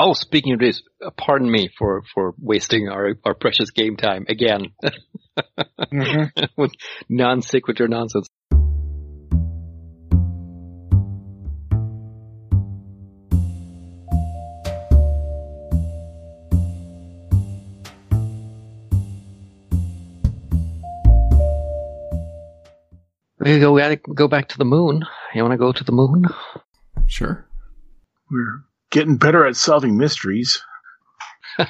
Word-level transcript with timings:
Oh, 0.00 0.12
speaking 0.12 0.52
of 0.52 0.60
this, 0.60 0.80
uh, 1.04 1.10
pardon 1.10 1.50
me 1.50 1.68
for, 1.76 2.04
for 2.14 2.34
wasting 2.38 2.88
our, 2.88 3.16
our 3.24 3.34
precious 3.34 3.72
game 3.72 3.96
time 3.96 4.26
again 4.28 4.72
Mm-hmm. 5.92 6.44
with 6.56 6.72
non 7.08 7.42
sequitur 7.42 7.88
nonsense. 7.88 8.28
We 23.40 23.60
go, 23.60 23.72
we 23.72 23.80
gotta 23.80 23.96
go 23.96 24.28
back 24.28 24.48
to 24.48 24.58
the 24.58 24.64
moon. 24.64 25.04
You 25.34 25.42
want 25.42 25.52
to 25.52 25.58
go 25.58 25.72
to 25.72 25.84
the 25.84 25.92
moon? 25.92 26.26
Sure. 27.06 27.46
We're 28.30 28.64
getting 28.90 29.16
better 29.16 29.46
at 29.46 29.56
solving 29.56 29.96
mysteries. 29.96 30.62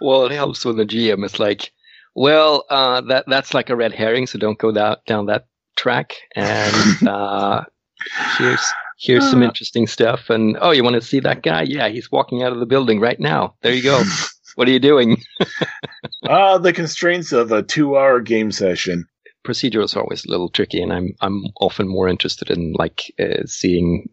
well, 0.00 0.26
it 0.26 0.32
helps 0.32 0.64
when 0.64 0.76
the 0.76 0.86
GM 0.86 1.24
is 1.24 1.38
like, 1.38 1.72
well, 2.14 2.64
uh, 2.68 3.00
that 3.02 3.24
that's 3.26 3.54
like 3.54 3.70
a 3.70 3.76
red 3.76 3.92
herring, 3.92 4.26
so 4.26 4.38
don't 4.38 4.58
go 4.58 4.72
down 4.72 4.96
down 5.06 5.26
that 5.26 5.46
track. 5.76 6.14
And 6.34 7.08
uh, 7.08 7.64
here's 8.38 8.72
here's 8.98 9.28
some 9.30 9.42
interesting 9.42 9.86
stuff. 9.86 10.30
And 10.30 10.56
oh, 10.60 10.70
you 10.70 10.84
want 10.84 10.94
to 10.94 11.02
see 11.02 11.20
that 11.20 11.42
guy? 11.42 11.62
Yeah, 11.62 11.88
he's 11.88 12.10
walking 12.10 12.42
out 12.42 12.52
of 12.52 12.60
the 12.60 12.66
building 12.66 13.00
right 13.00 13.18
now. 13.18 13.54
There 13.62 13.74
you 13.74 13.82
go. 13.82 14.02
what 14.54 14.68
are 14.68 14.72
you 14.72 14.80
doing? 14.80 15.22
Ah, 16.28 16.58
the 16.58 16.72
constraints 16.72 17.32
of 17.32 17.52
a 17.52 17.62
two-hour 17.62 18.20
game 18.20 18.52
session. 18.52 19.06
Procedurals 19.44 19.96
are 19.96 20.00
always 20.00 20.24
a 20.24 20.30
little 20.30 20.50
tricky, 20.50 20.80
and 20.80 20.92
I'm 20.92 21.14
I'm 21.20 21.42
often 21.60 21.88
more 21.88 22.08
interested 22.08 22.50
in 22.50 22.74
like 22.74 23.12
uh, 23.18 23.42
seeing 23.46 24.08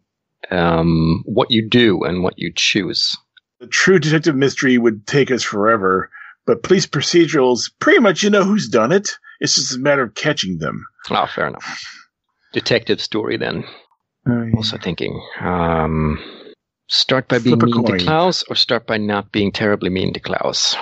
um, 0.51 1.23
what 1.25 1.51
you 1.51 1.67
do 1.67 2.03
and 2.03 2.23
what 2.23 2.35
you 2.37 2.51
choose. 2.55 3.15
The 3.59 3.67
true 3.67 3.99
detective 3.99 4.35
mystery 4.35 4.77
would 4.77 5.05
take 5.05 5.31
us 5.31 5.43
forever, 5.43 6.09
but 6.45 6.63
police 6.63 6.85
procedurals, 6.85 7.71
pretty 7.79 7.99
much 7.99 8.23
you 8.23 8.29
know 8.29 8.43
who's 8.43 8.69
done 8.69 8.91
it. 8.91 9.09
It's 9.39 9.55
just 9.55 9.75
a 9.75 9.79
matter 9.79 10.03
of 10.03 10.15
catching 10.15 10.59
them. 10.59 10.85
Oh, 11.09 11.27
fair 11.27 11.47
enough. 11.47 11.81
Detective 12.53 13.01
story 13.01 13.37
then. 13.37 13.63
Oh, 14.27 14.43
yeah. 14.43 14.55
Also 14.55 14.77
thinking, 14.77 15.21
um, 15.41 16.19
start 16.87 17.27
by 17.27 17.39
being 17.39 17.59
Flip 17.59 17.69
mean 17.69 17.85
to 17.85 17.91
coin. 17.91 17.99
Klaus 17.99 18.43
or 18.49 18.55
start 18.55 18.87
by 18.87 18.97
not 18.97 19.31
being 19.31 19.51
terribly 19.51 19.89
mean 19.89 20.13
to 20.13 20.19
Klaus? 20.19 20.75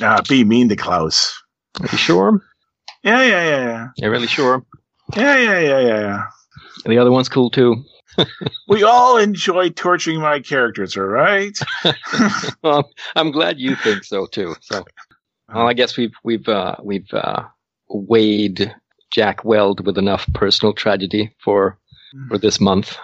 Ah, 0.00 0.20
be 0.28 0.44
mean 0.44 0.68
to 0.68 0.76
Klaus. 0.76 1.36
Are 1.80 1.88
you 1.90 1.98
sure? 1.98 2.42
Yeah, 3.02 3.22
yeah, 3.22 3.48
yeah, 3.48 3.64
yeah. 3.64 3.86
You're 3.96 4.10
really 4.10 4.26
sure? 4.26 4.64
Yeah, 5.16 5.38
yeah, 5.38 5.60
yeah, 5.60 5.80
yeah, 5.80 6.00
yeah. 6.00 6.22
And 6.84 6.92
the 6.92 6.98
other 6.98 7.10
one's 7.10 7.28
cool 7.28 7.50
too. 7.50 7.84
We 8.68 8.82
all 8.82 9.16
enjoy 9.16 9.70
torturing 9.70 10.20
my 10.20 10.40
characters, 10.40 10.96
all 10.96 11.04
right? 11.04 11.58
well, 12.62 12.90
I'm 13.16 13.30
glad 13.30 13.58
you 13.58 13.76
think 13.76 14.04
so 14.04 14.26
too. 14.26 14.56
So, 14.60 14.84
well, 15.52 15.66
I 15.66 15.72
guess 15.72 15.96
we've 15.96 16.12
we've 16.22 16.46
uh, 16.48 16.76
we've 16.82 17.12
uh, 17.14 17.44
weighed 17.88 18.74
Jack 19.10 19.44
Weld 19.44 19.86
with 19.86 19.96
enough 19.96 20.26
personal 20.34 20.74
tragedy 20.74 21.34
for 21.42 21.78
for 22.28 22.36
this 22.36 22.60
month. 22.60 22.98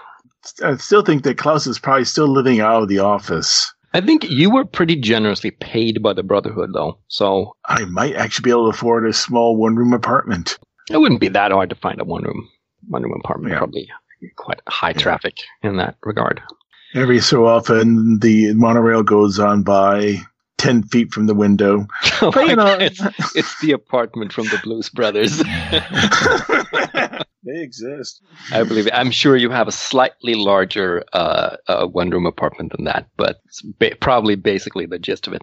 I 0.62 0.76
still 0.76 1.02
think 1.02 1.24
that 1.24 1.38
Klaus 1.38 1.66
is 1.66 1.78
probably 1.78 2.04
still 2.04 2.28
living 2.28 2.60
out 2.60 2.82
of 2.82 2.88
the 2.88 2.98
office. 2.98 3.72
I 3.94 4.00
think 4.00 4.28
you 4.28 4.50
were 4.50 4.64
pretty 4.64 4.96
generously 4.96 5.52
paid 5.52 6.02
by 6.02 6.12
the 6.12 6.22
Brotherhood, 6.24 6.70
though, 6.74 6.98
so 7.08 7.56
I 7.66 7.84
might 7.84 8.16
actually 8.16 8.42
be 8.42 8.50
able 8.50 8.64
to 8.64 8.76
afford 8.76 9.06
a 9.06 9.12
small 9.12 9.56
one-room 9.56 9.92
apartment. 9.92 10.58
it 10.90 10.98
wouldn't 10.98 11.20
be 11.20 11.28
that 11.28 11.52
hard 11.52 11.70
to 11.70 11.76
find 11.76 12.00
a 12.00 12.04
one 12.04 12.24
room 12.24 12.48
one 12.88 13.02
room 13.02 13.14
apartment. 13.24 13.52
Yeah. 13.52 13.58
Probably 13.58 13.88
quite 14.36 14.60
high 14.68 14.92
traffic 14.92 15.36
in 15.62 15.76
that 15.76 15.96
regard. 16.04 16.40
Every 16.94 17.20
so 17.20 17.46
often, 17.46 18.18
the 18.20 18.54
monorail 18.54 19.02
goes 19.02 19.38
on 19.38 19.62
by 19.64 20.18
ten 20.58 20.82
feet 20.84 21.12
from 21.12 21.26
the 21.26 21.34
window. 21.34 21.86
But, 22.20 22.46
you 22.48 22.56
know- 22.56 22.78
it's, 22.78 23.00
it's 23.34 23.60
the 23.60 23.72
apartment 23.72 24.32
from 24.32 24.44
the 24.46 24.60
Blues 24.62 24.88
Brothers. 24.88 25.38
they 27.44 27.62
exist. 27.62 28.22
I 28.52 28.62
believe 28.62 28.86
it. 28.86 28.94
I'm 28.94 29.10
sure 29.10 29.36
you 29.36 29.50
have 29.50 29.68
a 29.68 29.72
slightly 29.72 30.34
larger 30.34 31.04
uh, 31.12 31.56
uh, 31.68 31.86
one 31.86 32.10
room 32.10 32.26
apartment 32.26 32.72
than 32.74 32.84
that, 32.86 33.08
but 33.16 33.40
it's 33.46 33.62
ba- 33.62 33.96
probably 34.00 34.34
basically 34.36 34.86
the 34.86 34.98
gist 34.98 35.26
of 35.26 35.32
it. 35.34 35.42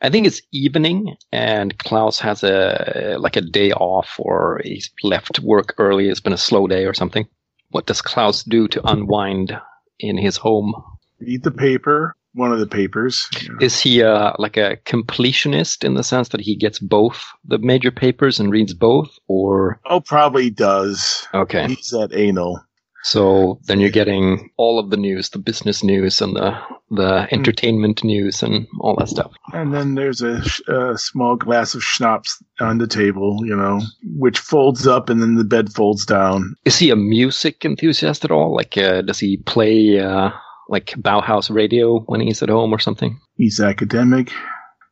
I 0.00 0.10
think 0.10 0.26
it's 0.26 0.42
evening, 0.52 1.16
and 1.32 1.76
Klaus 1.78 2.20
has 2.20 2.44
a 2.44 3.16
like 3.18 3.36
a 3.36 3.40
day 3.40 3.72
off, 3.72 4.14
or 4.18 4.60
he's 4.62 4.90
left 5.02 5.40
work 5.40 5.74
early. 5.78 6.08
It's 6.08 6.20
been 6.20 6.32
a 6.32 6.38
slow 6.38 6.66
day 6.68 6.84
or 6.84 6.94
something. 6.94 7.26
What 7.70 7.86
does 7.86 8.00
Klaus 8.02 8.42
do 8.42 8.68
to 8.68 8.86
unwind 8.88 9.58
in 10.00 10.16
his 10.16 10.36
home? 10.36 10.74
Read 11.20 11.42
the 11.42 11.50
paper, 11.50 12.14
one 12.34 12.52
of 12.52 12.60
the 12.60 12.66
papers. 12.66 13.28
Is 13.60 13.80
he 13.80 14.02
uh, 14.02 14.32
like 14.38 14.56
a 14.56 14.76
completionist 14.86 15.84
in 15.84 15.94
the 15.94 16.04
sense 16.04 16.28
that 16.30 16.40
he 16.40 16.54
gets 16.56 16.78
both 16.78 17.24
the 17.44 17.58
major 17.58 17.90
papers 17.90 18.38
and 18.40 18.50
reads 18.50 18.72
both, 18.74 19.18
or 19.26 19.80
Oh, 19.84 20.00
probably 20.00 20.48
does. 20.50 21.26
okay? 21.34 21.66
He's 21.68 21.90
that 21.90 22.10
anal. 22.14 22.60
So 23.04 23.60
then 23.66 23.80
you're 23.80 23.90
getting 23.90 24.50
all 24.56 24.78
of 24.78 24.90
the 24.90 24.96
news, 24.96 25.30
the 25.30 25.38
business 25.38 25.84
news 25.84 26.20
and 26.20 26.36
the 26.36 26.58
the 26.90 27.28
entertainment 27.32 28.02
news 28.02 28.42
and 28.42 28.66
all 28.80 28.96
that 28.96 29.08
stuff. 29.08 29.32
And 29.52 29.74
then 29.74 29.94
there's 29.94 30.22
a, 30.22 30.42
a 30.68 30.96
small 30.96 31.36
glass 31.36 31.74
of 31.74 31.84
schnapps 31.84 32.42
on 32.60 32.78
the 32.78 32.86
table, 32.86 33.40
you 33.44 33.54
know, 33.54 33.80
which 34.16 34.38
folds 34.38 34.86
up 34.86 35.10
and 35.10 35.20
then 35.20 35.34
the 35.34 35.44
bed 35.44 35.72
folds 35.72 36.06
down. 36.06 36.54
Is 36.64 36.78
he 36.78 36.90
a 36.90 36.96
music 36.96 37.64
enthusiast 37.64 38.24
at 38.24 38.30
all? 38.30 38.54
Like, 38.54 38.78
uh, 38.78 39.02
does 39.02 39.18
he 39.18 39.36
play 39.36 39.98
uh, 40.00 40.30
like 40.68 40.94
Bauhaus 40.98 41.54
radio 41.54 42.00
when 42.00 42.20
he's 42.20 42.42
at 42.42 42.48
home 42.48 42.72
or 42.72 42.78
something? 42.78 43.20
He's 43.36 43.60
academic. 43.60 44.32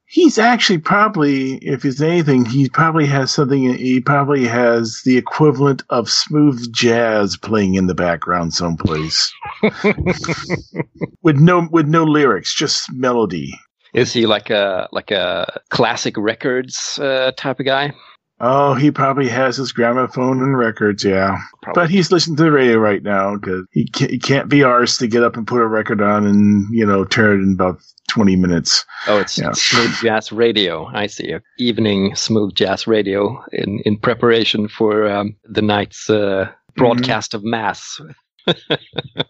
He's 0.09 0.39
actually 0.39 0.79
probably, 0.79 1.55
if 1.57 1.83
he's 1.83 2.01
anything, 2.01 2.45
he 2.45 2.69
probably 2.69 3.07
has 3.07 3.33
something, 3.33 3.75
he 3.75 4.01
probably 4.01 4.45
has 4.47 5.03
the 5.05 5.17
equivalent 5.17 5.83
of 5.91 6.09
smooth 6.09 6.73
jazz 6.73 7.37
playing 7.37 7.75
in 7.75 7.89
the 7.89 7.95
background 7.95 8.55
someplace. 8.55 9.33
with 11.23 11.37
no, 11.37 11.69
with 11.73 11.89
no 11.89 12.05
lyrics, 12.05 12.55
just 12.55 12.93
melody. 12.93 13.53
Is 13.95 14.13
he 14.13 14.27
like 14.27 14.51
a 14.51 14.89
like 14.93 15.11
a 15.11 15.61
classic 15.71 16.17
records 16.17 16.99
uh, 17.01 17.33
type 17.37 17.59
of 17.59 17.67
guy? 17.67 17.93
Oh, 18.39 18.75
he 18.75 18.91
probably 18.91 19.29
has 19.29 19.57
his 19.57 19.73
gramophone 19.73 20.43
and 20.43 20.59
records, 20.59 21.03
yeah. 21.05 21.39
Probably. 21.63 21.83
But 21.83 21.91
he's 21.91 22.13
listening 22.13 22.37
to 22.37 22.43
the 22.45 22.53
radio 22.53 22.77
right 22.77 23.03
now 23.03 23.37
because 23.37 23.65
he 23.73 23.87
can't, 23.87 24.11
he 24.11 24.19
can't 24.19 24.49
be 24.51 24.59
arsed 24.59 24.99
to 24.99 25.07
get 25.07 25.23
up 25.23 25.37
and 25.37 25.47
put 25.47 25.63
a 25.63 25.67
record 25.67 26.03
on 26.03 26.27
and, 26.27 26.67
you 26.71 26.85
know, 26.85 27.05
turn 27.05 27.41
it 27.41 27.43
in 27.43 27.53
about 27.55 27.81
20 28.11 28.37
minutes. 28.37 28.85
Oh, 29.07 29.19
it's 29.19 29.39
Yeah. 29.39 29.53
smooth 29.53 29.95
jazz 30.03 30.33
radio. 30.33 30.85
I 30.93 31.07
see. 31.07 31.35
Evening 31.59 32.15
smooth 32.15 32.55
jazz 32.55 32.87
radio 32.87 33.43
in, 33.53 33.81
in 33.87 33.97
preparation 33.99 34.69
for 34.69 35.09
um, 35.09 35.35
the 35.45 35.63
night's 35.63 36.11
uh, 36.11 36.51
broadcast 36.77 37.33
of 37.33 37.43
mass 37.43 37.99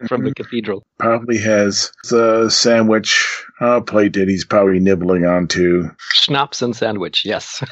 from 0.09 0.25
the 0.25 0.33
cathedral. 0.35 0.87
Probably 0.99 1.39
has 1.39 1.93
a 2.13 2.51
sandwich 2.51 3.45
uh, 3.61 3.81
plate 3.81 4.15
that 4.15 4.29
he's 4.29 4.45
probably 4.45 4.79
nibbling 4.81 5.25
onto. 5.25 5.89
Schnapps 6.13 6.63
and 6.63 6.75
sandwich, 6.77 7.25
yes. 7.25 7.63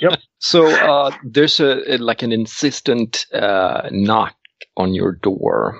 Yep. 0.00 0.18
So 0.44 0.66
uh, 0.66 1.14
there's 1.24 1.60
a, 1.60 1.94
a- 1.94 1.98
like 1.98 2.22
an 2.24 2.32
insistent 2.32 3.26
uh, 3.32 3.88
knock 3.92 4.34
on 4.76 4.92
your 4.92 5.12
door. 5.12 5.78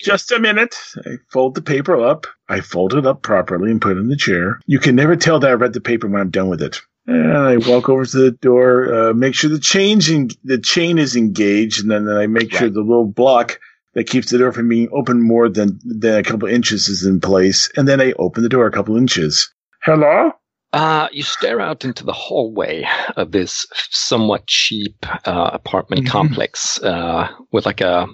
Just 0.00 0.32
a 0.32 0.40
minute. 0.40 0.74
I 1.06 1.10
fold 1.32 1.54
the 1.54 1.62
paper 1.62 1.96
up. 2.04 2.26
I 2.48 2.60
fold 2.60 2.92
it 2.94 3.06
up 3.06 3.22
properly 3.22 3.70
and 3.70 3.80
put 3.80 3.96
it 3.96 4.00
in 4.00 4.08
the 4.08 4.16
chair. 4.16 4.58
You 4.66 4.80
can 4.80 4.96
never 4.96 5.14
tell 5.14 5.38
that 5.38 5.50
I 5.50 5.54
read 5.54 5.74
the 5.74 5.80
paper 5.80 6.08
when 6.08 6.20
I'm 6.20 6.30
done 6.30 6.48
with 6.48 6.60
it. 6.60 6.80
And 7.06 7.36
I 7.36 7.56
walk 7.58 7.88
over 7.88 8.04
to 8.04 8.16
the 8.18 8.30
door, 8.32 8.92
uh, 9.10 9.14
make 9.14 9.36
sure 9.36 9.48
the 9.48 9.60
chain's 9.60 10.10
en- 10.10 10.30
the 10.42 10.58
chain 10.58 10.98
is 10.98 11.14
engaged, 11.14 11.80
and 11.82 11.88
then 11.92 12.08
I 12.08 12.26
make 12.26 12.52
sure 12.52 12.68
the 12.68 12.80
little 12.80 13.06
block 13.06 13.60
that 13.94 14.08
keeps 14.08 14.30
the 14.30 14.38
door 14.38 14.52
from 14.52 14.68
being 14.68 14.88
open 14.92 15.22
more 15.22 15.48
than 15.48 15.78
than 15.84 16.18
a 16.18 16.22
couple 16.22 16.48
inches 16.48 16.88
is 16.88 17.04
in 17.04 17.20
place, 17.20 17.70
and 17.76 17.88
then 17.88 18.00
I 18.00 18.12
open 18.18 18.42
the 18.42 18.48
door 18.48 18.66
a 18.66 18.70
couple 18.72 18.96
inches. 18.96 19.52
Hello? 19.82 20.32
Uh, 20.72 21.08
you 21.10 21.22
stare 21.24 21.60
out 21.60 21.84
into 21.84 22.04
the 22.04 22.12
hallway 22.12 22.86
of 23.16 23.32
this 23.32 23.66
somewhat 23.90 24.46
cheap 24.46 24.94
uh, 25.26 25.50
apartment 25.52 26.04
Mhm. 26.04 26.08
complex 26.10 26.80
uh, 26.84 27.28
with 27.50 27.66
like 27.66 27.80
a 27.80 28.06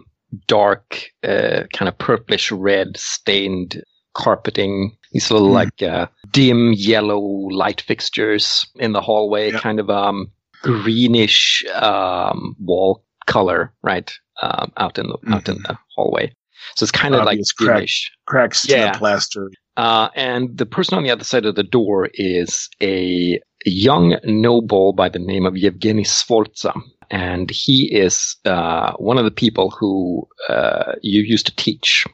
dark, 0.46 1.02
uh, 1.22 1.64
kind 1.74 1.88
of 1.88 1.98
purplish 1.98 2.50
red 2.50 2.96
stained 2.96 3.82
carpeting. 4.14 4.96
These 5.12 5.30
little 5.30 5.50
Mhm. 5.50 5.54
like 5.54 5.82
uh, 5.82 6.06
dim 6.32 6.72
yellow 6.72 7.20
light 7.50 7.82
fixtures 7.82 8.66
in 8.76 8.92
the 8.92 9.02
hallway, 9.02 9.52
Yep. 9.52 9.60
kind 9.60 9.78
of 9.78 9.90
um, 9.90 10.28
greenish 10.62 11.62
um, 11.74 12.56
wall 12.58 13.04
color, 13.26 13.74
right? 13.82 14.10
Um, 14.42 14.72
out 14.76 14.98
in 14.98 15.06
the 15.08 15.18
out 15.34 15.48
in 15.48 15.56
Mhm. 15.56 15.66
the 15.68 15.78
hallway. 15.94 16.32
So 16.74 16.84
it's 16.84 16.90
kind 16.92 17.14
of 17.14 17.24
like 17.24 17.38
crack. 17.58 17.76
dimmish. 17.76 18.10
Cracks 18.26 18.68
Yeah. 18.68 18.92
the 18.92 18.98
plaster. 18.98 19.50
Uh, 19.76 20.08
and 20.14 20.56
the 20.58 20.66
person 20.66 20.96
on 20.96 21.04
the 21.04 21.10
other 21.10 21.24
side 21.24 21.44
of 21.46 21.54
the 21.54 21.62
door 21.62 22.08
is 22.14 22.68
a 22.82 23.40
young 23.64 24.18
noble 24.24 24.92
by 24.92 25.08
the 25.08 25.18
name 25.18 25.46
of 25.46 25.56
Yevgeny 25.56 26.04
Sforza. 26.04 26.72
And 27.10 27.50
he 27.50 27.84
is 27.94 28.36
uh, 28.44 28.92
one 28.94 29.16
of 29.18 29.24
the 29.24 29.30
people 29.30 29.70
who 29.70 30.26
uh, 30.48 30.92
you 31.02 31.22
used 31.22 31.46
to 31.46 31.56
teach 31.56 32.06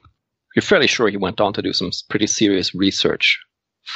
you're 0.55 0.63
fairly 0.63 0.87
sure 0.87 1.09
he 1.09 1.17
went 1.17 1.41
on 1.41 1.53
to 1.55 1.63
do 1.63 1.73
some 1.73 1.91
pretty 2.11 2.27
serious 2.27 2.75
research 2.75 3.39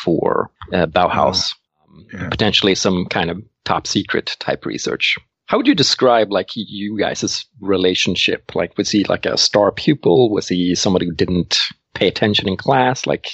for 0.05 0.50
uh, 0.73 0.87
Bauhaus, 0.87 1.52
um, 1.87 2.06
Yeah. 2.12 2.28
potentially 2.31 2.75
some 2.75 3.05
kind 3.06 3.31
of 3.31 3.43
top 3.64 3.87
secret 3.87 4.37
type 4.40 4.64
research. 4.64 5.19
How 5.47 5.57
would 5.57 5.67
you 5.67 5.75
describe 5.75 6.33
like 6.33 6.51
you 6.55 6.99
guys' 6.99 7.47
relationship? 7.61 8.55
Like, 8.55 8.77
was 8.77 8.91
he 8.91 9.05
like 9.05 9.27
a 9.27 9.39
star 9.39 9.71
pupil? 9.73 10.31
Was 10.31 10.49
he 10.49 10.75
somebody 10.75 11.07
who 11.07 11.13
didn't 11.13 11.59
pay 11.95 12.09
attention 12.09 12.49
in 12.49 12.57
class? 12.57 13.07
Like, 13.07 13.31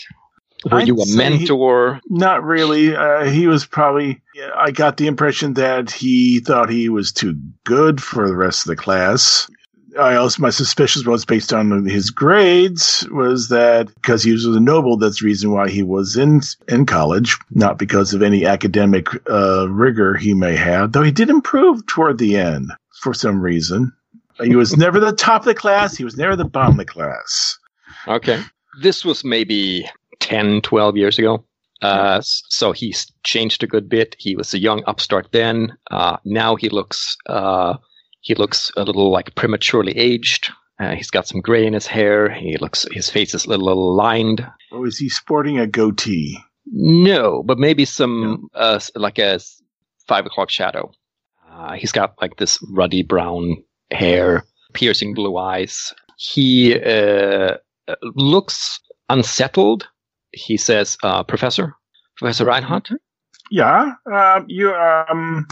were 0.65 0.79
I'd 0.79 0.89
you 0.89 1.01
a 1.01 1.05
say 1.07 1.13
he- 1.13 1.17
mentor? 1.39 2.01
Not 2.09 2.45
really. 2.45 2.95
Uh, 2.95 3.25
he 3.25 3.47
was 3.47 3.65
probably. 3.67 4.23
I 4.57 4.71
got 4.71 4.97
the 4.99 5.07
impression 5.07 5.55
that 5.55 5.91
he 5.91 6.41
thought 6.41 6.71
he 6.71 6.89
was 6.89 7.13
too 7.13 7.35
good 7.65 8.03
for 8.03 8.29
the 8.29 8.37
rest 8.37 8.63
of 8.63 8.69
the 8.69 8.77
class. 8.77 9.51
I 9.99 10.17
also 10.17 10.41
my 10.41 10.51
suspicion 10.51 11.03
was 11.11 11.25
based 11.25 11.53
on 11.53 11.85
his 11.87 12.11
grades 12.11 13.07
was 13.11 13.49
that 13.49 13.93
because 13.95 14.23
he 14.23 14.33
was 14.33 14.47
a 14.47 14.61
noble, 14.61 14.97
that's 14.97 15.21
the 15.21 15.27
reason 15.27 15.51
why 15.51 15.69
he 15.69 15.83
was 15.83 16.17
in 16.17 16.41
in 16.69 16.87
college, 16.87 17.37
not 17.51 17.79
because 17.79 18.15
of 18.15 18.23
any 18.23 18.47
academic 18.47 19.09
uh, 19.31 19.69
rigor 19.69 20.15
he 20.15 20.35
may 20.35 20.57
have. 20.57 20.93
Though 20.93 21.03
he 21.03 21.11
did 21.11 21.31
improve 21.31 21.85
toward 21.87 22.19
the 22.19 22.37
end 22.37 22.73
for 23.01 23.13
some 23.13 23.41
reason. 23.41 23.93
He 24.43 24.57
was 24.57 24.77
never 24.77 24.99
the 24.99 25.13
top 25.13 25.43
of 25.43 25.47
the 25.47 25.55
class. 25.55 25.97
He 25.97 26.05
was 26.05 26.17
never 26.17 26.37
the 26.37 26.45
bottom 26.45 26.73
of 26.73 26.79
the 26.79 26.85
class. 26.85 27.59
Okay. 28.09 28.43
This 28.81 29.05
was 29.05 29.25
maybe 29.25 29.89
10, 30.21 30.63
12 30.63 30.97
years 30.97 31.19
ago. 31.19 31.45
Uh, 31.83 32.21
so 32.23 32.73
he's 32.73 33.13
changed 33.25 33.63
a 33.63 33.67
good 33.67 33.89
bit. 33.89 34.17
He 34.19 34.37
was 34.37 34.55
a 34.55 34.59
young 34.59 34.83
upstart 34.87 35.29
then. 35.33 35.77
Uh, 35.91 36.17
now 36.25 36.57
he 36.57 36.69
looks, 36.69 37.17
uh, 37.27 37.77
he 38.23 38.35
looks 38.35 38.73
a 38.77 38.85
little 38.85 39.11
like 39.11 39.35
prematurely 39.35 39.97
aged. 39.99 40.51
Uh, 40.81 40.95
he's 40.95 41.11
got 41.11 41.29
some 41.29 41.41
gray 41.41 41.67
in 41.67 41.75
his 41.75 41.87
hair. 41.87 42.31
He 42.31 42.57
looks, 42.57 42.87
his 42.91 43.11
face 43.11 43.35
is 43.35 43.45
a 43.45 43.49
little, 43.49 43.67
little 43.67 43.95
lined. 43.95 44.47
Or 44.71 44.87
is 44.87 44.99
he 44.99 45.09
sporting 45.09 45.59
a 45.59 45.67
goatee? 45.67 46.39
No, 46.67 47.43
but 47.43 47.59
maybe 47.59 47.85
some, 47.85 48.49
uh, 48.55 48.81
like 48.95 49.19
a 49.19 49.39
five 50.07 50.25
o'clock 50.25 50.51
shadow. 50.51 50.91
Uh, 51.51 51.75
he's 51.75 51.93
got 51.93 52.15
like 52.21 52.37
this 52.37 52.59
ruddy 52.71 53.03
brown 53.03 53.63
hair, 53.91 54.45
piercing 54.73 55.15
blue 55.15 55.37
eyes. 55.37 55.93
He 56.17 56.75
uh, 56.75 57.57
uh, 57.89 57.95
looks 58.15 58.81
unsettled. 59.09 59.89
He 60.33 60.57
says, 60.57 60.97
uh, 61.03 61.25
"Professor, 61.25 61.75
Professor 62.17 62.47
Reinhardt, 62.47 62.89
Yeah, 63.51 63.93
um, 64.11 64.47
you 64.49 64.73
um, 64.73 65.47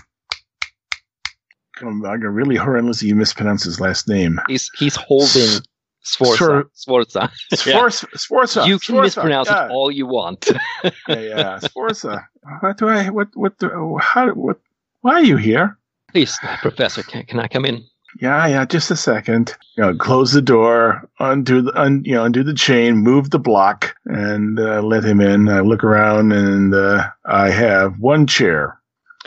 I'm 1.83 2.01
gonna 2.03 2.31
really 2.31 2.57
horrendously 2.57 3.05
you 3.05 3.15
mispronounce 3.15 3.65
his 3.65 3.81
last 3.81 4.09
name. 4.09 4.41
he's 4.49 4.71
he's 4.79 4.97
holding 4.97 5.61
Sforza. 6.03 6.65
Sforza. 6.73 7.31
Yeah. 7.51 7.57
Sforza. 7.57 8.07
Sforza. 8.15 8.67
You 8.67 8.79
can 8.79 8.95
Sforza, 8.95 9.03
mispronounce 9.03 9.49
yeah. 9.51 9.67
it 9.67 9.71
all 9.71 9.91
you 9.91 10.07
want. 10.07 10.51
yeah, 10.85 10.91
yeah, 11.09 11.59
Sforza. 11.59 12.27
What 12.61 12.79
do 12.79 12.89
I? 12.89 13.11
What? 13.11 13.29
What? 13.35 13.59
Do, 13.59 13.99
how? 14.01 14.31
What? 14.31 14.59
Why 15.03 15.15
are 15.15 15.25
you 15.25 15.37
here? 15.37 15.79
Please, 16.13 16.37
Professor, 16.61 17.03
can, 17.03 17.25
can 17.25 17.39
I 17.39 17.47
come 17.47 17.65
in? 17.65 17.85
Yeah, 18.21 18.47
yeah. 18.47 18.65
Just 18.65 18.91
a 18.91 18.97
second. 18.97 19.55
You 19.77 19.85
know, 19.85 19.95
close 19.97 20.33
the 20.33 20.43
door, 20.43 21.09
undo 21.21 21.63
the, 21.63 21.81
un, 21.81 22.03
you 22.05 22.15
know, 22.15 22.25
undo 22.25 22.43
the 22.43 22.55
chain, 22.55 22.97
move 22.97 23.31
the 23.31 23.39
block, 23.39 23.95
and 24.07 24.59
uh, 24.59 24.83
let 24.83 25.05
him 25.05 25.21
in. 25.21 25.49
I 25.49 25.61
look 25.61 25.85
around, 25.85 26.33
and 26.33 26.75
uh, 26.75 27.09
I 27.27 27.51
have 27.51 28.01
one 28.01 28.27
chair. 28.27 28.80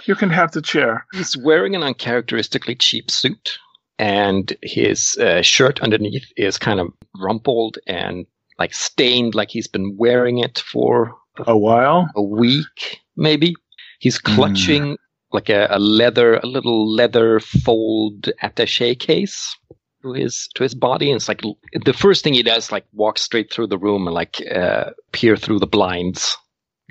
You 0.06 0.16
can 0.16 0.30
have 0.30 0.52
the 0.52 0.62
chair. 0.62 1.06
He's 1.14 1.38
wearing 1.38 1.76
an 1.76 1.84
uncharacteristically 1.84 2.76
cheap 2.76 3.10
suit, 3.10 3.58
and 3.98 4.56
his 4.62 5.16
uh, 5.18 5.42
shirt 5.42 5.82
underneath 5.82 6.26
is 6.36 6.58
kind 6.58 6.80
of 6.80 6.88
rumpled 7.20 7.78
and 7.88 8.26
like 8.60 8.74
stained, 8.74 9.36
like 9.36 9.50
he's 9.50 9.68
been 9.68 9.96
wearing 9.98 10.40
it 10.40 10.60
for 10.60 11.16
A 11.48 11.58
while. 11.58 12.10
a 12.16 12.22
week, 12.22 13.00
maybe. 13.16 13.56
He's 14.00 14.18
clutching 14.20 14.98
like 15.32 15.50
a, 15.50 15.68
a 15.70 15.80
leather, 15.80 16.36
a 16.38 16.46
little 16.46 16.88
leather 16.92 17.40
fold 17.40 18.30
attaché 18.44 19.00
case 19.00 19.56
to 20.02 20.12
his 20.14 20.50
to 20.56 20.64
his 20.64 20.76
body. 20.76 21.10
And 21.10 21.16
it's 21.16 21.30
like 21.30 21.42
the 21.86 21.94
first 21.94 22.24
thing 22.24 22.34
he 22.34 22.44
does, 22.44 22.72
like 22.72 22.86
walk 22.94 23.18
straight 23.18 23.52
through 23.52 23.68
the 23.68 23.78
room 23.78 24.06
and 24.08 24.14
like 24.14 24.42
uh, 24.52 24.92
peer 25.14 25.38
through 25.38 25.60
the 25.60 25.68
blinds 25.68 26.38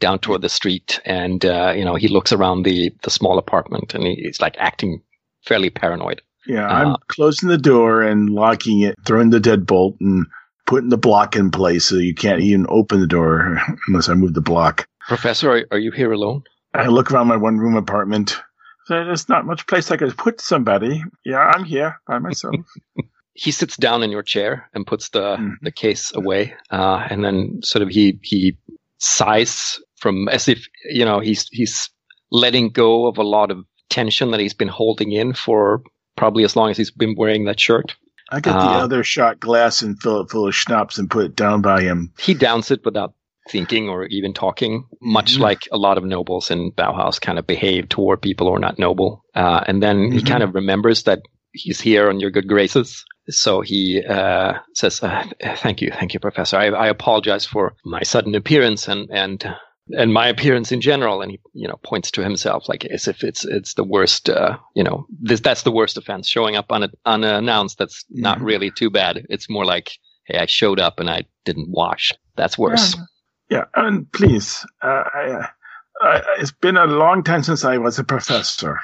down 0.03 0.19
toward 0.19 0.43
the 0.43 0.49
street. 0.51 1.01
And 1.07 1.45
uh, 1.45 1.73
you 1.75 1.85
know, 1.87 1.95
he 1.97 2.09
looks 2.09 2.33
around 2.33 2.65
the 2.65 2.93
the 3.05 3.11
small 3.11 3.39
apartment 3.39 3.95
and 3.95 4.05
he's 4.05 4.41
like 4.41 4.57
acting 4.59 5.01
fairly 5.47 5.71
paranoid. 5.71 6.21
Yeah, 6.47 6.67
Uh, 6.69 6.75
I'm 6.85 6.97
closing 7.09 7.49
the 7.49 7.57
door 7.73 8.03
and 8.03 8.29
locking 8.31 8.83
it, 8.83 8.97
throwing 9.07 9.31
the 9.31 9.39
deadbolt, 9.41 9.97
and 10.01 10.27
putting 10.67 10.91
the 10.91 10.99
block 11.09 11.37
in 11.37 11.51
place 11.51 11.85
so 11.87 11.97
you 11.97 12.15
can't 12.15 12.41
even 12.43 12.67
open 12.69 13.01
the 13.01 13.07
door 13.07 13.59
unless 13.89 14.09
I 14.09 14.15
move 14.15 14.35
the 14.35 14.41
block. 14.53 14.87
Professor, 15.09 15.51
are, 15.53 15.65
are 15.71 15.79
you 15.79 15.93
here 15.93 16.13
alone? 16.13 16.43
I 16.75 16.87
look 16.89 17.11
around 17.13 17.29
my 17.29 17.37
one 17.37 17.59
room 17.59 17.77
apartment. 17.77 18.41
There's 18.89 19.29
not 19.29 19.47
much 19.47 19.67
place 19.69 19.91
I 19.93 19.97
could 19.97 20.17
put 20.17 20.41
somebody. 20.41 21.03
Yeah, 21.25 21.39
I'm 21.55 21.65
here 21.65 22.01
by 22.09 22.19
myself. 22.19 22.55
he 23.35 23.51
sits 23.53 23.77
down 23.77 24.03
in 24.03 24.11
your 24.11 24.23
chair 24.25 24.69
and 24.75 24.87
puts 24.87 25.11
the 25.11 25.37
Mhm. 25.39 25.55
the 25.63 25.71
case 25.73 26.13
away, 26.15 26.55
uh, 26.71 27.07
and 27.11 27.23
then 27.25 27.61
sort 27.63 27.83
of 27.83 27.89
he 27.89 28.19
he 28.23 28.57
sighs 28.99 29.81
from 30.03 30.29
as 30.29 30.49
if 30.49 30.67
you 30.91 31.05
know 31.05 31.21
he's 31.21 31.47
he's 31.53 31.89
letting 32.31 32.71
go 32.71 33.07
of 33.07 33.17
a 33.19 33.23
lot 33.23 33.51
of 33.51 33.59
tension 33.89 34.31
that 34.33 34.41
he's 34.41 34.55
been 34.55 34.69
holding 34.69 35.13
in 35.13 35.33
for 35.35 35.83
probably 36.17 36.45
as 36.45 36.57
long 36.57 36.71
as 36.71 36.77
he's 36.77 36.91
been 36.91 37.15
wearing 37.17 37.45
that 37.47 37.61
shirt. 37.61 37.95
I 38.31 38.41
get 38.41 38.53
the 38.53 38.75
Uh, 38.79 38.85
other 38.85 39.05
shot 39.05 39.39
glass 39.41 39.83
and 39.83 40.01
fill 40.01 40.21
it 40.23 40.31
full 40.31 40.47
of 40.49 40.55
schnapps 40.55 40.99
and 40.99 41.11
put 41.11 41.25
it 41.27 41.37
down 41.37 41.61
by 41.63 41.83
him. 41.83 42.13
He 42.19 42.35
downs 42.35 42.71
it 42.71 42.81
without 42.85 43.13
thinking 43.51 43.89
or 43.89 44.07
even 44.07 44.33
talking, 44.33 44.85
much 45.03 45.37
Mhm. 45.37 45.41
like 45.41 45.63
a 45.73 45.77
lot 45.77 45.99
of 45.99 46.05
nobles 46.05 46.51
in 46.51 46.73
Bauhaus 46.73 47.21
kind 47.21 47.39
of 47.39 47.47
behave 47.47 47.89
toward 47.89 48.23
people 48.23 48.47
who 48.47 48.55
are 48.55 48.59
not 48.69 48.79
noble. 48.79 49.25
Uh, 49.35 49.61
and 49.67 49.83
then 49.83 50.11
he 50.13 50.21
Mhm. 50.21 50.27
kind 50.27 50.43
of 50.43 50.55
remembers 50.55 51.03
that 51.03 51.21
he's 51.53 51.81
here 51.81 52.09
on 52.09 52.21
your 52.21 52.31
good 52.31 52.49
graces. 52.49 53.05
So 53.29 53.61
he 53.61 54.03
uh, 54.05 54.55
says, 54.75 55.03
uh, 55.03 55.25
"Thank 55.57 55.83
you, 55.83 55.91
thank 55.91 56.15
you, 56.15 56.21
Professor. 56.21 56.57
I, 56.57 56.67
I 56.69 56.87
apologize 56.89 57.45
for 57.45 57.75
my 57.85 58.03
sudden 58.03 58.35
appearance 58.35 58.89
and 58.89 59.09
and 59.11 59.45
and 59.97 60.13
my 60.13 60.29
appearance 60.29 60.73
in 60.73 60.81
general." 60.81 61.23
And 61.23 61.33
he, 61.33 61.41
you 61.55 61.69
know, 61.69 61.79
points 61.85 62.11
to 62.13 62.23
himself 62.23 62.69
like 62.69 62.85
as 62.87 63.09
if 63.09 63.23
it's 63.25 63.45
it's 63.45 63.75
the 63.75 63.85
worst. 63.85 64.29
Uh, 64.31 64.59
you 64.75 64.85
know, 64.85 65.07
this 65.21 65.41
that's 65.41 65.63
the 65.63 65.73
worst 65.73 65.97
offense. 65.97 66.29
Showing 66.29 66.57
up 66.57 66.71
un, 66.73 66.91
unannounced. 67.07 67.79
That's 67.79 68.05
not 68.11 68.39
Mhm. 68.39 68.45
really 68.45 68.71
too 68.71 68.91
bad. 68.91 69.27
It's 69.31 69.49
more 69.51 69.65
like, 69.65 69.93
hey, 70.27 70.39
I 70.39 70.47
showed 70.47 70.81
up 70.81 71.01
and 71.01 71.11
I 71.11 71.25
didn't 71.45 71.69
wash. 71.71 72.13
That's 72.37 72.59
worse. 72.59 72.97
Yeah, 73.51 73.65
and 73.75 74.11
please, 74.13 74.65
uh, 74.83 75.05
I, 75.15 75.31
uh, 75.31 75.47
I, 76.01 76.23
it's 76.39 76.53
been 76.53 76.79
a 76.79 76.87
long 76.87 77.23
time 77.23 77.43
since 77.43 77.65
I 77.65 77.77
was 77.79 77.99
a 77.99 78.05
professor. 78.05 78.81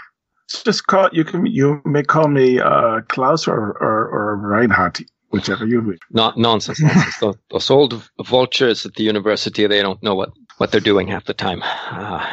Just 0.65 0.87
call 0.87 1.09
you 1.13 1.25
can 1.25 1.47
you 1.47 1.81
may 1.85 2.03
call 2.03 2.29
me 2.29 2.59
uh, 2.61 3.01
Klaus 3.09 3.49
or, 3.49 3.73
or 3.81 4.09
or 4.09 4.37
Reinhardt, 4.37 5.01
whichever 5.31 5.67
you 5.67 5.81
wish. 5.83 5.99
Not 6.11 6.39
nonsense. 6.39 6.81
nonsense. 6.81 7.19
those, 7.21 7.37
those 7.51 7.71
old 7.71 8.11
vultures 8.27 8.87
at 8.87 8.95
the 8.95 9.03
university, 9.05 9.67
they 9.67 9.83
don't 9.83 10.03
know 10.03 10.15
what, 10.15 10.31
what 10.59 10.71
they're 10.71 10.81
doing 10.81 11.09
half 11.09 11.25
the 11.25 11.35
time. 11.35 11.63
Uh, 11.63 12.25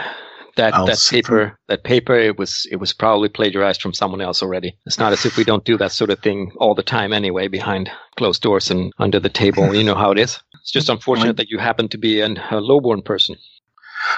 that 0.55 0.73
I'll 0.73 0.85
that 0.85 1.05
paper, 1.09 1.57
that 1.67 1.83
paper, 1.83 2.15
it 2.15 2.37
was 2.37 2.65
it 2.71 2.77
was 2.77 2.93
probably 2.93 3.29
plagiarized 3.29 3.81
from 3.81 3.93
someone 3.93 4.21
else 4.21 4.41
already. 4.41 4.77
It's 4.85 4.99
not 4.99 5.13
as 5.13 5.25
if 5.25 5.37
we 5.37 5.43
don't 5.43 5.65
do 5.65 5.77
that 5.77 5.91
sort 5.91 6.09
of 6.09 6.19
thing 6.19 6.51
all 6.57 6.75
the 6.75 6.83
time 6.83 7.13
anyway, 7.13 7.47
behind 7.47 7.89
closed 8.17 8.41
doors 8.41 8.71
and 8.71 8.93
under 8.97 9.19
the 9.19 9.29
table. 9.29 9.75
You 9.75 9.83
know 9.83 9.95
how 9.95 10.11
it 10.11 10.19
is. 10.19 10.39
It's 10.61 10.71
just 10.71 10.89
unfortunate 10.89 11.37
that 11.37 11.49
you 11.49 11.59
happen 11.59 11.89
to 11.89 11.97
be 11.97 12.21
an, 12.21 12.37
a 12.51 12.61
lowborn 12.61 13.03
person. 13.03 13.35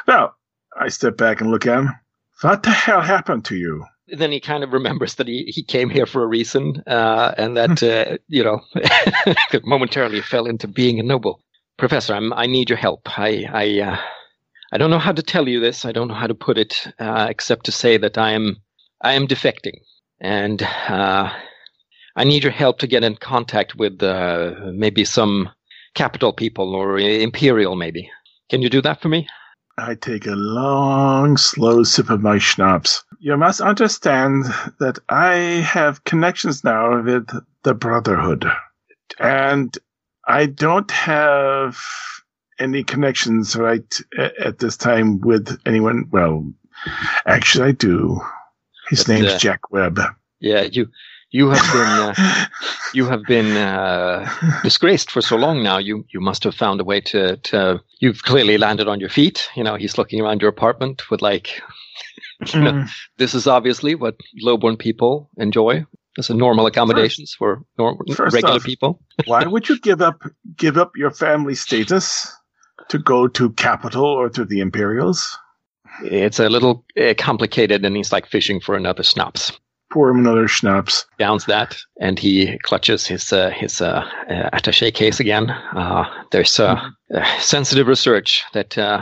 Well, 0.07 0.35
I 0.79 0.89
step 0.89 1.17
back 1.17 1.41
and 1.41 1.49
look 1.49 1.65
at 1.65 1.79
him. 1.79 1.89
What 2.41 2.63
the 2.63 2.69
hell 2.69 3.01
happened 3.01 3.45
to 3.45 3.55
you? 3.55 3.85
then 4.09 4.31
he 4.31 4.39
kind 4.39 4.63
of 4.63 4.71
remembers 4.73 5.15
that 5.15 5.27
he, 5.27 5.51
he 5.53 5.63
came 5.63 5.89
here 5.89 6.05
for 6.05 6.23
a 6.23 6.27
reason 6.27 6.81
uh, 6.87 7.33
and 7.37 7.57
that 7.57 7.83
uh, 7.83 8.17
you 8.27 8.43
know 8.43 8.61
momentarily 9.63 10.21
fell 10.21 10.45
into 10.45 10.67
being 10.67 10.99
a 10.99 11.03
noble 11.03 11.41
professor 11.77 12.13
I'm, 12.13 12.33
i 12.33 12.45
need 12.45 12.69
your 12.69 12.77
help. 12.77 13.01
I 13.17 13.45
I, 13.51 13.79
uh, 13.81 13.97
I 14.71 14.77
don't 14.77 14.89
know 14.89 14.99
how 14.99 15.13
to 15.13 15.23
tell 15.23 15.47
you 15.47 15.59
this. 15.59 15.85
I 15.85 15.91
don't 15.91 16.07
know 16.07 16.13
how 16.13 16.27
to 16.27 16.35
put 16.35 16.57
it 16.57 16.87
uh, 16.99 17.27
except 17.29 17.65
to 17.65 17.71
say 17.71 17.97
that 17.97 18.17
i 18.17 18.31
am 18.31 18.57
i 19.01 19.13
am 19.13 19.27
defecting. 19.27 19.79
And 20.19 20.61
uh, 20.61 21.31
i 22.15 22.23
need 22.23 22.43
your 22.43 22.53
help 22.53 22.79
to 22.79 22.87
get 22.87 23.03
in 23.03 23.15
contact 23.15 23.75
with 23.75 24.01
uh, 24.03 24.53
maybe 24.73 25.05
some 25.05 25.49
Capitol 25.95 26.33
people 26.33 26.75
or 26.75 26.99
imperial 26.99 27.75
maybe. 27.75 28.09
Can 28.49 28.61
you 28.61 28.69
do 28.69 28.81
that 28.81 29.01
for 29.01 29.09
me? 29.09 29.27
I 29.79 29.93
take 29.93 30.25
a 30.25 30.35
long, 30.35 31.37
slow 31.37 31.83
sip 31.83 32.09
of 32.09 32.21
my 32.21 32.39
schnapps. 32.39 33.03
You 33.19 33.37
must 33.37 33.61
understand 33.61 34.45
that 34.79 34.97
I 35.09 35.35
have 35.35 36.03
connections 36.03 36.63
now 36.63 37.01
with 37.03 37.27
the 37.63 37.73
Brotherhood. 37.75 38.45
And 39.19 39.77
I 40.27 40.45
don't 40.45 40.91
have 40.91 41.77
any 42.59 42.83
connections 42.83 43.55
right 43.55 43.99
at 44.17 44.59
this 44.59 44.77
time 44.77 45.19
with 45.21 45.57
anyone. 45.65 46.05
Well, 46.11 46.51
actually, 47.25 47.69
I 47.69 47.71
do. 47.71 48.19
His 48.89 49.07
name's 49.07 49.33
uh, 49.33 49.37
Jack 49.37 49.71
Webb. 49.71 49.99
Yeah, 50.39 50.63
you 50.63 50.89
You 51.31 51.49
have 51.49 51.73
been 51.73 52.25
uh, 52.25 52.45
you 52.93 53.05
have 53.05 53.23
been 53.27 53.57
uh, 53.57 54.29
disgraced 54.63 55.11
for 55.11 55.21
so 55.21 55.35
long 55.35 55.63
now. 55.63 55.77
You 55.77 56.05
you 56.13 56.21
must 56.21 56.43
have 56.43 56.55
found 56.55 56.79
a 56.81 56.83
way 56.83 57.01
to 57.01 57.37
to. 57.37 57.81
You've 57.99 58.23
clearly 58.23 58.57
landed 58.57 58.87
on 58.87 58.99
your 58.99 59.09
feet. 59.09 59.49
You 59.55 59.63
know, 59.63 59.75
he's 59.75 59.97
looking 59.97 60.21
around 60.21 60.41
your 60.41 60.49
apartment 60.49 61.09
with 61.09 61.21
like, 61.21 61.61
you 62.53 62.61
know, 62.61 62.71
Mm. 62.73 62.89
this 63.17 63.33
is 63.33 63.47
obviously 63.47 63.95
what 63.95 64.15
low-born 64.41 64.77
people 64.77 65.29
enjoy. 65.37 65.85
This 66.17 66.29
is 66.31 66.35
normal 66.35 66.65
accommodations 66.65 67.35
for 67.37 67.61
normal, 67.77 68.03
first 68.15 68.33
regular 68.33 68.55
off- 68.55 68.63
people. 68.63 68.99
Why 69.25 69.45
would 69.45 69.69
you 69.69 69.79
give 69.79 70.01
up 70.01 70.21
give 70.57 70.77
up 70.77 70.91
your 70.97 71.11
family 71.11 71.53
status 71.55 72.27
to 72.89 72.97
go 72.97 73.27
to 73.27 73.51
Capitol 73.51 74.03
or 74.03 74.27
to 74.29 74.43
the 74.43 74.59
Imperials? 74.59 75.37
It's 76.03 76.39
a 76.39 76.49
little 76.49 76.83
uh, 76.99 77.13
complicated, 77.17 77.85
and 77.85 77.95
he's 77.95 78.11
like 78.11 78.25
fishing 78.27 78.59
for 78.59 78.75
another 78.75 79.03
schnapps. 79.03 79.51
Pour 79.91 80.09
him 80.09 80.19
another 80.19 80.47
schnapps. 80.47 81.05
downs 81.17 81.45
that, 81.45 81.77
and 82.01 82.19
he 82.19 82.57
clutches 82.63 83.05
his 83.07 83.31
uh, 83.31 83.51
his 83.51 83.79
uh, 83.79 84.03
uh, 84.29 84.49
attaché 84.53 84.93
case 84.93 85.19
again. 85.19 85.49
Uh, 85.49 86.03
there's 86.31 86.59
uh, 86.59 86.75
uh, 87.15 87.39
sensitive 87.39 87.87
research 87.87 88.43
that 88.53 88.77
uh, 88.77 89.01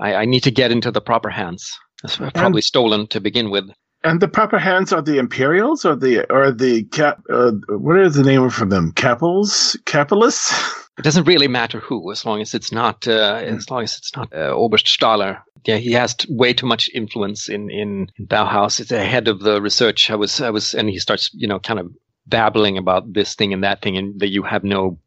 I, 0.00 0.14
I 0.14 0.24
need 0.24 0.44
to 0.44 0.50
get 0.50 0.70
into 0.70 0.90
the 0.90 1.00
proper 1.00 1.30
hands. 1.30 1.70
It's 2.04 2.16
probably 2.16 2.62
stolen 2.62 3.06
to 3.08 3.20
begin 3.20 3.50
with. 3.50 3.70
And 4.04 4.20
the 4.20 4.28
proper 4.28 4.58
hands 4.58 4.92
are 4.92 5.00
the 5.02 5.18
Imperials 5.18 5.84
or 5.84 5.96
the 5.96 6.30
or 6.30 6.52
the 6.52 6.84
cap. 6.84 7.22
Uh, 7.30 7.52
what 7.68 7.98
is 7.98 8.14
the 8.14 8.22
name 8.22 8.50
for 8.50 8.66
them? 8.66 8.92
Capels, 8.92 9.76
capitalists. 9.86 10.52
It 10.98 11.02
doesn't 11.02 11.24
really 11.26 11.48
matter 11.48 11.80
who, 11.80 12.12
as 12.12 12.24
long 12.24 12.40
as 12.40 12.54
it's 12.54 12.70
not 12.70 13.08
uh, 13.08 13.40
as 13.42 13.68
long 13.70 13.82
as 13.82 13.96
it's 13.98 14.14
not 14.14 14.32
uh, 14.32 14.52
Oberst 14.54 14.86
Staller. 14.86 15.40
Yeah, 15.64 15.78
he 15.78 15.92
has 15.92 16.14
t- 16.14 16.28
way 16.30 16.52
too 16.52 16.66
much 16.66 16.90
influence 16.94 17.48
in 17.48 17.70
in 17.70 18.10
Bauhaus. 18.20 18.78
It's 18.78 18.90
the 18.90 19.02
head 19.04 19.26
of 19.26 19.40
the 19.40 19.60
research. 19.62 20.10
I 20.10 20.16
was 20.16 20.40
I 20.40 20.50
was, 20.50 20.74
and 20.74 20.88
he 20.90 20.98
starts 20.98 21.30
you 21.32 21.48
know 21.48 21.58
kind 21.58 21.80
of 21.80 21.90
babbling 22.26 22.78
about 22.78 23.12
this 23.12 23.34
thing 23.34 23.52
and 23.54 23.64
that 23.64 23.80
thing, 23.82 23.96
and 23.96 24.20
that 24.20 24.28
you 24.28 24.42
have 24.42 24.64
no 24.64 24.98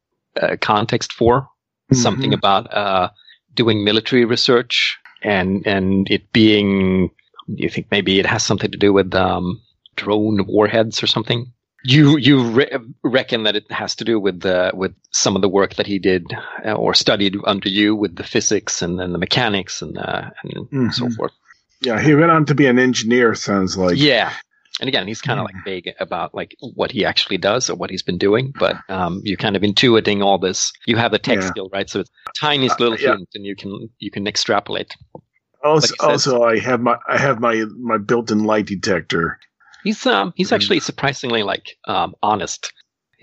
uh, 0.42 0.58
context 0.60 1.13
for. 1.13 1.48
something 1.94 2.32
Mhm. 2.32 2.38
about 2.38 2.74
uh, 2.74 3.10
doing 3.54 3.84
military 3.86 4.25
research 4.25 4.98
and 5.24 5.66
and 5.68 6.08
it 6.10 6.34
being. 6.34 7.12
Do 7.48 7.63
you 7.63 7.70
think 7.70 7.88
maybe 7.92 8.20
it 8.20 8.25
has 8.25 8.44
something 8.46 8.72
to 8.72 8.77
do 8.77 8.92
with 8.94 9.13
um, 9.16 9.62
drone 9.96 10.46
warheads 10.48 11.01
or 11.01 11.08
something? 11.08 11.51
You 11.84 12.18
you 12.18 12.44
re- 12.44 12.77
reckon 13.04 13.44
that 13.44 13.56
it 13.56 13.72
has 13.72 13.96
to 13.96 14.04
do 14.04 14.20
with 14.20 14.42
the 14.42 14.72
with 14.74 14.94
some 15.12 15.36
of 15.36 15.42
the 15.42 15.48
work 15.50 15.75
that 15.75 15.88
he 15.88 16.00
did 16.00 16.25
uh, 16.66 16.74
or 16.74 16.94
studied 16.94 17.38
under 17.46 17.70
you 17.70 17.96
with 17.96 18.16
the 18.16 18.24
physics 18.24 18.82
and 18.82 19.00
then 19.00 19.12
the 19.13 19.18
mechanics 19.20 19.82
and 19.82 19.98
uh, 19.98 20.30
and 20.44 20.94
so 20.94 21.06
Mhm. 21.06 21.16
forth. 21.16 21.32
Yeah, 21.82 22.01
he 22.01 22.16
went 22.16 22.32
on 22.32 22.46
to 22.46 22.56
be 22.56 22.66
an 22.66 22.80
engineer. 22.80 23.36
Sounds 23.36 23.77
like. 23.77 23.96
yeah. 23.98 24.34
And 24.82 24.88
again, 24.88 25.08
he's 25.08 25.22
kind 25.22 25.39
of 25.39 25.44
Yeah. 25.50 25.56
like 25.56 25.66
vague 25.66 25.94
about 26.00 26.36
like 26.36 26.56
what 26.74 26.92
he 26.92 27.06
actually 27.06 27.38
does 27.38 27.70
or 27.70 27.75
what 27.75 27.89
he's 27.89 28.04
been 28.04 28.18
doing, 28.20 28.54
but 28.60 28.75
um, 28.89 29.22
you're 29.24 29.38
kind 29.38 29.56
of 29.56 29.62
intuiting 29.63 30.24
all 30.24 30.38
this. 30.39 30.72
You 30.88 30.98
have 30.98 31.12
the 31.12 31.20
tech 31.20 31.39
Yeah. 31.39 31.48
skill, 31.48 31.70
right? 31.72 31.89
So 31.89 32.01
it's 32.01 32.12
tiniest 32.39 32.80
Uh, 32.82 32.84
little 32.84 33.00
yeah. 33.00 33.16
hint, 33.18 33.30
and 33.36 33.46
you 33.46 33.56
can 33.56 33.89
you 34.00 34.12
can 34.12 34.27
extrapolate. 34.27 34.94
Also, 35.63 35.93
Like 35.99 36.09
also, 36.09 36.43
I 36.43 36.59
have 36.59 36.81
my 36.81 36.97
I 37.07 37.17
have 37.17 37.39
my 37.39 37.65
my 37.79 37.97
built-in 37.97 38.43
lie 38.43 38.61
detector. 38.61 39.39
He's 39.83 40.05
um 40.05 40.33
he's 40.35 40.51
actually 40.51 40.79
surprisingly 40.79 41.43
like 41.43 41.77
um 41.87 42.15
honest, 42.21 42.73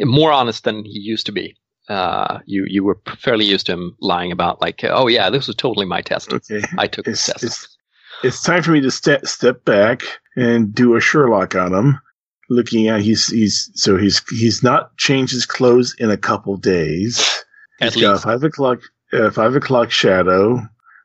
more 0.00 0.32
honest 0.32 0.64
than 0.64 0.84
he 0.84 0.98
used 0.98 1.26
to 1.26 1.32
be. 1.32 1.56
Uh, 1.88 2.38
you 2.46 2.64
you 2.66 2.82
were 2.82 2.98
fairly 3.18 3.44
used 3.44 3.66
to 3.66 3.72
him 3.72 3.94
lying 4.00 4.32
about 4.32 4.60
like, 4.60 4.82
oh 4.84 5.06
yeah, 5.06 5.28
this 5.30 5.46
was 5.46 5.56
totally 5.56 5.86
my 5.86 6.00
test. 6.00 6.32
Okay, 6.32 6.62
I 6.78 6.86
took 6.86 7.06
it's 7.06 7.26
this 7.26 7.34
test. 7.34 7.44
it's 7.44 7.76
it's 8.22 8.42
time 8.42 8.62
for 8.62 8.70
me 8.72 8.80
to 8.80 8.90
step 8.90 9.26
step 9.26 9.64
back 9.64 10.02
and 10.36 10.74
do 10.74 10.96
a 10.96 11.00
Sherlock 11.00 11.54
on 11.54 11.74
him. 11.74 12.00
Looking 12.50 12.88
at 12.88 13.00
he's 13.00 13.28
he's 13.28 13.70
so 13.74 13.96
he's 13.96 14.22
he's 14.30 14.62
not 14.62 14.96
changed 14.96 15.32
his 15.32 15.46
clothes 15.46 15.94
in 15.98 16.10
a 16.10 16.16
couple 16.16 16.56
days. 16.56 17.18
At 17.80 17.92
He's 17.92 18.02
got 18.02 18.08
a 18.08 18.12
least. 18.12 18.24
five 18.24 18.42
o'clock 18.44 18.80
uh, 19.12 19.30
five 19.30 19.54
o'clock 19.54 19.90
shadow. 19.90 20.60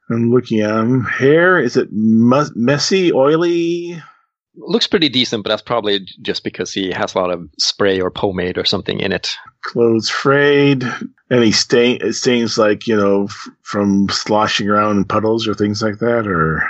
I'm 0.10 0.32
looking 0.32 0.62
at 0.62 0.72
him. 0.75 1.04
Hair 1.04 1.60
is 1.60 1.78
it 1.78 1.89
mu- 1.92 2.50
messy, 2.56 3.12
oily? 3.13 4.01
Looks 4.56 4.88
pretty 4.88 5.08
decent, 5.10 5.44
but 5.44 5.50
that's 5.50 5.62
probably 5.62 6.06
just 6.22 6.44
because 6.44 6.74
he 6.74 6.92
has 6.92 7.13
a 7.13 7.18
lot 7.18 7.32
of 7.32 7.48
spray 7.60 8.01
or 8.01 8.10
pomade 8.12 8.58
or 8.58 8.66
something 8.66 9.00
in 9.00 9.12
it. 9.12 9.30
Clothes 9.63 10.10
frayed. 10.10 10.84
Any 11.32 11.51
stain? 11.51 12.00
It 12.01 12.13
stains 12.13 12.58
like 12.58 12.88
you 12.88 12.98
know 12.98 13.25
f- 13.25 13.48
from 13.62 14.10
sloshing 14.10 14.68
around 14.68 14.98
in 14.98 15.06
puddles 15.06 15.48
or 15.48 15.54
things 15.54 15.82
like 15.82 16.00
that, 16.00 16.28
or 16.28 16.62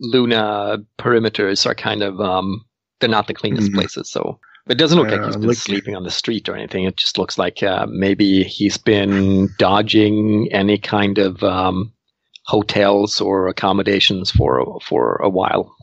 Luna 0.00 0.78
perimeters 0.98 1.66
are 1.66 1.74
kind 1.74 2.02
of 2.02 2.20
um 2.20 2.64
they're 3.00 3.08
not 3.10 3.26
the 3.26 3.34
cleanest 3.34 3.70
Mhm. 3.72 3.74
places, 3.74 4.10
so 4.10 4.38
it 4.68 4.76
doesn't 4.76 4.98
look 4.98 5.10
like 5.10 5.24
he's 5.24 5.36
been 5.36 5.46
look- 5.48 5.56
sleeping 5.56 5.94
on 5.96 6.02
the 6.04 6.10
street 6.10 6.48
or 6.48 6.54
anything. 6.56 6.84
It 6.84 6.96
just 6.96 7.18
looks 7.18 7.38
like 7.38 7.62
uh, 7.62 7.86
maybe 7.88 8.42
he's 8.44 8.76
been 8.78 9.48
dodging 9.58 10.48
any 10.52 10.78
kind 10.78 11.18
of 11.18 11.42
um, 11.44 11.92
hotels 12.46 13.20
or 13.20 13.48
accommodations 13.48 14.30
for 14.30 14.78
for 14.80 15.16
a 15.22 15.28
while. 15.28 15.74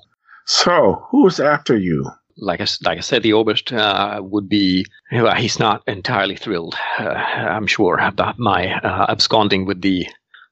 so. 0.45 1.05
Who's 1.11 1.39
after 1.39 1.77
you? 1.77 2.09
Like 2.37 2.61
I, 2.61 2.67
like 2.83 2.97
I 2.97 3.01
said, 3.01 3.21
the 3.21 3.33
Oberst 3.33 3.71
uh, 3.71 4.19
would 4.23 4.49
be. 4.49 4.85
Well, 5.11 5.35
he's 5.35 5.59
not 5.59 5.83
entirely 5.87 6.35
thrilled. 6.35 6.75
Uh, 6.99 7.03
I'm 7.03 7.67
sure 7.67 7.97
about 7.99 8.39
my 8.39 8.73
uh, 8.73 9.05
absconding 9.07 9.65
with 9.65 9.81
the 9.81 10.07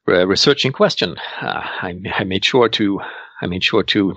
research 0.06 0.64
in 0.64 0.72
question. 0.72 1.16
Uh, 1.40 1.62
I, 1.82 2.00
I 2.14 2.24
made 2.24 2.44
sure 2.44 2.68
to. 2.68 3.00
I 3.40 3.46
made 3.46 3.64
sure 3.64 3.82
to 3.82 4.14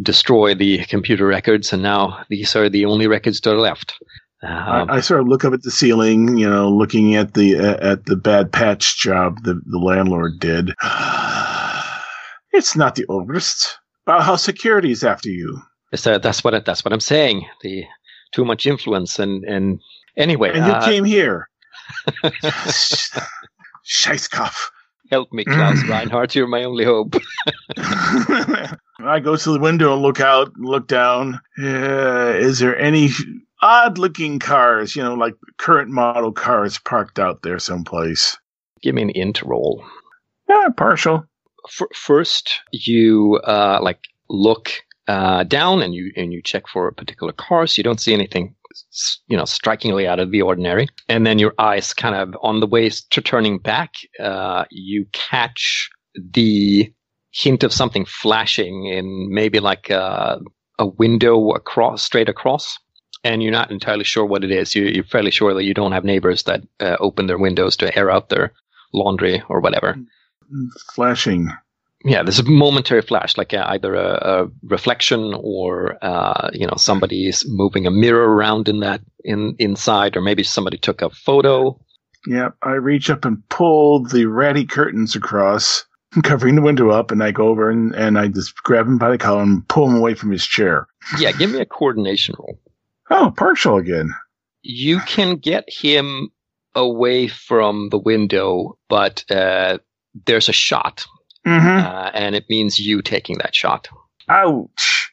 destroy 0.00 0.54
the 0.54 0.84
computer 0.86 1.26
records, 1.26 1.72
and 1.72 1.82
now 1.82 2.24
these 2.30 2.56
are 2.56 2.70
the 2.70 2.86
only 2.86 3.06
records 3.06 3.40
that 3.40 3.52
are 3.52 3.60
left. 3.60 3.94
Um, 4.42 4.88
I, 4.90 4.96
I 4.96 5.00
sort 5.00 5.20
of 5.20 5.26
look 5.26 5.44
up 5.44 5.52
at 5.52 5.62
the 5.62 5.70
ceiling, 5.70 6.36
you 6.38 6.48
know, 6.48 6.68
looking 6.70 7.16
at 7.16 7.34
the 7.34 7.58
uh, 7.58 7.76
at 7.92 8.06
the 8.06 8.14
bad 8.16 8.52
patch 8.52 8.98
job 8.98 9.42
the 9.42 9.60
the 9.66 9.78
landlord 9.78 10.38
did. 10.38 10.70
it's 12.52 12.76
not 12.76 12.94
the 12.94 13.04
Oberst. 13.08 13.66
Bauhaus 14.06 14.40
Security 14.40 14.90
is 14.92 15.02
after 15.04 15.28
you, 15.28 15.60
so 15.94 16.18
that's 16.18 16.44
what 16.44 16.54
I- 16.54 16.60
that's 16.60 16.84
what 16.84 16.92
I'm 16.92 17.00
saying. 17.00 17.46
The 17.62 17.84
too 18.32 18.44
much 18.44 18.64
influence, 18.66 19.18
and 19.18 19.44
and 19.44 19.80
anyway, 20.16 20.50
and 20.54 20.66
you 20.66 20.72
uh, 20.72 20.84
came 20.84 21.04
here. 21.04 21.48
Scheisskopf. 23.84 24.56
help 25.10 25.32
me, 25.32 25.44
Klaus. 25.44 25.82
Reinhardt. 25.88 26.34
You're 26.34 26.46
my 26.46 26.62
only 26.64 26.84
hope. 26.84 27.14
I 27.76 29.20
go 29.22 29.36
to 29.36 29.52
the 29.52 29.58
window 29.60 29.92
and 29.94 30.02
look 30.02 30.20
out, 30.20 30.52
look 30.58 30.86
down. 30.88 31.40
Uh, 31.60 32.34
is 32.36 32.58
there 32.58 32.78
any 32.78 33.10
odd-looking 33.60 34.38
cars, 34.38 34.94
you 34.94 35.02
know, 35.02 35.14
like 35.14 35.34
current 35.56 35.90
model 35.90 36.32
cars 36.32 36.78
parked 36.78 37.18
out 37.18 37.42
there 37.42 37.58
someplace? 37.58 38.36
Give 38.82 38.94
me 38.94 39.02
an 39.02 39.10
int 39.10 39.42
roll. 39.42 39.84
Yeah, 40.48 40.68
partial. 40.76 41.24
F- 41.66 41.94
first, 41.94 42.60
you 42.72 43.40
uh, 43.44 43.80
like 43.82 44.00
look 44.30 44.70
uh, 45.08 45.44
down 45.44 45.82
and 45.82 45.94
you 45.94 46.12
and 46.16 46.32
you 46.32 46.42
check 46.42 46.68
for 46.68 46.86
a 46.86 46.92
particular 46.92 47.32
car, 47.32 47.66
so 47.66 47.80
You 47.80 47.84
don't 47.84 48.00
see 48.00 48.12
anything, 48.12 48.54
you 49.26 49.36
know, 49.36 49.44
strikingly 49.44 50.06
out 50.06 50.20
of 50.20 50.30
the 50.30 50.42
ordinary. 50.42 50.88
And 51.08 51.26
then 51.26 51.38
your 51.38 51.54
eyes, 51.58 51.92
kind 51.94 52.14
of 52.14 52.36
on 52.42 52.60
the 52.60 52.66
way 52.66 52.88
to 52.90 53.20
turning 53.20 53.58
back, 53.58 53.94
uh, 54.20 54.64
you 54.70 55.06
catch 55.12 55.90
the 56.14 56.92
hint 57.30 57.62
of 57.62 57.72
something 57.72 58.04
flashing 58.04 58.86
in 58.86 59.28
maybe 59.32 59.60
like 59.60 59.90
a, 59.90 60.40
a 60.78 60.86
window 60.86 61.50
across, 61.52 62.02
straight 62.02 62.28
across. 62.28 62.78
And 63.24 63.42
you're 63.42 63.52
not 63.52 63.70
entirely 63.70 64.04
sure 64.04 64.24
what 64.24 64.44
it 64.44 64.50
is. 64.50 64.74
You, 64.74 64.84
you're 64.84 65.04
fairly 65.04 65.30
sure 65.30 65.54
that 65.54 65.64
you 65.64 65.74
don't 65.74 65.92
have 65.92 66.04
neighbors 66.04 66.44
that 66.44 66.62
uh, 66.80 66.96
open 67.00 67.26
their 67.26 67.38
windows 67.38 67.76
to 67.78 67.96
air 67.96 68.10
out 68.10 68.28
their 68.28 68.52
laundry 68.92 69.42
or 69.48 69.60
whatever. 69.60 69.96
Flashing. 70.94 71.50
Yeah, 72.04 72.22
there's 72.22 72.38
a 72.38 72.48
momentary 72.48 73.02
flash, 73.02 73.36
like 73.36 73.52
uh, 73.52 73.64
either 73.68 73.94
a, 73.94 74.42
a 74.44 74.48
reflection 74.62 75.34
or 75.36 75.98
uh, 76.00 76.50
you 76.52 76.66
know 76.66 76.76
somebody's 76.76 77.44
moving 77.46 77.86
a 77.86 77.90
mirror 77.90 78.34
around 78.34 78.68
in 78.68 78.80
that 78.80 79.00
in 79.24 79.56
inside, 79.58 80.16
or 80.16 80.20
maybe 80.20 80.44
somebody 80.44 80.78
took 80.78 81.02
a 81.02 81.10
photo. 81.10 81.78
Yep, 82.26 82.54
I 82.62 82.72
reach 82.72 83.10
up 83.10 83.24
and 83.24 83.46
pull 83.48 84.04
the 84.04 84.26
ratty 84.26 84.64
curtains 84.64 85.16
across, 85.16 85.84
covering 86.22 86.54
the 86.54 86.62
window 86.62 86.90
up, 86.90 87.10
and 87.10 87.22
I 87.22 87.32
go 87.32 87.48
over 87.48 87.68
and, 87.70 87.94
and 87.94 88.18
I 88.18 88.28
just 88.28 88.54
grab 88.62 88.86
him 88.86 88.98
by 88.98 89.10
the 89.10 89.18
collar 89.18 89.42
and 89.42 89.66
pull 89.66 89.88
him 89.88 89.96
away 89.96 90.14
from 90.14 90.30
his 90.30 90.46
chair. 90.46 90.86
Yeah, 91.18 91.32
give 91.32 91.50
me 91.50 91.60
a 91.60 91.66
coordination 91.66 92.36
roll. 92.38 92.60
Oh, 93.10 93.32
partial 93.36 93.76
again. 93.76 94.10
You 94.62 95.00
can 95.00 95.36
get 95.36 95.64
him 95.68 96.30
away 96.74 97.28
from 97.28 97.88
the 97.90 97.98
window, 97.98 98.76
but 98.88 99.24
uh, 99.30 99.78
there's 100.26 100.48
a 100.48 100.52
shot, 100.52 101.04
Mm-hmm. 101.46 101.86
uh, 101.86 102.10
and 102.12 102.34
it 102.34 102.44
means 102.50 102.78
you 102.78 103.00
taking 103.00 103.38
that 103.38 103.54
shot, 103.54 103.88
Ouch. 104.28 105.10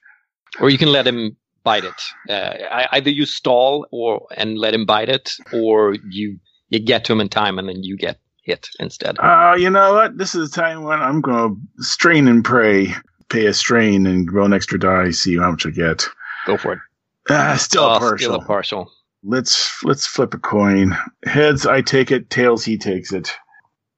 or 0.60 0.70
you 0.70 0.78
can 0.78 0.90
let 0.92 1.08
him 1.08 1.38
bite 1.64 1.86
it. 1.86 2.02
Uh, 2.30 2.88
either 2.92 3.10
you 3.10 3.26
stall 3.26 3.88
or 3.92 4.28
and 4.36 4.58
let 4.58 4.74
him 4.74 4.86
bite 4.86 5.08
it, 5.08 5.32
or 5.54 5.96
you 6.10 6.38
you 6.70 6.80
get 6.80 7.06
to 7.06 7.14
him 7.14 7.22
in 7.22 7.30
time 7.30 7.58
and 7.60 7.70
then 7.70 7.84
you 7.84 7.96
get 7.96 8.20
hit 8.44 8.68
instead. 8.80 9.18
Uh, 9.20 9.56
you 9.58 9.70
know 9.70 9.94
what? 9.94 10.18
This 10.18 10.36
is 10.36 10.50
the 10.50 10.62
time 10.62 10.84
when 10.84 11.00
I'm 11.00 11.22
going 11.22 11.56
to 11.56 11.84
strain 11.84 12.28
and 12.28 12.44
pray. 12.44 12.94
Pay 13.30 13.46
a 13.46 13.54
strain 13.54 14.06
and 14.06 14.30
roll 14.32 14.46
an 14.48 14.54
extra 14.54 14.78
die, 14.80 15.12
see 15.12 15.38
how 15.38 15.52
much 15.52 15.66
I 15.66 15.70
get. 15.70 16.06
Go 16.46 16.58
for 16.58 16.74
it. 16.74 16.80
Ah, 17.30 17.56
still 17.58 17.84
Oh, 17.84 18.00
partial. 18.00 18.18
Still 18.18 18.36
a 18.36 18.46
partial. 18.46 18.92
Let's 19.24 19.84
let's 19.84 20.06
flip 20.06 20.34
a 20.34 20.38
coin. 20.38 20.96
Heads, 21.26 21.66
I 21.66 21.82
take 21.82 22.12
it. 22.12 22.30
Tails, 22.30 22.64
he 22.64 22.78
takes 22.78 23.12
it. 23.12 23.32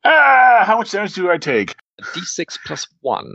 Ah, 0.05 0.63
how 0.63 0.77
much 0.77 0.91
damage 0.91 1.13
do 1.15 1.29
I 1.29 1.38
take? 1.38 1.75
D6 2.01 2.88
one. 3.01 3.29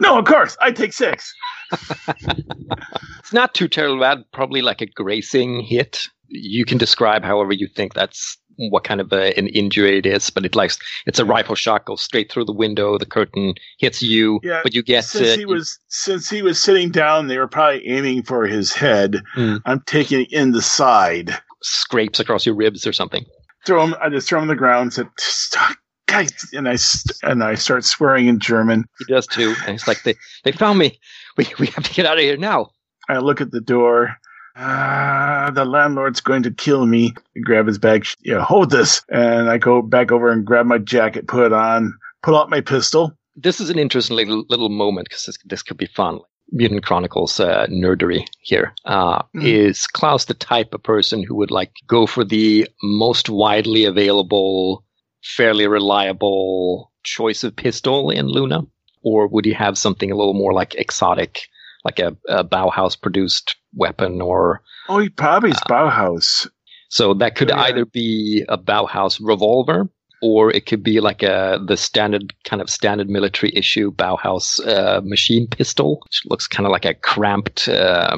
No, 0.00 0.18
of 0.18 0.24
course, 0.26 0.56
I 0.60 0.72
take 0.72 0.92
six. 0.92 1.32
It's 1.72 3.32
not 3.32 3.54
too 3.54 3.68
terrible 3.68 4.00
bad. 4.00 4.24
Probably 4.32 4.60
like 4.60 4.80
a 4.82 4.86
grazing 4.86 5.60
hit. 5.62 6.08
You 6.28 6.64
can 6.64 6.78
describe 6.78 7.22
however 7.24 7.52
you 7.52 7.68
think 7.68 7.94
that's 7.94 8.36
what 8.56 8.84
kind 8.84 9.00
of 9.00 9.12
a, 9.12 9.36
an 9.38 9.48
injury 9.48 9.98
it 9.98 10.06
is, 10.06 10.30
but 10.30 10.44
it 10.44 10.54
likes 10.54 10.78
it's 11.06 11.18
a 11.18 11.24
rifle 11.24 11.54
shot 11.54 11.84
goes 11.84 12.02
straight 12.02 12.30
through 12.30 12.44
the 12.44 12.52
window. 12.52 12.98
The 12.98 13.06
curtain 13.06 13.54
hits 13.78 14.02
you, 14.02 14.40
Yeah, 14.42 14.60
but 14.62 14.74
you 14.74 14.82
get 14.82 15.04
since 15.04 15.34
uh, 15.34 15.36
he 15.36 15.44
was 15.46 15.78
since 15.88 16.30
he 16.30 16.42
was 16.42 16.62
sitting 16.62 16.90
down, 16.90 17.26
they 17.28 17.38
were 17.38 17.48
probably 17.48 17.86
aiming 17.88 18.22
for 18.24 18.46
his 18.46 18.72
head. 18.72 19.22
Hmm. 19.34 19.56
I'm 19.64 19.80
taking 19.86 20.22
it 20.22 20.32
in 20.32 20.52
the 20.52 20.62
side. 20.62 21.36
scrapes 21.62 22.20
across 22.20 22.44
your 22.46 22.54
ribs 22.54 22.86
or 22.86 22.92
something. 22.92 23.24
Throw 23.66 23.82
him. 23.84 23.94
I 24.00 24.08
just 24.10 24.28
throw 24.28 24.38
him 24.38 24.42
on 24.42 24.48
the 24.48 24.56
ground. 24.56 24.82
And 24.84 24.92
Said, 24.92 25.08
"Stop, 25.18 25.76
guys!" 26.06 26.30
And 26.52 26.68
I 26.68 26.76
and 27.22 27.42
I 27.42 27.54
start 27.54 27.84
swearing 27.84 28.26
in 28.26 28.38
German. 28.38 28.84
He 28.98 29.12
does 29.12 29.26
too, 29.26 29.54
and 29.66 29.74
it's 29.74 29.88
like 29.88 30.02
they 30.02 30.14
they 30.44 30.52
found 30.52 30.78
me. 30.78 30.98
We 31.36 31.48
we 31.58 31.66
have 31.68 31.84
to 31.84 31.92
get 31.94 32.06
out 32.06 32.18
of 32.18 32.22
here 32.22 32.36
now. 32.36 32.70
I 33.08 33.18
look 33.18 33.40
at 33.40 33.50
the 33.50 33.60
door. 33.60 34.16
Ah, 34.56 35.50
the 35.54 35.64
landlord's 35.64 36.20
going 36.20 36.42
to 36.44 36.50
kill 36.50 36.86
me. 36.86 37.12
I 37.36 37.40
grab 37.40 37.66
his 37.66 37.78
bag. 37.78 38.06
Yeah, 38.22 38.44
hold 38.44 38.70
this. 38.70 39.02
And 39.08 39.50
I 39.50 39.58
go 39.58 39.82
back 39.82 40.12
over 40.12 40.30
and 40.30 40.44
grab 40.46 40.66
my 40.66 40.78
jacket, 40.78 41.26
put 41.26 41.46
it 41.46 41.52
on, 41.52 41.92
pull 42.22 42.36
out 42.36 42.50
my 42.50 42.60
pistol. 42.60 43.12
This 43.36 43.60
is 43.60 43.68
an 43.70 43.78
interesting 43.78 44.16
little, 44.16 44.44
little 44.48 44.68
moment 44.68 45.08
because 45.08 45.24
this, 45.24 45.38
this 45.44 45.62
could 45.62 45.76
be 45.76 45.86
fun. 45.86 46.20
Mutant 46.52 46.84
Chronicles 46.84 47.40
uh, 47.40 47.66
nerdery 47.68 48.24
here. 48.42 48.74
Uh, 48.84 49.22
Mm. 49.34 49.44
Is 49.44 49.86
Klaus 49.88 50.26
the 50.26 50.34
type 50.34 50.72
of 50.72 50.82
person 50.84 51.24
who 51.24 51.34
would 51.36 51.50
like 51.50 51.72
go 51.88 52.06
for 52.06 52.22
the 52.24 52.68
most 52.82 53.28
widely 53.28 53.84
available, 53.84 54.84
fairly 55.24 55.66
reliable 55.66 56.92
choice 57.02 57.42
of 57.42 57.56
pistol 57.56 58.10
in 58.10 58.28
Luna, 58.28 58.62
or 59.02 59.26
would 59.26 59.44
he 59.44 59.52
have 59.52 59.76
something 59.76 60.12
a 60.12 60.16
little 60.16 60.34
more 60.34 60.52
like 60.52 60.76
exotic, 60.76 61.48
like 61.84 61.98
a, 61.98 62.16
a 62.28 62.44
Bauhaus 62.44 63.00
produced 63.00 63.56
weapon, 63.74 64.20
or 64.20 64.62
Oh, 64.88 64.98
he 64.98 65.08
probably 65.08 65.50
is 65.50 65.60
Bauhaus. 65.68 66.48
so 66.88 67.14
that 67.14 67.34
could 67.36 67.50
Oh, 67.50 67.56
yeah. 67.56 67.62
either 67.62 67.84
be 67.86 68.44
a 68.48 68.56
Bauhaus 68.58 69.18
revolver, 69.22 69.88
or 70.22 70.50
it 70.50 70.66
could 70.66 70.82
be 70.82 71.00
like 71.00 71.22
a 71.22 71.58
the 71.66 71.76
standard 71.76 72.32
kind 72.44 72.62
of 72.62 72.70
standard 72.70 73.08
military 73.10 73.52
issue 73.54 73.92
Bauhaus 73.92 74.60
uh, 74.66 75.00
machine 75.04 75.46
pistol, 75.48 76.00
which 76.04 76.22
looks 76.26 76.46
kind 76.46 76.66
of 76.66 76.70
like 76.72 76.84
a 76.84 76.94
cramped. 76.94 77.68
Uh, 77.68 78.16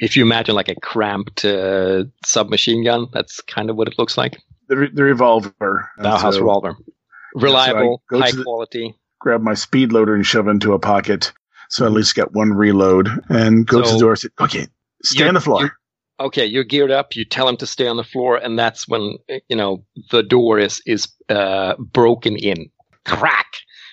if 0.00 0.16
you 0.16 0.24
imagine 0.24 0.56
like 0.56 0.68
a 0.68 0.74
cramped 0.80 1.44
uh, 1.44 2.04
submachine 2.24 2.84
gun, 2.84 3.06
that's 3.12 3.40
kind 3.42 3.70
of 3.70 3.76
what 3.76 3.86
it 3.86 3.96
looks 3.98 4.18
like. 4.18 4.40
The, 4.68 4.76
re- 4.76 4.90
the 4.92 5.04
revolver. 5.04 5.88
Bauhaus 6.00 6.32
so 6.32 6.40
revolver, 6.40 6.76
reliable, 7.34 8.02
to 8.10 8.18
high 8.20 8.30
the- 8.32 8.42
quality. 8.42 8.94
Grab 9.20 9.40
my 9.40 9.54
speed 9.54 9.92
loader 9.92 10.14
and 10.14 10.26
shove 10.26 10.48
into 10.48 10.72
a 10.74 10.78
pocket. 10.78 11.32
So 11.70 11.84
at 11.86 11.92
least 11.92 12.14
get 12.14 12.32
one 12.32 12.52
reload 12.52 13.08
and 13.28 13.66
go 13.66 13.82
to 13.82 13.92
the 13.92 13.98
door. 13.98 14.10
and 14.12 14.18
Say, 14.18 14.28
okay, 14.40 14.66
stay 15.02 15.26
on 15.28 15.34
the 15.34 15.40
floor. 15.40 15.60
you're- 15.60 15.70
Okay, 16.20 16.46
you're 16.46 16.62
geared 16.62 16.92
up. 16.92 17.16
You 17.16 17.24
tell 17.24 17.48
him 17.48 17.56
to 17.56 17.66
stay 17.66 17.88
on 17.88 17.96
the 17.96 18.04
floor, 18.04 18.36
and 18.36 18.56
that's 18.56 18.86
when 18.86 19.16
you 19.48 19.56
know 19.56 19.84
the 20.12 20.22
door 20.22 20.60
is 20.60 20.80
is 20.86 21.08
uh, 21.28 21.74
broken 21.78 22.36
in. 22.36 22.70
Crack. 23.04 23.46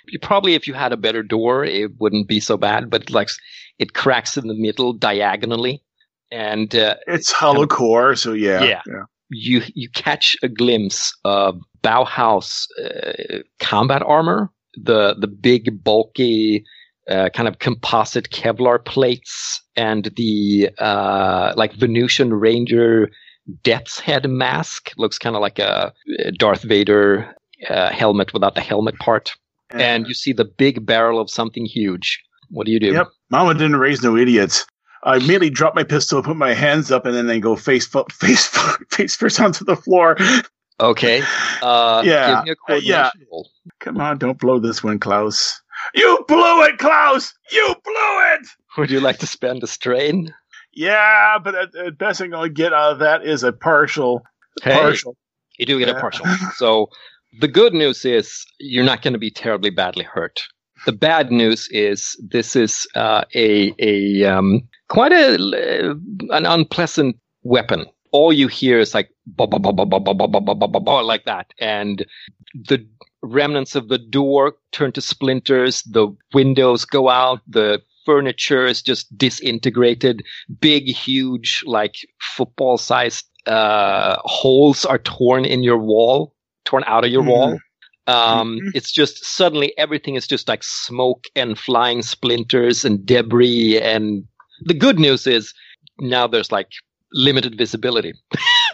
You 0.05 0.19
probably, 0.19 0.53
if 0.53 0.67
you 0.67 0.75
had 0.75 0.93
a 0.93 0.97
better 0.97 1.23
door, 1.23 1.65
it 1.65 1.91
wouldn't 1.99 2.27
be 2.27 2.39
so 2.39 2.57
bad. 2.57 2.91
But 2.91 3.09
like, 3.09 3.29
it 3.79 3.93
cracks 3.93 4.37
in 4.37 4.47
the 4.47 4.53
middle 4.53 4.93
diagonally, 4.93 5.81
and 6.31 6.75
uh, 6.75 6.95
It's 7.07 7.31
hollow 7.31 7.65
core, 7.65 8.15
so 8.15 8.33
yeah. 8.33 8.63
Yeah. 8.85 9.03
you 9.29 9.63
you 9.73 9.89
catch 9.89 10.37
a 10.43 10.47
glimpse 10.47 11.17
of 11.25 11.59
Bauhaus 11.83 12.67
uh, 12.85 13.39
combat 13.59 14.03
armor, 14.03 14.51
the 14.75 15.15
the 15.19 15.27
big 15.27 15.83
bulky 15.83 16.63
uh, 17.11 17.29
kind 17.29 17.47
of 17.47 17.59
composite 17.59 18.29
Kevlar 18.29 18.83
plates, 18.83 19.61
and 19.75 20.11
the 20.15 20.69
uh, 20.79 21.53
like 21.57 21.73
Venusian 21.73 22.33
Ranger 22.33 23.09
Death's 23.63 23.99
Head 23.99 24.29
mask 24.29 24.91
looks 24.97 25.17
kind 25.17 25.35
of 25.35 25.41
like 25.41 25.59
a 25.59 25.93
Darth 26.37 26.63
Vader 26.63 27.35
uh, 27.69 27.91
helmet 27.91 28.33
without 28.33 28.55
the 28.55 28.61
helmet 28.61 28.97
part, 28.99 29.33
and 29.71 30.07
you 30.07 30.13
see 30.13 30.33
the 30.33 30.45
big 30.45 30.85
barrel 30.85 31.19
of 31.19 31.29
something 31.29 31.65
huge. 31.65 32.21
What 32.49 32.65
do 32.65 32.71
you 32.71 32.79
do? 32.79 32.93
Yep. 32.93 33.07
Mama 33.29 33.53
didn't 33.53 33.77
raise 33.77 34.03
no 34.03 34.17
idiots. 34.17 34.65
I 35.03 35.15
immediately 35.17 35.49
drop 35.49 35.73
my 35.73 35.83
pistol, 35.83 36.21
put 36.21 36.37
my 36.37 36.53
hands 36.53 36.91
up, 36.91 37.05
and 37.05 37.15
then 37.15 37.27
they 37.27 37.39
go 37.39 37.55
face 37.55 37.87
fo- 37.87 38.05
face 38.11 38.47
fo- 38.47 38.83
face 38.91 39.15
first 39.15 39.39
onto 39.39 39.65
the 39.65 39.75
floor. 39.75 40.17
Okay. 40.79 41.23
Uh, 41.61 42.01
Yeah, 42.05 42.43
Give 42.45 42.45
me 42.45 42.55
a 42.69 42.77
uh, 42.77 42.79
yeah. 42.81 43.09
roll. 43.31 43.49
Come 43.79 43.99
on, 43.99 44.17
don't 44.17 44.39
blow 44.39 44.59
this 44.59 44.83
one, 44.83 44.99
Klaus. 44.99 45.60
You 45.93 46.23
blew 46.27 46.63
it, 46.63 46.77
Klaus! 46.77 47.33
You 47.51 47.75
blew 47.83 48.35
it! 48.35 48.47
Would 48.77 48.91
you 48.91 48.99
like 48.99 49.19
to 49.19 49.27
spend 49.27 49.63
a 49.63 49.67
strain? 49.67 50.33
Yeah, 50.73 51.37
but 51.43 51.71
the 51.73 51.87
uh, 51.87 51.91
best 51.91 52.19
thing 52.19 52.33
I'll 52.33 52.47
get 52.47 52.73
out 52.73 52.93
of 52.93 52.99
that 52.99 53.25
is 53.25 53.43
a 53.43 53.51
partial. 53.51 54.23
Hey, 54.63 54.73
partial. 54.73 55.17
You 55.57 55.65
do 55.65 55.79
get 55.79 55.89
yeah. 55.89 55.97
a 55.97 55.99
partial. 55.99 56.25
So 56.55 56.89
the 57.39 57.47
good 57.47 57.73
news 57.73 58.05
is 58.05 58.45
you're 58.59 58.85
not 58.85 59.01
going 59.01 59.13
to 59.13 59.19
be 59.19 59.31
terribly 59.31 59.69
badly 59.69 60.03
hurt. 60.03 60.41
The 60.85 60.91
bad 60.91 61.31
news 61.31 61.67
is 61.69 62.15
this 62.27 62.55
is 62.55 62.87
uh, 62.95 63.23
a 63.35 63.73
a 63.79 64.23
um, 64.25 64.61
quite 64.87 65.11
a 65.11 65.35
uh, 65.35 65.93
an 66.35 66.45
unpleasant 66.45 67.17
weapon. 67.43 67.85
All 68.11 68.33
you 68.33 68.47
hear 68.47 68.79
is 68.79 68.93
like 68.93 69.09
like 69.37 71.25
that, 71.25 71.47
and 71.59 72.05
the 72.53 72.85
remnants 73.23 73.75
of 73.75 73.87
the 73.87 73.97
door 73.97 74.55
turn 74.71 74.91
to 74.93 75.01
splinters. 75.01 75.83
The 75.83 76.07
windows 76.33 76.85
go 76.85 77.09
out. 77.09 77.41
The 77.47 77.81
furniture 78.05 78.65
is 78.65 78.81
just 78.81 79.15
disintegrated. 79.17 80.23
Big, 80.59 80.85
huge, 80.85 81.63
like 81.65 81.95
football-sized 82.35 83.25
uh, 83.47 84.17
holes 84.23 84.85
are 84.85 84.99
torn 84.99 85.45
in 85.45 85.63
your 85.63 85.77
wall, 85.77 86.35
torn 86.65 86.83
out 86.87 87.03
of 87.05 87.11
your 87.11 87.23
Mhm. 87.23 87.27
wall. 87.27 87.59
Um, 88.07 88.59
Mhm. 88.59 88.71
It's 88.75 88.91
just 88.91 89.23
suddenly 89.23 89.75
everything 89.77 90.15
is 90.15 90.27
just 90.27 90.47
like 90.47 90.63
smoke 90.63 91.25
and 91.35 91.57
flying 91.57 92.01
splinters 92.01 92.83
and 92.85 93.05
debris. 93.05 93.79
And 93.79 94.23
the 94.65 94.73
good 94.73 94.99
news 94.99 95.27
is 95.27 95.53
now 95.99 96.27
there's 96.27 96.51
like 96.51 96.69
limited 97.13 97.57
visibility. 97.57 98.13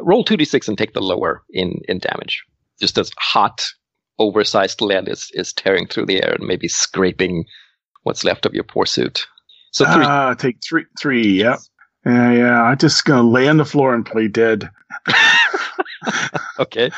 Roll 0.00 0.24
2d6 0.24 0.68
and 0.68 0.76
take 0.78 0.92
the 0.92 1.00
lower 1.02 1.42
in, 1.50 1.80
in 1.88 1.98
damage. 1.98 2.42
Just 2.80 2.98
as 2.98 3.10
hot, 3.18 3.64
oversized 4.18 4.80
lead 4.80 5.08
is, 5.08 5.30
is 5.34 5.52
tearing 5.52 5.86
through 5.86 6.06
the 6.06 6.22
air 6.22 6.32
and 6.32 6.46
maybe 6.46 6.68
scraping 6.68 7.44
what's 8.02 8.24
left 8.24 8.46
of 8.46 8.54
your 8.54 8.64
poor 8.64 8.86
suit. 8.86 9.26
So 9.72 9.84
three. 9.86 10.04
Ah, 10.04 10.34
take 10.34 10.58
three. 10.68 10.84
Three. 11.00 11.26
Yep. 11.40 11.58
Yeah, 12.06 12.32
yeah. 12.32 12.62
I'm 12.62 12.78
just 12.78 13.04
gonna 13.04 13.28
lay 13.28 13.48
on 13.48 13.56
the 13.56 13.64
floor 13.64 13.94
and 13.94 14.04
play 14.04 14.28
dead. 14.28 14.70
okay. 16.58 16.90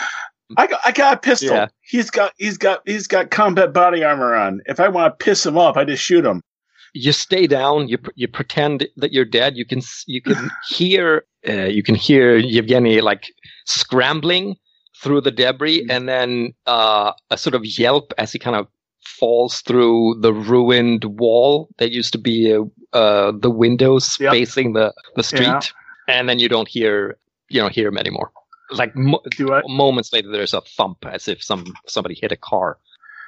I 0.56 0.66
got, 0.66 0.80
I 0.84 0.92
got 0.92 1.14
a 1.14 1.16
pistol. 1.18 1.56
Yeah. 1.56 1.68
He's 1.82 2.10
got, 2.10 2.32
he's 2.36 2.56
got, 2.58 2.82
he's 2.86 3.06
got 3.06 3.30
combat 3.30 3.72
body 3.72 4.04
armor 4.04 4.34
on. 4.34 4.60
If 4.66 4.78
I 4.80 4.88
want 4.88 5.18
to 5.18 5.24
piss 5.24 5.44
him 5.44 5.56
off, 5.58 5.76
I 5.76 5.84
just 5.84 6.02
shoot 6.02 6.24
him. 6.24 6.40
you 6.94 7.12
stay 7.12 7.46
down. 7.46 7.88
You 7.88 7.98
you 8.14 8.26
pretend 8.28 8.88
that 8.96 9.12
you're 9.12 9.24
dead. 9.24 9.56
You 9.56 9.64
can 9.66 9.80
you 10.06 10.22
can 10.22 10.50
hear 10.68 11.24
uh, 11.48 11.64
you 11.64 11.82
can 11.82 11.94
hear 11.94 12.36
Yevgeny 12.36 13.00
like 13.00 13.32
scrambling 13.66 14.56
through 15.02 15.20
the 15.20 15.30
debris, 15.30 15.85
Mm. 15.85 15.90
and 15.90 16.09
then 16.09 16.54
uh, 16.66 17.12
a 17.30 17.37
sort 17.38 17.54
of 17.54 17.64
yelp 17.64 18.12
as 18.18 18.32
he 18.32 18.38
kind 18.38 18.56
of 18.56 18.66
falls 19.00 19.61
through 19.62 20.16
the 20.20 20.32
ruined 20.32 21.04
wall 21.04 21.68
that 21.78 21.92
used 21.92 22.12
to 22.12 22.18
be 22.18 22.52
uh, 22.54 22.62
uh, 22.96 23.32
the 23.38 23.50
windows 23.50 24.16
Yep. 24.20 24.32
facing 24.32 24.72
the 24.72 24.92
the 25.16 25.22
street, 25.22 25.42
Yeah. 25.46 25.61
and 26.09 26.28
then 26.28 26.38
you 26.38 26.48
don't 26.48 26.68
hear 26.68 27.16
you 27.48 27.61
don't 27.61 27.72
hear 27.74 27.88
him 27.88 27.98
anymore. 27.98 28.30
Like 28.70 28.96
mo- 28.96 29.22
moments 29.68 30.12
later, 30.12 30.30
there's 30.32 30.54
a 30.54 30.61
thump 30.62 31.04
as 31.06 31.28
if 31.28 31.42
some 31.42 31.72
somebody 31.87 32.16
hit 32.20 32.32
a 32.32 32.37
car, 32.37 32.78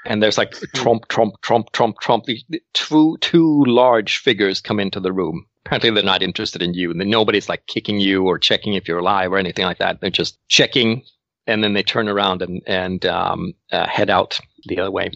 and 0.04 0.20
there's 0.22 0.36
like 0.38 0.50
trump, 0.74 1.06
trump, 1.08 1.34
trump, 1.42 1.70
trump, 1.72 2.00
trump. 2.00 2.24
The 2.24 2.40
Two 2.74 3.16
two 3.20 3.64
large 3.66 4.18
figures 4.18 4.60
come 4.60 4.80
into 4.80 4.98
the 5.00 5.12
room. 5.12 5.46
Apparently, 5.64 5.90
they're 5.90 6.02
not 6.02 6.22
interested 6.22 6.62
in 6.62 6.74
you, 6.74 6.90
and 6.90 6.98
nobody's 7.10 7.48
like 7.48 7.66
kicking 7.66 8.00
you 8.00 8.24
or 8.24 8.38
checking 8.38 8.74
if 8.74 8.88
you're 8.88 8.98
alive 8.98 9.30
or 9.32 9.38
anything 9.38 9.64
like 9.66 9.78
that. 9.78 10.00
They're 10.00 10.10
just 10.10 10.38
checking, 10.48 11.02
and 11.48 11.64
then 11.64 11.72
they 11.72 11.82
turn 11.82 12.08
around 12.08 12.42
and 12.42 12.62
and 12.66 13.04
um, 13.06 13.54
uh, 13.72 13.88
head 13.88 14.10
out 14.10 14.38
the 14.66 14.78
other 14.78 14.92
way. 14.92 15.10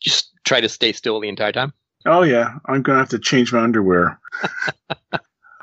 Just 0.00 0.32
try 0.44 0.60
to 0.60 0.68
stay 0.68 0.92
still 0.92 1.20
the 1.20 1.28
entire 1.28 1.52
time. 1.52 1.72
Oh 2.04 2.22
yeah, 2.22 2.58
I'm 2.66 2.82
gonna 2.82 2.98
have 2.98 3.08
to 3.10 3.18
change 3.18 3.52
my 3.52 3.60
underwear. 3.60 4.20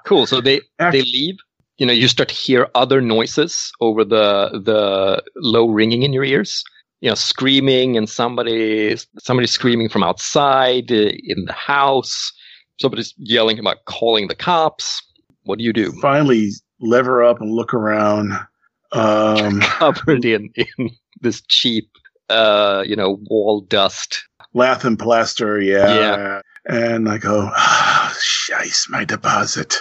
Cool. 0.05 0.25
So 0.25 0.41
they 0.41 0.61
Act- 0.79 0.93
they 0.93 1.01
leave. 1.01 1.37
You 1.77 1.87
know, 1.87 1.93
you 1.93 2.07
start 2.07 2.29
to 2.29 2.35
hear 2.35 2.67
other 2.75 3.01
noises 3.01 3.71
over 3.81 4.03
the 4.03 4.61
the 4.63 5.23
low 5.37 5.69
ringing 5.69 6.03
in 6.03 6.13
your 6.13 6.23
ears. 6.23 6.63
You 7.01 7.09
know, 7.09 7.15
screaming 7.15 7.97
and 7.97 8.09
somebody 8.09 8.95
somebody 9.19 9.47
screaming 9.47 9.89
from 9.89 10.03
outside 10.03 10.91
uh, 10.91 11.11
in 11.23 11.45
the 11.45 11.53
house. 11.53 12.31
Somebody's 12.79 13.13
yelling 13.17 13.59
about 13.59 13.85
calling 13.85 14.27
the 14.27 14.35
cops. 14.35 15.01
What 15.43 15.57
do 15.57 15.63
you 15.63 15.73
do? 15.73 15.91
Finally, 16.01 16.49
lever 16.79 17.23
up 17.23 17.41
and 17.41 17.51
look 17.51 17.73
around. 17.73 18.33
Um, 18.93 19.59
Covered 19.61 20.23
in, 20.25 20.49
in 20.55 20.89
this 21.21 21.41
cheap, 21.47 21.89
uh, 22.29 22.83
you 22.85 22.95
know, 22.95 23.19
wall 23.29 23.61
dust. 23.61 24.23
lath 24.53 24.85
and 24.85 24.97
plaster, 24.99 25.59
yeah. 25.59 25.93
Yeah. 25.95 26.41
And 26.65 27.09
I 27.09 27.17
go, 27.17 27.49
ah, 27.53 28.15
shice, 28.21 28.89
my 28.89 29.03
deposit. 29.03 29.75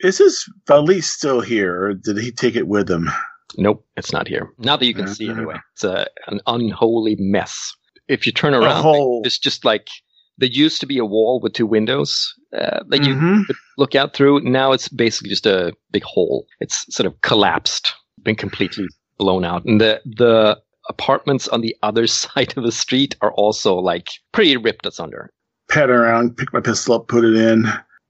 Is 0.00 0.18
this 0.18 0.48
valise 0.66 1.10
still 1.10 1.40
here, 1.40 1.82
or 1.84 1.94
did 1.94 2.18
he 2.18 2.30
take 2.30 2.54
it 2.54 2.68
with 2.68 2.90
him? 2.90 3.08
Nope, 3.56 3.84
it's 3.96 4.12
not 4.12 4.28
here. 4.28 4.50
Not 4.58 4.78
that 4.80 4.86
you 4.86 4.94
can 4.94 5.08
see 5.08 5.28
Uh-huh. 5.30 5.38
anyway. 5.38 5.56
It's 5.74 5.84
a, 5.84 6.06
an 6.26 6.40
unholy 6.46 7.16
mess. 7.18 7.72
If 8.08 8.26
you 8.26 8.32
turn 8.32 8.54
around, 8.54 8.82
hole. 8.82 9.22
it's 9.24 9.38
just 9.38 9.64
like 9.64 9.88
there 10.36 10.48
used 10.48 10.80
to 10.80 10.86
be 10.86 10.98
a 10.98 11.04
wall 11.04 11.40
with 11.42 11.54
two 11.54 11.66
windows 11.66 12.32
uh, 12.56 12.80
that 12.88 13.04
you 13.04 13.14
Mhm. 13.14 13.46
could 13.46 13.56
look 13.78 13.94
out 13.94 14.14
through. 14.14 14.40
Now 14.42 14.72
it's 14.72 14.88
basically 14.88 15.30
just 15.30 15.46
a 15.46 15.72
big 15.90 16.04
hole. 16.04 16.46
It's 16.60 16.84
sort 16.94 17.06
of 17.06 17.20
collapsed, 17.22 17.92
been 18.28 18.36
completely 18.36 18.86
blown 19.16 19.44
out, 19.44 19.64
and 19.64 19.80
the 19.80 20.00
the 20.04 20.60
apartments 20.88 21.48
on 21.48 21.62
the 21.62 21.74
other 21.82 22.06
side 22.22 22.56
of 22.56 22.62
the 22.64 22.72
street 22.72 23.16
are 23.22 23.32
also 23.32 23.74
like 23.76 24.10
pretty 24.32 24.56
ripped 24.56 24.86
asunder. 24.86 25.30
Pat 25.70 25.90
around, 25.90 26.36
pick 26.36 26.52
my 26.52 26.60
pistol 26.60 26.94
up, 26.94 27.08
put 27.08 27.24
it 27.24 27.34
in, 27.34 27.66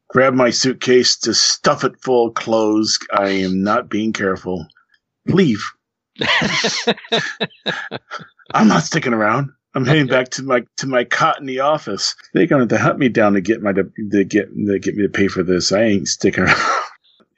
grab 0.08 0.34
my 0.34 0.50
suitcase 0.50 1.16
to 1.16 1.32
stuff 1.34 1.84
it 1.84 1.92
full 2.02 2.28
of 2.28 2.34
clothes. 2.34 2.98
I 3.12 3.30
am 3.30 3.62
not 3.62 3.88
being 3.88 4.12
careful. 4.12 4.66
Leave. 5.26 5.62
I'm 8.54 8.68
not 8.68 8.82
sticking 8.82 9.12
around. 9.12 9.50
I'm 9.74 9.84
heading 9.84 10.06
back 10.06 10.30
to 10.30 10.42
my 10.42 10.64
to 10.78 10.86
my 10.86 11.04
cot 11.04 11.38
in 11.38 11.46
the 11.46 11.60
office. 11.60 12.16
They're 12.34 12.46
going 12.46 12.66
to 12.66 12.78
hunt 12.78 12.98
me 12.98 13.08
down 13.08 13.34
to 13.34 13.40
get 13.40 13.62
my 13.62 13.72
to 13.72 13.84
get 14.24 14.48
to 14.52 14.78
get 14.80 14.96
me 14.96 15.02
to 15.04 15.08
pay 15.08 15.28
for 15.28 15.44
this. 15.44 15.70
I 15.70 15.82
ain't 15.82 16.08
sticking 16.08 16.44
around. 16.44 16.84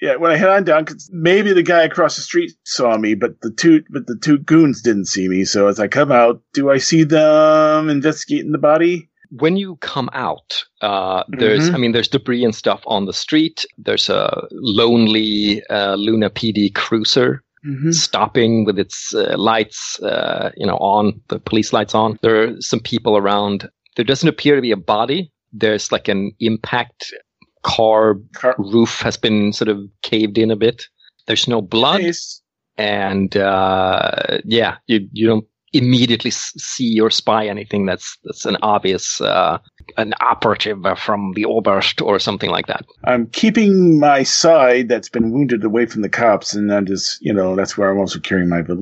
Yeah, 0.01 0.17
when 0.17 0.31
I 0.31 0.37
head 0.37 0.49
on 0.51 0.65
down, 0.65 0.85
'cause 0.85 1.09
maybe 1.13 1.53
the 1.53 1.63
guy 1.63 1.83
across 1.83 2.17
the 2.17 2.23
street 2.23 2.53
saw 2.65 2.97
me, 2.97 3.15
but 3.15 3.41
the 3.43 3.51
two 3.51 3.83
but 3.91 4.07
the 4.07 4.17
two 4.17 4.39
goons 4.39 4.83
didn't 4.83 5.07
see 5.07 5.29
me. 5.29 5.45
So 5.45 5.67
as 5.69 5.79
I 5.81 5.89
come 5.89 6.11
out, 6.13 6.41
do 6.55 6.71
I 6.71 6.79
see 6.79 7.05
them 7.05 7.89
investigating 7.89 8.53
the 8.53 8.59
body? 8.59 9.07
when 9.39 9.57
you 9.57 9.77
come 9.77 10.11
out, 10.13 10.65
uh, 10.83 11.23
there's, 11.29 11.71
Mhm. 11.71 11.75
I 11.75 11.79
mean, 11.79 11.93
there's 11.93 12.09
debris 12.09 12.43
and 12.45 12.53
stuff 12.53 12.81
on 12.85 13.05
the 13.05 13.13
street. 13.13 13.65
There's 13.79 14.09
a 14.11 14.49
lonely 14.51 15.63
uh, 15.71 15.95
Luna 15.95 16.31
PD 16.31 16.71
cruiser 16.75 17.41
Mm-hmm. 17.65 17.93
stopping 17.93 18.65
with 18.65 18.77
its 18.79 19.15
uh, 19.15 19.35
lights, 19.39 20.03
uh, 20.03 20.51
you 20.57 20.67
know, 20.67 20.79
on 20.79 21.21
the 21.29 21.39
police 21.39 21.73
lights 21.75 21.95
on. 21.95 22.19
There 22.23 22.43
are 22.43 22.57
some 22.61 22.81
people 22.81 23.17
around. 23.19 23.69
There 23.97 24.05
doesn't 24.05 24.29
appear 24.29 24.57
to 24.57 24.63
be 24.63 24.73
a 24.73 24.77
body. 24.79 25.31
There's 25.53 25.93
like 25.93 26.09
an 26.09 26.33
impact 26.41 27.13
car 27.62 28.16
Car- 28.35 28.57
roof 28.59 29.01
has 29.01 29.16
been 29.16 29.53
sort 29.53 29.68
of 29.68 29.79
caved 30.03 30.38
in 30.38 30.51
a 30.51 30.57
bit. 30.57 30.85
There's 31.27 31.46
no 31.49 31.61
blood, 31.62 32.03
Nice. 32.03 32.42
and 32.77 33.37
uh, 33.37 34.38
yeah, 34.44 34.77
you 34.87 35.09
you 35.12 35.27
don't 35.27 35.44
immediately 35.73 36.31
see 36.33 37.01
or 37.01 37.11
spy 37.11 37.46
anything 37.46 37.87
that's 37.87 38.18
that's 38.25 38.44
an 38.44 38.57
obvious 38.62 39.20
uh, 39.20 39.59
an 39.96 40.14
operative 40.20 40.85
from 40.99 41.33
the 41.35 41.44
Oberst 41.44 42.01
or 42.01 42.18
something 42.18 42.51
like 42.51 42.66
that. 42.66 42.85
I'm 43.05 43.27
keeping 43.29 43.99
my 43.99 44.23
side 44.23 44.88
that's 44.88 45.09
been 45.09 45.31
wounded 45.31 45.64
away 45.64 45.87
from 45.87 46.03
the 46.03 46.09
cops, 46.09 46.55
and 46.55 46.73
I'm 46.73 46.87
just, 46.87 47.20
you 47.20 47.33
know, 47.33 47.55
that's 47.57 47.77
where 47.77 47.90
I'm 47.90 47.99
also 47.99 48.18
carrying 48.18 48.49
my 48.49 48.61
uh, 48.61 48.75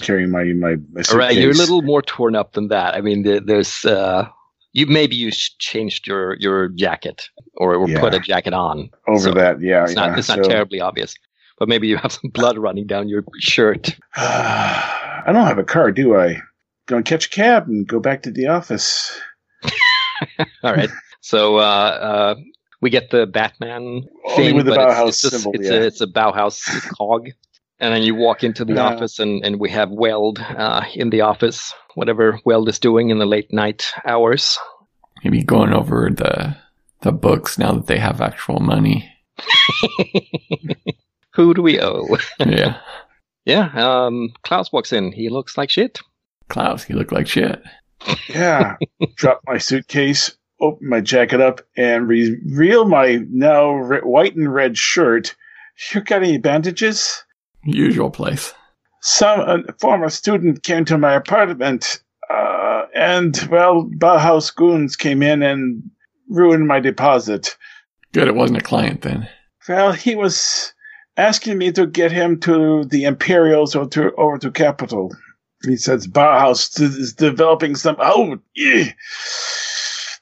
carrying 0.00 0.30
my 0.30 0.44
my, 0.44 0.76
my 0.92 1.02
All 1.10 1.18
right, 1.18 1.36
you're 1.36 1.50
a 1.50 1.54
little 1.54 1.82
more 1.82 2.02
torn 2.02 2.36
up 2.36 2.52
than 2.52 2.68
that. 2.68 2.94
I 2.94 3.00
mean, 3.00 3.22
there, 3.22 3.40
there's 3.40 3.84
uh, 3.84 4.28
you 4.76 4.86
maybe 4.86 5.16
you 5.16 5.30
changed 5.58 6.06
your 6.06 6.36
your 6.38 6.68
jacket 6.68 7.28
or, 7.56 7.74
or 7.74 7.88
Yeah. 7.88 8.00
put 8.00 8.14
a 8.14 8.20
jacket 8.20 8.52
on. 8.52 8.90
over 9.08 9.18
so 9.20 9.32
that. 9.32 9.60
Yeah, 9.60 9.84
It's 9.84 9.94
not 9.94 10.10
yeah. 10.10 10.18
it's 10.18 10.28
not 10.28 10.44
So- 10.44 10.50
terribly 10.50 10.80
obvious, 10.80 11.14
but 11.58 11.68
maybe 11.68 11.88
you 11.88 11.96
have 11.96 12.12
some 12.12 12.30
blood 12.30 12.58
running 12.58 12.86
down 12.86 13.08
your 13.08 13.24
shirt. 13.38 13.96
I 14.16 15.32
don't 15.32 15.46
have 15.46 15.58
a 15.58 15.64
car, 15.64 15.90
do 15.92 16.14
I? 16.16 16.40
Gonna 16.86 17.02
catch 17.02 17.26
a 17.26 17.30
cab 17.30 17.66
and 17.68 17.86
go 17.88 17.98
back 18.00 18.22
to 18.22 18.30
the 18.30 18.46
office. 18.48 19.18
All 20.62 20.72
right, 20.74 20.90
so 21.20 21.56
uh, 21.56 21.60
uh, 21.60 22.34
we 22.80 22.90
get 22.90 23.10
the 23.10 23.26
Batman 23.26 23.82
Only 24.24 24.36
thing, 24.36 24.56
with 24.56 24.66
the 24.66 24.72
but 24.72 24.80
it's- 24.80 24.98
Bauhaus 25.00 25.08
it's, 25.08 25.20
just- 25.22 25.34
symbol, 25.34 25.52
it's 25.54 25.68
yeah. 25.70 25.78
a 25.78 25.82
it's 25.82 26.00
a 26.02 26.06
Bauhaus 26.06 26.58
cog. 26.98 27.28
And 27.78 27.92
then 27.94 28.02
you 28.02 28.14
walk 28.14 28.42
into 28.42 28.64
the 28.64 28.74
Yeah. 28.74 28.84
office, 28.94 29.18
and, 29.18 29.44
and 29.44 29.60
we 29.60 29.70
have 29.70 29.90
Weld 29.90 30.38
uh, 30.38 30.84
in 30.94 31.10
the 31.10 31.20
office, 31.22 31.74
whatever 31.94 32.38
Weld 32.44 32.68
is 32.68 32.78
doing 32.78 33.10
in 33.10 33.18
the 33.18 33.26
late 33.26 33.52
night 33.52 33.92
hours. 34.06 34.58
Maybe 35.24 35.42
going 35.42 35.72
over 35.72 36.10
the 36.10 36.56
the 37.02 37.12
books 37.12 37.58
now 37.58 37.72
that 37.72 37.86
they 37.86 37.98
have 37.98 38.20
actual 38.22 38.60
money. 38.60 39.10
Who 41.34 41.52
do 41.54 41.62
we 41.62 41.80
owe? 41.80 42.16
yeah. 42.38 42.80
Yeah, 43.44 43.70
um, 43.74 44.30
Klaus 44.42 44.72
walks 44.72 44.92
in. 44.92 45.12
He 45.12 45.28
looks 45.28 45.56
like 45.56 45.70
shit. 45.70 46.00
Klaus, 46.48 46.82
he 46.82 46.94
look 46.94 47.12
like 47.12 47.28
shit. 47.28 47.62
Yeah. 48.28 48.76
Drop 49.16 49.40
my 49.46 49.58
suitcase, 49.58 50.36
open 50.60 50.88
my 50.88 51.00
jacket 51.00 51.40
up, 51.40 51.60
and 51.76 52.08
reveal 52.08 52.86
my 52.88 53.20
now 53.30 53.72
re- 53.74 54.00
white 54.00 54.34
and 54.34 54.52
red 54.52 54.76
shirt. 54.76 55.36
You 55.94 56.00
got 56.00 56.22
any 56.22 56.38
bandages? 56.38 57.22
Usual 57.66 58.10
place. 58.10 58.54
Some 59.02 59.40
a 59.40 59.72
former 59.80 60.08
student 60.08 60.62
came 60.62 60.84
to 60.86 60.98
my 60.98 61.14
apartment, 61.14 62.00
uh, 62.30 62.82
and 62.94 63.36
well, 63.50 63.88
Bauhaus 63.98 64.54
goons 64.54 64.96
came 64.96 65.22
in 65.22 65.42
and 65.42 65.82
ruined 66.28 66.66
my 66.66 66.80
deposit. 66.80 67.56
Good, 68.12 68.28
it 68.28 68.34
wasn't 68.34 68.60
a 68.60 68.64
client 68.64 69.02
then. 69.02 69.28
Well, 69.68 69.92
he 69.92 70.14
was 70.14 70.72
asking 71.16 71.58
me 71.58 71.72
to 71.72 71.86
get 71.86 72.12
him 72.12 72.38
to 72.40 72.84
the 72.84 73.04
Imperials 73.04 73.74
or 73.74 73.86
to 73.90 74.12
over 74.16 74.38
to 74.38 74.50
Capitol. 74.50 75.12
He 75.64 75.76
says 75.76 76.06
Bauhaus 76.06 76.80
is 76.80 77.12
developing 77.14 77.74
some. 77.74 77.96
Oh, 77.98 78.38
eh, 78.56 78.90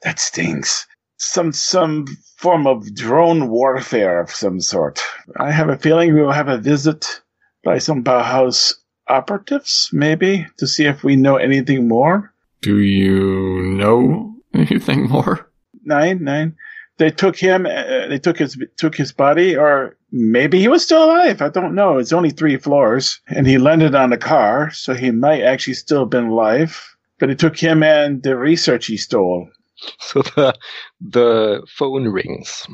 that 0.02 0.18
stings. 0.18 0.86
Some 1.18 1.52
some 1.52 2.06
form 2.36 2.66
of 2.66 2.94
drone 2.94 3.48
warfare 3.48 4.20
of 4.20 4.30
some 4.30 4.60
sort. 4.60 5.00
I 5.38 5.50
have 5.50 5.68
a 5.68 5.78
feeling 5.78 6.14
we 6.14 6.22
will 6.22 6.32
have 6.32 6.48
a 6.48 6.58
visit 6.58 7.22
by 7.64 7.78
some 7.78 8.04
Bauhaus 8.04 8.74
operatives, 9.08 9.90
maybe, 9.92 10.46
to 10.58 10.66
see 10.66 10.84
if 10.84 11.02
we 11.02 11.16
know 11.16 11.36
anything 11.36 11.88
more. 11.88 12.32
Do 12.60 12.78
you 12.78 13.62
know 13.62 14.34
anything 14.54 15.08
more? 15.08 15.50
Nine, 15.84 16.22
nine. 16.22 16.56
They 16.96 17.10
took 17.10 17.36
him. 17.36 17.66
Uh, 17.66 18.06
they 18.06 18.18
took 18.18 18.38
his 18.38 18.56
took 18.76 18.94
his 18.94 19.12
body, 19.12 19.56
or 19.56 19.96
maybe 20.12 20.60
he 20.60 20.68
was 20.68 20.84
still 20.84 21.04
alive. 21.04 21.42
I 21.42 21.48
don't 21.48 21.74
know. 21.74 21.98
It's 21.98 22.12
only 22.12 22.30
three 22.30 22.56
floors, 22.56 23.20
and 23.26 23.46
he 23.46 23.58
landed 23.58 23.94
on 23.94 24.12
a 24.12 24.16
car, 24.16 24.70
so 24.70 24.94
he 24.94 25.10
might 25.10 25.42
actually 25.42 25.74
still 25.74 26.00
have 26.00 26.10
been 26.10 26.28
alive. 26.28 26.96
But 27.18 27.30
it 27.30 27.38
took 27.38 27.56
him 27.56 27.82
and 27.82 28.22
the 28.22 28.36
research 28.36 28.86
he 28.86 28.96
stole. 28.96 29.48
So 29.98 30.22
the 30.22 30.54
the 31.00 31.66
phone 31.68 32.08
rings. 32.08 32.66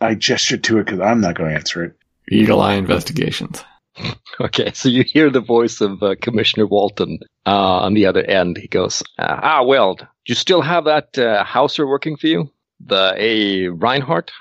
I 0.00 0.14
gestured 0.14 0.64
to 0.64 0.78
it 0.78 0.84
because 0.84 1.00
I'm 1.00 1.20
not 1.20 1.36
going 1.36 1.50
to 1.50 1.56
answer 1.56 1.84
it. 1.84 1.96
Eagle 2.30 2.60
Eye 2.60 2.74
Investigations. 2.74 3.64
Okay, 4.40 4.72
so 4.74 4.88
you 4.88 5.04
hear 5.04 5.30
the 5.30 5.40
voice 5.40 5.80
of 5.80 6.02
uh, 6.02 6.16
Commissioner 6.20 6.66
Walton 6.66 7.20
uh, 7.46 7.78
on 7.78 7.94
the 7.94 8.06
other 8.06 8.24
end. 8.24 8.56
He 8.56 8.66
goes, 8.66 9.00
uh, 9.16 9.38
"Ah, 9.42 9.62
Weld, 9.62 9.98
do 9.98 10.06
you 10.26 10.34
still 10.34 10.60
have 10.60 10.86
that 10.86 11.16
uh, 11.16 11.44
Hauser 11.44 11.86
working 11.86 12.16
for 12.16 12.26
you? 12.26 12.50
The 12.84 13.14
A 13.16 13.68
Reinhardt? 13.68 14.32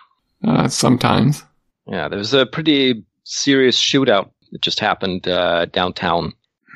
Uh, 0.44 0.68
sometimes. 0.68 1.44
Yeah, 1.86 2.08
there's 2.08 2.34
a 2.34 2.48
pretty 2.48 3.06
serious 3.24 3.80
shootout 3.80 4.32
that 4.52 4.62
just 4.62 4.80
happened 4.80 5.28
uh, 5.28 5.66
downtown. 5.66 6.34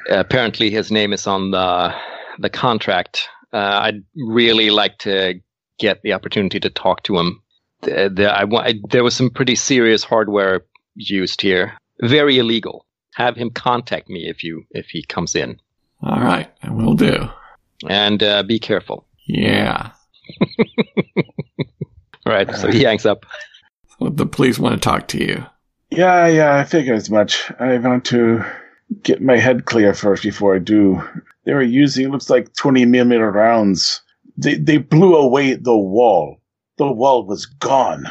apparently, 0.09 0.69
his 0.69 0.91
name 0.91 1.11
is 1.11 1.25
on 1.25 1.49
the 1.51 1.95
the 2.39 2.49
contract. 2.49 3.27
Uh, 3.51 3.79
I'd 3.83 4.03
really 4.15 4.69
like 4.69 4.99
to 4.99 5.35
get 5.79 6.01
the 6.01 6.13
opportunity 6.13 6.59
to 6.59 6.69
talk 6.69 7.03
to 7.03 7.17
him. 7.17 7.41
The, 7.81 8.11
the, 8.13 8.31
I, 8.31 8.43
I, 8.43 8.73
there 8.89 9.03
was 9.03 9.15
some 9.15 9.29
pretty 9.29 9.55
serious 9.55 10.03
hardware 10.03 10.65
used 10.95 11.41
here, 11.41 11.73
very 12.01 12.37
illegal. 12.37 12.85
Have 13.15 13.35
him 13.35 13.49
contact 13.49 14.09
me 14.09 14.27
if 14.29 14.43
you 14.43 14.63
if 14.71 14.87
he 14.87 15.03
comes 15.03 15.35
in, 15.35 15.59
All 16.03 16.19
right, 16.19 16.51
I 16.61 16.69
will 16.71 16.93
do. 16.93 17.29
and 17.89 18.21
uh, 18.21 18.43
be 18.43 18.59
careful. 18.59 19.07
Yeah. 19.27 19.91
All 21.17 21.23
right, 22.33 22.53
so 22.55 22.71
he 22.71 22.83
hangs 22.83 23.05
up. 23.05 23.25
So 23.99 24.09
the 24.09 24.25
police 24.25 24.59
want 24.59 24.75
to 24.75 24.79
talk 24.81 25.07
to 25.09 25.17
you. 25.17 25.45
Yeah, 25.89 26.27
yeah, 26.27 26.55
I 26.55 26.63
figured 26.65 26.97
as 26.97 27.09
much. 27.09 27.49
I 27.59 27.77
want 27.77 28.05
to 28.05 28.43
get 29.03 29.21
my 29.21 29.37
head 29.37 29.65
clear 29.65 29.93
first 29.93 30.23
before 30.23 30.55
I 30.55 30.59
do. 30.59 31.01
They 31.45 31.53
were 31.53 31.61
using 31.63 32.09
looks 32.09 32.29
like 32.29 32.53
twenty 32.53 32.85
millimeter 32.85 33.31
rounds. 33.31 34.01
They 34.37 34.55
they 34.55 34.77
blew 34.77 35.15
away 35.15 35.55
the 35.55 35.75
wall. 35.77 36.37
The 36.77 36.91
wall 36.91 37.25
was 37.25 37.45
gone. 37.47 38.05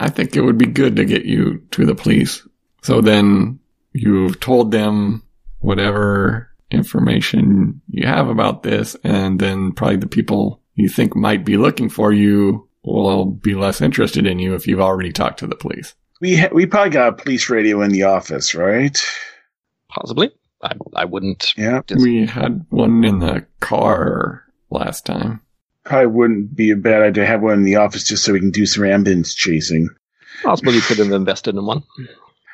I 0.00 0.08
think 0.08 0.34
it 0.36 0.40
would 0.42 0.56
be 0.58 0.66
good 0.66 0.96
to 0.96 1.04
get 1.04 1.24
you 1.24 1.58
to 1.72 1.84
the 1.84 1.94
police. 1.94 2.46
So 2.82 3.00
then 3.00 3.58
you've 3.92 4.40
told 4.40 4.70
them 4.70 5.22
whatever 5.60 6.48
information 6.70 7.80
you 7.88 8.06
have 8.06 8.28
about 8.28 8.62
this, 8.62 8.96
and 9.04 9.38
then 9.40 9.72
probably 9.72 9.96
the 9.96 10.06
people 10.06 10.60
you 10.74 10.88
think 10.88 11.16
might 11.16 11.44
be 11.44 11.56
looking 11.56 11.88
for 11.88 12.12
you 12.12 12.68
will 12.84 13.24
be 13.26 13.54
less 13.54 13.80
interested 13.80 14.26
in 14.26 14.38
you 14.38 14.54
if 14.54 14.66
you've 14.66 14.80
already 14.80 15.12
talked 15.12 15.38
to 15.40 15.46
the 15.46 15.56
police. 15.56 15.94
We 16.20 16.36
ha- 16.36 16.48
we 16.52 16.66
probably 16.66 16.90
got 16.90 17.08
a 17.08 17.12
police 17.22 17.48
radio 17.50 17.82
in 17.82 17.90
the 17.90 18.04
office, 18.04 18.54
right? 18.54 18.96
Possibly. 19.88 20.30
I, 20.62 20.72
I 20.94 21.04
wouldn't. 21.04 21.54
Yeah. 21.56 21.82
Just- 21.86 22.02
We 22.02 22.26
had 22.26 22.64
one 22.70 23.04
in 23.04 23.18
the 23.20 23.46
car 23.60 24.44
last 24.70 25.06
time. 25.06 25.40
Probably 25.84 26.06
wouldn't 26.08 26.54
be 26.56 26.70
a 26.70 26.76
bad 26.76 27.02
idea 27.02 27.24
to 27.24 27.26
have 27.26 27.40
one 27.42 27.54
in 27.54 27.62
the 27.62 27.76
office 27.76 28.04
just 28.04 28.24
so 28.24 28.32
we 28.32 28.40
can 28.40 28.50
do 28.50 28.66
some 28.66 28.84
ambulance 28.84 29.34
chasing. 29.34 29.88
Possibly 30.42 30.74
you 30.74 30.80
could 30.82 30.98
have 30.98 31.10
invested 31.12 31.54
in 31.56 31.64
one. 31.64 31.82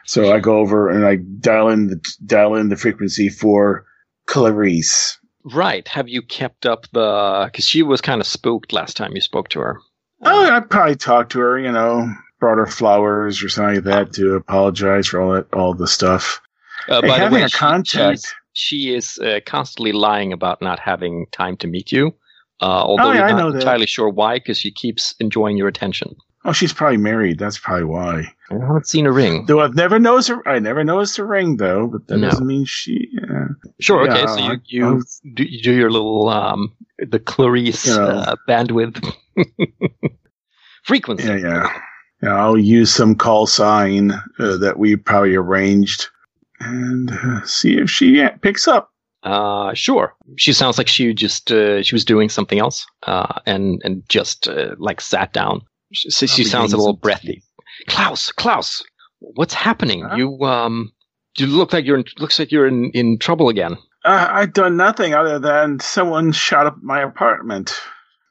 So 0.07 0.33
I 0.33 0.40
go 0.40 0.59
over 0.59 0.88
and 0.88 1.05
I 1.07 1.17
dial 1.17 1.69
in 1.71 1.87
the 1.88 2.01
dial 2.27 2.55
in 2.55 2.69
the 2.69 2.77
frequency 2.77 3.29
for 3.29 3.87
Clarice. 4.27 5.19
Right. 5.45 5.87
Have 5.88 6.09
you 6.09 6.23
kept 6.23 6.67
up 6.67 6.87
the. 6.93 7.49
Because 7.51 7.67
she 7.67 7.83
was 7.83 8.01
kind 8.01 8.21
of 8.21 8.27
spooked 8.27 8.73
last 8.73 8.97
time 8.97 9.12
you 9.14 9.21
spoke 9.21 9.49
to 9.51 9.61
her. 9.61 9.79
Oh, 10.23 10.51
I 10.51 10.61
probably 10.61 10.97
talked 10.97 11.33
to 11.33 11.40
her, 11.40 11.59
you 11.59 11.71
know, 11.71 12.09
brought 12.40 12.57
her 12.59 12.67
flowers 12.67 13.43
or 13.43 13.49
something 13.51 13.77
like 13.77 13.85
that 13.85 14.12
to 14.14 14.35
apologize 14.37 15.07
for 15.09 15.21
all 15.21 15.33
that, 15.35 15.53
all 15.53 15.75
the 15.75 15.87
stuff. 15.87 16.40
Uh, 16.88 17.01
Hey, 17.03 17.09
by 17.09 17.29
the 17.29 17.35
way, 17.35 17.43
a 17.43 17.49
contact. 17.51 18.35
she 18.53 18.95
is 18.95 19.19
uh, 19.19 19.40
constantly 19.45 19.93
lying 19.93 20.33
about 20.33 20.62
not 20.62 20.79
having 20.79 21.27
time 21.33 21.57
to 21.59 21.67
meet 21.67 21.93
you. 21.93 22.14
Uh, 22.61 22.64
although 22.64 23.11
Oh, 23.11 23.12
yeah, 23.12 23.29
you're 23.29 23.37
not 23.37 23.55
entirely 23.55 23.87
sure 23.87 24.09
why, 24.09 24.37
because 24.38 24.59
she 24.59 24.71
keeps 24.71 25.14
enjoying 25.21 25.57
your 25.59 25.69
attention. 25.69 26.14
Oh, 26.47 26.53
she's 26.53 26.73
probably 26.75 26.99
married. 26.99 27.39
That's 27.39 27.59
probably 27.59 27.85
why. 27.85 28.25
I 28.51 28.55
haven't 28.55 28.87
seen 28.87 29.07
a 29.07 29.13
ring. 29.13 29.47
Though 29.47 29.61
I've 29.61 29.75
never 29.75 29.99
noticed 29.99 30.29
her. 30.29 30.47
I 30.47 30.59
never 30.59 30.85
noticed 30.85 31.17
the 31.17 31.25
ring 31.25 31.57
though, 31.57 31.87
but 31.87 32.07
that 32.09 32.19
No. 32.19 32.29
doesn't 32.29 32.47
mean 32.47 32.65
she. 32.67 33.09
Uh, 33.23 33.47
Sure. 33.81 34.05
Yeah, 34.07 34.13
okay. 34.19 34.27
So 34.27 34.37
you 34.53 34.61
you 34.67 35.03
do, 35.35 35.43
you 35.45 35.63
do 35.63 35.73
your 35.73 35.91
little 35.91 36.29
um 36.29 36.73
the 36.99 37.19
Clarice 37.19 37.87
You 37.87 37.97
know. 37.97 38.05
uh, 38.07 38.37
bandwidth 38.49 39.03
frequency. 40.85 41.27
yeah, 41.29 41.37
yeah, 41.37 41.81
yeah. 42.23 42.35
I'll 42.37 42.59
use 42.59 42.93
some 42.93 43.15
call 43.15 43.47
sign 43.47 44.13
uh, 44.39 44.57
that 44.59 44.79
we 44.79 44.97
probably 44.97 45.35
arranged, 45.35 46.09
and 46.61 47.11
uh, 47.11 47.45
see 47.45 47.79
if 47.79 47.91
she 47.91 48.21
uh, 48.21 48.31
picks 48.43 48.69
up. 48.69 48.91
Uh, 49.23 49.73
sure. 49.73 50.15
She 50.37 50.53
sounds 50.53 50.77
like 50.77 50.89
she 50.89 51.15
just 51.15 51.51
uh, 51.51 51.83
she 51.83 51.95
was 51.95 52.05
doing 52.05 52.29
something 52.29 52.59
else, 52.59 52.87
uh, 53.05 53.41
and 53.47 53.81
and 53.85 54.03
just 54.09 54.47
uh, 54.49 54.75
like 54.79 55.01
sat 55.01 55.33
down. 55.33 55.63
She, 55.95 56.11
she 56.27 56.45
sounds 56.45 56.73
a 56.73 56.77
little 56.77 56.97
breathy. 56.97 57.43
Klaus, 57.89 58.31
Klaus, 58.33 58.83
what's 59.21 59.55
happening? 59.55 60.03
Huh? 60.03 60.17
You 60.17 60.39
um, 60.45 60.93
you 61.39 61.47
look 61.47 61.73
like 61.73 61.85
you're 61.85 61.99
in, 61.99 62.05
looks 62.19 62.39
like 62.39 62.53
you're 62.53 62.67
in, 62.69 62.91
in 62.93 63.19
trouble 63.19 63.49
again. 63.49 63.77
Uh, 64.05 64.29
I've 64.31 64.53
done 64.53 64.77
nothing 64.77 65.15
other 65.15 65.39
than 65.39 65.81
someone 65.81 66.33
shot 66.33 66.67
up 66.67 66.77
my 66.83 67.01
apartment. 67.01 67.75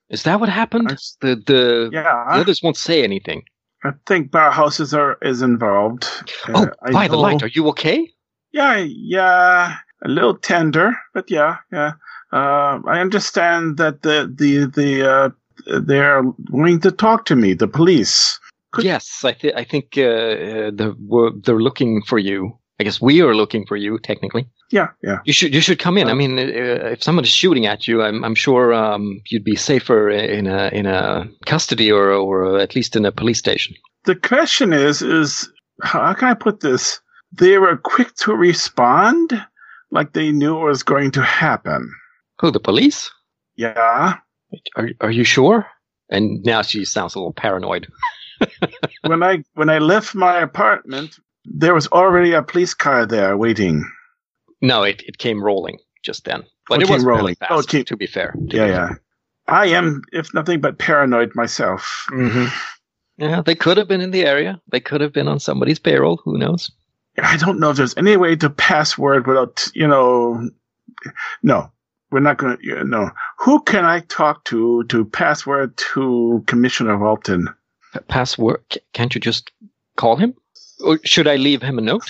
Is 0.09 0.23
that 0.23 0.39
what 0.39 0.49
happened? 0.49 0.91
I- 0.91 0.95
The 1.21 1.35
the, 1.35 1.43
the 1.45 1.89
Yeah, 1.93 2.25
others 2.29 2.61
won't 2.61 2.77
say 2.77 3.03
anything. 3.03 3.43
I 3.83 3.91
think 4.05 4.31
Bauhaus 4.31 4.93
are 4.97 5.17
is 5.21 5.41
involved. 5.41 6.05
oh, 6.49 6.53
Uh, 6.53 6.69
I 6.83 6.91
by 6.91 7.07
the 7.07 7.17
light, 7.17 7.43
are 7.43 7.49
you 7.53 7.67
okay? 7.69 8.09
Yeah, 8.53 8.77
yeah, 8.77 9.77
a 10.05 10.07
little 10.07 10.37
tender, 10.37 10.93
but 11.13 11.29
yeah, 11.31 11.57
yeah. 11.71 11.93
Uh, 12.31 12.79
I 12.87 12.99
understand 13.01 13.77
that 13.77 14.03
the 14.03 14.31
the 14.33 14.65
the 14.67 15.09
uh, 15.09 15.29
they're 15.81 16.23
willing 16.51 16.79
to 16.81 16.91
talk 16.91 17.25
to 17.25 17.35
me. 17.35 17.53
The 17.53 17.67
police. 17.67 18.39
Could- 18.71 18.85
yes, 18.85 19.23
I, 19.23 19.33
th- 19.33 19.53
I 19.55 19.63
think 19.63 19.97
uh, 19.97 20.01
uh, 20.01 20.71
the, 20.71 20.95
we're, 20.99 21.31
they're 21.43 21.61
looking 21.61 22.01
for 22.01 22.17
you. 22.17 22.57
I 22.79 22.83
guess 22.83 22.99
we 22.99 23.21
are 23.21 23.35
looking 23.35 23.65
for 23.67 23.77
you 23.77 23.99
technically. 23.99 24.47
Yeah, 24.71 24.87
yeah. 25.03 25.19
You 25.25 25.33
should 25.33 25.53
you 25.53 25.61
should 25.61 25.77
come 25.77 25.99
in. 25.99 26.07
I 26.07 26.11
Uh, 26.11 26.15
mean, 26.15 26.39
uh, 26.39 26.89
if 26.91 27.03
somebody's 27.03 27.29
shooting 27.31 27.67
at 27.67 27.87
you, 27.87 28.01
I'm 28.01 28.23
I'm 28.25 28.33
sure 28.35 28.73
um, 28.73 29.21
you'd 29.29 29.43
be 29.43 29.55
safer 29.55 30.09
in 30.09 30.47
a 30.47 30.69
in 30.73 30.87
a 30.87 31.27
custody 31.45 31.91
or 31.91 32.11
or 32.11 32.57
at 32.59 32.73
least 32.75 32.95
in 32.95 33.05
a 33.05 33.11
police 33.11 33.37
station. 33.37 33.75
The 34.05 34.15
question 34.15 34.73
is, 34.73 35.01
is 35.03 35.49
how 35.83 36.13
can 36.15 36.29
I 36.29 36.33
put 36.33 36.61
this? 36.61 36.99
They 37.31 37.59
were 37.59 37.77
quick 37.77 38.15
to 38.25 38.33
respond, 38.35 39.31
like 39.91 40.13
they 40.13 40.31
knew 40.31 40.57
it 40.59 40.65
was 40.65 40.83
going 40.83 41.11
to 41.11 41.21
happen. 41.21 41.93
Who 42.41 42.49
the 42.51 42.59
police? 42.59 43.11
Yeah. 43.55 44.15
Are 44.75 44.89
are 45.01 45.11
you 45.11 45.23
sure? 45.23 45.65
And 46.09 46.43
now 46.43 46.61
she 46.61 46.85
sounds 46.85 47.15
a 47.15 47.19
little 47.19 47.33
paranoid. 47.33 47.87
when 49.01 49.23
I 49.23 49.43
when 49.53 49.69
I 49.69 49.79
left 49.79 50.15
my 50.15 50.39
apartment, 50.41 51.17
there 51.45 51.73
was 51.73 51.87
already 51.87 52.33
a 52.33 52.43
police 52.43 52.73
car 52.73 53.05
there 53.05 53.37
waiting. 53.37 53.83
No, 54.61 54.83
it, 54.83 55.01
it 55.07 55.17
came 55.17 55.43
rolling 55.43 55.77
just 56.03 56.25
then, 56.25 56.43
but 56.69 56.75
Oh, 56.75 56.79
it 56.79 56.83
it 56.83 56.87
came 56.87 56.93
was 56.95 57.03
rolling 57.03 57.19
rolling. 57.19 57.35
fast. 57.35 57.51
Oh, 57.51 57.59
it 57.59 57.67
came- 57.67 57.85
to 57.85 57.97
be 57.97 58.07
fair. 58.07 58.31
to 58.49 58.55
Yeah, 58.57 58.65
be 58.65 58.71
yeah. 58.71 58.89
I 59.47 59.65
am, 59.67 60.01
if 60.13 60.33
nothing 60.33 60.61
but 60.61 60.77
paranoid 60.77 61.31
myself. 61.35 62.05
hmm 62.09 62.45
Yeah, 63.17 63.41
they 63.45 63.55
could 63.55 63.77
have 63.77 63.87
been 63.89 64.01
in 64.01 64.11
the 64.11 64.25
area. 64.25 64.61
They 64.71 64.79
could 64.79 65.01
have 65.01 65.11
been 65.13 65.27
on 65.27 65.39
somebody's 65.39 65.79
payroll. 65.79 66.17
Who 66.23 66.37
knows? 66.37 66.71
I 67.21 67.37
don't 67.37 67.59
know 67.59 67.69
if 67.71 67.77
there's 67.77 67.95
any 67.97 68.15
way 68.17 68.35
to 68.37 68.49
password 68.49 69.27
without, 69.27 69.67
you 69.75 69.87
know. 69.87 70.49
No, 71.43 71.71
we're 72.13 72.21
not 72.21 72.37
going 72.37 72.57
to. 72.57 72.83
No, 72.85 73.09
who 73.39 73.61
can 73.63 73.83
I 73.83 73.99
talk 74.01 74.45
to 74.45 74.83
to 74.89 75.03
password 75.05 75.75
to 75.93 76.43
Commissioner 76.47 76.97
Walton? 76.97 77.49
Password? 78.07 78.63
Can't 78.93 79.13
you 79.13 79.19
just 79.21 79.51
call 79.97 80.15
him? 80.15 80.33
Or 80.85 80.99
should 81.03 81.27
I 81.27 81.35
leave 81.35 81.61
him 81.61 81.77
a 81.77 81.81
note? 81.81 82.09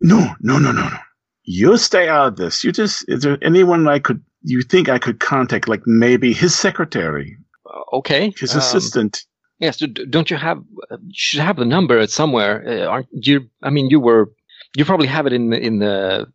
No, 0.00 0.18
no, 0.40 0.58
no, 0.58 0.72
no, 0.72 0.88
no. 0.88 0.98
You 1.44 1.76
stay 1.76 2.08
out 2.08 2.28
of 2.28 2.36
this. 2.36 2.64
You 2.64 2.72
just. 2.72 3.04
Is 3.08 3.22
there 3.22 3.38
anyone 3.42 3.86
I 3.88 3.98
could? 4.00 4.22
You 4.42 4.62
think 4.62 4.88
I 4.88 4.98
could 4.98 5.20
contact? 5.20 5.68
Like 5.68 5.82
maybe 5.86 6.32
his 6.32 6.54
secretary, 6.54 7.36
Uh, 7.66 7.96
okay. 7.98 8.32
his 8.38 8.52
um, 8.52 8.58
assistant. 8.58 9.24
Yes. 9.60 9.78
Don't 10.10 10.30
you 10.30 10.36
have? 10.36 10.58
uh, 10.90 10.96
You 11.00 11.12
should 11.14 11.40
have 11.40 11.56
the 11.56 11.64
number 11.64 12.06
somewhere. 12.06 12.62
Uh, 12.66 12.86
aren't 12.86 13.08
you? 13.12 13.48
I 13.62 13.70
mean, 13.70 13.88
you 13.90 14.00
were. 14.00 14.32
You 14.76 14.84
probably 14.84 15.06
have 15.06 15.26
it 15.26 15.32
in 15.32 15.50
the 15.50 15.58
in 15.60 15.78
the. 15.78 16.26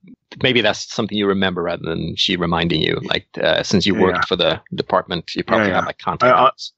Maybe 0.44 0.62
that's 0.62 0.92
something 0.94 1.18
you 1.18 1.28
remember 1.28 1.64
rather 1.64 1.84
than 1.84 2.16
she 2.16 2.36
reminding 2.36 2.82
you. 2.82 3.00
Like 3.04 3.28
uh, 3.42 3.64
since 3.64 3.86
you 3.86 3.96
worked 3.96 4.20
Yeah. 4.20 4.26
for 4.28 4.36
the 4.36 4.62
department, 4.76 5.36
you 5.36 5.44
probably 5.44 5.68
Yeah, 5.70 5.76
have 5.76 5.84
yeah. 5.84 5.88
like 5.88 5.98
contact. 5.98 6.32
I- 6.34 6.36
I- 6.38 6.42
numbers. 6.44 6.74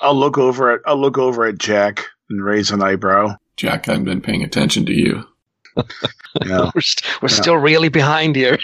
I'll 0.00 0.14
look 0.16 0.38
over 0.38 0.72
at. 0.72 0.80
I'll 0.86 1.00
look 1.00 1.18
over 1.18 1.44
at 1.44 1.58
Jack 1.58 2.04
and 2.30 2.42
raise 2.44 2.70
an 2.70 2.82
eyebrow. 2.82 3.36
Jack, 3.56 3.88
I 3.88 3.92
haven't 3.92 4.04
been 4.06 4.20
paying 4.20 4.42
attention 4.42 4.86
to 4.86 4.92
you. 4.92 5.24
Yeah. 6.44 6.70
we're 6.74 6.80
st- 6.82 7.22
we're 7.22 7.28
Yeah. 7.28 7.34
still 7.34 7.56
really 7.56 7.88
behind 7.88 8.36
here. 8.36 8.58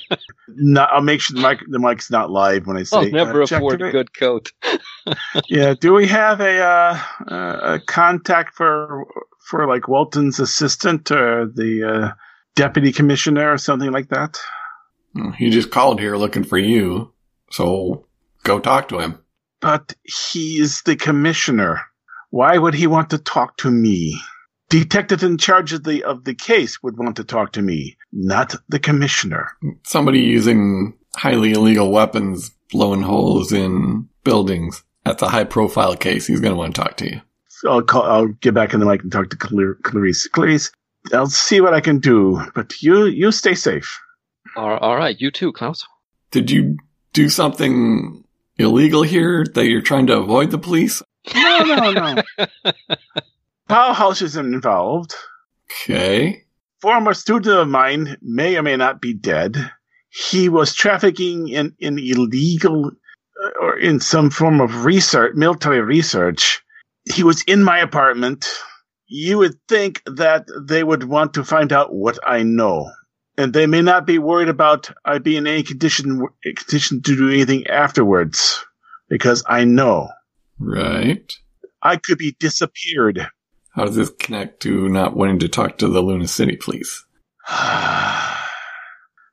no, 0.48 0.82
I'll 0.84 1.02
make 1.02 1.20
sure 1.20 1.34
the 1.34 1.46
mic 1.46 1.60
the 1.68 1.78
mic's 1.78 2.10
not 2.10 2.30
live 2.30 2.66
when 2.66 2.76
I 2.76 2.84
say. 2.84 2.96
I'll 2.96 3.10
never 3.10 3.40
uh, 3.40 3.44
afford 3.44 3.80
do 3.80 3.86
a 3.86 3.90
good 3.92 4.14
coat. 4.16 4.52
Yeah. 5.48 5.74
Do 5.78 5.94
we 5.94 6.06
have 6.06 6.40
a 6.40 6.58
uh, 6.60 6.98
uh, 7.30 7.58
a 7.74 7.80
contact 7.80 8.54
for 8.54 9.06
for 9.48 9.66
like 9.66 9.88
Walton's 9.88 10.38
assistant 10.38 11.10
or 11.10 11.46
the 11.46 11.82
uh, 11.84 12.12
deputy 12.54 12.92
commissioner 12.92 13.50
or 13.50 13.58
something 13.58 13.90
like 13.90 14.10
that? 14.10 14.38
He 15.36 15.50
just 15.50 15.70
called 15.70 16.00
here 16.00 16.16
looking 16.16 16.44
for 16.44 16.58
you, 16.58 17.12
so 17.50 18.06
go 18.44 18.60
talk 18.60 18.88
to 18.88 18.98
him. 18.98 19.18
But 19.60 19.94
he's 20.04 20.82
the 20.82 20.96
commissioner. 20.96 21.80
Why 22.30 22.58
would 22.58 22.74
he 22.74 22.86
want 22.86 23.10
to 23.10 23.18
talk 23.18 23.56
to 23.58 23.70
me? 23.70 24.20
Detective 24.68 25.22
in 25.22 25.38
charge 25.38 25.72
of 25.72 25.82
the 25.82 26.04
of 26.04 26.24
the 26.24 26.34
case 26.34 26.82
would 26.82 26.98
want 26.98 27.16
to 27.16 27.24
talk 27.24 27.52
to 27.52 27.62
me, 27.62 27.96
not 28.12 28.54
the 28.68 28.78
commissioner. 28.78 29.48
Somebody 29.82 30.20
using 30.20 30.92
highly 31.16 31.52
illegal 31.52 31.90
weapons, 31.90 32.50
blowing 32.70 33.02
holes 33.02 33.50
in 33.50 34.08
buildings. 34.24 34.84
That's 35.06 35.22
a 35.22 35.28
high 35.28 35.44
profile 35.44 35.96
case. 35.96 36.26
He's 36.26 36.40
going 36.40 36.52
to 36.52 36.58
want 36.58 36.74
to 36.74 36.82
talk 36.82 36.98
to 36.98 37.10
you. 37.10 37.22
I'll 37.66 37.82
call. 37.82 38.02
I'll 38.02 38.28
get 38.28 38.54
back 38.54 38.74
in 38.74 38.80
the 38.80 38.86
mic 38.86 39.02
and 39.02 39.10
talk 39.12 39.30
to 39.30 39.36
Clar- 39.36 39.78
Clarice. 39.82 40.28
Clarice, 40.28 40.70
I'll 41.12 41.26
see 41.26 41.60
what 41.60 41.74
I 41.74 41.80
can 41.80 41.98
do, 41.98 42.42
but 42.54 42.80
you 42.82 43.06
you 43.06 43.32
stay 43.32 43.54
safe. 43.54 43.98
all, 44.56 44.76
all 44.78 44.96
right, 44.96 45.18
you 45.20 45.30
too, 45.30 45.52
Klaus. 45.52 45.86
Did 46.30 46.50
you 46.50 46.76
do 47.12 47.28
something 47.28 48.24
illegal 48.58 49.02
here 49.02 49.44
that 49.54 49.66
you're 49.66 49.80
trying 49.82 50.06
to 50.08 50.18
avoid 50.18 50.50
the 50.50 50.58
police? 50.58 51.02
No, 51.34 51.58
no, 51.64 51.90
no. 51.92 52.22
Powerhouse 53.68 54.22
isn't 54.22 54.54
involved. 54.54 55.14
Okay. 55.70 56.44
Former 56.80 57.12
student 57.14 57.58
of 57.58 57.68
mine 57.68 58.16
may 58.22 58.56
or 58.56 58.62
may 58.62 58.76
not 58.76 59.00
be 59.00 59.12
dead. 59.12 59.70
He 60.10 60.48
was 60.48 60.74
trafficking 60.74 61.48
in, 61.48 61.74
in 61.78 61.98
illegal 61.98 62.86
uh, 63.44 63.50
or 63.60 63.78
in 63.78 64.00
some 64.00 64.30
form 64.30 64.60
of 64.60 64.84
research, 64.84 65.34
military 65.34 65.80
research. 65.80 66.62
He 67.12 67.22
was 67.22 67.42
in 67.44 67.64
my 67.64 67.78
apartment. 67.78 68.46
You 69.06 69.38
would 69.38 69.56
think 69.68 70.02
that 70.06 70.46
they 70.60 70.84
would 70.84 71.04
want 71.04 71.34
to 71.34 71.44
find 71.44 71.72
out 71.72 71.94
what 71.94 72.18
I 72.26 72.42
know. 72.42 72.90
And 73.36 73.52
they 73.52 73.66
may 73.66 73.82
not 73.82 74.06
be 74.06 74.18
worried 74.18 74.48
about 74.48 74.90
I 75.04 75.18
be 75.18 75.36
in 75.36 75.46
any 75.46 75.62
condition, 75.62 76.26
condition 76.44 77.02
to 77.02 77.16
do 77.16 77.30
anything 77.30 77.66
afterwards 77.68 78.64
because 79.08 79.44
I 79.46 79.64
know 79.64 80.08
Right. 80.58 81.32
I 81.82 81.96
could 81.96 82.18
be 82.18 82.36
disappeared. 82.38 83.26
How 83.74 83.84
does 83.84 83.96
this 83.96 84.10
connect 84.18 84.60
to 84.62 84.88
not 84.88 85.16
wanting 85.16 85.38
to 85.40 85.48
talk 85.48 85.78
to 85.78 85.88
the 85.88 86.02
Luna 86.02 86.28
City 86.28 86.56
police? 86.56 87.04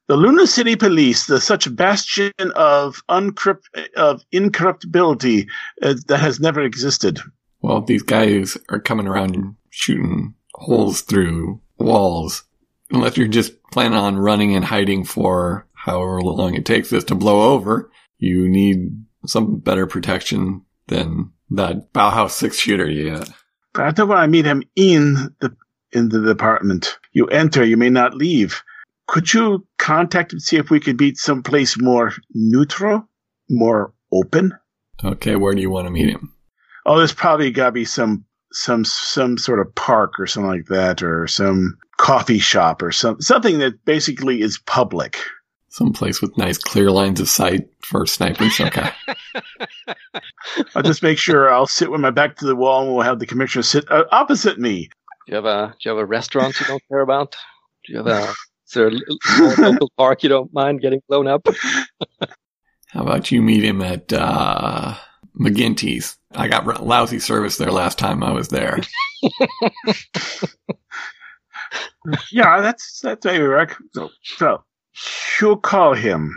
The 0.08 0.18
Luna 0.18 0.46
City 0.46 0.76
Police, 0.76 1.26
the 1.26 1.42
such 1.42 1.76
bastion 1.76 2.32
of 2.56 3.02
uncrypt 3.10 3.64
of 3.98 4.22
incorruptibility 4.32 5.48
uh, 5.82 5.96
that 6.06 6.20
has 6.20 6.40
never 6.40 6.62
existed. 6.62 7.20
Well, 7.65 7.82
these 7.82 8.04
guys 8.04 8.60
are 8.69 8.80
coming 8.80 9.08
around 9.08 9.34
and 9.34 9.56
shooting 9.71 10.36
holes 10.54 11.01
through 11.01 11.62
walls. 11.80 12.43
Unless 12.91 13.17
you're 13.17 13.28
just 13.28 13.54
planning 13.71 13.97
on 13.97 14.19
running 14.19 14.56
and 14.56 14.63
hiding 14.63 15.04
for 15.04 15.67
however 15.73 16.21
long 16.21 16.54
it 16.54 16.63
takes 16.63 16.91
this 16.91 17.06
to 17.06 17.15
blow 17.15 17.54
over, 17.54 17.89
you 18.19 18.47
need 18.47 19.04
some 19.25 19.58
better 19.58 19.88
protection 19.88 20.63
than 20.89 21.32
that 21.49 21.91
Bauhaus 21.91 22.34
six 22.34 22.60
shooter 22.60 22.88
you 22.88 23.15
got. 23.15 23.32
I 23.73 23.89
don't 23.89 24.10
want 24.10 24.25
to 24.25 24.28
meet 24.28 24.45
him 24.45 24.62
in 24.75 25.34
the 25.39 25.58
in 25.91 26.10
the 26.10 26.21
department. 26.21 26.99
You 27.13 27.25
enter, 27.25 27.65
you 27.65 27.78
may 27.78 27.89
not 27.89 28.13
leave. 28.13 28.62
Could 29.08 29.34
you 29.34 29.65
contact 29.80 30.34
him, 30.34 30.39
see 30.39 30.58
if 30.58 30.69
we 30.69 30.80
could 30.80 30.99
meet 30.99 31.17
someplace 31.17 31.82
more 31.82 32.13
neutral, 32.32 33.10
more 33.49 33.91
open? 34.12 34.54
Okay, 35.04 35.36
where 35.36 35.56
do 35.56 35.62
you 35.62 35.71
want 35.71 35.88
to 35.88 35.91
meet 35.91 36.10
him? 36.10 36.35
Oh, 36.86 36.98
there's 36.98 37.13
probably 37.13 37.52
got 37.52 37.67
to 37.67 37.71
be 37.71 37.86
some 37.86 38.26
some 38.52 38.86
some 38.86 39.38
sort 39.38 39.60
of 39.60 39.74
park 39.76 40.19
or 40.19 40.28
something 40.28 40.50
like 40.50 40.67
that, 40.67 41.04
or 41.04 41.28
some 41.28 41.78
coffee 41.98 42.39
shop 42.39 42.82
or 42.82 42.91
some 42.91 43.19
something 43.21 43.60
that 43.60 43.84
basically 43.86 44.41
is 44.41 44.60
public. 44.60 45.17
Some 45.69 45.91
place 45.91 46.21
with 46.21 46.38
nice 46.38 46.58
clear 46.58 46.89
lines 46.89 47.19
of 47.19 47.28
sight 47.28 47.67
for 47.82 48.06
sniping. 48.06 48.50
Okay. 48.62 48.89
I'll 50.76 50.84
just 50.84 51.04
make 51.04 51.17
sure 51.17 51.52
I'll 51.52 51.67
sit 51.67 51.91
with 51.91 52.00
my 52.00 52.12
back 52.12 52.38
to 52.38 52.45
the 52.45 52.56
wall, 52.56 52.84
and 52.84 52.93
we'll 52.93 53.04
have 53.04 53.19
the 53.19 53.26
commissioner 53.26 53.63
sit 53.63 53.89
uh, 53.91 54.06
opposite 54.12 54.58
me. 54.58 54.89
Do 55.26 55.32
you 55.32 55.36
have 55.36 55.45
a 55.45 55.76
Do 55.80 55.89
you 55.89 55.95
have 55.95 55.98
a 55.98 56.06
restaurant 56.06 56.60
you 56.62 56.65
don't 56.67 56.84
care 56.88 57.02
about? 57.02 57.36
Do 57.86 57.93
you 57.93 57.98
have 57.98 58.08
a 58.08 58.21
Is 58.30 58.71
there 58.74 58.88
a 58.88 58.91
l- 58.91 59.56
local 59.71 59.91
park 59.98 60.24
you 60.24 60.30
don't 60.30 60.54
mind 60.54 60.82
getting 60.82 61.02
blown 61.10 61.28
up? 61.28 61.45
How 62.88 63.02
about 63.02 63.32
you 63.32 63.41
meet 63.41 63.63
him 63.65 63.82
at 63.82 64.13
uh, 64.13 64.95
McGinty's? 65.39 66.17
I 66.34 66.48
got 66.48 66.65
r- 66.67 66.76
lousy 66.76 67.19
service 67.19 67.58
there 67.58 67.71
last 67.71 67.98
time 67.98 68.24
I 68.24 68.32
was 68.32 68.50
there. 68.50 68.80
Yeah, 72.32 72.62
that's 72.62 73.00
that's 73.02 73.26
maybe 73.26 73.43
Rick. 73.43 73.76
So, 73.93 74.10
so 74.24 74.63
you'll 75.39 75.58
call 75.58 75.93
him 75.93 76.34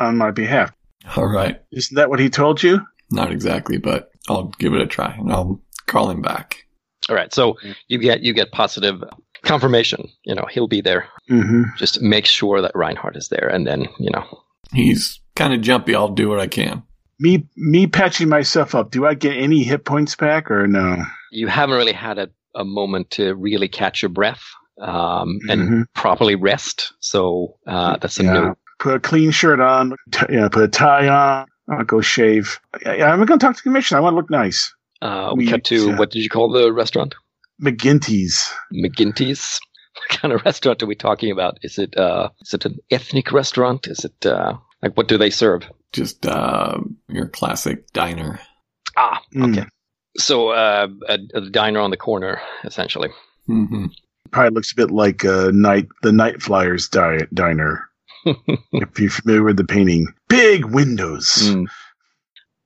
on 0.00 0.16
my 0.16 0.30
behalf. 0.30 0.72
All 1.16 1.26
right. 1.26 1.62
Isn't 1.72 1.94
that 1.94 2.10
what 2.10 2.18
he 2.18 2.28
told 2.28 2.62
you? 2.62 2.80
Not 3.10 3.30
exactly, 3.30 3.78
but 3.78 4.10
I'll 4.28 4.52
give 4.58 4.74
it 4.74 4.80
a 4.80 4.86
try 4.86 5.14
and 5.14 5.32
I'll 5.32 5.60
call 5.86 6.10
him 6.10 6.22
back. 6.22 6.64
All 7.08 7.14
right, 7.14 7.32
so 7.32 7.56
you 7.86 7.98
get 7.98 8.22
you 8.22 8.32
get 8.32 8.50
positive 8.50 9.02
confirmation. 9.42 10.08
You 10.24 10.34
know 10.34 10.46
he'll 10.50 10.66
be 10.66 10.80
there. 10.80 11.08
Mm-hmm. 11.30 11.76
Just 11.76 12.00
make 12.02 12.26
sure 12.26 12.60
that 12.60 12.74
Reinhardt 12.74 13.16
is 13.16 13.28
there, 13.28 13.48
and 13.48 13.66
then 13.66 13.86
you 14.00 14.10
know 14.10 14.24
He's 14.72 15.20
kind 15.36 15.54
of 15.54 15.60
jumpy. 15.60 15.94
I'll 15.94 16.08
do 16.08 16.28
what 16.28 16.40
I 16.40 16.48
can. 16.48 16.82
Me 17.18 17.46
me 17.56 17.86
patching 17.86 18.28
myself 18.28 18.74
up. 18.74 18.90
Do 18.90 19.06
I 19.06 19.14
get 19.14 19.36
any 19.36 19.62
hit 19.62 19.84
points 19.84 20.14
back 20.16 20.50
or 20.50 20.66
no? 20.66 21.04
you 21.32 21.48
haven't 21.48 21.76
really 21.76 21.92
had 21.92 22.18
a, 22.18 22.28
a 22.54 22.64
moment 22.64 23.10
to 23.10 23.34
really 23.34 23.68
catch 23.68 24.00
your 24.02 24.08
breath 24.10 24.42
um, 24.80 25.38
and 25.48 25.60
Mhm. 25.60 25.84
properly 25.94 26.34
rest. 26.34 26.92
So 27.00 27.56
uh, 27.66 27.96
that's 28.00 28.20
a 28.20 28.24
Yeah. 28.24 28.32
no. 28.32 28.54
Put 28.78 28.94
a 28.96 29.00
clean 29.00 29.30
shirt 29.30 29.60
on. 29.60 29.96
T- 30.12 30.26
know, 30.34 30.48
put 30.50 30.62
a 30.64 30.68
tie 30.68 31.08
on. 31.08 31.46
I'll 31.68 31.84
go 31.84 32.00
shave. 32.00 32.60
I, 32.84 33.02
I'm 33.02 33.24
going 33.24 33.38
to 33.38 33.44
talk 33.46 33.56
to 33.56 33.62
the 33.62 33.68
commissioner. 33.70 33.98
I 33.98 34.02
want 34.02 34.12
to 34.12 34.16
look 34.18 34.30
nice. 34.30 34.72
Uh, 35.02 35.32
we 35.34 35.44
We- 35.44 35.50
cut 35.50 35.64
to 35.64 35.88
yeah. 35.88 35.96
what 35.98 36.10
did 36.10 36.22
you 36.22 36.28
call 36.28 36.50
the 36.50 36.72
restaurant? 36.72 37.14
McGinty's. 37.62 38.52
McGinty's. 38.72 39.58
What 40.10 40.20
kind 40.20 40.34
of 40.34 40.44
restaurant 40.44 40.82
are 40.82 40.86
we 40.86 40.94
talking 40.94 41.30
about? 41.32 41.58
Is 41.62 41.78
it 41.78 41.96
uh, 41.96 42.28
is 42.42 42.52
it 42.52 42.66
an 42.66 42.76
ethnic 42.90 43.32
restaurant? 43.32 43.86
Is 43.86 44.04
it 44.04 44.26
uh, 44.26 44.52
like 44.82 44.94
what 44.94 45.08
do 45.08 45.16
they 45.16 45.30
serve? 45.30 45.62
Just 45.96 46.26
uh, 46.26 46.78
your 47.08 47.26
classic 47.28 47.90
diner. 47.92 48.38
Ah, 48.98 49.20
Mm. 49.34 49.50
okay. 49.58 49.66
So 50.18 50.50
uh, 50.50 50.88
a, 51.08 51.18
a 51.34 51.40
diner 51.50 51.80
on 51.80 51.90
the 51.90 51.96
corner, 51.96 52.40
essentially. 52.64 53.08
hmm 53.46 53.86
Probably 54.30 54.50
looks 54.50 54.72
a 54.72 54.76
bit 54.76 54.90
like 54.90 55.24
uh, 55.24 55.50
night 55.54 55.86
the 56.02 56.12
Night 56.12 56.42
Flyers 56.42 56.88
di- 56.88 57.26
diner. 57.32 57.88
if 58.24 58.98
you're 59.00 59.10
familiar 59.10 59.42
with 59.44 59.56
the 59.56 59.64
painting, 59.64 60.06
big 60.28 60.64
windows. 60.66 61.28
Mm. 61.44 61.66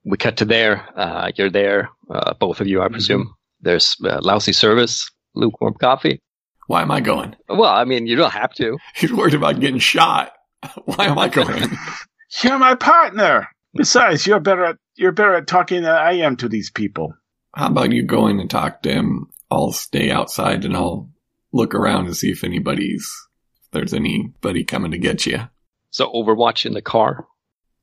We 0.05 0.17
cut 0.17 0.39
to 0.39 0.45
there. 0.45 0.89
Uh, 0.97 1.31
you're 1.37 1.51
there, 1.51 1.91
uh, 2.11 2.35
both 2.35 2.61
of 2.61 2.67
you, 2.67 2.83
I 2.83 2.89
presume. 2.89 3.35
There's 3.61 3.95
uh, 4.05 4.19
lousy 4.23 4.53
service, 4.53 5.09
lukewarm 5.35 5.75
coffee. 5.75 6.19
Why 6.67 6.83
am 6.83 6.91
I 6.91 7.01
going? 7.01 7.37
Well, 7.49 7.71
I 7.71 7.85
mean, 7.85 8.07
you 8.07 8.17
don't 8.17 8.33
have 8.33 8.55
to. 8.55 8.79
You're 9.01 9.17
worried 9.17 9.35
about 9.35 9.61
getting 9.61 9.79
shot. 9.81 10.33
Why 10.87 11.07
am 11.07 11.19
I 11.19 11.29
going? 11.29 11.69
You're 12.43 12.59
my 12.59 12.75
partner. 12.75 13.49
Besides, 13.75 14.27
you're 14.27 14.41
better 14.41 14.65
at 14.65 14.77
you're 14.97 15.13
better 15.13 15.35
at 15.35 15.47
talking 15.47 15.83
than 15.83 15.95
I 15.95 16.15
am 16.19 16.37
to 16.37 16.49
these 16.49 16.71
people. 16.71 17.15
How 17.55 17.69
about 17.69 17.93
you 17.93 18.03
go 18.03 18.27
in 18.27 18.39
and 18.39 18.51
talk 18.51 18.83
to 18.83 18.93
him? 18.93 19.29
I'll 19.51 19.73
stay 19.73 20.11
outside 20.11 20.65
and 20.65 20.77
I'll 20.77 21.11
look 21.53 21.75
around 21.75 22.07
and 22.07 22.17
see 22.17 22.31
if 22.31 22.45
anybody's, 22.45 23.11
if 23.65 23.71
there's 23.73 23.95
anybody 23.95 24.65
coming 24.65 24.93
to 24.93 24.99
get 24.99 25.27
you. 25.27 25.41
So 25.91 26.13
Overwatch 26.13 26.67
in 26.67 26.75
the 26.75 26.83
car. 26.83 27.27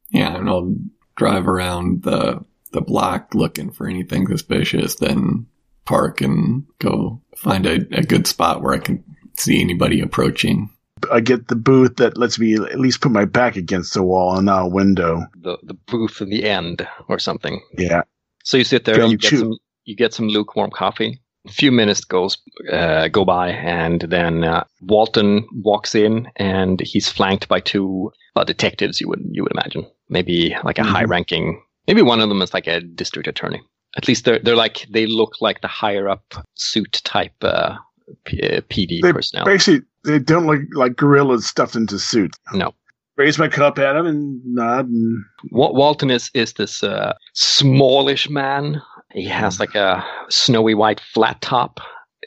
Yeah, 0.10 0.38
and 0.38 0.48
I'll 0.50 0.76
drive 1.16 1.48
around 1.48 2.04
the 2.04 2.42
the 2.72 2.82
block 2.82 3.34
looking 3.34 3.72
for 3.72 3.88
anything 3.88 4.28
suspicious, 4.28 4.96
then 4.96 5.48
park 5.86 6.22
and 6.22 6.66
go 6.80 7.22
find 7.36 7.66
a, 7.66 7.76
a 7.98 8.04
good 8.04 8.28
spot 8.28 8.62
where 8.62 8.74
I 8.74 8.80
can 8.80 9.04
see 9.38 9.62
anybody 9.62 10.02
approaching. 10.02 10.70
I 11.12 11.20
get 11.20 11.48
the 11.48 11.56
booth 11.56 11.98
that 11.98 12.18
lets 12.18 12.40
me 12.40 12.56
at 12.56 12.80
least 12.80 13.02
put 13.02 13.12
my 13.12 13.26
back 13.26 13.56
against 13.56 13.94
the 13.94 14.04
wall 14.04 14.36
and 14.38 14.46
not 14.46 14.64
a 14.66 14.68
window. 14.70 15.26
the 15.36 15.58
the 15.64 15.74
booth 15.74 16.22
in 16.22 16.30
the 16.30 16.44
end 16.46 16.88
or 17.08 17.20
something. 17.20 17.62
Yeah. 17.78 18.02
So 18.44 18.58
you 18.58 18.64
sit 18.64 18.86
there, 18.86 18.96
Don't 18.96 19.12
you 19.12 19.18
get 19.18 19.30
chew. 19.30 19.38
some 19.40 19.58
you 19.86 19.96
get 19.96 20.14
some 20.14 20.28
lukewarm 20.28 20.72
coffee. 20.72 21.20
A 21.48 21.52
few 21.52 21.72
minutes 21.72 22.04
goes 22.04 22.38
uh, 22.72 23.08
go 23.08 23.24
by, 23.24 23.50
and 23.50 24.02
then 24.02 24.44
uh, 24.44 24.64
Walton 24.82 25.48
walks 25.64 25.96
in, 25.96 26.28
and 26.36 26.82
he's 26.82 27.08
flanked 27.08 27.48
by 27.48 27.62
two 27.62 28.12
uh, 28.36 28.44
detectives. 28.44 29.00
You 29.00 29.08
would 29.10 29.24
you 29.32 29.44
would 29.44 29.54
imagine 29.54 29.86
maybe 30.10 30.56
like 30.64 30.78
a 30.78 30.82
Mhm. 30.84 30.92
high 30.92 31.04
ranking. 31.06 31.62
Maybe 31.88 32.02
one 32.02 32.20
of 32.20 32.28
them 32.30 32.42
is 32.42 32.54
like 32.54 32.68
a 32.68 32.82
district 32.82 33.28
attorney. 33.30 33.62
At 33.96 34.08
least 34.10 34.26
they're 34.26 34.40
they're 34.40 34.58
like 34.58 34.86
they 34.90 35.06
look 35.06 35.36
like 35.40 35.62
the 35.62 35.68
higher 35.70 36.10
up 36.10 36.34
suit 36.56 37.02
type 37.06 37.34
uh, 37.42 37.78
P- 38.26 38.42
uh, 38.42 38.62
PD 38.70 39.02
They 39.02 39.14
personnel. 39.14 39.46
basically 39.46 39.86
they 40.08 40.20
don't 40.20 40.48
look 40.48 40.62
like 40.74 40.96
gorillas 40.96 41.46
stuffed 41.46 41.76
into 41.76 42.00
suits. 42.00 42.38
No. 42.54 42.74
Raise 43.18 43.38
my 43.38 43.48
cup 43.48 43.78
at 43.80 43.96
him 43.96 44.06
and 44.06 44.42
nod 44.46 44.88
and 44.88 45.24
Wa- 45.52 45.72
Walton 45.72 46.12
is 46.12 46.32
is 46.34 46.54
this 46.54 46.84
uh, 46.84 47.14
smallish 47.34 48.30
man. 48.30 48.82
He 49.12 49.26
has 49.26 49.60
like 49.60 49.76
a 49.76 50.06
snowy 50.30 50.76
white 50.76 51.00
flat 51.00 51.42
top, 51.42 51.80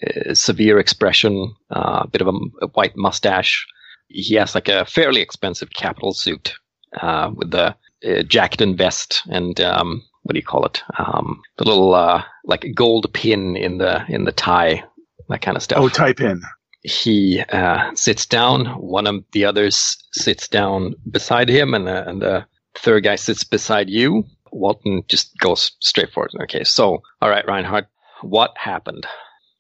uh, 0.07 0.35
severe 0.35 0.79
expression, 0.79 1.55
uh, 1.71 2.01
a 2.03 2.09
bit 2.09 2.21
of 2.21 2.29
a 2.29 2.66
white 2.69 2.97
mustache. 2.97 3.66
He 4.09 4.35
has 4.35 4.55
like 4.55 4.69
a 4.69 4.85
fairly 4.85 5.21
expensive 5.21 5.71
capital 5.71 6.12
suit 6.12 6.55
uh, 7.01 7.31
with 7.35 7.53
the 7.53 7.77
uh, 8.05 8.23
jacket 8.25 8.61
and 8.61 8.77
vest 8.77 9.23
and 9.31 9.61
um, 9.61 10.03
what 10.23 10.35
do 10.35 10.38
you 10.38 10.45
call 10.47 10.66
it? 10.66 10.83
Um, 10.99 11.40
the 11.57 11.64
little 11.64 11.95
uh, 11.95 12.23
like 12.45 12.66
gold 12.75 13.12
pin 13.14 13.57
in 13.57 13.79
the 13.79 14.05
in 14.09 14.25
the 14.25 14.33
tie, 14.33 14.83
that 15.29 15.43
kind 15.43 15.57
of 15.57 15.62
stuff 15.62 15.79
oh 15.79 15.88
type 15.88 16.21
in. 16.21 16.43
He 16.83 17.40
uh, 17.51 17.90
sits 17.95 18.27
down. 18.27 18.66
One 18.81 19.07
of 19.07 19.25
the 19.33 19.45
others 19.45 19.97
sits 20.12 20.49
down 20.49 20.95
beside 21.11 21.49
him, 21.49 21.75
and 21.75 21.87
the, 21.87 22.09
and 22.09 22.23
the 22.23 22.47
third 22.77 23.05
guy 23.05 23.16
sits 23.16 23.45
beside 23.45 23.90
you. 23.90 24.25
Walton 24.53 25.03
just 25.09 25.37
goes 25.38 25.73
straight 25.81 26.11
forward. 26.12 26.33
Okay, 26.43 26.64
so 26.64 27.03
all 27.23 27.31
right, 27.31 27.47
Reinhardt, 27.47 27.87
what 28.23 28.53
happened? 28.57 29.07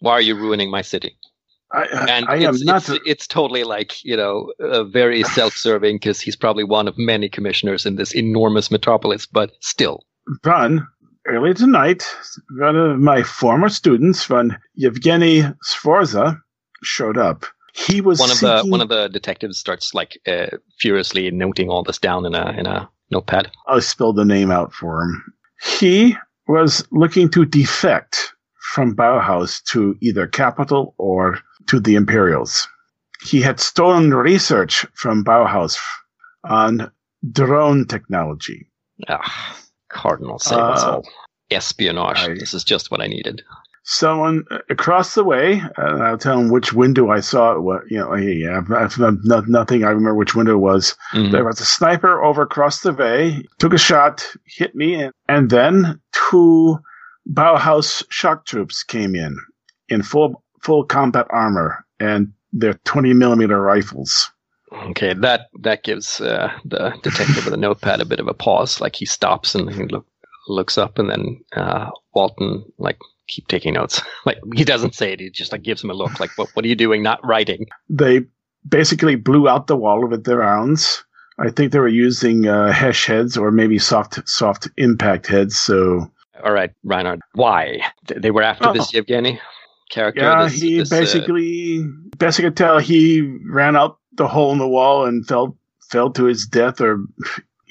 Why 0.00 0.12
are 0.12 0.20
you 0.20 0.34
ruining 0.34 0.70
my 0.70 0.82
city? 0.82 1.16
I, 1.72 1.82
I, 1.82 2.06
And 2.10 2.26
I 2.28 2.36
am 2.38 2.54
it's, 2.54 2.64
not 2.64 2.76
it's, 2.78 2.86
the- 2.88 3.00
it's 3.06 3.26
totally 3.28 3.62
like 3.64 4.02
you 4.04 4.16
know 4.16 4.52
uh, 4.60 4.84
very 4.84 5.22
self-serving 5.38 5.96
because 5.96 6.20
he's 6.20 6.34
probably 6.36 6.64
one 6.64 6.88
of 6.88 6.98
many 6.98 7.28
commissioners 7.28 7.86
in 7.86 7.96
this 7.96 8.12
enormous 8.14 8.70
metropolis, 8.70 9.26
but 9.26 9.52
still. 9.60 10.04
Ron, 10.44 10.86
earlier 11.28 11.54
tonight, 11.54 12.04
one 12.58 12.76
of 12.76 12.98
my 12.98 13.22
former 13.22 13.68
students, 13.68 14.24
Von 14.24 14.56
Yevgeny 14.74 15.44
Sforza, 15.62 16.36
showed 16.82 17.16
up. 17.18 17.44
He 17.74 18.00
was 18.00 18.18
One 18.18 18.30
of 18.30 18.40
the 18.40 18.62
one 18.66 18.80
of 18.80 18.88
the 18.88 19.08
detectives 19.08 19.58
starts 19.58 19.94
like 19.94 20.20
uh, 20.26 20.56
furiously 20.80 21.30
noting 21.30 21.68
all 21.68 21.82
this 21.84 21.98
down 21.98 22.26
in 22.26 22.34
a 22.34 22.50
in 22.58 22.66
a 22.66 22.88
notepad. 23.10 23.50
I'll 23.66 23.80
spell 23.80 24.12
the 24.12 24.24
name 24.24 24.50
out 24.50 24.72
for 24.72 25.02
him. 25.02 25.24
He 25.78 26.16
was 26.48 26.84
looking 26.90 27.30
to 27.30 27.44
defect 27.44 28.32
from 28.72 28.94
Bauhaus 28.96 29.62
to 29.64 29.96
either 30.00 30.26
Capitol 30.26 30.94
or 30.98 31.38
to 31.68 31.78
the 31.80 31.94
Imperials. 31.94 32.66
He 33.22 33.40
had 33.40 33.60
stolen 33.60 34.12
research 34.14 34.84
from 34.94 35.24
Bauhaus 35.24 35.78
on 36.44 36.90
drone 37.30 37.86
technology. 37.86 38.68
Ah, 39.08 39.56
Cardinal, 39.90 40.38
save 40.38 40.58
Uh. 40.58 41.00
Espionage. 41.50 42.18
I- 42.18 42.34
this 42.34 42.54
is 42.54 42.64
just 42.64 42.90
what 42.90 43.00
I 43.00 43.06
needed. 43.08 43.42
Someone 43.90 44.44
across 44.68 45.14
the 45.14 45.24
way, 45.24 45.60
and 45.76 46.02
I'll 46.02 46.16
tell 46.16 46.38
him 46.38 46.48
which 46.48 46.72
window 46.72 47.10
I 47.10 47.20
saw 47.20 47.52
it. 47.52 47.60
What 47.60 47.82
you 47.90 47.98
know, 47.98 48.14
yeah, 48.14 48.58
I've, 48.58 48.70
I've 48.72 48.98
not, 49.24 49.48
nothing. 49.48 49.84
I 49.84 49.88
remember 49.88 50.14
which 50.14 50.34
window 50.36 50.54
it 50.54 50.58
was. 50.58 50.96
Mhm. 51.12 51.32
There 51.32 51.44
was 51.44 51.60
a 51.60 51.64
sniper 51.64 52.22
over 52.22 52.42
across 52.42 52.80
the 52.82 52.92
bay, 52.92 53.44
took 53.58 53.74
a 53.74 53.78
shot, 53.78 54.24
hit 54.44 54.74
me, 54.74 54.94
and, 54.94 55.12
and 55.28 55.50
then 55.50 56.00
two 56.12 56.78
Bauhaus 57.30 58.04
shock 58.10 58.46
troops 58.46 58.82
came 58.82 59.14
in 59.14 59.36
in 59.88 60.02
full 60.02 60.42
full 60.62 60.84
combat 60.84 61.26
armor 61.30 61.84
and 61.98 62.32
their 62.52 62.74
twenty 62.84 63.12
millimeter 63.12 63.60
rifles. 63.60 64.30
Okay, 64.90 65.14
that 65.14 65.48
that 65.60 65.82
gives 65.82 66.20
uh, 66.20 66.50
the 66.64 66.94
detective 67.02 67.44
with 67.44 67.54
a 67.54 67.56
notepad 67.56 68.00
a 68.00 68.04
bit 68.04 68.20
of 68.20 68.28
a 68.28 68.34
pause. 68.34 68.80
Like 68.80 68.94
he 68.94 69.04
stops 69.04 69.54
and 69.56 69.68
he 69.72 69.84
look, 69.86 70.06
looks 70.46 70.78
up, 70.78 70.96
and 70.98 71.10
then 71.10 71.40
uh, 71.56 71.90
Walton 72.14 72.64
like 72.78 72.98
keep 73.30 73.48
taking 73.48 73.74
notes. 73.74 74.02
like 74.26 74.38
he 74.54 74.64
doesn't 74.64 74.94
say 74.94 75.12
it; 75.12 75.20
he 75.20 75.30
just 75.30 75.52
like 75.52 75.62
gives 75.62 75.82
him 75.82 75.90
a 75.90 75.94
look. 75.94 76.20
Like, 76.20 76.30
what 76.36 76.50
what 76.54 76.64
are 76.64 76.68
you 76.68 76.76
doing? 76.76 77.02
Not 77.02 77.24
writing. 77.24 77.66
They 77.88 78.22
basically 78.68 79.16
blew 79.16 79.48
out 79.48 79.66
the 79.66 79.76
wall 79.76 80.06
with 80.06 80.24
their 80.24 80.38
rounds. 80.38 81.04
I 81.38 81.50
think 81.50 81.72
they 81.72 81.78
were 81.78 81.88
using 81.88 82.46
uh, 82.46 82.70
Hesh 82.72 83.06
heads 83.06 83.36
or 83.38 83.50
maybe 83.50 83.78
soft 83.78 84.20
soft 84.28 84.68
impact 84.76 85.26
heads. 85.26 85.56
So 85.58 86.10
All 86.44 86.52
right, 86.52 86.70
Reinhard. 86.84 87.20
Why 87.34 87.80
they 88.14 88.30
were 88.30 88.42
after 88.42 88.68
Oh. 88.68 88.72
this 88.74 88.92
Yevgeny 88.92 89.40
character? 89.90 90.20
yeah, 90.20 90.44
this- 90.44 90.60
he 90.60 90.78
this, 90.78 90.92
uh, 90.92 90.98
basically 91.00 91.84
best 92.18 92.38
I 92.38 92.42
could 92.42 92.56
tell 92.56 92.78
he 92.78 93.22
ran 93.50 93.74
out 93.76 93.98
the 94.12 94.28
hole 94.28 94.52
in 94.52 94.58
the 94.58 94.68
wall 94.68 95.06
and 95.06 95.26
fell 95.26 95.56
fell 95.90 96.10
to 96.10 96.24
his 96.24 96.46
death 96.46 96.80
or 96.80 96.98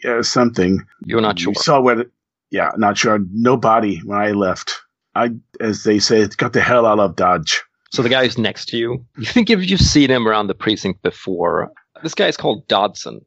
yeah, 0.04 0.22
something. 0.22 0.82
you're 1.06 1.22
not 1.22 1.38
sure. 1.40 1.52
We 1.52 1.56
saw 1.56 1.80
what. 1.80 2.08
Yeah, 2.52 2.72
not 2.78 2.98
sure. 2.98 3.20
No 3.32 3.56
body 3.58 4.00
when 4.06 4.18
I 4.20 4.32
left. 4.32 4.82
I, 5.16 5.32
as 5.60 5.84
they 5.84 6.00
say, 6.00 6.28
got 6.28 6.54
the 6.54 6.62
hell 6.62 6.86
out 6.86 7.00
of 7.00 7.16
Dodge. 7.16 7.64
So 7.92 8.04
the 8.04 8.10
guy 8.10 8.24
who's 8.24 8.38
next 8.38 8.70
to 8.70 8.78
you, 8.78 9.06
you 9.18 9.26
think 9.26 9.50
if 9.50 9.68
you've 9.70 9.80
seen 9.80 10.10
him 10.10 10.28
around 10.28 10.48
the 10.48 10.56
precinct 10.56 11.02
before, 11.02 11.72
this 12.04 12.14
guy 12.14 12.28
is 12.28 12.38
called 12.38 12.68
Dodson, 12.68 13.26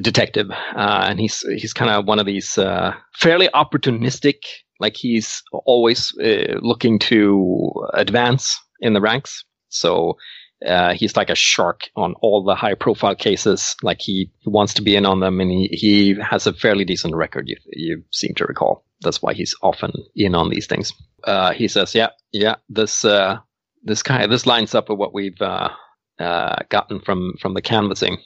detective, 0.00 0.50
uh, 0.50 1.06
and 1.08 1.20
he's 1.20 1.40
he's 1.56 1.72
kind 1.72 1.90
of 1.90 2.06
one 2.06 2.18
of 2.18 2.26
these 2.26 2.58
uh, 2.58 2.94
fairly 3.14 3.48
opportunistic. 3.54 4.36
Like 4.80 4.96
he's 4.96 5.42
always 5.52 6.12
uh, 6.18 6.58
looking 6.60 6.98
to 7.00 7.72
advance 7.94 8.58
in 8.80 8.92
the 8.94 9.00
ranks. 9.00 9.44
So 9.68 10.16
uh, 10.66 10.94
he's 10.94 11.16
like 11.16 11.30
a 11.30 11.34
shark 11.34 11.88
on 11.96 12.14
all 12.20 12.44
the 12.44 12.54
high-profile 12.54 13.16
cases. 13.16 13.76
Like 13.82 14.00
he, 14.00 14.30
he 14.40 14.50
wants 14.50 14.74
to 14.74 14.82
be 14.82 14.96
in 14.96 15.06
on 15.06 15.20
them, 15.20 15.40
and 15.40 15.50
he, 15.50 15.68
he 15.72 16.14
has 16.20 16.46
a 16.46 16.52
fairly 16.52 16.84
decent 16.84 17.14
record. 17.14 17.48
You 17.48 17.56
you 17.72 18.02
seem 18.10 18.34
to 18.36 18.44
recall. 18.44 18.84
That's 19.02 19.22
why 19.22 19.34
he's 19.34 19.54
often 19.62 19.92
in 20.14 20.34
on 20.34 20.50
these 20.50 20.66
things. 20.66 20.92
Uh, 21.24 21.52
he 21.52 21.68
says, 21.68 21.94
"Yeah, 21.94 22.10
yeah, 22.32 22.56
this." 22.68 23.04
Uh, 23.04 23.38
this 23.84 24.02
kind 24.02 24.30
this 24.30 24.46
lines 24.46 24.74
up 24.74 24.88
with 24.88 24.98
what 24.98 25.14
we've 25.14 25.40
uh, 25.40 25.68
uh, 26.18 26.56
gotten 26.68 27.00
from 27.00 27.34
from 27.40 27.54
the 27.54 27.62
canvassing. 27.62 28.18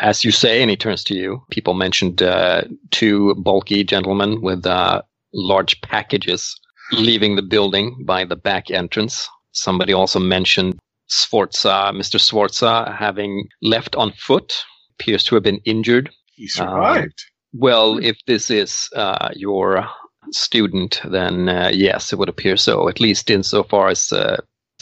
As 0.00 0.22
you 0.22 0.30
say, 0.30 0.60
and 0.60 0.70
he 0.70 0.76
turns 0.76 1.02
to 1.04 1.14
you. 1.14 1.42
People 1.50 1.72
mentioned 1.72 2.22
uh, 2.22 2.64
two 2.90 3.34
bulky 3.36 3.84
gentlemen 3.84 4.42
with 4.42 4.66
uh, 4.66 5.00
large 5.32 5.80
packages 5.80 6.54
leaving 6.92 7.36
the 7.36 7.42
building 7.42 8.04
by 8.04 8.24
the 8.24 8.36
back 8.36 8.70
entrance. 8.70 9.28
Somebody 9.52 9.94
also 9.94 10.18
mentioned 10.20 10.78
Sforza, 11.06 11.90
Mr. 11.94 12.20
Sforza, 12.20 12.94
having 12.98 13.48
left 13.62 13.96
on 13.96 14.12
foot, 14.12 14.62
appears 14.98 15.24
to 15.24 15.34
have 15.34 15.44
been 15.44 15.60
injured. 15.64 16.10
He 16.34 16.48
survived. 16.48 17.24
Well, 17.54 17.98
if 17.98 18.18
this 18.26 18.50
is 18.50 18.90
uh, 18.94 19.30
your 19.34 19.86
student, 20.32 21.00
then 21.04 21.48
uh, 21.48 21.70
yes, 21.72 22.12
it 22.12 22.18
would 22.18 22.28
appear 22.28 22.56
so. 22.56 22.88
At 22.88 23.00
least 23.00 23.30
insofar 23.30 23.88
as 23.88 24.12
uh, 24.12 24.36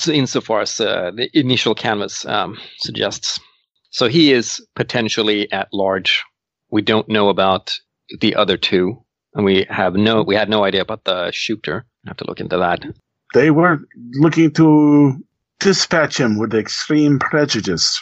insofar 0.06 0.60
as 0.60 0.80
uh, 0.80 1.10
the 1.14 1.28
initial 1.32 1.74
canvas 1.74 2.24
um, 2.26 2.58
suggests. 2.78 3.40
So 3.90 4.08
he 4.08 4.32
is 4.32 4.60
potentially 4.74 5.50
at 5.52 5.68
large. 5.72 6.22
We 6.70 6.82
don't 6.82 7.08
know 7.08 7.28
about 7.28 7.78
the 8.20 8.34
other 8.34 8.56
two, 8.56 9.02
and 9.34 9.44
we 9.44 9.66
have 9.70 9.94
no 9.94 10.22
we 10.22 10.34
had 10.34 10.48
no 10.50 10.64
idea 10.64 10.82
about 10.82 11.04
the 11.04 11.30
shooter. 11.32 11.84
I 12.04 12.10
have 12.10 12.16
to 12.18 12.26
look 12.26 12.40
into 12.40 12.58
that. 12.58 12.84
they 13.34 13.50
were 13.50 13.78
looking 14.14 14.50
to 14.52 15.14
dispatch 15.60 16.18
him 16.18 16.38
with 16.38 16.54
extreme 16.54 17.18
prejudice. 17.18 18.00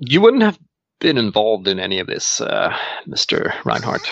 You 0.00 0.20
wouldn't 0.20 0.42
have 0.42 0.58
been 1.00 1.18
involved 1.18 1.68
in 1.68 1.78
any 1.78 1.98
of 2.00 2.06
this, 2.06 2.40
uh, 2.40 2.76
Mister 3.06 3.54
Reinhardt. 3.64 4.08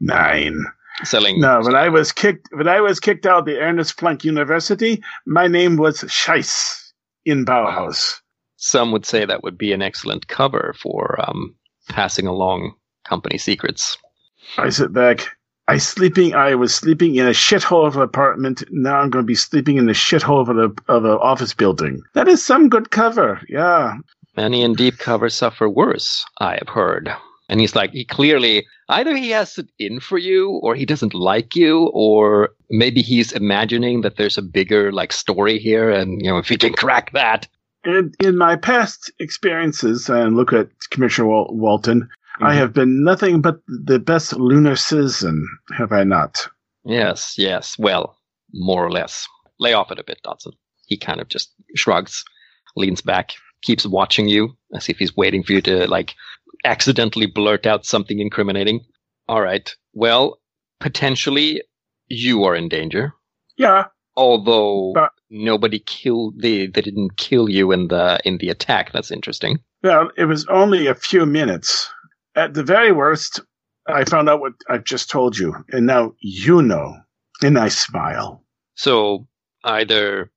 Nine. 0.00 0.64
Selling 1.02 1.40
No, 1.40 1.60
when 1.60 1.74
I 1.74 1.88
was 1.88 2.12
kicked, 2.12 2.48
when 2.52 2.68
I 2.68 2.80
was 2.80 3.00
kicked 3.00 3.26
out 3.26 3.40
of 3.40 3.44
the 3.46 3.58
Ernest 3.58 3.96
Planck 3.96 4.22
University, 4.22 5.02
my 5.26 5.48
name 5.48 5.76
was 5.76 6.02
Scheiss 6.02 6.92
in 7.24 7.44
Bauhaus. 7.44 8.20
some 8.56 8.92
would 8.92 9.04
say 9.04 9.24
that 9.24 9.42
would 9.42 9.58
be 9.58 9.72
an 9.72 9.82
excellent 9.82 10.28
cover 10.28 10.74
for 10.80 11.18
um, 11.26 11.54
passing 11.88 12.26
along 12.26 12.74
company 13.04 13.38
secrets. 13.38 13.98
I 14.56 14.68
sit 14.68 14.92
back. 14.92 15.28
I 15.66 15.78
sleeping. 15.78 16.34
I 16.34 16.54
was 16.54 16.74
sleeping 16.74 17.16
in 17.16 17.26
a 17.26 17.30
shithole 17.30 17.86
of 17.86 17.96
an 17.96 18.02
apartment. 18.02 18.62
Now 18.70 18.98
I'm 18.98 19.10
going 19.10 19.24
to 19.24 19.26
be 19.26 19.34
sleeping 19.34 19.78
in 19.78 19.86
the 19.86 19.92
shithole 19.92 20.42
of 20.42 20.48
an 20.50 20.58
of 20.88 21.04
an 21.04 21.10
office 21.10 21.54
building. 21.54 22.02
That 22.12 22.28
is 22.28 22.44
some 22.44 22.68
good 22.68 22.90
cover. 22.90 23.40
Yeah. 23.48 23.96
Many 24.36 24.62
in 24.62 24.74
deep 24.74 24.98
cover 24.98 25.30
suffer 25.30 25.68
worse, 25.68 26.24
I 26.38 26.54
have 26.54 26.68
heard. 26.68 27.12
And 27.48 27.60
he's 27.60 27.76
like, 27.76 27.90
he 27.90 28.04
clearly, 28.06 28.66
either 28.88 29.14
he 29.14 29.28
has 29.30 29.58
it 29.58 29.68
in 29.78 30.00
for 30.00 30.16
you, 30.16 30.60
or 30.62 30.74
he 30.74 30.86
doesn't 30.86 31.12
like 31.12 31.54
you, 31.54 31.90
or 31.92 32.50
maybe 32.70 33.02
he's 33.02 33.32
imagining 33.32 34.00
that 34.00 34.16
there's 34.16 34.38
a 34.38 34.42
bigger, 34.42 34.90
like, 34.90 35.12
story 35.12 35.58
here, 35.58 35.90
and, 35.90 36.22
you 36.22 36.30
know, 36.30 36.38
if 36.38 36.48
he 36.48 36.56
can 36.56 36.72
crack 36.72 37.12
that. 37.12 37.46
In, 37.84 38.12
in 38.20 38.38
my 38.38 38.56
past 38.56 39.12
experiences, 39.20 40.08
and 40.08 40.36
look 40.36 40.54
at 40.54 40.68
Commissioner 40.90 41.28
Wal- 41.28 41.54
Walton, 41.54 42.08
I 42.40 42.50
mm-hmm. 42.50 42.58
have 42.58 42.72
been 42.72 43.04
nothing 43.04 43.42
but 43.42 43.60
the 43.68 43.98
best 43.98 44.32
lunar 44.32 44.74
citizen, 44.74 45.46
have 45.76 45.92
I 45.92 46.02
not? 46.02 46.48
Yes, 46.84 47.34
yes, 47.36 47.76
well, 47.78 48.16
more 48.54 48.84
or 48.84 48.90
less. 48.90 49.28
Lay 49.60 49.74
off 49.74 49.92
it 49.92 49.98
a 49.98 50.04
bit, 50.04 50.20
Dodson. 50.24 50.52
He 50.86 50.96
kind 50.96 51.20
of 51.20 51.28
just 51.28 51.52
shrugs, 51.76 52.24
leans 52.74 53.02
back, 53.02 53.32
keeps 53.60 53.86
watching 53.86 54.28
you 54.28 54.56
as 54.74 54.88
if 54.88 54.98
he's 54.98 55.16
waiting 55.16 55.42
for 55.42 55.52
you 55.52 55.60
to, 55.60 55.86
like, 55.88 56.14
accidentally 56.64 57.26
blurt 57.26 57.66
out 57.66 57.84
something 57.86 58.18
incriminating. 58.18 58.80
All 59.28 59.40
right. 59.40 59.74
Well, 59.92 60.38
potentially 60.80 61.62
you 62.08 62.44
are 62.44 62.54
in 62.54 62.68
danger. 62.68 63.12
Yeah. 63.56 63.86
Although 64.16 64.92
But- 64.94 65.12
nobody 65.30 65.80
killed 65.80 66.40
they 66.40 66.66
they 66.66 66.80
didn't 66.82 67.16
kill 67.16 67.48
you 67.48 67.72
in 67.72 67.88
the 67.88 68.20
in 68.24 68.38
the 68.38 68.48
attack. 68.50 68.92
That's 68.92 69.10
interesting. 69.10 69.58
Well, 69.82 70.10
it 70.16 70.24
was 70.26 70.46
only 70.46 70.86
a 70.86 70.94
few 70.94 71.26
minutes. 71.26 71.90
At 72.36 72.54
the 72.54 72.62
very 72.62 72.92
worst, 72.92 73.40
I 73.86 74.04
found 74.04 74.28
out 74.28 74.40
what 74.40 74.52
I've 74.68 74.84
just 74.84 75.10
told 75.10 75.36
you, 75.38 75.54
and 75.70 75.86
now 75.86 76.14
you 76.20 76.62
know. 76.62 76.94
And 77.42 77.58
I 77.58 77.68
smile. 77.68 78.42
So 78.76 79.26
either 79.64 80.30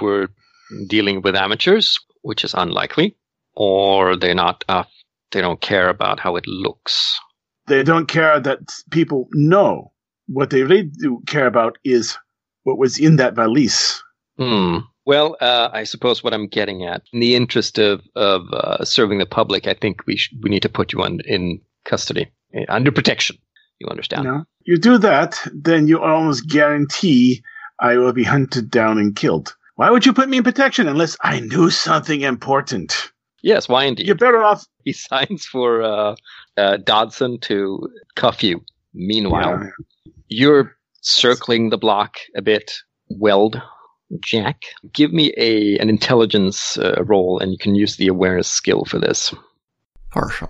we're 0.00 0.28
dealing 0.88 1.22
with 1.22 1.36
amateurs, 1.36 1.98
which 2.22 2.42
is 2.44 2.54
unlikely, 2.54 3.16
or 3.54 4.16
they're 4.16 4.34
not 4.34 4.64
uh, 4.68 4.84
they 5.32 5.40
don't 5.40 5.60
care 5.60 5.88
about 5.88 6.20
how 6.20 6.36
it 6.36 6.46
looks. 6.46 7.18
They 7.66 7.82
don't 7.82 8.06
care 8.06 8.40
that 8.40 8.60
people 8.90 9.28
know. 9.32 9.92
What 10.26 10.50
they 10.50 10.62
really 10.62 10.90
do 11.00 11.22
care 11.26 11.46
about 11.46 11.78
is 11.84 12.16
what 12.64 12.78
was 12.78 12.98
in 12.98 13.16
that 13.16 13.34
valise. 13.34 14.02
Hmm. 14.38 14.78
Well, 15.06 15.36
uh, 15.40 15.70
I 15.72 15.84
suppose 15.84 16.22
what 16.22 16.34
I'm 16.34 16.48
getting 16.48 16.84
at, 16.84 17.02
in 17.12 17.20
the 17.20 17.34
interest 17.34 17.78
of 17.78 18.02
of 18.14 18.42
uh, 18.52 18.84
serving 18.84 19.18
the 19.18 19.26
public, 19.26 19.66
I 19.66 19.74
think 19.74 20.06
we 20.06 20.16
sh- 20.16 20.34
we 20.42 20.50
need 20.50 20.62
to 20.62 20.68
put 20.68 20.92
you 20.92 21.02
on 21.02 21.20
in 21.24 21.60
custody, 21.84 22.30
eh, 22.52 22.66
under 22.68 22.92
protection. 22.92 23.38
You 23.78 23.88
understand? 23.88 24.24
Know, 24.24 24.44
you 24.64 24.76
do 24.76 24.98
that, 24.98 25.40
then 25.54 25.86
you 25.86 25.98
almost 26.00 26.46
guarantee 26.48 27.42
I 27.80 27.96
will 27.96 28.12
be 28.12 28.24
hunted 28.24 28.70
down 28.70 28.98
and 28.98 29.16
killed. 29.16 29.54
Why 29.76 29.90
would 29.90 30.04
you 30.04 30.12
put 30.12 30.28
me 30.28 30.38
in 30.38 30.44
protection 30.44 30.88
unless 30.88 31.16
I 31.22 31.40
knew 31.40 31.70
something 31.70 32.20
important? 32.20 33.12
Yes. 33.48 33.68
Why 33.68 33.84
indeed? 33.84 34.06
You're 34.06 34.24
better 34.26 34.42
off. 34.50 34.64
He 34.88 34.92
signs 34.94 35.44
for 35.44 35.82
uh, 35.82 36.14
uh, 36.56 36.76
Dodson 36.78 37.38
to 37.48 37.88
cuff 38.14 38.42
you. 38.42 38.56
Meanwhile, 38.94 39.58
Yeah. 39.60 40.12
you're 40.28 40.76
circling 41.02 41.70
the 41.70 41.78
block 41.78 42.12
a 42.36 42.42
bit. 42.42 42.66
Weld, 43.10 43.60
Jack, 44.20 44.58
give 44.98 45.12
me 45.12 45.26
a 45.36 45.78
an 45.82 45.88
intelligence 45.88 46.78
uh, 46.78 47.02
roll, 47.12 47.38
and 47.40 47.52
you 47.52 47.58
can 47.58 47.74
use 47.74 47.96
the 47.96 48.08
awareness 48.08 48.48
skill 48.60 48.84
for 48.84 48.98
this. 48.98 49.34
Partial. 50.10 50.48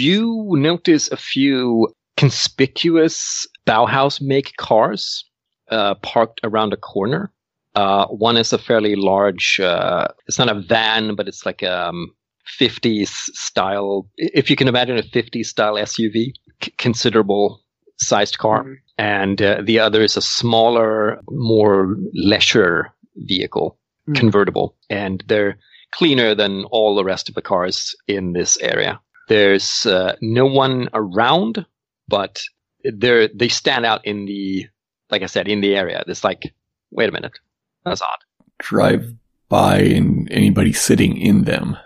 You 0.00 0.46
notice 0.70 1.10
a 1.12 1.16
few 1.16 1.88
conspicuous 2.16 3.46
Bauhaus 3.66 4.20
make 4.20 4.56
cars 4.56 5.24
uh, 5.70 5.94
parked 5.96 6.40
around 6.44 6.72
a 6.72 6.76
corner. 6.76 7.30
Uh, 7.74 8.06
one 8.06 8.36
is 8.38 8.52
a 8.52 8.58
fairly 8.58 8.94
large. 8.96 9.60
Uh, 9.60 10.08
it's 10.26 10.38
not 10.38 10.48
a 10.56 10.60
van, 10.60 11.14
but 11.14 11.28
it's 11.28 11.44
like 11.44 11.62
a 11.62 11.88
um, 11.88 12.14
50s 12.60 13.08
style. 13.34 14.08
If 14.16 14.50
you 14.50 14.56
can 14.56 14.68
imagine 14.68 14.96
a 14.98 15.02
50s 15.02 15.46
style 15.46 15.74
SUV, 15.74 16.32
c- 16.62 16.72
considerable 16.78 17.60
sized 17.98 18.38
car. 18.38 18.64
Mhm. 18.64 18.76
And 18.98 19.42
uh, 19.42 19.62
the 19.62 19.78
other 19.78 20.02
is 20.02 20.16
a 20.16 20.22
smaller, 20.22 21.20
more 21.30 21.96
leisure 22.14 22.92
vehicle, 23.16 23.78
Hmm. 24.06 24.14
convertible, 24.14 24.76
and 24.88 25.24
they're 25.26 25.58
cleaner 25.92 26.34
than 26.34 26.64
all 26.70 26.94
the 26.94 27.04
rest 27.04 27.28
of 27.28 27.34
the 27.34 27.42
cars 27.42 27.94
in 28.06 28.32
this 28.34 28.56
area. 28.58 29.00
There's 29.28 29.84
uh, 29.86 30.14
no 30.20 30.46
one 30.46 30.88
around, 30.94 31.66
but 32.06 32.40
they're 32.84 33.26
they 33.28 33.48
stand 33.48 33.84
out 33.84 34.04
in 34.06 34.26
the 34.26 34.66
like 35.10 35.22
I 35.22 35.26
said 35.26 35.48
in 35.48 35.60
the 35.60 35.74
area. 35.76 36.04
It's 36.06 36.22
like, 36.24 36.54
wait 36.92 37.08
a 37.08 37.12
minute, 37.12 37.38
that's 37.84 38.00
odd. 38.02 38.18
Drive 38.58 39.12
by 39.48 39.78
and 39.78 40.30
anybody 40.30 40.72
sitting 40.72 41.16
in 41.16 41.44
them. 41.44 41.76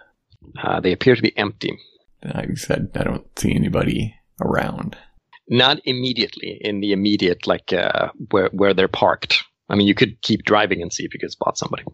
Uh, 0.63 0.81
they 0.81 0.93
appear 0.93 1.17
to 1.17 1.23
be 1.23 1.37
empty. 1.37 1.79
I 2.23 2.47
said 2.55 2.91
I 2.95 3.05
don't 3.05 3.27
see 3.39 3.55
anybody 3.55 4.15
around. 4.41 4.97
Not 5.49 5.81
immediately 5.85 6.59
in 6.61 6.81
the 6.81 6.93
immediate 6.93 7.47
like 7.47 7.73
uh, 7.73 8.11
where 8.31 8.49
where 8.53 8.75
they're 8.75 8.89
parked. 8.89 9.43
I 9.69 9.77
mean, 9.77 9.87
you 9.87 9.95
could 9.95 10.21
keep 10.23 10.45
driving 10.45 10.83
and 10.83 10.93
see 10.93 11.05
if 11.05 11.15
you 11.15 11.21
could 11.21 11.31
spot 11.31 11.59
somebody. 11.59 11.85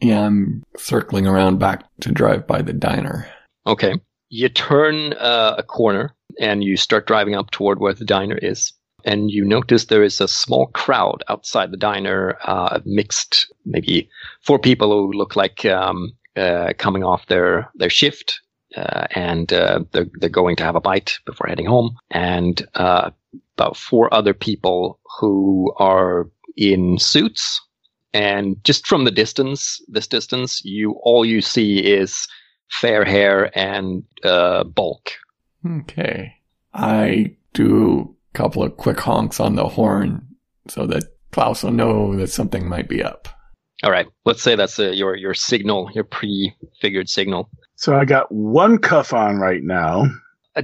Yeah, 0.00 0.26
I'm 0.26 0.64
circling 0.76 1.26
around 1.26 1.58
back 1.58 1.84
to 2.00 2.12
drive 2.12 2.46
by 2.46 2.62
the 2.62 2.72
diner. 2.72 3.26
Okay. 3.66 3.94
You 4.28 4.48
turn 4.48 5.12
uh, 5.14 5.54
a 5.58 5.62
corner 5.62 6.14
and 6.40 6.64
you 6.64 6.76
start 6.76 7.06
driving 7.06 7.34
up 7.34 7.50
toward 7.50 7.78
where 7.80 7.94
the 7.94 8.04
diner 8.04 8.36
is. 8.36 8.72
And 9.04 9.30
you 9.30 9.44
notice 9.44 9.86
there 9.86 10.04
is 10.04 10.20
a 10.20 10.28
small 10.28 10.66
crowd 10.68 11.22
outside 11.28 11.70
the 11.70 11.76
diner, 11.76 12.36
uh, 12.44 12.80
mixed, 12.84 13.52
maybe 13.64 14.08
four 14.40 14.58
people 14.58 14.90
who 14.90 15.12
look 15.12 15.34
like 15.36 15.64
um, 15.64 16.12
uh, 16.36 16.72
coming 16.78 17.04
off 17.04 17.26
their, 17.26 17.70
their 17.74 17.90
shift. 17.90 18.40
Uh, 18.76 19.06
and 19.10 19.52
uh, 19.52 19.80
they're, 19.92 20.06
they're 20.14 20.30
going 20.30 20.56
to 20.56 20.64
have 20.64 20.76
a 20.76 20.80
bite 20.80 21.18
before 21.26 21.46
heading 21.46 21.66
home. 21.66 21.96
And 22.10 22.66
uh, 22.74 23.10
about 23.56 23.76
four 23.76 24.12
other 24.12 24.34
people 24.34 24.98
who 25.18 25.72
are 25.76 26.28
in 26.56 26.98
suits. 26.98 27.60
And 28.14 28.62
just 28.64 28.86
from 28.86 29.04
the 29.04 29.10
distance, 29.10 29.80
this 29.88 30.06
distance, 30.06 30.62
you 30.64 30.92
all 31.02 31.24
you 31.24 31.40
see 31.40 31.78
is 31.78 32.28
fair 32.68 33.04
hair 33.04 33.56
and 33.58 34.04
uh, 34.24 34.64
bulk. 34.64 35.12
Okay. 35.66 36.34
I 36.74 37.36
do 37.52 38.14
a 38.34 38.36
couple 38.36 38.62
of 38.62 38.76
quick 38.76 39.00
honks 39.00 39.40
on 39.40 39.54
the 39.54 39.68
horn 39.68 40.26
so 40.68 40.86
that 40.86 41.04
Klaus 41.32 41.62
will 41.62 41.72
know 41.72 42.16
that 42.16 42.28
something 42.28 42.68
might 42.68 42.88
be 42.88 43.02
up. 43.02 43.28
All 43.82 43.90
right, 43.90 44.06
let's 44.24 44.42
say 44.42 44.54
that's 44.54 44.78
uh, 44.78 44.90
your 44.90 45.16
your 45.16 45.34
signal, 45.34 45.90
your 45.94 46.04
pre-figured 46.04 47.08
signal. 47.08 47.50
So 47.76 47.96
I 47.96 48.04
got 48.04 48.30
one 48.30 48.78
cuff 48.78 49.12
on 49.12 49.38
right 49.38 49.62
now. 49.62 50.04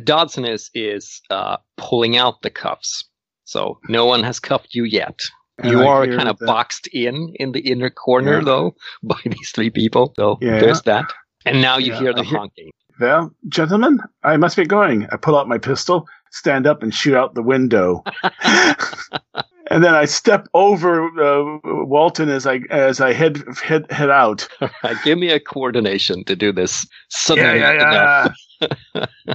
Dodson 0.04 0.44
is 0.44 0.70
is 0.74 1.20
uh, 1.30 1.56
pulling 1.76 2.16
out 2.16 2.42
the 2.42 2.50
cuffs, 2.50 3.04
so 3.44 3.78
no 3.88 4.06
one 4.06 4.22
has 4.22 4.38
cuffed 4.38 4.74
you 4.74 4.84
yet. 4.84 5.18
and 5.58 5.72
you 5.72 5.80
I 5.82 5.86
are 5.86 6.06
kind 6.06 6.28
of 6.28 6.38
that- 6.38 6.46
boxed 6.46 6.86
in 6.92 7.32
in 7.40 7.50
the 7.52 7.60
inner 7.60 7.90
corner 7.90 8.38
Yeah. 8.38 8.44
though 8.44 8.74
by 9.02 9.18
these 9.24 9.50
three 9.50 9.70
people. 9.70 10.12
So 10.16 10.38
Yeah. 10.40 10.60
there's 10.60 10.82
that. 10.82 11.06
And 11.44 11.60
now 11.60 11.78
you 11.78 11.92
Yeah, 11.92 11.98
hear 12.00 12.14
the 12.14 12.22
hear- 12.22 12.38
honking. 12.38 12.70
Well, 13.00 13.32
gentlemen, 13.48 14.00
I 14.24 14.36
must 14.36 14.56
be 14.56 14.64
going. 14.66 15.06
I 15.12 15.16
pull 15.16 15.36
out 15.38 15.48
my 15.48 15.58
pistol, 15.58 16.06
stand 16.32 16.66
up, 16.66 16.82
and 16.82 16.92
shoot 16.92 17.16
out 17.16 17.34
the 17.34 17.42
window. 17.42 18.02
and 19.70 19.82
then 19.84 19.94
I 19.94 20.04
step 20.06 20.46
over 20.54 21.04
uh, 21.20 21.58
Walton 21.64 22.28
as 22.28 22.46
I 22.46 22.60
as 22.70 23.00
I 23.00 23.12
head 23.12 23.42
head 23.62 23.90
head 23.90 24.10
out. 24.10 24.48
Give 25.04 25.18
me 25.18 25.30
a 25.30 25.40
coordination 25.40 26.24
to 26.24 26.34
do 26.36 26.52
this. 26.52 26.84
Yeah, 26.84 26.88
Suddenly, 27.10 27.58
yeah, 27.60 28.28
yeah. 28.60 29.06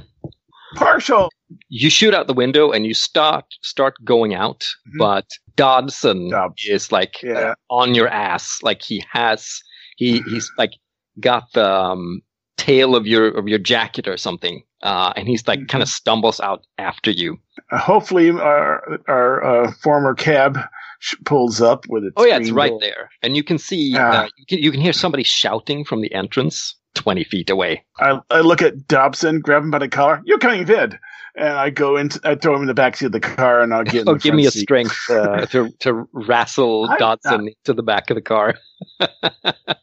Partial. 0.76 1.30
you 1.68 1.88
shoot 1.88 2.14
out 2.14 2.26
the 2.26 2.32
window 2.34 2.72
and 2.72 2.84
you 2.84 2.94
start 2.94 3.44
start 3.62 3.94
going 4.04 4.34
out, 4.34 4.64
Mhm. 4.88 4.98
but 4.98 5.26
Dodson 5.54 6.30
Dobbs. 6.30 6.64
is 6.66 6.90
like 6.90 7.22
Yeah. 7.22 7.32
uh, 7.50 7.54
on 7.70 7.94
your 7.94 8.08
ass. 8.08 8.58
Like 8.62 8.82
he 8.82 9.04
has 9.12 9.60
he 9.96 10.20
he's 10.22 10.50
like 10.58 10.72
got 11.20 11.44
the 11.52 11.70
um, 11.72 12.22
tail 12.56 12.96
of 12.96 13.06
your 13.06 13.28
of 13.28 13.46
your 13.46 13.60
jacket 13.60 14.08
or 14.08 14.16
something, 14.16 14.64
uh, 14.84 15.12
and 15.16 15.26
he's 15.26 15.46
like 15.48 15.66
kind 15.68 15.82
of 15.82 15.88
stumbles 15.88 16.38
out 16.40 16.64
after 16.78 17.10
you. 17.10 17.38
Uh, 17.72 17.78
hopefully, 17.78 18.30
our 18.30 19.00
our 19.08 19.44
uh, 19.44 19.72
former 19.82 20.14
cab 20.14 20.58
sh- 21.00 21.14
pulls 21.24 21.60
up 21.60 21.86
with 21.88 22.04
its. 22.04 22.14
Oh 22.16 22.24
yeah, 22.24 22.38
it's 22.38 22.50
right 22.52 22.72
there, 22.80 23.10
and 23.22 23.36
you 23.36 23.42
can 23.42 23.58
see 23.58 23.94
Ah. 23.96 24.24
uh, 24.24 24.28
you, 24.36 24.46
can, 24.46 24.58
you 24.58 24.70
can 24.70 24.80
hear 24.80 24.92
somebody 24.92 25.24
shouting 25.24 25.84
from 25.84 26.00
the 26.02 26.12
entrance 26.14 26.76
twenty 26.94 27.24
feet 27.24 27.50
away. 27.50 27.84
I, 27.98 28.20
I 28.30 28.40
look 28.40 28.62
at 28.62 28.86
Dobson, 28.86 29.40
grab 29.40 29.62
him 29.64 29.70
by 29.70 29.78
the 29.80 29.88
collar. 29.88 30.20
You're 30.24 30.38
coming 30.38 30.64
vid, 30.66 30.98
and 31.36 31.48
I 31.48 31.70
go 31.70 31.96
into. 31.96 32.20
I 32.24 32.34
throw 32.36 32.54
him 32.54 32.60
in 32.62 32.68
the 32.68 32.74
backseat 32.74 33.06
of 33.06 33.12
the 33.12 33.20
car, 33.20 33.62
and 33.62 33.72
I'll 33.74 33.84
get. 33.84 34.02
In 34.02 34.08
Oh, 34.08 34.14
give 34.14 34.34
me 34.34 34.46
a 34.46 34.50
seat. 34.50 34.60
strength 34.60 34.96
uh, 35.10 35.46
to 35.52 35.70
to 35.80 36.06
wrestle 36.12 36.88
I'm 36.90 36.98
Dodson 36.98 37.50
to 37.64 37.72
the 37.72 37.82
back 37.82 38.10
of 38.10 38.16
the 38.16 38.22
car. 38.22 38.54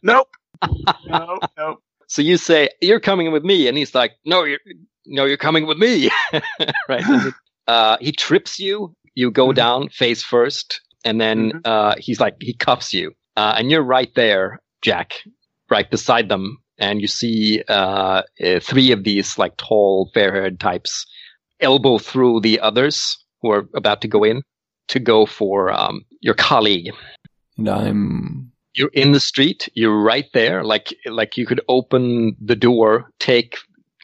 Nope. 0.04 0.28
no, 1.08 1.40
nope. 1.58 1.84
So 2.12 2.22
you 2.22 2.36
say 2.36 2.68
you're 2.82 3.00
coming 3.00 3.32
with 3.32 3.46
me, 3.46 3.70
and 3.70 3.78
he's 3.78 3.96
like, 3.96 4.12
"No, 4.26 4.44
you're 4.44 4.60
no, 5.06 5.24
you're 5.24 5.38
coming 5.38 5.66
with 5.66 5.78
me." 5.78 6.10
right? 6.90 7.06
Uh, 7.68 7.96
he 8.02 8.12
trips 8.12 8.60
you. 8.60 8.94
You 9.16 9.32
go 9.32 9.48
Mhm. 9.48 9.56
down 9.56 9.90
face 9.90 10.22
first, 10.22 10.82
and 11.06 11.22
then 11.22 11.54
Mhm. 11.54 11.62
uh, 11.64 11.96
he's 11.98 12.20
like 12.20 12.36
he 12.42 12.54
cuffs 12.54 12.94
you, 12.94 13.14
uh, 13.38 13.54
and 13.58 13.72
you're 13.72 13.82
right 13.98 14.14
there, 14.14 14.60
Jack, 14.82 15.14
right 15.70 15.90
beside 15.90 16.28
them, 16.28 16.58
and 16.78 17.00
you 17.00 17.08
see 17.08 17.64
uh, 17.70 18.24
uh, 18.44 18.60
three 18.60 18.92
of 18.92 19.06
these 19.06 19.38
like 19.38 19.56
tall, 19.56 20.12
fair-haired 20.14 20.60
types 20.60 21.06
elbow 21.62 21.98
through 21.98 22.42
the 22.42 22.60
others 22.60 23.24
who 23.42 23.52
are 23.52 23.70
about 23.74 24.02
to 24.02 24.10
go 24.10 24.26
in 24.26 24.42
to 24.90 25.00
go 25.00 25.26
for 25.26 25.72
um, 25.72 26.02
your 26.20 26.34
colleague 26.34 26.92
And 27.58 27.70
I'm 27.70 28.51
you're 28.74 28.90
in 28.94 29.12
the 29.12 29.20
street 29.20 29.70
you're 29.74 30.02
right 30.02 30.28
there 30.34 30.64
like 30.64 30.96
like 31.06 31.38
you 31.38 31.46
could 31.46 31.62
open 31.68 32.36
the 32.40 32.56
door 32.56 33.12
take 33.20 33.58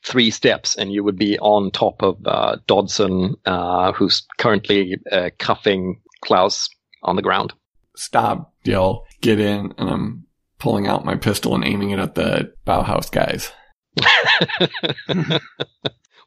three 0.04 0.32
steps 0.32 0.76
and 0.76 0.92
you 0.92 1.04
would 1.04 1.18
be 1.18 1.38
on 1.40 1.72
top 1.72 2.02
of 2.02 2.18
uh, 2.26 2.58
dodson 2.68 3.36
uh, 3.46 3.92
who's 3.92 4.26
currently 4.38 4.98
uh, 5.12 5.30
cuffing 5.38 6.00
klaus 6.22 6.70
on 7.04 7.16
the 7.16 7.22
ground 7.22 7.54
stop, 7.98 8.54
yell, 8.64 9.06
get 9.22 9.40
in, 9.40 9.74
and 9.78 9.90
I'm 9.90 10.26
pulling 10.60 10.88
out 10.88 11.06
my 11.06 11.16
pistol 11.16 11.56
and 11.56 11.66
aiming 11.66 11.90
it 11.92 12.00
at 12.00 12.16
the 12.16 12.54
Bauhaus 12.66 13.12
guys. 13.12 13.52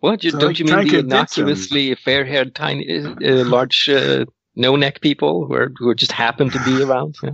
what 0.00 0.24
you, 0.24 0.32
So 0.32 0.38
don't 0.38 0.58
you 0.58 0.64
mean 0.64 0.84
the 0.84 0.90
convince 0.90 1.38
innocuously 1.38 1.94
fair-haired 1.94 2.54
tiny 2.54 3.04
uh, 3.04 3.44
large 3.44 3.88
uh, 3.88 4.24
no-neck 4.56 5.00
people 5.00 5.46
who, 5.46 5.54
are, 5.54 5.72
who 5.76 5.94
just 5.94 6.12
happen 6.12 6.50
to 6.50 6.64
be 6.64 6.82
around 6.82 7.16
yeah. 7.22 7.30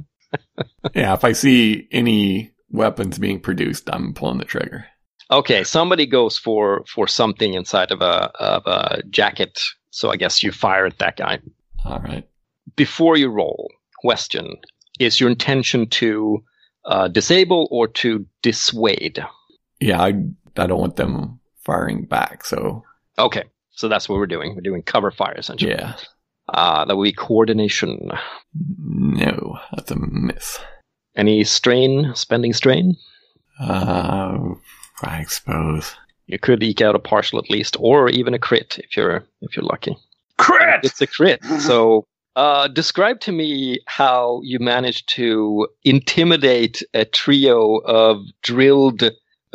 Yeah, 0.94 1.14
if 1.14 1.24
I 1.24 1.32
see 1.32 1.88
any 1.92 2.52
weapons 2.70 3.18
being 3.18 3.40
produced, 3.40 3.88
I'm 3.92 4.14
pulling 4.14 4.38
the 4.38 4.44
trigger. 4.44 4.86
okay 5.30 5.64
somebody 5.64 6.06
goes 6.06 6.38
for 6.38 6.84
for 6.94 7.08
something 7.08 7.54
inside 7.54 7.90
of 7.90 8.00
a 8.00 8.30
of 8.38 8.62
a 8.66 9.02
jacket 9.10 9.58
so 9.90 10.08
i 10.12 10.16
guess 10.16 10.42
you 10.42 10.52
fire 10.52 10.86
at 10.86 10.98
that 10.98 11.16
guy 11.16 11.38
All 11.84 11.98
right. 12.00 12.24
before 12.76 13.16
you 13.16 13.28
roll, 13.28 13.68
question 13.98 14.56
is 15.00 15.18
your 15.20 15.28
intention 15.30 15.88
to 15.88 16.42
uh, 16.84 17.08
disable 17.08 17.66
or 17.72 17.88
to 17.88 18.24
dissuade? 18.42 19.18
Yeah, 19.80 20.00
I 20.00 20.08
I 20.56 20.66
don't 20.68 20.80
want 20.80 20.96
them 20.96 21.40
firing 21.64 22.04
back. 22.06 22.44
So 22.44 22.82
Okay, 23.18 23.44
so 23.72 23.88
that's 23.88 24.08
what 24.08 24.18
we're 24.18 24.26
doing. 24.36 24.54
We're 24.54 24.60
doing 24.70 24.82
cover 24.82 25.10
fire 25.10 25.34
essentially. 25.36 25.72
yeah, 25.72 25.96
Uh, 26.48 26.84
that 26.84 26.96
would 26.96 27.04
be 27.04 27.12
coordination. 27.12 28.10
no, 28.54 29.58
that's 29.74 29.90
a 29.90 29.96
miss. 29.96 30.58
Any 31.16 31.44
strain, 31.44 32.12
spending 32.14 32.52
strain? 32.52 32.96
Uh, 33.58 34.38
I 35.02 35.24
suppose. 35.24 35.94
You 36.26 36.38
could 36.38 36.62
eke 36.62 36.82
out 36.82 36.94
a 36.94 36.98
partial 36.98 37.38
at 37.38 37.50
least, 37.50 37.76
or 37.80 38.08
even 38.10 38.34
a 38.34 38.38
crit 38.38 38.78
if 38.78 38.96
you're 38.96 39.24
if 39.40 39.56
you're 39.56 39.64
lucky. 39.64 39.96
Crit. 40.38 40.80
It's 40.82 41.00
a 41.00 41.06
crit. 41.06 41.42
So, 41.60 42.04
uh, 42.34 42.68
describe 42.68 43.20
to 43.20 43.32
me 43.32 43.80
how 43.86 44.40
you 44.42 44.58
managed 44.58 45.08
to 45.14 45.68
intimidate 45.84 46.82
a 46.92 47.04
trio 47.06 47.76
of 47.86 48.22
drilled 48.42 49.02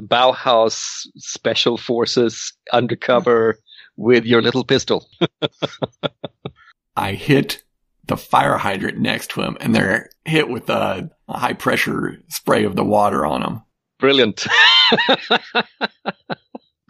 Bauhaus 0.02 1.06
special 1.18 1.78
forces 1.78 2.54
undercover 2.74 3.60
with 3.98 4.26
your 4.26 4.42
little 4.42 4.64
pistol. 4.64 5.08
I 6.96 7.14
hit 7.14 7.64
the 8.06 8.18
fire 8.18 8.58
hydrant 8.58 8.98
next 9.00 9.32
to 9.32 9.42
him, 9.42 9.58
and 9.62 9.74
they're 9.76 10.10
hit 10.26 10.50
with 10.50 10.70
a, 10.70 11.10
a 11.28 11.38
high 11.38 11.54
pressure 11.54 12.18
spray 12.30 12.64
of 12.64 12.76
the 12.76 12.84
water 12.84 13.26
on 13.26 13.42
them. 13.42 13.62
Brilliant. 14.00 14.40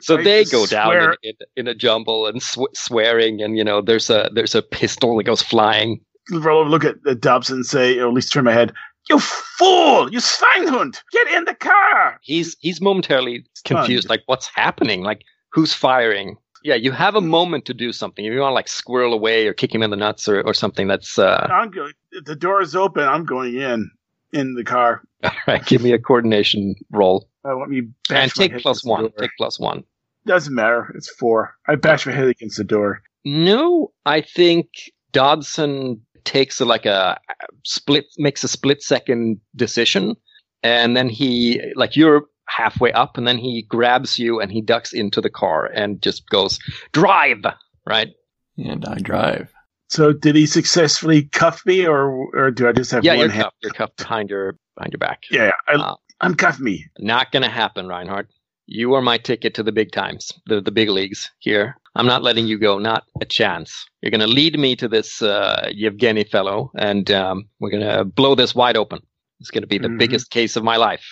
so 0.02 0.16
Right, 0.16 0.24
they 0.24 0.45
go 0.45 0.66
down 0.66 0.95
in, 0.95 1.14
in, 1.24 1.34
in 1.58 1.68
a 1.68 1.76
jumble 1.76 2.26
and 2.28 2.41
sw- 2.41 2.74
swearing, 2.74 3.41
and 3.41 3.58
you 3.58 3.64
know 3.64 3.82
there's 3.82 4.10
a 4.10 4.30
there's 4.34 4.56
a 4.56 4.62
pistol 4.62 5.18
that 5.18 5.24
goes 5.26 5.41
flying. 5.41 5.99
roll 6.32 6.62
over, 6.62 6.70
look 6.70 6.86
at 6.86 6.95
uh, 7.06 7.14
Dobson 7.14 7.58
and 7.58 7.66
say, 7.66 7.99
or 7.99 8.08
at 8.08 8.14
least 8.14 8.32
turn 8.32 8.45
my 8.45 8.54
head, 8.54 8.74
You 9.10 9.20
fool! 9.20 10.12
You 10.12 10.20
Schweinhund! 10.20 10.97
Get 11.12 11.28
in 11.32 11.45
the 11.45 11.56
car! 11.56 12.20
He's 12.22 12.56
he's 12.62 12.82
momentarily 12.82 13.45
confused, 13.66 14.06
Stunned. 14.06 14.10
like 14.10 14.24
what's 14.28 14.47
happening? 14.56 15.04
Like 15.04 15.24
who's 15.52 15.74
firing? 15.74 16.38
Yeah, 16.64 16.76
you 16.76 16.91
have 16.91 17.16
a 17.16 17.22
moment 17.22 17.66
to 17.66 17.74
do 17.74 17.91
something. 17.91 18.24
If 18.24 18.34
you 18.34 18.39
want 18.39 18.51
to 18.51 18.55
like 18.55 18.68
squirrel 18.68 19.14
away 19.14 19.47
or 19.47 19.53
kick 19.53 19.74
him 19.74 19.82
in 19.84 19.89
the 19.89 19.97
nuts 19.97 20.28
or, 20.28 20.41
or 20.41 20.53
something, 20.53 20.88
that's 20.88 21.18
uh 21.18 21.47
I'm 21.51 21.72
going. 21.72 21.93
The 22.26 22.36
door 22.36 22.62
is 22.62 22.76
open. 22.76 23.03
I'm 23.03 23.26
going 23.26 23.55
in. 23.55 23.89
in 24.34 24.53
the 24.53 24.64
car. 24.64 25.01
All 25.24 25.32
right, 25.47 25.66
give 25.66 25.82
me 25.82 25.91
a 25.91 25.99
coordination 25.99 26.76
roll. 26.91 27.28
Uh, 27.43 27.55
let 27.57 27.70
me 27.70 27.84
And 28.09 28.32
take 28.32 28.57
plus 28.59 28.84
one. 28.84 29.12
Take 29.20 29.32
plus 29.38 29.59
one. 29.59 29.84
Doesn't 30.26 30.53
matter. 30.53 30.91
It's 30.95 31.09
four. 31.09 31.55
I 31.68 31.76
bash 31.76 32.05
my 32.05 32.12
head 32.12 32.28
against 32.28 32.57
the 32.57 32.64
door. 32.64 33.01
No, 33.26 33.91
I 34.05 34.22
think 34.22 34.68
Dodson 35.12 36.01
takes 36.24 36.62
a, 36.62 36.66
like 36.66 36.86
a 36.86 37.20
split, 37.66 38.05
makes 38.18 38.43
a 38.43 38.47
split 38.47 38.84
second 38.84 39.39
decision, 39.55 40.16
and 40.62 40.95
then 40.95 41.09
he, 41.09 41.59
like 41.76 41.95
you're 41.95 42.26
halfway 42.58 42.91
up, 42.93 43.18
and 43.18 43.28
then 43.28 43.38
he 43.38 43.64
grabs 43.70 44.18
you 44.20 44.39
and 44.41 44.52
he 44.52 44.62
ducks 44.62 44.93
into 44.93 45.22
the 45.22 45.30
car 45.30 45.66
and 45.68 46.02
just 46.02 46.28
goes 46.30 46.60
drive, 46.91 47.43
right? 47.86 48.10
And 48.58 48.86
I 48.86 48.95
drive. 48.99 49.52
So 49.89 50.14
did 50.14 50.36
he 50.36 50.45
successfully 50.45 51.24
cuff 51.24 51.66
me, 51.66 51.86
or 51.86 52.28
or 52.36 52.52
do 52.52 52.68
I 52.68 52.72
just 52.72 52.91
have 52.91 53.04
yeah, 53.04 53.14
one 53.14 53.20
you're 53.20 53.30
hand? 53.30 53.43
cuffed. 53.45 53.56
You're 53.62 53.74
cuffed 53.74 53.97
behind 53.97 54.30
your 54.30 54.58
behind 54.76 54.93
your 54.93 54.99
back. 54.99 55.24
Yeah, 55.32 55.45
yeah. 55.45 55.52
I, 55.68 55.74
Uh, 55.76 55.95
uncuff 56.24 56.60
me. 56.60 56.86
Not 56.99 57.32
gonna 57.32 57.49
happen, 57.49 57.88
Reinhardt. 57.88 58.28
You 58.68 58.93
are 58.93 59.02
my 59.02 59.18
ticket 59.18 59.54
to 59.56 59.64
the 59.64 59.72
big 59.74 59.91
times, 59.91 60.32
the 60.45 60.62
the 60.62 60.72
big 60.72 60.89
leagues 60.89 61.30
here. 61.39 61.76
I'm 61.95 62.06
not 62.06 62.24
letting 62.24 62.47
you 62.47 62.58
go. 62.58 62.80
Not 62.80 63.04
a 63.20 63.26
chance. 63.26 63.86
You're 64.02 64.12
gonna 64.12 64.28
lead 64.28 64.58
me 64.58 64.76
to 64.78 64.88
this 64.88 65.22
uh, 65.22 65.68
Yevgeny 65.74 66.24
fellow, 66.24 66.72
and 66.78 67.12
um, 67.12 67.49
we're 67.60 67.72
gonna 67.72 68.06
blow 68.06 68.34
this 68.36 68.56
wide 68.56 68.78
open. 68.78 68.99
It's 69.41 69.52
gonna 69.52 69.68
be 69.68 69.78
the 69.80 69.89
Mhm. 69.89 69.99
biggest 69.99 70.30
case 70.32 70.56
of 70.56 70.64
my 70.64 70.78
life. 70.78 71.06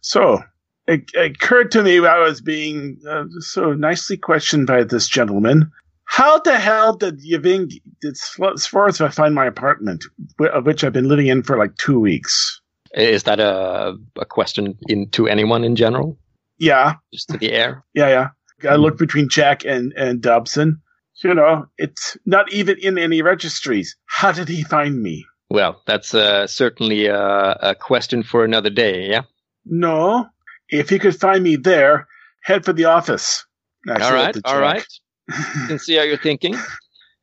So 0.00 0.42
it, 0.86 1.10
it 1.14 1.36
occurred 1.36 1.70
to 1.72 1.82
me 1.82 2.00
while 2.00 2.16
I 2.22 2.28
was 2.28 2.40
being 2.40 2.98
uh, 3.08 3.24
so 3.40 3.72
nicely 3.72 4.16
questioned 4.16 4.66
by 4.66 4.84
this 4.84 5.08
gentleman. 5.08 5.70
How 6.04 6.40
the 6.40 6.58
hell 6.58 6.96
did 6.96 7.20
Yving, 7.24 7.70
did, 8.00 8.16
as 8.54 8.66
far 8.66 8.88
as 8.88 9.00
I 9.00 9.08
find 9.08 9.34
my 9.34 9.46
apartment, 9.46 10.04
of 10.40 10.66
which 10.66 10.84
I've 10.84 10.92
been 10.92 11.08
living 11.08 11.28
in 11.28 11.42
for 11.42 11.56
like 11.56 11.76
two 11.76 11.98
weeks? 11.98 12.60
Is 12.94 13.22
that 13.22 13.40
a 13.40 13.96
a 14.20 14.26
question 14.26 14.76
in 14.88 15.08
to 15.10 15.26
anyone 15.26 15.64
in 15.64 15.76
general? 15.76 16.18
Yeah, 16.58 16.94
Just 17.12 17.30
to 17.30 17.38
the 17.38 17.52
air? 17.52 17.84
yeah, 17.94 18.08
yeah. 18.08 18.70
I 18.70 18.76
looked 18.76 18.98
between 18.98 19.28
Jack 19.28 19.64
and, 19.64 19.92
and 19.96 20.20
Dobson. 20.20 20.80
You 21.24 21.34
know, 21.34 21.66
it's 21.78 22.16
not 22.26 22.52
even 22.52 22.76
in 22.78 22.98
any 22.98 23.22
registries. 23.22 23.96
How 24.06 24.32
did 24.32 24.48
he 24.48 24.62
find 24.64 25.02
me? 25.02 25.24
Well, 25.50 25.80
that's 25.86 26.14
uh, 26.14 26.46
certainly 26.46 27.06
a, 27.06 27.56
a 27.60 27.74
question 27.74 28.22
for 28.22 28.44
another 28.44 28.70
day. 28.70 29.08
Yeah. 29.08 29.22
No. 29.64 30.26
If 30.72 30.88
he 30.88 30.98
could 30.98 31.14
find 31.14 31.44
me 31.44 31.56
there, 31.56 32.08
head 32.42 32.64
for 32.64 32.72
the 32.72 32.86
office. 32.86 33.44
Actually, 33.88 34.04
all 34.04 34.14
right, 34.14 34.36
all 34.44 34.60
right. 34.60 34.86
you 35.28 35.34
can 35.68 35.78
see 35.78 35.96
how 35.96 36.02
you're 36.02 36.16
thinking. 36.16 36.56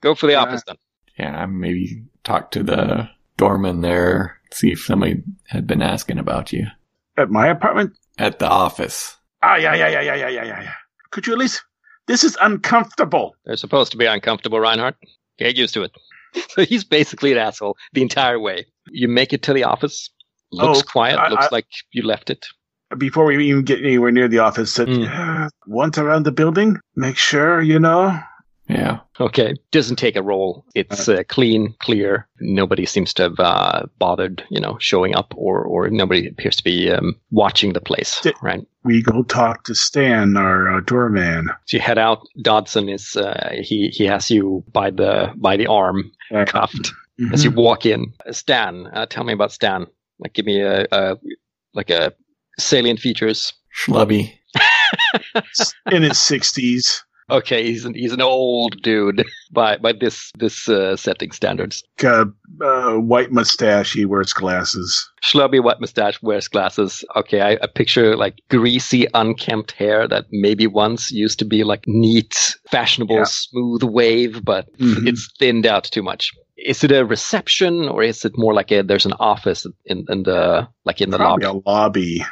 Go 0.01 0.15
for 0.15 0.27
the 0.27 0.35
uh, 0.35 0.45
office 0.45 0.63
then. 0.65 0.77
Yeah, 1.17 1.45
maybe 1.47 2.03
talk 2.23 2.51
to 2.51 2.63
the 2.63 3.09
doorman 3.37 3.81
there. 3.81 4.39
See 4.51 4.71
if 4.71 4.79
somebody 4.79 5.23
had 5.47 5.67
been 5.67 5.81
asking 5.81 6.19
about 6.19 6.53
you 6.53 6.67
at 7.19 7.29
my 7.29 7.47
apartment. 7.47 7.97
At 8.17 8.39
the 8.39 8.47
office. 8.47 9.15
Ah, 9.43 9.55
yeah, 9.55 9.75
yeah, 9.75 9.89
yeah, 9.89 10.01
yeah, 10.01 10.15
yeah, 10.15 10.29
yeah, 10.29 10.61
yeah. 10.61 10.73
Could 11.11 11.27
you 11.27 11.33
at 11.33 11.39
least? 11.39 11.61
This 12.07 12.23
is 12.23 12.37
uncomfortable. 12.41 13.35
They're 13.45 13.57
supposed 13.57 13.91
to 13.91 13.97
be 13.97 14.05
uncomfortable, 14.05 14.59
Reinhardt. 14.59 14.95
Get 15.37 15.55
used 15.55 15.73
to 15.75 15.83
it. 15.83 15.91
So 16.49 16.65
he's 16.65 16.83
basically 16.83 17.31
an 17.31 17.37
asshole 17.37 17.77
the 17.93 18.01
entire 18.01 18.39
way. 18.39 18.65
You 18.87 19.07
make 19.07 19.31
it 19.31 19.43
to 19.43 19.53
the 19.53 19.63
office. 19.63 20.09
Looks 20.51 20.79
oh, 20.79 20.83
quiet. 20.83 21.19
I, 21.19 21.29
looks 21.29 21.47
I, 21.51 21.55
like 21.55 21.67
you 21.91 22.03
left 22.03 22.29
it. 22.29 22.45
Before 22.97 23.25
we 23.25 23.47
even 23.49 23.63
get 23.63 23.79
anywhere 23.83 24.11
near 24.11 24.27
the 24.27 24.39
office, 24.39 24.71
said, 24.73 24.87
Mm. 24.87 25.07
"Uh, 25.07 25.49
once 25.67 25.97
around 25.97 26.23
the 26.25 26.31
building, 26.31 26.77
make 26.95 27.17
sure, 27.17 27.61
you 27.61 27.79
know. 27.79 28.17
Yeah. 28.67 28.99
Okay. 29.19 29.55
Doesn't 29.71 29.95
take 29.95 30.15
a 30.15 30.21
roll. 30.21 30.63
It's 30.75 31.09
uh, 31.09 31.23
clean, 31.27 31.73
clear. 31.79 32.27
Nobody 32.39 32.85
seems 32.85 33.13
to 33.15 33.23
have 33.23 33.39
uh, 33.39 33.83
bothered, 33.97 34.43
you 34.51 34.59
know, 34.61 34.77
showing 34.79 35.15
up, 35.15 35.33
or 35.35 35.63
or 35.63 35.89
nobody 35.89 36.27
appears 36.27 36.55
to 36.57 36.63
be 36.63 36.91
um, 36.91 37.15
watching 37.31 37.73
the 37.73 37.81
place. 37.81 38.21
Di- 38.21 38.33
right. 38.43 38.61
We 38.83 39.01
go 39.01 39.23
talk 39.23 39.63
to 39.63 39.73
Stan, 39.75 40.37
our 40.37 40.71
uh, 40.77 40.81
doorman. 40.81 41.49
So 41.65 41.77
you 41.77 41.81
head 41.81 41.97
out. 41.97 42.27
Dodson 42.43 42.89
is 42.89 43.15
uh, 43.15 43.53
he 43.59 43.87
he 43.89 44.05
has 44.05 44.29
you 44.29 44.63
by 44.71 44.91
the 44.91 45.33
by 45.35 45.57
the 45.57 45.65
arm, 45.67 46.11
Uh, 46.31 46.45
cuffed. 46.45 46.91
mhm. 47.19 47.33
As 47.33 47.43
you 47.43 47.49
walk 47.51 47.85
in, 47.87 48.13
Stan, 48.31 48.85
uh, 48.93 49.07
tell 49.07 49.23
me 49.23 49.33
about 49.33 49.51
Stan. 49.51 49.87
Like, 50.19 50.33
give 50.33 50.45
me 50.45 50.61
a, 50.61 50.85
a 50.91 51.17
like 51.73 51.89
a 51.89 52.13
salient 52.59 52.99
features. 52.99 53.53
Schlubby. 53.85 54.33
in 55.91 56.03
his 56.03 56.19
sixties, 56.19 57.03
Okay, 57.31 57.63
he's 57.63 57.85
an, 57.85 57.93
he's 57.93 58.11
an 58.11 58.21
old 58.21 58.81
dude 58.81 59.23
by 59.51 59.77
by 59.77 59.93
this 59.93 60.31
this 60.39 60.67
uh, 60.67 60.95
setting 60.95 61.31
standards. 61.31 61.83
got 61.97 62.27
a 62.61 62.65
uh, 62.65 62.97
white 62.99 63.31
mustache. 63.31 63.93
He 63.93 64.03
wears 64.05 64.33
glasses. 64.33 65.07
Schlubby, 65.23 65.61
white 65.63 65.79
mustache, 65.79 66.19
wears 66.23 66.47
glasses. 66.47 67.05
Okay, 67.15 67.41
I, 67.41 67.51
I 67.61 67.67
picture 67.67 68.15
like 68.17 68.39
greasy, 68.49 69.05
unkempt 69.13 69.73
hair 69.73 70.07
that 70.07 70.25
maybe 70.31 70.65
once 70.65 71.11
used 71.11 71.37
to 71.39 71.45
be 71.45 71.63
like 71.63 71.83
neat, 71.85 72.57
fashionable, 72.71 73.17
Yeah. 73.17 73.25
smooth 73.27 73.83
wave, 73.83 74.43
but 74.43 74.65
Mhm. 74.79 75.07
it's 75.07 75.29
thinned 75.37 75.67
out 75.67 75.83
too 75.83 76.01
much. 76.01 76.31
Is 76.57 76.83
it 76.83 76.91
a 76.91 77.05
reception 77.05 77.87
or 77.89 78.01
is 78.01 78.25
it 78.25 78.33
more 78.37 78.55
like 78.55 78.71
a 78.71 78.81
there's 78.81 79.05
an 79.05 79.13
office 79.19 79.67
in, 79.85 80.03
in 80.09 80.23
the 80.23 80.67
like 80.83 80.99
in 80.99 81.11
the 81.11 81.17
probably 81.17 81.45
lobby? 81.45 81.61
a 81.65 81.69
lobby. 81.69 82.25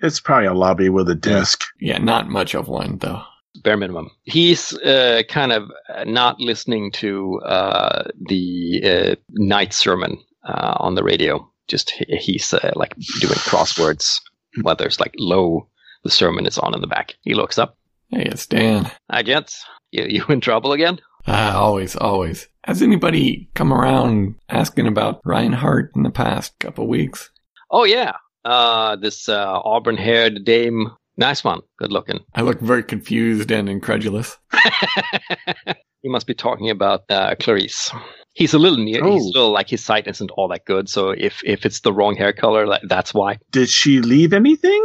It's 0.00 0.20
probably 0.20 0.46
a 0.46 0.54
lobby 0.54 0.88
with 0.88 1.08
a 1.08 1.14
desk. 1.14 1.62
Yeah, 1.80 1.98
not 1.98 2.28
much 2.28 2.54
of 2.54 2.68
one 2.68 2.98
though. 2.98 3.22
bare 3.62 3.76
minimum. 3.76 4.10
He's 4.24 4.72
uh, 4.78 5.22
kind 5.28 5.52
of 5.52 5.70
uh, 5.94 6.04
not 6.04 6.40
listening 6.40 6.92
to 6.92 7.40
uh, 7.40 8.04
the 8.28 8.82
uh, 8.84 9.14
night 9.30 9.72
sermon 9.72 10.18
uh, 10.48 10.74
on 10.78 10.94
the 10.94 11.04
radio. 11.04 11.48
Just 11.68 11.90
he's 12.08 12.52
uh, 12.52 12.72
like 12.76 12.94
doing 13.20 13.34
crosswords 13.34 14.20
while 14.62 14.76
there's 14.76 15.00
like 15.00 15.14
low. 15.18 15.68
The 16.04 16.10
sermon 16.10 16.44
is 16.46 16.58
on 16.58 16.74
in 16.74 16.82
the 16.82 16.86
back. 16.86 17.14
He 17.22 17.34
looks 17.34 17.56
up. 17.58 17.78
Hey, 18.10 18.24
it's 18.26 18.46
Dan. 18.46 18.90
Hi, 19.10 19.22
gents. 19.22 19.64
You, 19.90 20.04
you 20.06 20.24
in 20.28 20.40
trouble 20.42 20.72
again? 20.72 21.00
Ah, 21.26 21.56
always, 21.56 21.96
always. 21.96 22.48
Has 22.64 22.82
anybody 22.82 23.48
come 23.54 23.72
around 23.72 24.34
asking 24.50 24.86
about 24.86 25.20
Reinhardt 25.24 25.92
in 25.96 26.02
the 26.02 26.10
past 26.10 26.58
couple 26.58 26.86
weeks? 26.86 27.30
Oh 27.70 27.84
yeah. 27.84 28.12
Uh, 28.44 28.96
this 28.96 29.28
uh, 29.28 29.60
auburn-haired 29.64 30.44
dame. 30.44 30.90
Nice 31.16 31.44
one. 31.44 31.60
Good 31.78 31.92
looking. 31.92 32.20
I 32.34 32.42
look 32.42 32.60
very 32.60 32.82
confused 32.82 33.50
and 33.50 33.68
incredulous. 33.68 34.36
he 36.02 36.08
must 36.08 36.26
be 36.26 36.34
talking 36.34 36.70
about 36.70 37.04
uh, 37.08 37.34
Clarice. 37.40 37.90
He's 38.32 38.52
a 38.52 38.58
little 38.58 38.78
near. 38.78 39.04
He's 39.04 39.22
Oh. 39.26 39.30
still 39.30 39.50
like 39.52 39.68
his 39.70 39.84
sight 39.84 40.08
isn't 40.08 40.30
all 40.32 40.48
that 40.48 40.64
good. 40.66 40.88
So 40.88 41.10
if 41.10 41.40
if 41.44 41.64
it's 41.64 41.80
the 41.80 41.92
wrong 41.92 42.16
hair 42.16 42.32
color, 42.32 42.66
like, 42.66 42.82
that's 42.88 43.14
why. 43.14 43.38
Did 43.52 43.68
she 43.68 44.00
leave 44.00 44.32
anything 44.32 44.82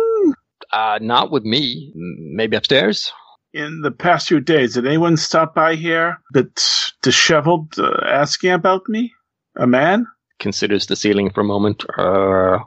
Uh, 0.71 0.99
not 1.01 1.31
with 1.31 1.43
me. 1.43 1.91
Maybe 1.95 2.55
upstairs. 2.55 3.11
in 3.53 3.81
the 3.81 3.89
past 3.91 4.27
few 4.27 4.39
days? 4.39 4.75
Did 4.75 4.85
anyone 4.85 5.17
stop 5.17 5.55
by 5.55 5.73
here, 5.73 6.17
bit 6.31 6.63
disheveled, 7.01 7.73
uh, 7.79 7.89
asking 8.05 8.51
about 8.51 8.87
me? 8.87 9.11
A 9.57 9.65
man? 9.65 10.05
Considers 10.39 10.85
the 10.85 10.95
ceiling 10.95 11.31
for 11.31 11.41
a 11.41 11.43
moment. 11.43 11.83
Uh, 11.97 12.59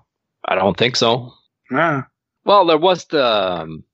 I 0.47 0.55
don't 0.55 0.77
think 0.77 0.97
so. 0.97 1.33
Ah, 1.73 2.07
Well, 2.45 2.67
there 2.67 2.79
was 2.79 3.05
the 3.07 3.25
um, 3.25 3.85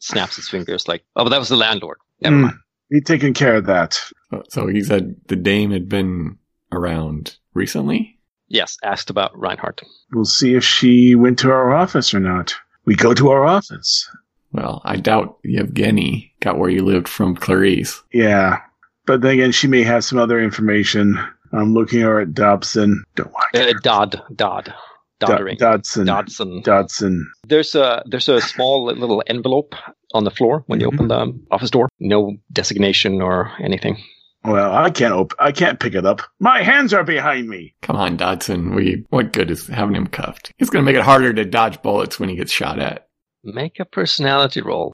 snaps 0.00 0.36
his 0.36 0.48
fingers 0.48 0.88
like. 0.88 1.04
Oh, 1.16 1.24
but 1.24 1.30
that 1.30 1.38
was 1.38 1.48
the 1.48 1.56
landlord. 1.56 1.98
Never 2.20 2.36
Hmm. 2.36 2.42
mind. 2.42 2.54
he 2.90 3.00
taking 3.02 3.34
care 3.34 3.54
of 3.56 3.66
that. 3.66 3.94
So- 4.30 4.42
So 4.48 4.66
he 4.66 4.80
said 4.82 5.14
the 5.28 5.36
dame 5.36 5.70
had 5.72 5.88
been 5.88 6.38
around 6.72 7.36
recently? 7.54 8.18
Yes, 8.48 8.78
asked 8.82 9.10
about 9.10 9.38
Reinhardt. 9.38 9.82
We'll 10.12 10.24
see 10.24 10.54
if 10.54 10.64
she 10.64 11.14
went 11.14 11.38
to 11.40 11.50
our 11.50 11.74
office 11.74 12.14
or 12.14 12.20
not. 12.20 12.54
We 12.86 12.96
go 12.96 13.12
to 13.12 13.28
our 13.28 13.44
office. 13.44 14.08
Well, 14.52 14.80
I 14.86 14.96
doubt 14.96 15.36
Yevgeny 15.44 16.34
got 16.40 16.58
where 16.58 16.70
you 16.70 16.82
lived 16.82 17.08
from 17.08 17.36
Clarice. 17.36 18.02
Yeah. 18.10 18.60
But 19.04 19.20
then 19.20 19.32
again, 19.32 19.52
she 19.52 19.66
may 19.68 19.82
have 19.82 20.02
some 20.04 20.18
other 20.18 20.40
information. 20.40 21.18
I'm 21.52 21.74
looking 21.74 22.00
her 22.00 22.20
at 22.20 22.32
Dobson. 22.32 23.04
Don't 23.16 23.30
want 23.32 23.44
to 23.52 23.68
Uh, 23.68 23.72
Dodd, 23.82 24.22
Dodd, 24.34 24.72
Doddering, 25.20 25.56
Dodson. 25.58 26.06
Dodson. 26.06 26.62
Dodson. 26.62 27.30
There's 27.46 27.74
a 27.74 28.02
there's 28.06 28.28
a 28.28 28.40
small 28.40 28.84
little 28.84 29.22
envelope 29.26 29.74
on 30.14 30.24
the 30.24 30.30
floor 30.30 30.62
when 30.68 30.80
you 30.80 30.88
Mhm. 30.90 30.94
open 30.94 31.08
the 31.08 31.40
office 31.50 31.70
door. 31.70 31.88
No 31.98 32.36
designation 32.52 33.20
or 33.20 33.50
anything. 33.60 33.98
Well, 34.44 34.72
I 34.72 34.90
can't 34.90 35.12
op- 35.12 35.34
I 35.40 35.50
can't 35.50 35.80
pick 35.80 35.94
it 35.94 36.06
up. 36.06 36.22
My 36.38 36.62
hands 36.62 36.94
are 36.94 37.02
behind 37.02 37.48
me. 37.48 37.74
Come 37.82 37.96
on, 37.96 38.16
Dodson. 38.16 38.74
We, 38.74 39.04
what 39.10 39.32
good 39.32 39.50
is 39.50 39.66
having 39.66 39.96
him 39.96 40.06
cuffed? 40.06 40.52
He's 40.58 40.70
going 40.70 40.84
to 40.84 40.90
make 40.90 40.98
it 40.98 41.04
harder 41.04 41.32
to 41.34 41.44
dodge 41.44 41.82
bullets 41.82 42.20
when 42.20 42.28
he 42.28 42.36
gets 42.36 42.52
shot 42.52 42.78
at. 42.78 43.08
Make 43.42 43.80
a 43.80 43.84
personality 43.84 44.60
roll. 44.62 44.92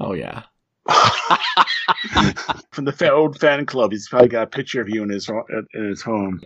Oh, 0.00 0.12
yeah. 0.14 0.44
From 2.70 2.84
the 2.84 3.10
old 3.10 3.38
fan 3.38 3.66
club, 3.66 3.92
he's 3.92 4.08
probably 4.08 4.28
got 4.28 4.42
a 4.42 4.46
picture 4.46 4.80
of 4.80 4.88
you 4.88 5.02
in 5.02 5.08
his 5.10 5.28
in 5.28 5.88
his 5.88 6.02
home. 6.02 6.40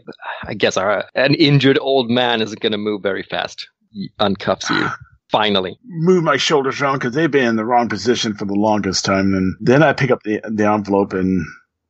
I 0.45 0.55
guess 0.55 0.77
our, 0.77 1.05
an 1.15 1.35
injured 1.35 1.79
old 1.81 2.11
man 2.11 2.41
isn't 2.43 2.61
going 2.61 2.73
to 2.73 2.79
move 2.79 3.03
very 3.03 3.23
fast. 3.23 3.69
He 3.91 4.11
uncuffs 4.21 4.71
you. 4.71 4.89
Finally. 5.31 5.79
Move 5.85 6.25
my 6.25 6.39
shoulders 6.39 6.81
around 6.81 7.01
because 7.01 7.15
they've 7.15 7.31
been 7.31 7.49
in 7.49 7.57
the 7.57 7.65
wrong 7.65 7.91
position 7.91 8.35
for 8.35 8.47
the 8.47 8.55
longest 8.55 9.05
time. 9.05 9.35
And 9.35 9.57
then 9.61 9.83
I 9.83 9.93
pick 9.93 10.11
up 10.11 10.23
the 10.23 10.41
the 10.49 10.67
envelope 10.67 11.13
and 11.13 11.45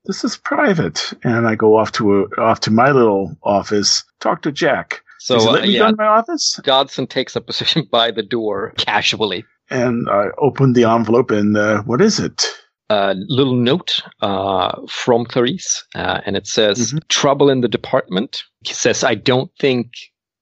this 0.06 0.24
is 0.24 0.36
private. 0.36 1.12
And 1.22 1.46
I 1.46 1.54
go 1.54 1.76
off 1.76 1.92
to 1.92 2.22
a, 2.22 2.40
off 2.40 2.60
to 2.60 2.72
my 2.72 2.90
little 2.90 3.36
office, 3.44 4.02
talk 4.18 4.42
to 4.42 4.50
Jack. 4.50 5.02
So 5.20 5.36
uh, 5.36 5.52
let 5.52 5.62
me 5.62 5.76
go 5.76 5.84
yeah, 5.84 5.88
in 5.90 5.96
my 5.96 6.06
office? 6.06 6.58
Dodson 6.64 7.06
takes 7.06 7.36
a 7.36 7.40
position 7.40 7.86
by 7.92 8.10
the 8.10 8.22
door 8.22 8.72
casually. 8.76 9.44
And 9.70 10.08
I 10.08 10.26
opened 10.38 10.74
the 10.74 10.84
envelope, 10.84 11.30
and 11.30 11.56
uh, 11.56 11.82
what 11.82 12.00
is 12.00 12.18
it? 12.18 12.46
A 12.90 13.14
little 13.28 13.54
note 13.56 14.00
uh, 14.22 14.80
from 14.88 15.26
Clarice, 15.26 15.84
uh, 15.94 16.20
and 16.24 16.36
it 16.36 16.46
says, 16.46 16.92
Mhm. 16.94 17.06
"Trouble 17.08 17.50
in 17.50 17.60
the 17.60 17.68
department." 17.68 18.42
He 18.64 18.72
says, 18.72 19.04
"I 19.04 19.14
don't 19.14 19.50
think 19.60 19.92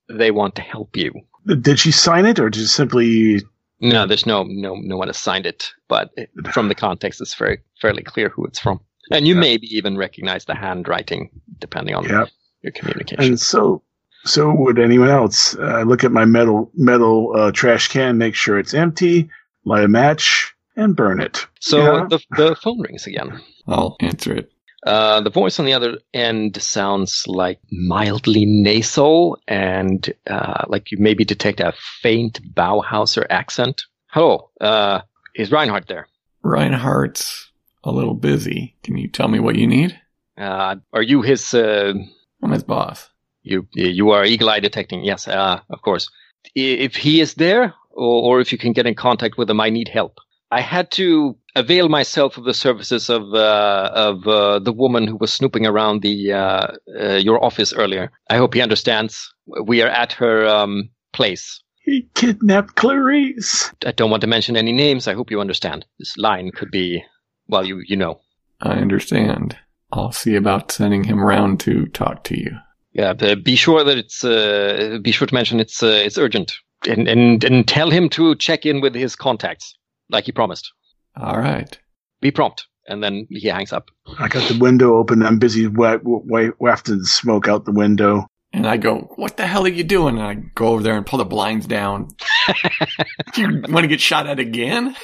they 0.08 0.30
want 0.30 0.54
to 0.56 0.62
help 0.62 0.96
you." 0.96 1.12
Did 1.60 1.78
she 1.80 1.90
sign 1.90 2.24
it, 2.26 2.38
or 2.38 2.50
just 2.50 2.74
simply? 2.74 3.40
No, 3.80 4.06
there's 4.06 4.26
no 4.26 4.44
no 4.44 4.76
no 4.76 4.96
one 4.96 5.08
has 5.08 5.16
signed 5.18 5.44
it, 5.46 5.70
but 5.88 6.10
it, 6.16 6.30
from 6.52 6.68
the 6.68 6.74
context, 6.76 7.20
it's 7.20 7.34
very 7.34 7.58
fairly 7.80 8.02
clear 8.04 8.28
who 8.28 8.44
it's 8.46 8.60
from, 8.60 8.78
and 9.10 9.26
you 9.26 9.34
Yeah. 9.34 9.40
maybe 9.40 9.66
even 9.76 9.96
recognize 9.98 10.44
the 10.44 10.54
handwriting 10.54 11.30
depending 11.58 11.94
on 11.96 12.04
Yeah. 12.04 12.26
your 12.62 12.72
communication. 12.72 13.24
And 13.24 13.40
so, 13.40 13.82
so 14.26 14.52
would 14.52 14.78
anyone 14.78 15.08
else? 15.08 15.56
Uh, 15.56 15.82
look 15.82 16.04
at 16.04 16.12
my 16.12 16.24
metal 16.24 16.70
metal 16.74 17.32
uh, 17.36 17.52
trash 17.52 17.88
can, 17.88 18.18
make 18.18 18.34
sure 18.34 18.58
it's 18.58 18.74
empty, 18.74 19.30
light 19.64 19.84
a 19.84 19.88
match, 19.88 20.54
and 20.76 20.96
burn 20.96 21.20
it. 21.20 21.46
so 21.60 21.78
yeah. 21.78 22.06
the 22.08 22.20
the 22.36 22.56
phone 22.56 22.80
rings 22.80 23.06
again. 23.06 23.40
I'll 23.66 23.96
answer 24.00 24.34
it. 24.34 24.52
Uh, 24.86 25.20
the 25.20 25.30
voice 25.30 25.58
on 25.58 25.66
the 25.66 25.72
other 25.72 25.98
end 26.14 26.62
sounds 26.62 27.24
like 27.26 27.58
mildly 27.72 28.44
nasal 28.46 29.36
and 29.48 30.12
uh, 30.28 30.64
like 30.68 30.92
you 30.92 30.98
maybe 31.00 31.24
detect 31.24 31.58
a 31.58 31.72
faint 32.02 32.40
Bauhauser 32.54 33.26
accent. 33.28 33.82
Hello, 34.12 34.50
uh, 34.60 35.00
is 35.34 35.50
Reinhardt 35.50 35.88
there? 35.88 36.06
Reinhardt's 36.42 37.50
a 37.82 37.90
little 37.90 38.14
busy. 38.14 38.76
Can 38.84 38.96
you 38.96 39.08
tell 39.08 39.26
me 39.26 39.40
what 39.40 39.56
you 39.56 39.66
need? 39.66 39.98
Uh, 40.38 40.76
are 40.92 41.02
you 41.02 41.22
his? 41.22 41.52
Uh, 41.52 41.94
I'm 42.42 42.52
his 42.52 42.62
boss. 42.62 43.08
You 43.46 43.66
you 43.72 44.10
are 44.10 44.24
eagle 44.24 44.50
eye 44.50 44.60
detecting? 44.60 45.04
Yes, 45.04 45.28
uh, 45.28 45.60
of 45.70 45.82
course. 45.82 46.10
If 46.54 46.96
he 46.96 47.20
is 47.20 47.34
there, 47.34 47.74
or, 47.90 48.22
or 48.22 48.40
if 48.40 48.52
you 48.52 48.58
can 48.58 48.72
get 48.72 48.86
in 48.86 48.94
contact 48.94 49.38
with 49.38 49.48
him, 49.50 49.60
I 49.60 49.70
need 49.70 49.88
help. 49.88 50.18
I 50.50 50.60
had 50.60 50.90
to 50.92 51.36
avail 51.56 51.88
myself 51.88 52.36
of 52.36 52.44
the 52.44 52.54
services 52.54 53.10
of 53.10 53.34
uh, 53.34 53.90
of 53.94 54.26
uh, 54.26 54.58
the 54.60 54.72
woman 54.72 55.06
who 55.06 55.16
was 55.16 55.32
snooping 55.32 55.66
around 55.66 56.02
the 56.02 56.32
uh, 56.32 56.66
uh, 57.00 57.14
your 57.14 57.44
office 57.44 57.72
earlier. 57.72 58.12
I 58.30 58.36
hope 58.36 58.54
he 58.54 58.62
understands. 58.62 59.32
We 59.64 59.82
are 59.82 59.88
at 59.88 60.12
her 60.12 60.46
um, 60.46 60.90
place. 61.12 61.60
He 61.82 62.08
kidnapped 62.14 62.74
Clarice. 62.74 63.72
I 63.84 63.92
don't 63.92 64.10
want 64.10 64.20
to 64.22 64.26
mention 64.26 64.56
any 64.56 64.72
names. 64.72 65.08
I 65.08 65.14
hope 65.14 65.30
you 65.30 65.40
understand. 65.40 65.86
This 65.98 66.16
line 66.16 66.50
could 66.50 66.70
be, 66.70 67.02
well, 67.48 67.64
you 67.64 67.82
you 67.86 67.96
know. 67.96 68.20
I 68.60 68.74
understand. 68.74 69.56
I'll 69.92 70.12
see 70.12 70.34
about 70.34 70.72
sending 70.72 71.04
him 71.04 71.20
round 71.20 71.60
to 71.60 71.86
talk 71.86 72.24
to 72.24 72.38
you. 72.38 72.58
Yeah, 72.96 73.12
but 73.12 73.44
be 73.44 73.56
sure 73.56 73.84
that 73.84 73.98
it's 73.98 74.24
uh, 74.24 74.98
be 75.02 75.12
sure 75.12 75.26
to 75.26 75.34
mention 75.34 75.60
it's 75.60 75.82
uh, 75.82 75.86
it's 76.04 76.16
urgent, 76.16 76.54
and 76.88 77.06
and 77.06 77.44
and 77.44 77.68
tell 77.68 77.90
him 77.90 78.08
to 78.10 78.34
check 78.36 78.64
in 78.64 78.80
with 78.80 78.94
his 78.94 79.14
contacts, 79.14 79.74
like 80.08 80.24
he 80.24 80.32
promised. 80.32 80.72
All 81.14 81.36
right. 81.38 81.78
Be 82.22 82.30
prompt, 82.30 82.66
and 82.88 83.02
then 83.02 83.26
he 83.28 83.48
hangs 83.48 83.72
up. 83.72 83.90
I 84.18 84.28
got 84.28 84.48
the 84.48 84.58
window 84.58 84.96
open. 84.96 85.22
I'm 85.22 85.38
busy 85.38 85.66
wa- 85.66 85.98
wa- 86.02 86.52
wafting 86.58 86.98
the 86.98 87.04
smoke 87.04 87.48
out 87.48 87.66
the 87.66 87.72
window. 87.72 88.26
And 88.54 88.66
I 88.66 88.78
go, 88.78 89.00
what 89.16 89.36
the 89.36 89.46
hell 89.46 89.66
are 89.66 89.68
you 89.68 89.84
doing? 89.84 90.16
And 90.16 90.26
I 90.26 90.34
go 90.54 90.68
over 90.68 90.82
there 90.82 90.96
and 90.96 91.04
pull 91.04 91.18
the 91.18 91.26
blinds 91.26 91.66
down. 91.66 92.08
you 93.36 93.62
want 93.68 93.84
to 93.84 93.88
get 93.88 94.00
shot 94.00 94.26
at 94.26 94.38
again? 94.38 94.96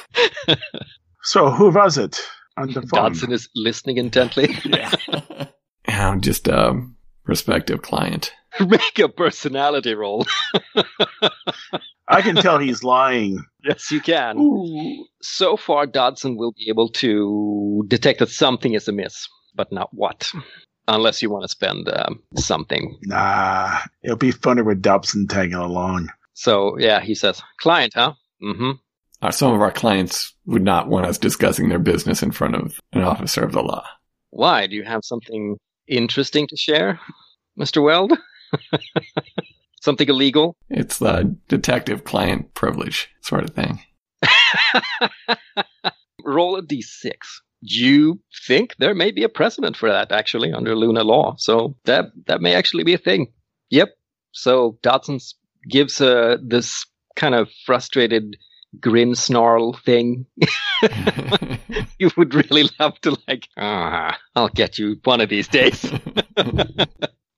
So 1.25 1.49
who 1.49 1.69
was 1.69 1.97
it 1.97 2.19
on 2.57 2.67
the 2.67 2.81
phone? 2.81 3.11
Dodson 3.11 3.31
is 3.31 3.47
listening 3.55 3.97
intently. 3.97 4.57
Yeah. 4.65 4.91
I'm 5.87 6.19
just 6.21 6.47
a 6.49 6.81
prospective 7.23 7.81
client. 7.81 8.31
Make 8.59 8.99
a 8.99 9.09
personality 9.09 9.95
roll. 9.95 10.25
I 12.07 12.21
can 12.21 12.35
tell 12.35 12.59
he's 12.59 12.83
lying. 12.83 13.43
yes, 13.63 13.91
you 13.91 14.01
can. 14.01 14.37
Ooh. 14.37 15.05
So 15.21 15.57
far, 15.57 15.87
Dodson 15.87 16.37
will 16.37 16.51
be 16.51 16.69
able 16.69 16.89
to 16.89 17.83
detect 17.87 18.19
that 18.19 18.29
something 18.29 18.73
is 18.73 18.87
amiss, 18.87 19.27
but 19.55 19.71
not 19.71 19.89
what. 19.93 20.29
Unless 20.87 21.21
you 21.21 21.29
want 21.29 21.43
to 21.43 21.47
spend 21.47 21.89
um, 21.89 22.21
something. 22.35 22.99
Nah, 23.03 23.79
it'll 24.03 24.17
be 24.17 24.33
funner 24.33 24.65
with 24.65 24.81
Dobson 24.81 25.27
tagging 25.27 25.53
along. 25.53 26.09
So, 26.33 26.77
yeah, 26.77 26.99
he 26.99 27.15
says, 27.15 27.41
client, 27.59 27.93
huh? 27.95 28.13
Mm 28.43 28.57
hmm. 28.57 28.71
Uh, 29.21 29.31
some 29.31 29.53
of 29.53 29.61
our 29.61 29.71
clients 29.71 30.33
would 30.45 30.63
not 30.63 30.89
want 30.89 31.05
us 31.05 31.17
discussing 31.17 31.69
their 31.69 31.79
business 31.79 32.21
in 32.21 32.31
front 32.31 32.55
of 32.55 32.77
an 32.91 33.03
officer 33.03 33.41
of 33.41 33.53
the 33.53 33.61
law. 33.61 33.85
Why? 34.31 34.67
Do 34.67 34.75
you 34.75 34.83
have 34.83 35.05
something 35.05 35.57
interesting 35.87 36.47
to 36.47 36.57
share, 36.57 36.99
Mr. 37.59 37.83
Weld? 37.83 38.13
something 39.83 40.07
illegal? 40.07 40.55
It's 40.69 40.99
the 40.99 41.35
detective 41.49 42.05
client 42.05 42.53
privilege 42.53 43.09
sort 43.21 43.43
of 43.43 43.51
thing. 43.51 43.79
Roll 46.23 46.55
a 46.55 46.63
d6. 46.63 47.11
You 47.61 48.19
think 48.47 48.75
there 48.77 48.95
may 48.95 49.11
be 49.11 49.23
a 49.23 49.29
precedent 49.29 49.77
for 49.77 49.89
that, 49.89 50.11
actually, 50.11 50.51
under 50.53 50.75
Luna 50.75 51.03
law. 51.03 51.35
So 51.37 51.75
that 51.85 52.05
that 52.27 52.41
may 52.41 52.55
actually 52.55 52.83
be 52.83 52.93
a 52.93 52.97
thing. 52.97 53.31
Yep. 53.69 53.89
So 54.31 54.77
Dodson 54.81 55.19
gives 55.69 56.01
uh, 56.01 56.37
this 56.41 56.85
kind 57.15 57.35
of 57.35 57.49
frustrated 57.65 58.35
grin 58.79 59.15
snarl 59.15 59.73
thing. 59.73 60.25
you 61.99 62.09
would 62.17 62.33
really 62.33 62.69
love 62.79 62.99
to 63.01 63.17
like, 63.27 63.47
ah, 63.57 64.17
I'll 64.35 64.49
get 64.49 64.77
you 64.77 64.97
one 65.03 65.21
of 65.21 65.29
these 65.29 65.47
days. 65.47 65.91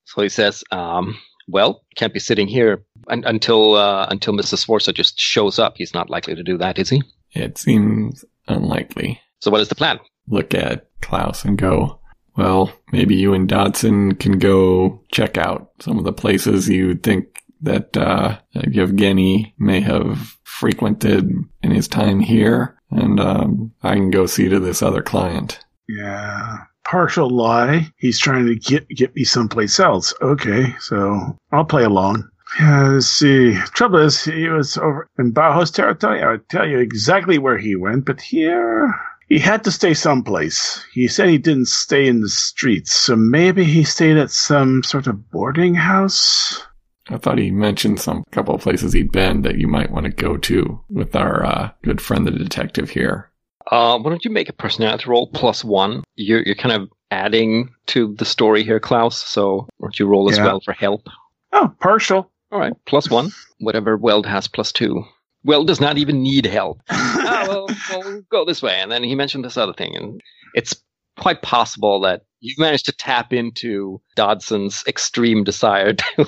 So 0.08 0.22
he 0.22 0.30
says, 0.30 0.64
um, 0.72 1.18
"Well, 1.48 1.82
can't 1.96 2.14
be 2.14 2.20
sitting 2.20 2.48
here 2.48 2.86
un- 3.10 3.24
until 3.26 3.76
uh, 3.76 4.08
until 4.10 4.34
Mr. 4.34 4.58
Sforza 4.58 4.94
just 4.94 5.20
shows 5.20 5.60
up. 5.60 5.76
He's 5.78 5.94
not 5.94 6.10
likely 6.10 6.36
to 6.36 6.44
do 6.44 6.58
that, 6.60 6.80
is 6.80 6.90
he? 6.90 7.04
it 7.34 7.58
seems 7.58 8.24
unlikely. 8.48 9.20
So 9.42 9.52
what 9.52 9.60
is 9.60 9.68
the 9.68 9.76
plan? 9.76 10.00
Look 10.30 10.54
at 10.54 10.88
Klaus 11.02 11.44
and 11.44 11.58
go, 11.58 12.00
well, 12.38 12.72
maybe 12.94 13.16
you 13.16 13.34
and 13.34 13.50
Dodson 13.50 14.16
can 14.16 14.40
go 14.40 15.02
check 15.12 15.38
out 15.38 15.72
some 15.82 15.98
of 15.98 16.06
the 16.06 16.14
places 16.14 16.70
you 16.70 16.96
think 16.96 17.42
that 17.62 17.96
uh, 17.98 18.38
Yevgeny 18.54 19.54
may 19.58 19.80
have 19.82 20.38
frequented 20.44 21.32
in 21.64 21.72
his 21.72 21.88
time 21.88 22.20
here, 22.20 22.78
and 22.92 23.20
um, 23.20 23.74
I 23.84 23.96
can 23.96 24.12
go 24.12 24.26
see 24.26 24.50
to 24.50 24.60
this 24.60 24.82
other 24.82 25.02
client. 25.02 25.60
Yeah. 25.88 26.58
Partial 26.84 27.30
lie. 27.30 27.88
He's 27.98 28.20
trying 28.20 28.46
to 28.46 28.56
get 28.56 28.88
get 28.90 29.16
me 29.16 29.24
someplace 29.24 29.80
else. 29.80 30.14
Okay, 30.22 30.76
so 30.80 31.36
I'll 31.52 31.66
play 31.66 31.84
along. 31.84 32.30
Yeah, 32.60 32.90
let's 32.90 33.08
see. 33.08 33.56
Trouble 33.74 34.00
is, 34.00 34.24
he 34.24 34.48
was 34.48 34.78
over 34.78 35.10
in 35.18 35.34
Bauhaus 35.34 35.74
territory. 35.74 36.22
I 36.22 36.32
would 36.32 36.48
tell 36.48 36.68
you 36.68 36.78
exactly 36.78 37.38
where 37.38 37.58
he 37.58 37.76
went, 37.76 38.06
but 38.06 38.22
here 38.22 38.94
he 39.28 39.40
had 39.40 39.64
to 39.64 39.72
stay 39.72 39.94
someplace. 39.94 40.86
He 40.94 41.08
said 41.08 41.30
he 41.30 41.40
didn't 41.40 41.68
stay 41.68 42.08
in 42.08 42.22
the 42.22 42.30
streets, 42.30 42.96
so 42.96 43.16
maybe 43.16 43.64
he 43.64 43.84
stayed 43.84 44.18
at 44.18 44.32
some 44.32 44.84
sort 44.84 45.08
of 45.08 45.32
boarding 45.32 45.74
house. 45.74 46.64
I 47.10 47.18
thought 47.18 47.38
he 47.38 47.52
mentioned 47.52 48.00
some 48.00 48.24
couple 48.32 48.56
of 48.56 48.62
places 48.62 48.94
he'd 48.94 49.12
been 49.12 49.44
that 49.44 49.58
you 49.60 49.68
might 49.68 49.92
want 49.92 50.06
to 50.06 50.12
go 50.12 50.38
to 50.38 50.80
with 50.90 51.16
our 51.16 51.46
uh, 51.46 51.70
good 51.84 52.02
friend, 52.02 52.26
the 52.26 52.32
detective 52.32 52.90
here. 52.90 53.30
Uh, 53.72 53.98
why 54.00 54.10
don't 54.10 54.26
you 54.26 54.32
make 54.32 54.50
a 54.50 54.54
personality 54.54 55.06
roll 55.08 55.28
plus 55.28 55.64
one? 55.64 56.04
You're 56.16 56.42
you're 56.44 56.56
kind 56.56 56.76
of 56.82 56.90
adding 57.12 57.70
to 57.88 58.14
the 58.16 58.26
story 58.26 58.64
here, 58.64 58.80
Klaus. 58.80 59.22
So 59.24 59.68
why 59.78 59.88
don't 59.88 60.00
you 60.00 60.08
roll 60.08 60.30
as 60.30 60.38
Yeah. 60.38 60.46
well 60.46 60.60
for 60.62 60.74
help? 60.74 61.02
Oh, 61.52 61.74
partial. 61.80 62.32
All 62.52 62.60
right, 62.60 62.74
plus 62.86 63.10
one. 63.10 63.30
Whatever 63.60 63.98
Weld 63.98 64.26
has 64.26 64.48
plus 64.48 64.72
two. 64.72 65.04
Weld 65.44 65.68
does 65.68 65.80
not 65.82 65.98
even 65.98 66.22
need 66.24 66.46
help. 66.46 66.82
oh, 66.90 67.46
well, 67.48 67.68
well, 67.92 68.02
we'll 68.04 68.22
go 68.32 68.46
this 68.46 68.62
way. 68.64 68.80
And 68.80 68.92
then 68.92 69.04
he 69.04 69.14
mentioned 69.16 69.46
this 69.46 69.58
other 69.58 69.74
thing, 69.74 69.96
and 69.96 70.22
it's 70.54 70.76
quite 71.20 71.42
possible 71.44 72.00
that 72.02 72.22
you've 72.40 72.58
managed 72.60 72.86
to 72.86 72.92
tap 72.92 73.32
into 73.34 74.02
Dodson's 74.18 74.84
extreme 74.88 75.44
desire 75.44 75.94
to 75.94 76.26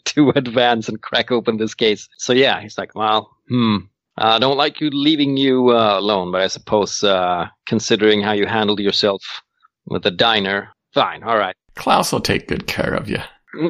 to 0.04 0.30
advance 0.30 0.88
and 0.88 1.00
crack 1.00 1.30
open 1.30 1.56
this 1.56 1.74
case. 1.74 2.08
So 2.18 2.32
yeah, 2.32 2.60
he's 2.60 2.78
like, 2.78 2.94
well, 2.94 3.30
hmm. 3.48 3.78
I 4.16 4.38
don't 4.38 4.56
like 4.56 4.80
you 4.80 4.90
leaving 4.90 5.36
you 5.36 5.70
uh, 5.70 5.98
alone, 5.98 6.30
but 6.30 6.40
I 6.40 6.46
suppose 6.46 7.02
uh, 7.02 7.48
considering 7.66 8.22
how 8.22 8.30
you 8.32 8.46
handled 8.46 8.78
yourself 8.78 9.42
with 9.86 10.04
the 10.04 10.12
diner, 10.12 10.68
fine, 10.92 11.24
all 11.24 11.36
right. 11.36 11.56
Klaus 11.74 12.12
will 12.12 12.20
take 12.20 12.46
good 12.46 12.68
care 12.68 12.94
of 12.94 13.08
you. 13.08 13.18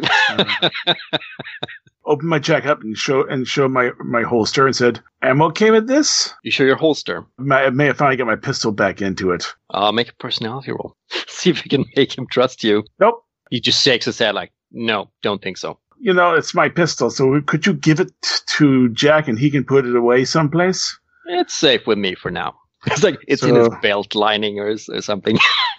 Open 2.06 2.28
my 2.28 2.38
jacket 2.38 2.68
up 2.68 2.82
and 2.82 2.94
show 2.96 3.26
and 3.26 3.48
show 3.48 3.66
my 3.66 3.90
my 3.98 4.20
holster 4.22 4.66
and 4.66 4.76
said, 4.76 5.00
"I'm 5.22 5.40
okay 5.40 5.70
with 5.70 5.86
this." 5.86 6.34
you 6.42 6.50
show 6.50 6.64
your 6.64 6.76
holster. 6.76 7.24
I 7.50 7.70
may 7.70 7.86
have 7.86 7.96
finally 7.96 8.16
get 8.16 8.26
my 8.26 8.36
pistol 8.36 8.72
back 8.72 9.00
into 9.00 9.30
it. 9.30 9.46
Uh, 9.70 9.90
make 9.90 10.10
a 10.10 10.14
personality 10.14 10.72
roll. 10.72 10.94
See 11.28 11.48
if 11.48 11.64
you 11.64 11.70
can 11.70 11.86
make 11.96 12.16
him 12.16 12.26
trust 12.30 12.62
you. 12.62 12.84
Nope. 13.00 13.24
He 13.50 13.60
just 13.60 13.82
shakes 13.82 14.04
his 14.04 14.18
head 14.18 14.34
like, 14.34 14.52
no, 14.70 15.10
don't 15.22 15.40
think 15.40 15.56
so. 15.56 15.78
You 16.00 16.12
know, 16.12 16.34
it's 16.34 16.54
my 16.54 16.68
pistol, 16.68 17.10
so 17.10 17.40
could 17.42 17.66
you 17.66 17.72
give 17.72 18.00
it 18.00 18.10
to 18.56 18.88
Jack 18.90 19.28
and 19.28 19.38
he 19.38 19.50
can 19.50 19.64
put 19.64 19.86
it 19.86 19.94
away 19.96 20.24
someplace? 20.24 20.98
It's 21.26 21.54
safe 21.54 21.86
with 21.86 21.98
me 21.98 22.14
for 22.14 22.30
now. 22.30 22.54
It's 22.86 23.02
like 23.02 23.18
it's 23.26 23.42
in 23.42 23.54
his 23.54 23.68
belt 23.80 24.14
lining 24.14 24.58
or, 24.60 24.76
or 24.90 25.00
something. 25.00 25.38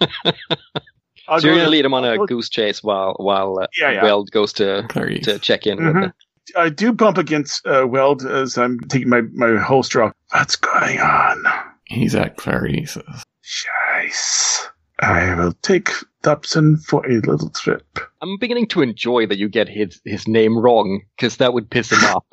I'll 1.28 1.40
so 1.40 1.46
you're 1.48 1.56
gonna 1.56 1.68
lead 1.70 1.84
him 1.84 1.94
on 1.94 2.04
a 2.04 2.14
I'll- 2.14 2.26
goose 2.26 2.48
chase 2.48 2.82
while 2.82 3.14
while 3.18 3.58
uh, 3.60 3.66
Yeah, 3.78 3.90
yeah. 3.92 4.02
Weld 4.02 4.30
goes 4.32 4.52
to 4.54 4.84
Clarice. 4.88 5.24
to 5.24 5.38
check 5.38 5.66
in 5.66 5.76
with 5.84 5.94
Mhm. 5.94 6.12
the 6.54 6.60
I 6.60 6.68
do 6.68 6.92
bump 6.92 7.18
against 7.18 7.66
uh, 7.66 7.86
Weld 7.88 8.24
as 8.24 8.56
I'm 8.56 8.78
taking 8.88 9.08
my, 9.08 9.22
my 9.34 9.56
holster 9.60 10.02
off. 10.02 10.12
What's 10.32 10.54
going 10.56 11.00
on? 11.00 11.44
He's 11.86 12.14
at 12.14 12.36
Clarice's. 12.36 13.02
Scheiss. 13.44 14.66
I 15.00 15.34
will 15.34 15.52
take 15.62 15.90
Dobson 16.22 16.78
for 16.78 17.06
a 17.06 17.20
little 17.20 17.50
trip. 17.50 17.84
I'm 18.22 18.38
beginning 18.38 18.68
to 18.68 18.82
enjoy 18.82 19.26
that 19.26 19.38
you 19.38 19.48
get 19.48 19.68
his 19.68 20.00
his 20.04 20.26
name 20.26 20.56
wrong 20.58 21.02
because 21.16 21.36
that 21.36 21.52
would 21.52 21.70
piss 21.70 21.92
him 21.92 21.98
off. 22.04 22.24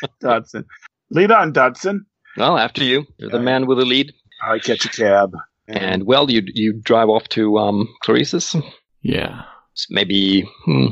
Dodson. 0.20 0.64
Lead 1.10 1.30
on, 1.30 1.52
Dodson. 1.52 2.06
well, 2.36 2.56
after 2.56 2.82
you, 2.84 3.06
you're 3.18 3.30
the 3.30 3.40
man 3.40 3.66
with 3.66 3.78
the 3.78 3.84
lead, 3.84 4.12
I 4.42 4.58
catch 4.58 4.84
a 4.84 4.88
cab. 4.88 5.32
and 5.68 6.04
well, 6.04 6.30
you 6.30 6.42
you 6.46 6.80
drive 6.82 7.08
off 7.08 7.28
to 7.30 7.58
um 7.58 7.88
Clarice's. 8.02 8.56
Yeah. 9.02 9.42
It's 9.72 9.86
maybe 9.90 10.48
hmm, 10.64 10.86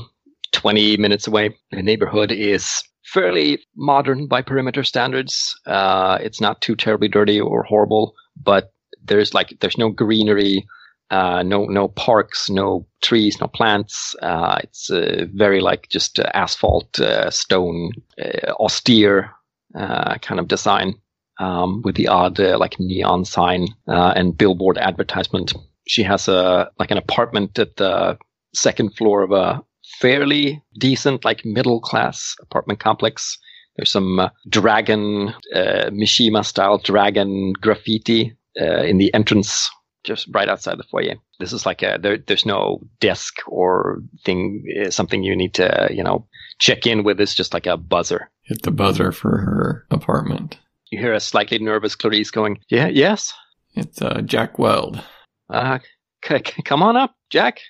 20 0.52 0.96
minutes 0.98 1.26
away. 1.26 1.54
The 1.72 1.82
neighborhood 1.82 2.30
is 2.32 2.82
fairly 3.04 3.58
modern 3.76 4.26
by 4.28 4.42
perimeter 4.42 4.84
standards. 4.84 5.58
Uh, 5.66 6.18
it's 6.20 6.40
not 6.40 6.60
too 6.60 6.76
terribly 6.76 7.08
dirty 7.08 7.40
or 7.40 7.62
horrible, 7.64 8.14
but 8.40 8.70
there's 9.08 9.34
like 9.34 9.58
there's 9.60 9.78
no 9.78 9.90
greenery, 9.90 10.66
uh, 11.10 11.42
no 11.42 11.64
no 11.64 11.88
parks, 11.88 12.50
no 12.50 12.86
trees, 13.02 13.40
no 13.40 13.46
plants. 13.48 14.14
Uh, 14.22 14.58
it's 14.62 14.90
uh, 14.90 15.24
very 15.34 15.60
like 15.60 15.88
just 15.88 16.18
uh, 16.18 16.30
asphalt, 16.34 17.00
uh, 17.00 17.30
stone, 17.30 17.92
uh, 18.22 18.52
austere 18.60 19.30
kind 19.74 20.40
of 20.40 20.48
design. 20.48 20.94
Um, 21.40 21.82
with 21.82 21.94
the 21.94 22.08
odd 22.08 22.40
like 22.40 22.80
neon 22.80 23.24
sign 23.24 23.68
and 23.86 24.36
billboard 24.36 24.76
advertisement. 24.76 25.54
She 25.86 26.02
has 26.02 26.26
a 26.26 26.68
like 26.80 26.90
an 26.90 26.98
apartment 26.98 27.60
at 27.60 27.76
the 27.76 28.18
second 28.54 28.96
floor 28.96 29.22
of 29.22 29.30
a 29.30 29.62
fairly 30.00 30.60
decent, 30.80 31.24
like 31.24 31.44
middle 31.44 31.80
class 31.80 32.34
apartment 32.40 32.80
complex. 32.80 33.38
There's 33.76 33.92
some 33.92 34.28
dragon, 34.48 35.32
Mishima 35.54 36.44
style 36.44 36.78
dragon 36.78 37.52
graffiti 37.52 38.36
uh, 38.60 38.82
in 38.82 38.98
the 38.98 39.12
entrance, 39.14 39.70
just 40.04 40.28
right 40.32 40.48
outside 40.48 40.78
the 40.78 40.84
foyer. 40.84 41.14
This 41.38 41.52
is 41.52 41.66
like 41.66 41.82
a, 41.82 41.98
there, 42.00 42.18
there's 42.18 42.46
no 42.46 42.80
desk 43.00 43.34
or 43.46 43.98
thing, 44.24 44.64
uh, 44.84 44.90
something 44.90 45.22
you 45.22 45.36
need 45.36 45.54
to, 45.54 45.88
you 45.90 46.02
know, 46.02 46.26
check 46.58 46.86
in 46.86 47.04
with. 47.04 47.20
It's 47.20 47.34
just 47.34 47.54
like 47.54 47.66
a 47.66 47.76
buzzer. 47.76 48.30
Hit 48.42 48.62
the 48.62 48.70
buzzer 48.70 49.12
for 49.12 49.36
her 49.38 49.86
apartment. 49.90 50.58
You 50.90 50.98
hear 50.98 51.12
a 51.12 51.20
slightly 51.20 51.58
nervous 51.58 51.94
Clarice 51.94 52.30
going, 52.30 52.60
yeah, 52.70 52.88
yes, 52.88 53.32
It's 53.74 54.00
uh, 54.00 54.22
Jack 54.24 54.58
Weld. 54.58 55.02
uh, 55.50 55.78
c- 56.24 56.38
c- 56.46 56.62
come 56.62 56.82
on 56.82 56.96
up, 56.96 57.14
Jack. 57.30 57.60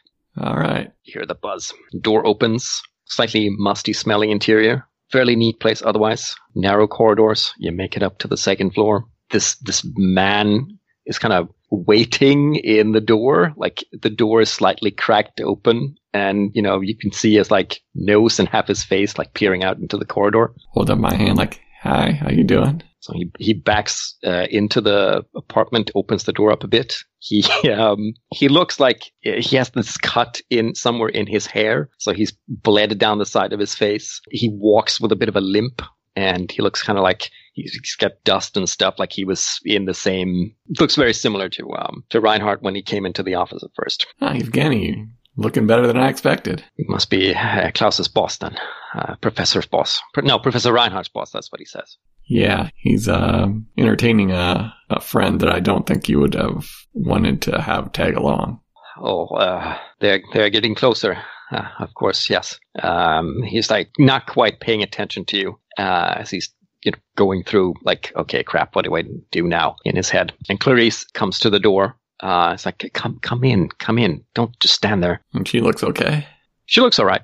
All 0.40 0.54
right. 0.56 0.92
You 1.02 1.12
hear 1.14 1.26
the 1.26 1.34
buzz. 1.34 1.72
Door 2.00 2.26
opens. 2.26 2.80
Slightly 3.06 3.50
musty 3.50 3.92
smelling 3.92 4.30
interior. 4.30 4.86
Fairly 5.10 5.34
neat 5.34 5.58
place 5.58 5.82
otherwise. 5.84 6.36
Narrow 6.54 6.86
corridors. 6.86 7.52
You 7.58 7.72
make 7.72 7.96
it 7.96 8.02
up 8.04 8.18
to 8.18 8.28
the 8.28 8.36
second 8.36 8.74
floor. 8.74 9.06
This 9.30 9.56
this 9.56 9.82
man 9.96 10.77
is 11.08 11.18
kind 11.18 11.34
of 11.34 11.48
waiting 11.70 12.54
in 12.54 12.92
the 12.92 13.00
door. 13.00 13.52
Like 13.56 13.84
the 13.92 14.10
door 14.10 14.40
is 14.40 14.50
slightly 14.50 14.90
cracked 14.90 15.40
open 15.40 15.96
and 16.14 16.50
you 16.54 16.62
know, 16.62 16.80
you 16.80 16.96
can 16.96 17.10
see 17.10 17.34
his 17.34 17.50
like 17.50 17.80
nose 17.94 18.38
and 18.38 18.48
half 18.48 18.68
his 18.68 18.84
face 18.84 19.18
like 19.18 19.34
peering 19.34 19.64
out 19.64 19.78
into 19.78 19.96
the 19.96 20.04
corridor. 20.04 20.54
Hold 20.72 20.90
up 20.90 20.98
my 20.98 21.14
hand 21.14 21.36
like, 21.36 21.60
hi, 21.82 22.12
how 22.12 22.30
you 22.30 22.44
doing? 22.44 22.82
So 23.00 23.12
he 23.14 23.30
he 23.38 23.54
backs 23.54 24.16
uh, 24.26 24.46
into 24.50 24.80
the 24.80 25.24
apartment, 25.34 25.90
opens 25.94 26.24
the 26.24 26.32
door 26.32 26.52
up 26.52 26.64
a 26.64 26.68
bit. 26.68 26.96
He 27.20 27.42
um 27.70 28.12
he 28.32 28.48
looks 28.48 28.78
like 28.78 29.02
he 29.20 29.56
has 29.56 29.70
this 29.70 29.96
cut 29.96 30.40
in 30.50 30.74
somewhere 30.74 31.08
in 31.08 31.26
his 31.26 31.46
hair, 31.46 31.90
so 31.98 32.12
he's 32.12 32.32
bled 32.48 32.98
down 32.98 33.18
the 33.18 33.26
side 33.26 33.52
of 33.52 33.60
his 33.60 33.74
face. 33.74 34.20
He 34.30 34.50
walks 34.52 35.00
with 35.00 35.12
a 35.12 35.16
bit 35.16 35.28
of 35.28 35.36
a 35.36 35.40
limp, 35.40 35.80
and 36.16 36.50
he 36.50 36.62
looks 36.62 36.82
kind 36.82 36.98
of 36.98 37.02
like 37.02 37.30
he's, 37.62 37.72
he's 37.72 37.96
got 37.96 38.22
dust 38.24 38.56
and 38.56 38.68
stuff, 38.68 38.94
like 38.98 39.12
he 39.12 39.24
was 39.24 39.60
in 39.64 39.84
the 39.84 39.94
same. 39.94 40.54
Looks 40.78 40.96
very 40.96 41.14
similar 41.14 41.48
to 41.50 41.72
um 41.74 42.04
to 42.10 42.20
Reinhardt 42.20 42.62
when 42.62 42.74
he 42.74 42.82
came 42.82 43.06
into 43.06 43.22
the 43.22 43.34
office 43.34 43.62
at 43.62 43.70
first. 43.74 44.06
Ah, 44.20 44.32
Yevgeny, 44.32 45.06
looking 45.36 45.66
better 45.66 45.86
than 45.86 45.96
I 45.96 46.08
expected. 46.08 46.64
He 46.76 46.84
must 46.88 47.10
be 47.10 47.34
uh, 47.34 47.70
Klaus's 47.74 48.08
boss 48.08 48.38
then, 48.38 48.56
uh, 48.94 49.16
Professor's 49.16 49.66
boss. 49.66 50.00
No, 50.16 50.38
Professor 50.38 50.72
Reinhardt's 50.72 51.08
boss. 51.08 51.30
That's 51.30 51.50
what 51.52 51.60
he 51.60 51.64
says. 51.64 51.96
Yeah, 52.28 52.68
he's 52.76 53.08
um, 53.08 53.66
entertaining 53.78 54.32
a, 54.32 54.74
a 54.90 55.00
friend 55.00 55.40
that 55.40 55.48
I 55.48 55.60
don't 55.60 55.86
think 55.86 56.08
you 56.08 56.20
would 56.20 56.34
have 56.34 56.68
wanted 56.92 57.40
to 57.42 57.60
have 57.60 57.92
tag 57.92 58.16
along. 58.16 58.60
Oh, 59.00 59.26
uh, 59.28 59.78
they're 60.00 60.20
they're 60.34 60.50
getting 60.50 60.74
closer. 60.74 61.16
Uh, 61.50 61.68
of 61.78 61.94
course, 61.94 62.28
yes. 62.28 62.58
Um, 62.82 63.42
he's 63.46 63.70
like 63.70 63.90
not 63.98 64.26
quite 64.26 64.60
paying 64.60 64.82
attention 64.82 65.24
to 65.26 65.38
you 65.38 65.58
uh, 65.78 66.16
as 66.18 66.30
he's 66.30 66.50
you 66.82 66.92
know 66.92 66.98
going 67.16 67.42
through 67.42 67.74
like, 67.82 68.12
okay, 68.16 68.42
crap, 68.42 68.74
what 68.74 68.84
do 68.84 68.96
I 68.96 69.02
do 69.30 69.42
now 69.42 69.76
in 69.84 69.96
his 69.96 70.10
head? 70.10 70.32
And 70.48 70.60
Clarice 70.60 71.04
comes 71.04 71.38
to 71.40 71.50
the 71.50 71.60
door. 71.60 71.96
Uh, 72.20 72.52
it's 72.54 72.66
like, 72.66 72.90
come 72.94 73.18
come 73.20 73.44
in, 73.44 73.68
come 73.68 73.98
in. 73.98 74.24
Don't 74.34 74.58
just 74.60 74.74
stand 74.74 75.02
there. 75.02 75.22
And 75.34 75.46
she 75.46 75.60
looks 75.60 75.82
okay. 75.82 76.26
She 76.66 76.80
looks 76.80 76.98
all 76.98 77.06
right. 77.06 77.22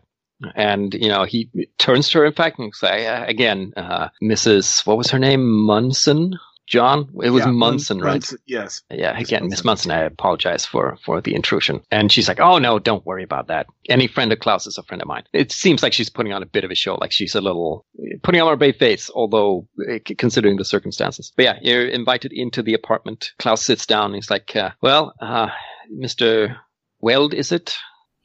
And 0.55 0.93
you 0.95 1.09
know 1.09 1.25
he 1.25 1.51
turns 1.79 2.11
to 2.11 2.19
her, 2.19 2.25
in 2.27 2.33
fact, 2.33 2.59
and 2.59 2.75
say 2.75 3.07
uh, 3.07 3.25
again, 3.25 3.73
uh, 3.77 4.09
Mrs. 4.23 4.87
What 4.87 4.99
was 4.99 5.11
her 5.11 5.19
name? 5.19 5.47
Munson. 5.47 6.35
John. 6.67 7.09
It 7.23 7.31
was 7.31 7.45
Yeah, 7.45 7.51
Munson, 7.51 7.99
Mun- 7.99 8.05
right? 8.07 8.13
Munson, 8.15 8.39
Yes. 8.47 8.83
Yeah, 8.91 9.17
again, 9.19 9.49
Miss 9.49 9.65
Munson. 9.65 9.91
Munson, 9.91 9.91
I 9.93 10.01
apologize 10.05 10.65
for 10.65 10.97
for 11.05 11.21
the 11.21 11.35
intrusion. 11.35 11.83
And 11.91 12.11
she's 12.11 12.29
like, 12.29 12.41
"Oh 12.41 12.59
no, 12.59 12.79
don't 12.79 13.05
worry 13.05 13.23
about 13.23 13.49
that. 13.49 13.67
Any 13.89 14.07
friend 14.07 14.33
of 14.33 14.39
Klaus 14.41 14.67
is 14.67 14.79
a 14.79 14.83
friend 14.83 15.03
of 15.03 15.09
mine." 15.09 15.25
It 15.33 15.53
seems 15.53 15.83
like 15.83 15.93
she's 15.93 16.09
putting 16.11 16.33
on 16.33 16.43
a 16.43 16.47
bit 16.47 16.65
of 16.65 16.71
a 16.71 16.75
show, 16.75 16.95
like 16.95 17.13
she's 17.13 17.35
a 17.35 17.41
little 17.41 17.85
putting 18.23 18.41
on 18.41 18.49
her 18.49 18.57
brave 18.57 18.77
face, 18.77 19.11
although 19.15 19.67
eh, 19.89 19.99
considering 20.19 20.57
the 20.57 20.65
circumstances. 20.65 21.33
But 21.37 21.43
yeah, 21.45 21.59
you're 21.61 21.87
invited 21.87 22.33
into 22.33 22.63
the 22.63 22.75
apartment. 22.75 23.33
Klaus 23.39 23.63
sits 23.63 23.87
down. 23.87 24.15
He's 24.15 24.31
like, 24.31 24.57
uh, 24.57 24.71
"Well, 24.81 25.13
uh, 25.21 25.49
Mister 25.91 26.57
Weld, 27.01 27.35
is 27.35 27.53
it?" 27.53 27.77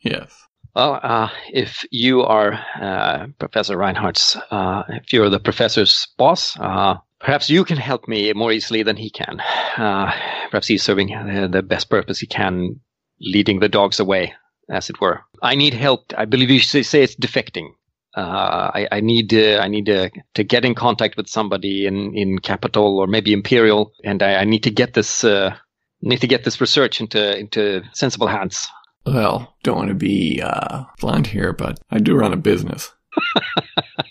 Yes. 0.02 0.32
Well, 0.76 1.00
uh, 1.04 1.30
if 1.52 1.84
you 1.92 2.22
are 2.22 2.54
uh, 2.80 3.28
Professor 3.40 3.76
Reinhardt's, 3.76 4.38
uh, 4.52 4.84
if 4.90 5.12
you're 5.12 5.30
the 5.30 5.40
professor's 5.40 6.08
boss, 6.18 6.58
uh, 6.60 6.96
perhaps 7.20 7.50
you 7.50 7.64
can 7.64 7.78
help 7.78 8.08
me 8.08 8.32
more 8.34 8.52
easily 8.52 8.84
than 8.84 8.96
he 8.96 9.10
can. 9.10 9.40
Uh, 9.78 10.12
perhaps 10.50 10.68
he's 10.68 10.84
serving 10.84 11.14
uh, 11.14 11.48
the 11.48 11.62
best 11.62 11.90
purpose 11.90 12.20
he 12.20 12.28
can, 12.28 12.80
leading 13.20 13.60
the 13.60 13.70
dogs 13.70 14.00
away, 14.00 14.34
as 14.70 14.90
it 14.90 15.02
were. 15.02 15.22
I 15.42 15.56
need 15.56 15.74
help. 15.74 16.14
I 16.18 16.26
believe 16.26 16.50
you 16.50 16.60
say, 16.60 16.84
say 16.84 17.04
it's 17.04 17.16
defecting. 17.16 17.70
Uh, 18.16 18.72
I, 18.74 18.88
I 18.92 19.02
need 19.02 19.34
uh, 19.34 19.60
I 19.62 19.68
need 19.68 19.86
to, 19.86 20.10
to 20.34 20.44
get 20.44 20.66
in 20.66 20.74
contact 20.74 21.16
with 21.16 21.28
somebody 21.28 21.86
in, 21.86 22.18
in 22.18 22.40
Capitol 22.40 22.98
or 22.98 23.06
maybe 23.06 23.34
Imperial, 23.34 23.94
and 24.04 24.24
I, 24.24 24.38
I 24.38 24.44
need 24.46 24.64
to 24.64 24.72
get 24.72 24.96
this 24.96 25.24
uh, 25.24 25.56
need 26.02 26.22
to 26.22 26.28
get 26.28 26.44
this 26.44 26.60
research 26.60 27.00
into 27.00 27.38
into 27.38 27.84
sensible 27.94 28.28
hands. 28.28 28.68
Well, 29.06 29.56
don't 29.64 29.78
want 29.78 29.90
to 29.90 29.96
be 29.96 30.42
uh, 30.44 30.84
blunt 31.00 31.28
here, 31.28 31.54
but 31.54 31.80
I 31.92 32.00
do 32.00 32.16
run 32.16 32.34
a 32.34 32.38
business. 32.38 32.92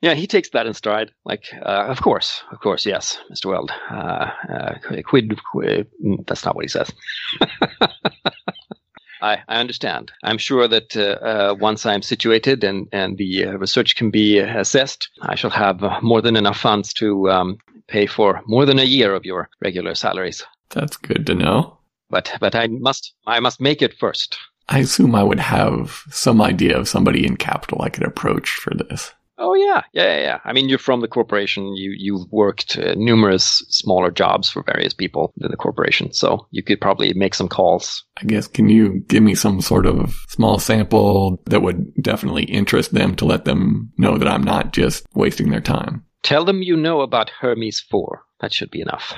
Yeah, 0.00 0.14
he 0.14 0.26
takes 0.26 0.50
that 0.50 0.66
in 0.66 0.74
stride. 0.74 1.10
Like, 1.24 1.44
uh, 1.62 1.86
of 1.88 2.00
course, 2.00 2.42
of 2.50 2.60
course, 2.60 2.86
yes, 2.86 3.18
Mr. 3.30 3.50
Weld. 3.50 3.70
Uh, 3.90 4.30
uh, 4.48 4.74
quid, 5.04 5.38
quid, 5.52 5.88
mm, 6.04 6.26
that's 6.26 6.44
not 6.44 6.56
what 6.56 6.64
he 6.64 6.68
says. 6.68 6.90
I, 9.22 9.38
I 9.48 9.60
understand. 9.60 10.12
I'm 10.24 10.38
sure 10.38 10.66
that 10.68 10.96
uh, 10.96 11.24
uh, 11.24 11.54
once 11.58 11.84
I'm 11.84 12.02
situated 12.02 12.64
and, 12.64 12.88
and 12.92 13.18
the 13.18 13.46
uh, 13.46 13.52
research 13.58 13.96
can 13.96 14.10
be 14.10 14.38
assessed, 14.38 15.10
I 15.20 15.34
shall 15.34 15.50
have 15.50 15.84
uh, 15.84 16.00
more 16.02 16.22
than 16.22 16.36
enough 16.36 16.58
funds 16.58 16.94
to 16.94 17.30
um, 17.30 17.58
pay 17.86 18.06
for 18.06 18.40
more 18.46 18.64
than 18.64 18.78
a 18.78 18.84
year 18.84 19.14
of 19.14 19.26
your 19.26 19.50
regular 19.60 19.94
salaries. 19.94 20.42
That's 20.70 20.96
good 20.96 21.26
to 21.26 21.34
know. 21.34 21.76
But 22.08 22.32
but 22.40 22.54
I 22.54 22.66
must 22.66 23.14
I 23.26 23.38
must 23.38 23.60
make 23.60 23.82
it 23.82 23.94
first. 23.98 24.36
I 24.68 24.78
assume 24.78 25.14
I 25.14 25.22
would 25.22 25.40
have 25.40 26.02
some 26.10 26.40
idea 26.40 26.76
of 26.76 26.88
somebody 26.88 27.26
in 27.26 27.36
Capitol 27.36 27.82
I 27.82 27.88
could 27.88 28.04
approach 28.04 28.50
for 28.50 28.72
this. 28.74 29.12
Oh 29.42 29.54
yeah, 29.54 29.82
yeah, 29.94 30.20
yeah. 30.20 30.38
I 30.44 30.52
mean, 30.52 30.68
you're 30.68 30.78
from 30.78 31.00
the 31.00 31.08
corporation. 31.08 31.74
You 31.74 31.94
you've 31.96 32.30
worked 32.30 32.76
uh, 32.76 32.94
numerous 32.94 33.64
smaller 33.70 34.10
jobs 34.10 34.50
for 34.50 34.62
various 34.62 34.92
people 34.92 35.32
in 35.40 35.50
the 35.50 35.56
corporation, 35.56 36.12
so 36.12 36.46
you 36.50 36.62
could 36.62 36.78
probably 36.78 37.14
make 37.14 37.34
some 37.34 37.48
calls. 37.48 38.04
I 38.18 38.24
guess, 38.24 38.46
can 38.46 38.68
you 38.68 39.00
give 39.08 39.22
me 39.22 39.34
some 39.34 39.62
sort 39.62 39.86
of 39.86 40.14
small 40.28 40.58
sample 40.58 41.42
that 41.46 41.62
would 41.62 41.94
definitely 41.94 42.44
interest 42.44 42.92
them 42.92 43.16
to 43.16 43.24
let 43.24 43.46
them 43.46 43.90
know 43.96 44.18
that 44.18 44.28
I'm 44.28 44.44
not 44.44 44.74
just 44.74 45.06
wasting 45.14 45.50
their 45.50 45.62
time? 45.62 46.04
Tell 46.22 46.44
them 46.44 46.62
you 46.62 46.76
know 46.76 47.00
about 47.00 47.30
Hermes 47.30 47.80
Four. 47.80 48.22
That 48.42 48.52
should 48.52 48.70
be 48.70 48.82
enough. 48.82 49.14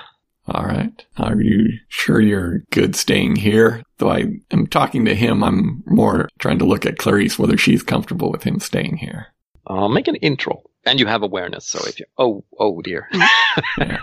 All 0.46 0.64
right. 0.64 1.04
Are 1.18 1.40
you 1.40 1.68
sure 1.88 2.20
you're 2.20 2.64
good 2.70 2.96
staying 2.96 3.36
here? 3.36 3.82
Though 3.98 4.10
I 4.10 4.26
am 4.50 4.66
talking 4.66 5.04
to 5.04 5.14
him, 5.14 5.44
I'm 5.44 5.82
more 5.86 6.28
trying 6.38 6.58
to 6.58 6.64
look 6.64 6.84
at 6.84 6.98
Clarice, 6.98 7.38
whether 7.38 7.56
she's 7.56 7.82
comfortable 7.82 8.30
with 8.30 8.42
him 8.42 8.58
staying 8.58 8.96
here. 8.96 9.31
Uh, 9.66 9.88
make 9.88 10.08
an 10.08 10.16
intro. 10.16 10.62
And 10.84 10.98
you 10.98 11.06
have 11.06 11.22
awareness, 11.22 11.68
so 11.68 11.78
if 11.86 12.00
you 12.00 12.06
oh 12.18 12.44
oh 12.58 12.80
dear. 12.82 13.08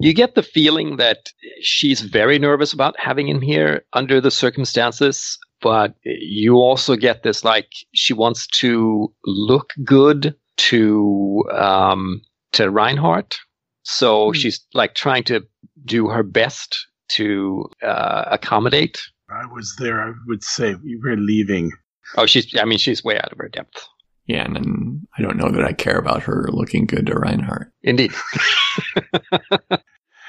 You 0.00 0.14
get 0.14 0.34
the 0.36 0.42
feeling 0.44 0.96
that 0.98 1.30
she's 1.60 2.00
very 2.02 2.38
nervous 2.38 2.72
about 2.72 2.98
having 2.98 3.28
him 3.28 3.40
here 3.40 3.84
under 3.92 4.20
the 4.20 4.30
circumstances, 4.30 5.36
but 5.60 5.94
you 6.04 6.54
also 6.56 6.94
get 6.94 7.24
this 7.24 7.44
like 7.44 7.68
she 7.92 8.12
wants 8.14 8.46
to 8.60 9.12
look 9.24 9.72
good 9.84 10.36
to 10.58 11.44
um 11.52 12.20
to 12.52 12.70
Reinhardt. 12.70 13.36
So 13.82 14.28
Hmm. 14.28 14.34
she's 14.34 14.60
like 14.74 14.94
trying 14.94 15.24
to 15.24 15.44
do 15.84 16.08
her 16.08 16.22
best 16.22 16.86
to 17.10 17.68
uh, 17.82 18.24
accommodate. 18.30 19.00
I 19.30 19.46
was 19.52 19.74
there. 19.78 20.00
I 20.00 20.12
would 20.28 20.44
say 20.44 20.74
we 20.76 20.96
were 21.02 21.16
leaving. 21.16 21.72
Oh, 22.16 22.26
she's 22.26 22.56
I 22.56 22.64
mean 22.64 22.78
she's 22.78 23.02
way 23.02 23.16
out 23.18 23.32
of 23.32 23.38
her 23.38 23.48
depth. 23.48 23.84
Yeah, 24.28 24.44
and 24.44 24.54
then 24.54 25.06
I 25.16 25.22
don't 25.22 25.38
know 25.38 25.50
that 25.50 25.64
I 25.64 25.72
care 25.72 25.98
about 25.98 26.22
her 26.24 26.48
looking 26.52 26.84
good 26.84 27.06
to 27.06 27.14
Reinhardt. 27.14 27.72
Indeed. 27.82 28.12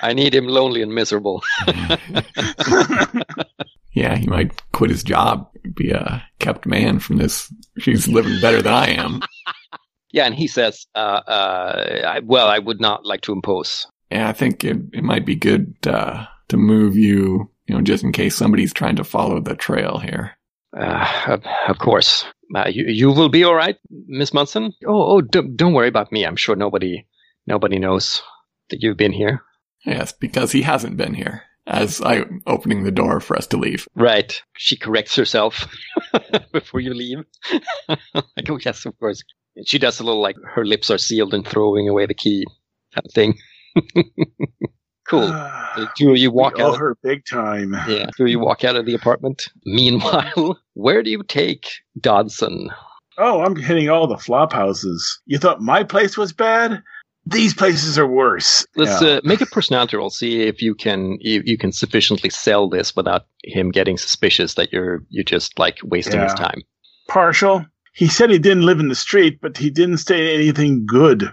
I 0.02 0.14
need 0.14 0.34
him 0.34 0.48
lonely 0.48 0.82
and 0.82 0.96
miserable. 0.96 1.44
yeah, 3.94 4.16
he 4.16 4.26
might 4.28 4.54
quit 4.72 4.90
his 4.92 5.04
job, 5.04 5.50
be 5.76 5.92
a 5.92 6.24
kept 6.40 6.66
man 6.66 7.00
from 7.00 7.18
this. 7.18 7.54
She's 7.78 8.08
living 8.08 8.40
better 8.42 8.62
than 8.62 8.74
I 8.74 8.92
am. 8.92 9.22
Yeah, 10.12 10.26
and 10.26 10.34
he 10.34 10.48
says, 10.48 10.88
uh, 10.96 11.22
uh, 11.28 12.02
I, 12.04 12.20
"Well, 12.22 12.48
I 12.48 12.58
would 12.58 12.82
not 12.82 13.06
like 13.06 13.22
to 13.22 13.32
impose." 13.32 13.86
Yeah, 14.10 14.28
I 14.28 14.34
think 14.34 14.64
it, 14.64 14.78
it 14.92 15.04
might 15.04 15.24
be 15.24 15.36
good 15.36 15.76
uh, 15.86 16.26
to 16.48 16.58
move 16.58 16.98
you, 16.98 17.52
you 17.68 17.76
know, 17.76 17.82
just 17.82 18.04
in 18.04 18.12
case 18.12 18.36
somebody's 18.36 18.74
trying 18.74 18.96
to 18.96 19.04
follow 19.04 19.40
the 19.40 19.56
trail 19.56 20.00
here. 20.00 20.36
Uh, 20.78 21.24
of, 21.28 21.44
of 21.68 21.80
course, 21.80 22.26
uh, 22.56 22.68
you, 22.70 22.86
you 22.88 23.12
will 23.12 23.30
be 23.30 23.44
all 23.44 23.56
right, 23.56 23.78
Miss 23.90 24.34
Munson. 24.34 24.74
Oh, 24.86 25.18
oh, 25.18 25.22
don't, 25.22 25.56
don't 25.56 25.74
worry 25.74 25.88
about 25.88 26.12
me. 26.12 26.26
I'm 26.26 26.36
sure 26.36 26.56
nobody, 26.56 27.06
nobody 27.48 27.80
knows 27.80 28.22
that 28.70 28.82
you've 28.82 28.98
been 28.98 29.14
here. 29.14 29.42
Yes, 29.86 30.12
because 30.12 30.52
he 30.52 30.62
hasn't 30.62 30.98
been 30.98 31.14
here. 31.14 31.44
As 31.66 32.02
I 32.02 32.26
opening 32.48 32.84
the 32.84 32.92
door 32.92 33.20
for 33.20 33.38
us 33.38 33.46
to 33.48 33.58
leave. 33.58 33.88
Right? 33.96 34.42
She 34.58 34.76
corrects 34.76 35.16
herself 35.16 35.68
before 36.52 36.80
you 36.80 36.96
leave. 36.96 37.20
like, 37.88 38.00
oh 38.50 38.58
yes, 38.64 38.86
of 38.86 38.98
course. 39.00 39.24
And 39.56 39.68
she 39.68 39.78
does 39.78 40.00
a 40.00 40.04
little 40.04 40.22
like 40.22 40.36
her 40.56 40.66
lips 40.66 40.90
are 40.90 40.98
sealed 40.98 41.34
and 41.34 41.46
throwing 41.48 41.88
away 41.88 42.08
the 42.08 42.16
key 42.16 42.46
kind 42.96 43.06
of 43.06 43.14
thing. 43.14 43.38
cool. 45.10 45.28
Do 45.98 46.14
you 46.14 46.32
walk 46.32 46.58
we 46.58 46.64
out. 46.64 46.78
her 46.78 46.98
big 47.04 47.26
time. 47.26 47.74
Yeah. 47.88 48.08
So 48.16 48.26
you 48.26 48.40
walk 48.40 48.64
out 48.64 48.76
of 48.76 48.86
the 48.86 48.94
apartment. 48.96 49.48
Meanwhile, 49.66 50.60
where 50.74 51.04
do 51.04 51.10
you 51.10 51.24
take 51.24 51.68
Dodson? 52.00 52.70
Oh, 53.18 53.42
I'm 53.42 53.56
hitting 53.56 53.90
all 53.90 54.08
the 54.08 54.18
flop 54.18 54.54
houses. 54.54 55.20
You 55.26 55.38
thought 55.38 55.62
my 55.62 55.84
place 55.84 56.18
was 56.18 56.32
bad? 56.34 56.82
These 57.26 57.54
places 57.54 58.00
are 58.00 58.08
worse. 58.08 58.66
Let's 58.76 59.02
Yeah. 59.02 59.08
uh, 59.18 59.22
make 59.24 59.42
a 59.42 59.46
personality 59.46 59.98
roll. 59.98 60.10
See 60.10 60.42
if 60.44 60.62
you 60.62 60.74
can 60.74 61.18
you, 61.20 61.44
you 61.46 61.58
can 61.58 61.72
sufficiently 61.72 62.30
sell 62.30 62.70
this 62.70 62.96
without 62.96 63.26
him 63.44 63.72
getting 63.72 63.98
suspicious 63.98 64.56
that 64.56 64.72
you're 64.72 65.04
you're 65.10 65.24
just 65.26 65.60
like 65.60 65.78
wasting 65.84 66.22
his 66.22 66.34
time. 66.34 66.62
partial. 67.08 67.66
He 67.94 68.08
said 68.08 68.30
he 68.30 68.40
didn't 68.40 68.66
live 68.66 68.80
in 68.80 68.88
the 68.88 68.96
street, 68.96 69.40
but 69.42 69.58
he 69.58 69.70
didn't 69.70 69.98
say 69.98 70.34
anything 70.34 70.86
good. 70.86 71.30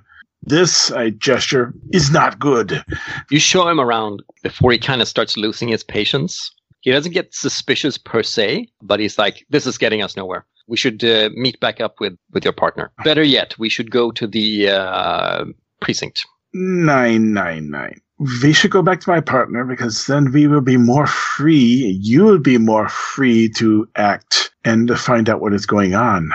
This, 0.47 0.93
I 0.93 1.11
gesture, 1.11 1.75
is 1.93 2.11
not 2.13 2.39
good. 2.39 2.85
You 3.31 3.41
show 3.41 3.69
him 3.69 3.81
around 3.81 4.23
before 4.45 4.71
he 4.71 4.79
kind 4.79 5.03
of 5.03 5.09
starts 5.09 5.37
losing 5.37 5.69
his 5.69 5.83
patience. 5.83 6.53
He 6.83 6.93
doesn't 6.93 7.13
get 7.13 7.35
suspicious 7.35 7.99
per 7.99 8.23
se, 8.23 8.69
but 8.81 9.01
he's 9.01 9.19
like, 9.19 9.45
"This 9.51 9.67
is 9.67 9.77
getting 9.77 10.03
us 10.03 10.17
nowhere. 10.17 10.47
We 10.69 10.77
should 10.77 11.03
uh, 11.03 11.31
meet 11.35 11.59
back 11.59 11.81
up 11.81 11.99
with 11.99 12.17
with 12.33 12.45
your 12.45 12.53
partner. 12.53 12.93
Better 13.03 13.25
yet, 13.25 13.59
we 13.59 13.69
should 13.69 13.91
go 13.91 14.13
to 14.13 14.27
the 14.27 14.69
uh, 14.69 15.45
precinct." 15.81 16.25
Nine, 16.55 17.33
nine, 17.33 17.69
nine. 17.71 18.01
We 18.43 18.53
should 18.53 18.71
go 18.71 18.83
back 18.83 19.01
to 19.01 19.11
my 19.11 19.21
partner 19.21 19.65
because 19.65 20.07
then 20.07 20.31
we 20.33 20.47
will 20.47 20.63
be 20.63 20.77
more 20.77 21.09
free. 21.09 21.99
You 22.01 22.25
will 22.25 22.39
be 22.39 22.57
more 22.57 22.89
free 22.89 23.49
to 23.57 23.89
act 23.97 24.53
and 24.65 24.87
to 24.89 24.97
find 24.97 25.29
out 25.29 25.41
what 25.41 25.53
is 25.53 25.67
going 25.67 25.95
on. 25.95 26.31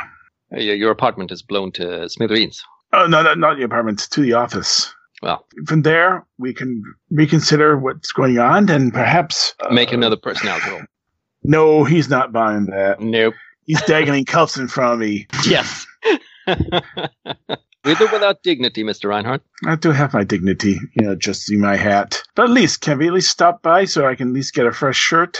Uh, 0.53 0.59
your 0.59 0.91
apartment 0.91 1.31
is 1.31 1.41
blown 1.41 1.71
to 1.71 2.09
smithereens. 2.09 2.63
Oh, 2.93 3.07
no, 3.07 3.21
no, 3.23 3.33
not 3.33 3.57
the 3.57 3.63
apartment, 3.63 3.99
to 4.11 4.21
the 4.21 4.33
office. 4.33 4.93
Well, 5.21 5.45
From 5.67 5.83
there, 5.83 6.25
we 6.39 6.53
can 6.53 6.83
reconsider 7.11 7.77
what's 7.77 8.11
going 8.11 8.39
on 8.39 8.69
and 8.69 8.91
perhaps 8.91 9.53
uh, 9.59 9.71
make 9.71 9.91
another 9.91 10.17
personality 10.17 10.69
roll. 10.69 10.81
No, 11.43 11.83
he's 11.83 12.09
not 12.09 12.33
buying 12.33 12.65
that. 12.67 12.99
Nope. 12.99 13.35
He's 13.65 13.81
dangling 13.83 14.25
cuffs 14.25 14.57
in 14.57 14.67
front 14.67 14.93
of 14.93 14.99
me. 14.99 15.27
Yes. 15.45 15.85
With 17.83 17.99
or 17.99 18.11
without 18.11 18.43
dignity, 18.43 18.83
Mr. 18.83 19.09
Reinhardt. 19.09 19.41
I 19.65 19.75
do 19.75 19.89
have 19.91 20.13
my 20.13 20.23
dignity, 20.23 20.77
you 20.93 21.03
know, 21.03 21.15
just 21.15 21.45
see 21.45 21.57
my 21.57 21.75
hat. 21.75 22.21
But 22.35 22.43
at 22.43 22.51
least, 22.51 22.81
can 22.81 22.99
we 22.99 23.07
at 23.07 23.13
least 23.13 23.31
stop 23.31 23.63
by 23.63 23.85
so 23.85 24.05
I 24.05 24.13
can 24.13 24.29
at 24.29 24.33
least 24.35 24.53
get 24.53 24.67
a 24.67 24.71
fresh 24.71 24.97
shirt 24.97 25.39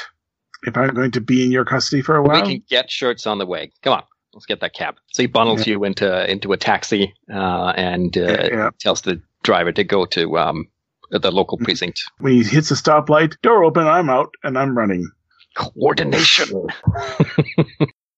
if 0.65 0.75
I'm 0.75 0.93
going 0.95 1.11
to 1.11 1.21
be 1.21 1.43
in 1.43 1.51
your 1.51 1.65
custody 1.65 2.01
for 2.01 2.15
a 2.15 2.23
while? 2.23 2.41
We 2.41 2.47
can 2.47 2.63
get 2.67 2.89
shirts 2.89 3.27
on 3.27 3.37
the 3.37 3.45
way. 3.45 3.71
Come 3.83 3.93
on, 3.93 4.03
let's 4.33 4.45
get 4.45 4.59
that 4.61 4.73
cab. 4.73 4.95
So 5.11 5.23
he 5.23 5.27
bundles 5.27 5.67
you 5.67 5.83
into 5.83 6.29
into 6.31 6.53
a 6.53 6.57
taxi 6.57 7.13
uh, 7.33 7.73
and 7.75 8.17
uh, 8.17 8.21
Yeah, 8.21 8.47
yeah. 8.51 8.69
tells 8.79 9.01
the 9.01 9.21
driver 9.43 9.71
to 9.71 9.83
go 9.83 10.05
to 10.05 10.37
um, 10.37 10.67
the 11.09 11.31
local 11.31 11.57
precinct. 11.57 12.01
When 12.19 12.33
he 12.33 12.43
hits 12.43 12.71
a 12.71 12.75
stoplight, 12.75 13.35
door 13.41 13.63
open, 13.63 13.87
I'm 13.87 14.09
out 14.09 14.33
and 14.43 14.57
I'm 14.57 14.77
running. 14.77 15.09
Coordination. 15.55 16.67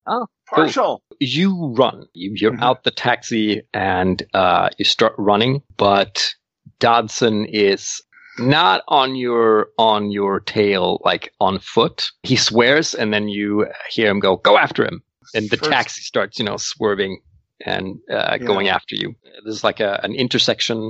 Oh, 0.06 0.26
cool. 0.54 0.66
Partial. 0.66 1.04
You 1.22 1.74
run. 1.78 2.06
You, 2.14 2.34
you're 2.36 2.52
Mhm. 2.52 2.62
out 2.62 2.84
the 2.84 2.92
taxi 2.92 3.62
and 3.74 4.22
uh, 4.34 4.68
you 4.78 4.84
start 4.84 5.14
running, 5.18 5.62
but 5.78 6.36
Dodson 6.80 7.46
is 7.46 8.02
not 8.38 8.84
on 8.90 9.16
your 9.16 9.70
on 9.78 10.12
your 10.12 10.42
tail 10.42 11.00
like 11.06 11.32
on 11.40 11.58
foot. 11.60 12.12
He 12.24 12.36
swears, 12.36 12.94
and 12.94 13.14
then 13.14 13.30
you 13.30 13.66
hear 13.90 14.10
him 14.12 14.20
go, 14.20 14.36
"Go 14.36 14.58
after 14.58 14.84
him!" 14.84 15.02
And 15.34 15.50
the 15.50 15.58
First- 15.58 15.72
taxi 15.72 16.02
starts, 16.02 16.40
you 16.40 16.46
know, 16.46 16.58
swerving 16.58 17.20
and 17.66 17.98
uh, 18.12 18.38
Yeah. 18.40 18.48
going 18.48 18.68
after 18.70 18.96
you. 18.96 19.16
There's 19.44 19.64
like 19.64 19.80
a, 19.80 20.00
an 20.04 20.14
intersection 20.16 20.90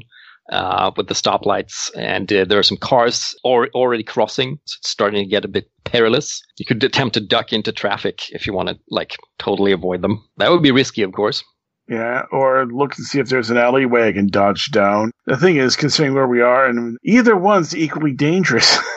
uh, 0.52 0.92
with 0.98 1.08
the 1.08 1.14
stoplights, 1.14 1.90
and 1.98 2.32
uh, 2.34 2.44
there 2.46 2.60
are 2.60 2.64
some 2.64 2.78
cars 2.78 3.34
or, 3.46 3.70
already 3.74 4.04
crossing. 4.04 4.60
So 4.66 4.76
it's 4.80 4.90
starting 4.90 5.24
to 5.24 5.30
get 5.30 5.46
a 5.46 5.48
bit 5.48 5.70
perilous. 5.86 6.42
You 6.58 6.66
could 6.66 6.84
attempt 6.84 7.14
to 7.14 7.22
duck 7.22 7.54
into 7.54 7.72
traffic 7.72 8.20
if 8.32 8.46
you 8.46 8.54
want 8.54 8.68
to, 8.70 8.78
like, 8.90 9.16
totally 9.40 9.72
avoid 9.72 10.02
them. 10.02 10.22
That 10.38 10.52
would 10.52 10.62
be 10.62 10.72
risky, 10.72 11.02
of 11.04 11.14
course. 11.14 11.44
Yeah, 11.90 12.24
or 12.32 12.66
look 12.66 12.98
and 12.98 13.06
see 13.06 13.20
if 13.20 13.30
there's 13.30 13.50
an 13.50 13.58
alleyway 13.58 14.08
I 14.08 14.14
can 14.14 14.28
dodge 14.28 14.72
down. 14.72 15.12
The 15.28 15.38
thing 15.38 15.58
is, 15.58 15.76
considering 15.76 16.14
where 16.14 16.28
we 16.28 16.42
are, 16.42 16.66
and 16.66 16.98
either 17.04 17.36
one's 17.38 17.76
equally 17.76 18.14
dangerous. 18.14 18.78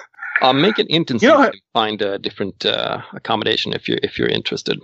Uh, 0.43 0.53
make 0.53 0.78
an 0.78 0.84
int 0.91 1.09
You 1.09 1.28
know 1.28 1.32
if 1.32 1.39
what? 1.39 1.55
you 1.55 1.61
can 1.62 1.72
find 1.72 2.03
a 2.03 2.18
different 2.18 2.66
uh, 2.66 3.01
accommodation 3.14 3.72
if 3.72 3.89
you're 3.89 3.97
if 4.03 4.18
you're 4.18 4.28
interested. 4.28 4.78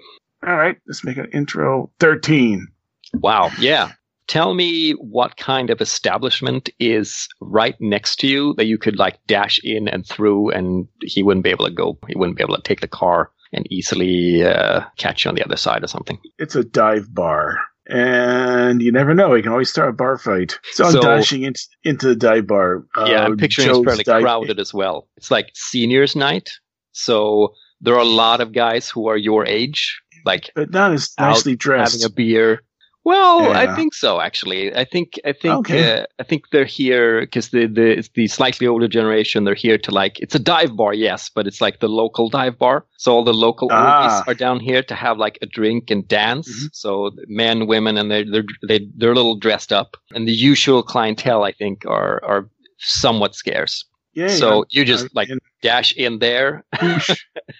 All 0.46 0.56
right, 0.56 0.76
let's 0.86 1.04
make 1.04 1.16
an 1.16 1.26
intro. 1.32 1.90
13. 2.00 2.66
Wow. 3.14 3.50
Yeah. 3.58 3.92
Tell 4.28 4.54
me 4.54 4.92
what 4.92 5.36
kind 5.36 5.68
of 5.70 5.80
establishment 5.80 6.70
is 6.78 7.28
right 7.40 7.74
next 7.80 8.16
to 8.20 8.26
you 8.26 8.54
that 8.56 8.64
you 8.66 8.78
could 8.78 8.96
like 8.98 9.18
dash 9.26 9.60
in 9.62 9.88
and 9.88 10.06
through, 10.06 10.50
and 10.50 10.88
he 11.02 11.22
wouldn't 11.22 11.44
be 11.44 11.50
able 11.50 11.66
to 11.66 11.72
go. 11.72 11.98
He 12.08 12.14
wouldn't 12.16 12.36
be 12.38 12.42
able 12.42 12.56
to 12.56 12.62
take 12.62 12.80
the 12.80 12.88
car 12.88 13.30
and 13.52 13.70
easily 13.70 14.42
uh, 14.44 14.82
catch 14.96 15.24
you 15.24 15.28
on 15.28 15.34
the 15.34 15.44
other 15.44 15.56
side 15.56 15.84
or 15.84 15.88
something. 15.88 16.18
It's 16.38 16.54
a 16.56 16.64
dive 16.64 17.12
bar. 17.14 17.58
And 17.88 18.80
you 18.80 18.90
never 18.92 19.12
know. 19.12 19.34
You 19.34 19.42
can 19.42 19.52
always 19.52 19.68
start 19.68 19.90
a 19.90 19.92
bar 19.92 20.16
fight. 20.16 20.58
So 20.72 20.84
I'm 20.84 20.92
dashing 21.00 21.42
into, 21.42 21.60
into 21.84 22.06
the 22.08 22.16
dive 22.16 22.46
bar. 22.46 22.84
yeah, 22.96 23.02
Uh, 23.22 23.24
I'm 23.26 23.36
picturing 23.36 23.66
Joe's 23.68 23.78
it's 23.78 23.86
fairly 23.86 24.04
dive- 24.04 24.22
crowded 24.22 24.58
as 24.60 24.72
well. 24.72 25.08
It's 25.16 25.30
like 25.30 25.50
seniors' 25.54 26.16
night, 26.16 26.48
so 26.92 27.52
there 27.80 27.94
are 27.94 28.00
a 28.00 28.04
lot 28.04 28.40
of 28.40 28.52
guys 28.52 28.88
who 28.88 29.08
are 29.08 29.16
your 29.16 29.44
age, 29.44 30.00
like 30.24 30.50
But 30.54 30.70
not 30.70 30.92
as 30.92 31.12
nicely 31.18 31.56
dressed. 31.56 31.92
having 31.94 32.06
a 32.06 32.10
beer. 32.14 32.62
Well, 33.04 33.50
I 33.52 33.74
think 33.74 33.94
so. 33.94 34.20
Actually, 34.20 34.72
I 34.76 34.84
think 34.84 35.18
I 35.24 35.32
think 35.32 35.68
Okay. 35.68 36.02
uh, 36.02 36.06
I 36.20 36.22
think 36.22 36.44
they're 36.52 36.64
here 36.64 37.22
because 37.22 37.48
the 37.48 37.66
the 37.66 37.98
it's 37.98 38.08
the 38.14 38.28
slightly 38.28 38.68
older 38.68 38.86
generation. 38.86 39.42
They're 39.42 39.56
here 39.56 39.76
to 39.78 39.90
like 39.90 40.20
it's 40.20 40.36
a 40.36 40.38
dive 40.38 40.76
bar, 40.76 40.94
yes, 40.94 41.28
but 41.34 41.48
it's 41.48 41.60
like 41.60 41.80
the 41.80 41.88
local 41.88 42.28
dive 42.28 42.56
bar. 42.60 42.86
So 42.98 43.10
all 43.12 43.24
the 43.24 43.34
local 43.34 43.68
Ah. 43.72 44.22
are 44.28 44.34
down 44.34 44.60
here 44.60 44.84
to 44.84 44.94
have 44.94 45.18
like 45.18 45.36
a 45.42 45.46
drink 45.46 45.90
and 45.90 46.06
dance. 46.06 46.46
Mhm. 46.48 46.68
So 46.72 47.10
men, 47.26 47.66
women, 47.66 47.98
and 47.98 48.08
they're 48.08 48.24
they're 48.30 48.44
they, 48.68 48.86
they're 48.96 49.10
a 49.10 49.16
little 49.16 49.36
dressed 49.36 49.72
up. 49.72 49.96
And 50.14 50.28
the 50.28 50.32
usual 50.50 50.84
clientele, 50.84 51.42
I 51.42 51.50
think, 51.50 51.84
are 51.86 52.20
are 52.24 52.48
somewhat 52.78 53.34
scarce. 53.34 53.84
yeah, 54.14 54.28
so 54.28 54.64
you 54.70 54.84
just 54.84 55.08
like 55.12 55.28
dash 55.60 55.92
in 55.96 56.20
there. 56.20 56.62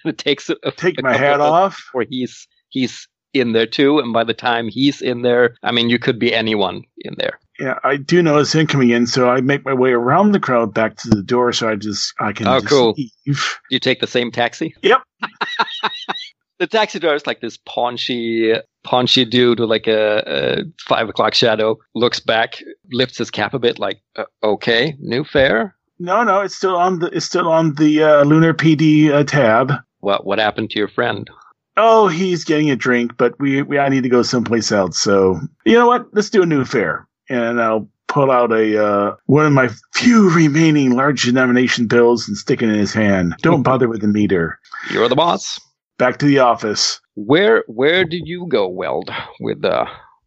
it 0.05 0.17
takes 0.17 0.49
a, 0.49 0.55
take 0.77 0.99
a 0.99 1.01
my 1.03 1.17
hat 1.17 1.41
off. 1.41 1.75
where 1.91 2.05
he's 2.09 2.47
he's 2.73 3.07
in 3.33 3.53
there 3.53 3.65
too 3.65 3.97
and 3.99 4.13
by 4.13 4.23
the 4.23 4.33
time 4.33 4.67
he's 4.67 5.01
in 5.01 5.21
there 5.23 5.55
i 5.63 5.71
mean 5.71 5.89
you 5.89 5.97
could 5.97 6.19
be 6.19 6.33
anyone 6.33 6.83
in 6.99 7.15
there 7.17 7.39
Yeah, 7.59 7.77
I 7.83 7.97
do 7.97 8.21
notice 8.21 8.53
him 8.53 8.67
coming 8.67 8.89
in, 8.91 9.07
so 9.07 9.29
I 9.29 9.41
make 9.41 9.63
my 9.65 9.73
way 9.73 9.91
around 9.91 10.31
the 10.33 10.39
crowd 10.39 10.73
back 10.73 10.97
to 10.97 11.09
the 11.09 11.23
door, 11.23 11.53
so 11.53 11.69
I 11.69 11.75
just 11.75 12.13
I 12.19 12.31
can 12.33 12.47
Oh, 12.47 12.59
just 12.59 12.69
cool. 12.69 12.93
leave. 13.25 13.57
you 13.71 13.79
take 13.79 13.99
the 14.01 14.07
same 14.07 14.31
taxi 14.31 14.75
Yep. 14.81 15.01
the 16.59 16.67
taxi 16.67 16.99
driver 16.99 17.15
is 17.15 17.27
like 17.27 17.41
this 17.41 17.57
paunchy 17.65 18.53
paunchy 18.83 19.25
dude 19.25 19.59
with 19.59 19.69
like 19.69 19.87
a, 19.87 20.23
a 20.27 20.63
five 20.87 21.09
o'clock 21.09 21.33
shadow 21.33 21.77
looks 21.95 22.19
back, 22.19 22.61
lifts 22.91 23.17
his 23.17 23.31
cap 23.31 23.53
a 23.53 23.59
bit, 23.59 23.79
like, 23.79 24.01
uh, 24.17 24.25
"Okay, 24.43 24.95
new 24.99 25.23
fare." 25.23 25.75
No, 25.99 26.23
no, 26.23 26.41
it's 26.41 26.55
still 26.55 26.75
on 26.75 26.99
the 26.99 27.07
it's 27.07 27.25
still 27.25 27.49
on 27.49 27.75
the 27.75 28.03
uh, 28.03 28.23
Lunar 28.25 28.53
PD 28.53 29.09
uh, 29.09 29.23
tab. 29.23 29.71
What 29.99 30.25
what 30.25 30.39
happened 30.39 30.69
to 30.71 30.79
your 30.79 30.89
friend? 30.89 31.29
Oh, 31.75 32.07
he's 32.07 32.43
getting 32.43 32.69
a 32.69 32.75
drink, 32.75 33.17
but 33.17 33.39
we 33.39 33.61
we 33.61 33.79
I 33.79 33.89
need 33.89 34.03
to 34.03 34.09
go 34.09 34.21
someplace 34.23 34.71
else. 34.71 34.99
So 34.99 35.39
you 35.65 35.73
know 35.73 35.87
what? 35.87 36.07
Let's 36.13 36.29
do 36.29 36.43
a 36.43 36.45
new 36.45 36.65
fare, 36.65 37.07
and 37.29 37.61
I'll 37.61 37.89
pull 38.07 38.29
out 38.29 38.51
a 38.51 38.85
uh, 38.85 39.15
one 39.25 39.45
of 39.45 39.53
my 39.53 39.69
few 39.93 40.29
remaining 40.35 40.91
large 40.91 41.23
denomination 41.23 41.87
bills 41.87 42.27
and 42.27 42.37
stick 42.37 42.61
it 42.61 42.69
in 42.69 42.75
his 42.75 42.93
hand. 42.93 43.35
Don't 43.41 43.63
bother 43.71 43.87
with 43.87 44.01
the 44.01 44.07
meter. 44.07 44.59
You're 44.91 45.09
the 45.09 45.15
boss. 45.15 45.59
Back 45.97 46.17
to 46.19 46.25
the 46.25 46.39
office. 46.39 46.99
Where 47.15 47.63
where 47.67 48.05
do 48.05 48.19
you 48.23 48.47
go, 48.47 48.67
Weld, 48.67 49.09
with 49.39 49.63
uh 49.65 49.85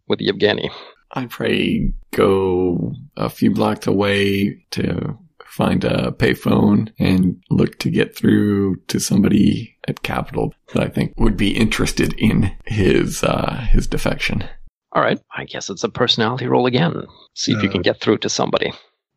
with 0.09 0.20
Yevgeny? 0.20 0.70
I'd 1.12 1.30
probably 1.30 1.94
go 2.12 2.92
a 3.16 3.30
few 3.30 3.51
blocks 3.51 3.86
away 3.86 4.64
to 4.72 5.16
find 5.57 5.84
a 5.84 6.12
payphone 6.12 6.92
and 6.98 7.42
look 7.50 7.78
to 7.78 7.90
get 7.90 8.14
through 8.16 8.76
to 8.88 9.00
somebody 9.00 9.76
at 9.88 10.02
Capitol 10.02 10.52
that 10.74 10.82
I 10.82 10.88
think 10.88 11.12
would 11.16 11.36
be 11.36 11.57
interested 11.57 12.12
in 12.18 12.50
his 12.66 13.22
uh, 13.24 13.66
his 13.72 13.86
defection. 13.86 14.44
All 14.92 15.02
right, 15.02 15.18
I 15.36 15.44
guess 15.44 15.68
it's 15.70 15.84
a 15.84 15.88
personality 15.88 16.46
roll 16.46 16.66
again. 16.66 16.94
See 17.34 17.52
if 17.52 17.62
you 17.62 17.68
Uh, 17.68 17.72
can 17.72 17.82
get 17.82 18.00
through 18.00 18.18
to 18.18 18.28
somebody. 18.28 18.72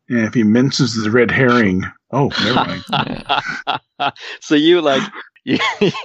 And 0.09 0.25
if 0.25 0.33
he 0.33 0.43
mentions 0.43 0.95
the 1.01 1.11
red 1.11 1.29
herring, 1.31 1.83
oh, 2.11 2.29
never 2.43 2.55
mind. 2.55 3.25
so 4.41 4.55
you 4.55 4.81
like 4.81 5.03
you, 5.45 5.57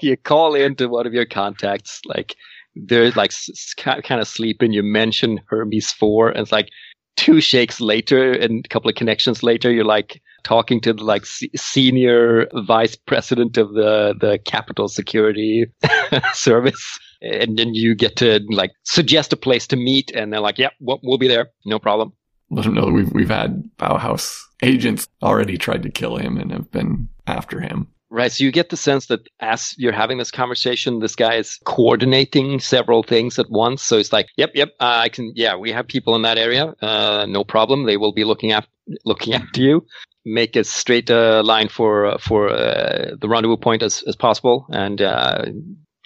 you 0.03 0.17
call 0.17 0.55
into 0.55 0.89
one 0.89 1.07
of 1.07 1.15
your 1.15 1.27
contacts 1.27 2.01
like 2.07 2.35
they're 2.77 3.11
like 3.13 3.31
s- 3.33 3.49
s- 3.51 3.75
ki- 3.77 4.03
kind 4.03 4.21
of 4.21 4.29
sleeping 4.29 4.73
you 4.73 4.83
mention 4.83 5.41
hermes 5.49 5.91
4 5.93 6.31
and 6.31 6.41
it's 6.41 6.53
like 6.53 6.69
two 7.17 7.41
shakes 7.41 7.81
later 7.81 8.33
and 8.33 8.65
a 8.65 8.69
couple 8.69 8.89
of 8.89 8.97
connections 8.97 9.43
later 9.43 9.71
you're 9.71 9.85
like 9.85 10.21
talking 10.43 10.81
to 10.81 10.93
the 10.93 11.03
like 11.03 11.27
se- 11.27 11.51
senior 11.57 12.49
vice 12.67 12.97
president 12.97 13.57
of 13.57 13.75
the 13.75 14.15
the 14.21 14.39
Capitol 14.45 14.89
security 14.89 15.67
service. 16.33 16.99
And 17.23 17.59
then 17.59 17.75
you 17.75 17.95
get 17.95 18.17
to 18.17 18.41
like 18.51 18.73
suggest 18.83 19.33
a 19.33 19.37
place 19.37 19.67
to 19.69 19.77
meet 19.77 20.11
and 20.13 20.33
they're 20.33 20.41
like 20.41 20.59
yeah 20.59 20.71
we'll, 20.81 21.01
we'll 21.03 21.19
be 21.19 21.29
there. 21.29 21.51
No 21.65 21.79
problem. 21.79 22.13
Let 22.51 22.67
him 22.67 22.75
know 22.75 22.87
we've 22.87 23.13
we've 23.13 23.31
had 23.31 23.63
Bauhaus 23.79 24.39
agents 24.63 25.09
already 25.23 25.59
tried 25.59 25.83
to 25.83 25.91
kill 25.91 26.17
him 26.17 26.37
and 26.37 26.51
have 26.53 26.71
been 26.71 27.09
after 27.27 27.61
him. 27.61 27.89
Right. 28.15 28.31
So 28.31 28.45
you 28.45 28.53
get 28.53 28.71
the 28.71 28.77
sense 28.77 29.07
that 29.07 29.29
as 29.41 29.75
you're 29.77 29.91
having 29.91 30.19
this 30.19 30.31
conversation, 30.31 31.01
this 31.01 31.17
guy 31.17 31.35
is 31.35 31.59
coordinating 31.65 32.61
several 32.61 33.03
things 33.03 33.41
at 33.41 33.51
once. 33.51 33.83
So 33.83 33.99
it's 33.99 34.13
like, 34.13 34.29
yep, 34.37 34.53
yep, 34.55 34.69
uh, 34.79 34.99
I 35.03 35.09
can, 35.09 35.33
yeah, 35.35 35.57
we 35.57 35.73
have 35.73 35.89
people 35.89 36.15
in 36.15 36.23
that 36.23 36.39
area. 36.39 36.77
Uh, 36.81 37.27
no 37.29 37.43
problem. 37.43 37.87
They 37.87 37.97
will 37.97 38.13
be 38.13 38.23
looking 38.23 38.53
after, 38.53 38.71
looking 39.05 39.35
after 39.35 39.61
you. 39.61 39.85
Make 40.25 40.57
as 40.57 40.71
straight 40.71 41.11
uh, 41.11 41.43
line 41.45 41.69
for, 41.69 42.17
for, 42.21 42.51
uh, 42.51 43.17
the 43.21 43.29
rendezvous 43.29 43.57
point 43.57 43.83
as, 43.83 44.05
as 44.07 44.15
possible. 44.15 44.67
And, 44.69 45.03
uh, 45.03 45.47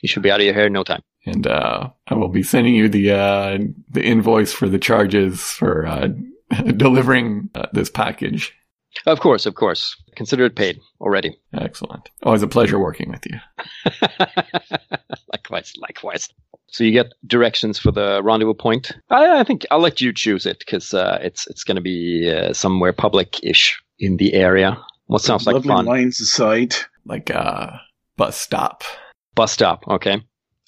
you 0.00 0.09
should 0.09 0.22
be 0.22 0.30
out 0.30 0.40
of 0.40 0.46
your 0.46 0.54
hair 0.54 0.68
in 0.68 0.72
no 0.72 0.84
time. 0.84 1.02
And 1.26 1.46
uh, 1.46 1.90
I 2.06 2.14
will 2.14 2.28
be 2.28 2.42
sending 2.42 2.74
you 2.74 2.88
the 2.88 3.11
uh, 3.11 3.59
the 3.90 4.02
invoice 4.02 4.52
for 4.52 4.66
the 4.68 4.78
charges 4.78 5.42
for 5.42 6.09
delivering 6.76 7.50
this 7.72 7.90
package. 7.90 8.54
Of 9.07 9.20
course, 9.20 9.46
of 9.46 9.55
course. 9.55 9.96
Consider 10.16 10.44
it 10.44 10.57
paid 10.57 10.80
already. 11.01 11.38
Excellent. 11.55 12.11
Always 12.22 12.42
a 12.42 12.49
pleasure 12.49 12.78
working 12.78 13.11
with 13.11 13.24
you. 13.26 13.38
likewise, 15.32 15.72
likewise. 15.78 16.28
So 16.70 16.84
you 16.84 16.92
get 16.92 17.12
directions 17.26 17.78
for 17.78 17.92
the 17.92 18.22
rendezvous 18.22 18.55
point. 18.55 18.92
I, 19.11 19.40
I 19.40 19.44
think 19.44 19.64
I'll 19.70 19.80
let 19.80 20.01
you 20.01 20.12
choose 20.12 20.44
it 20.44 20.59
because 20.59 20.92
uh, 20.92 21.18
it's 21.22 21.46
it's 21.46 21.64
going 21.64 21.76
to 21.76 21.80
be 21.82 22.30
uh, 22.30 22.53
somewhere 22.53 22.92
public-ish 22.92 23.80
in 23.99 24.16
the 24.18 24.34
area. 24.34 24.78
What 25.07 25.22
sounds 25.22 25.46
like 25.46 25.55
Lovely 25.55 25.68
fun? 25.68 25.86
lines 25.86 26.20
of 26.20 26.26
sight. 26.26 26.86
Like 27.07 27.30
a 27.30 27.80
bus 28.16 28.36
stop. 28.36 28.82
Bus 29.34 29.53
stop, 29.53 29.84
okay. 29.88 30.22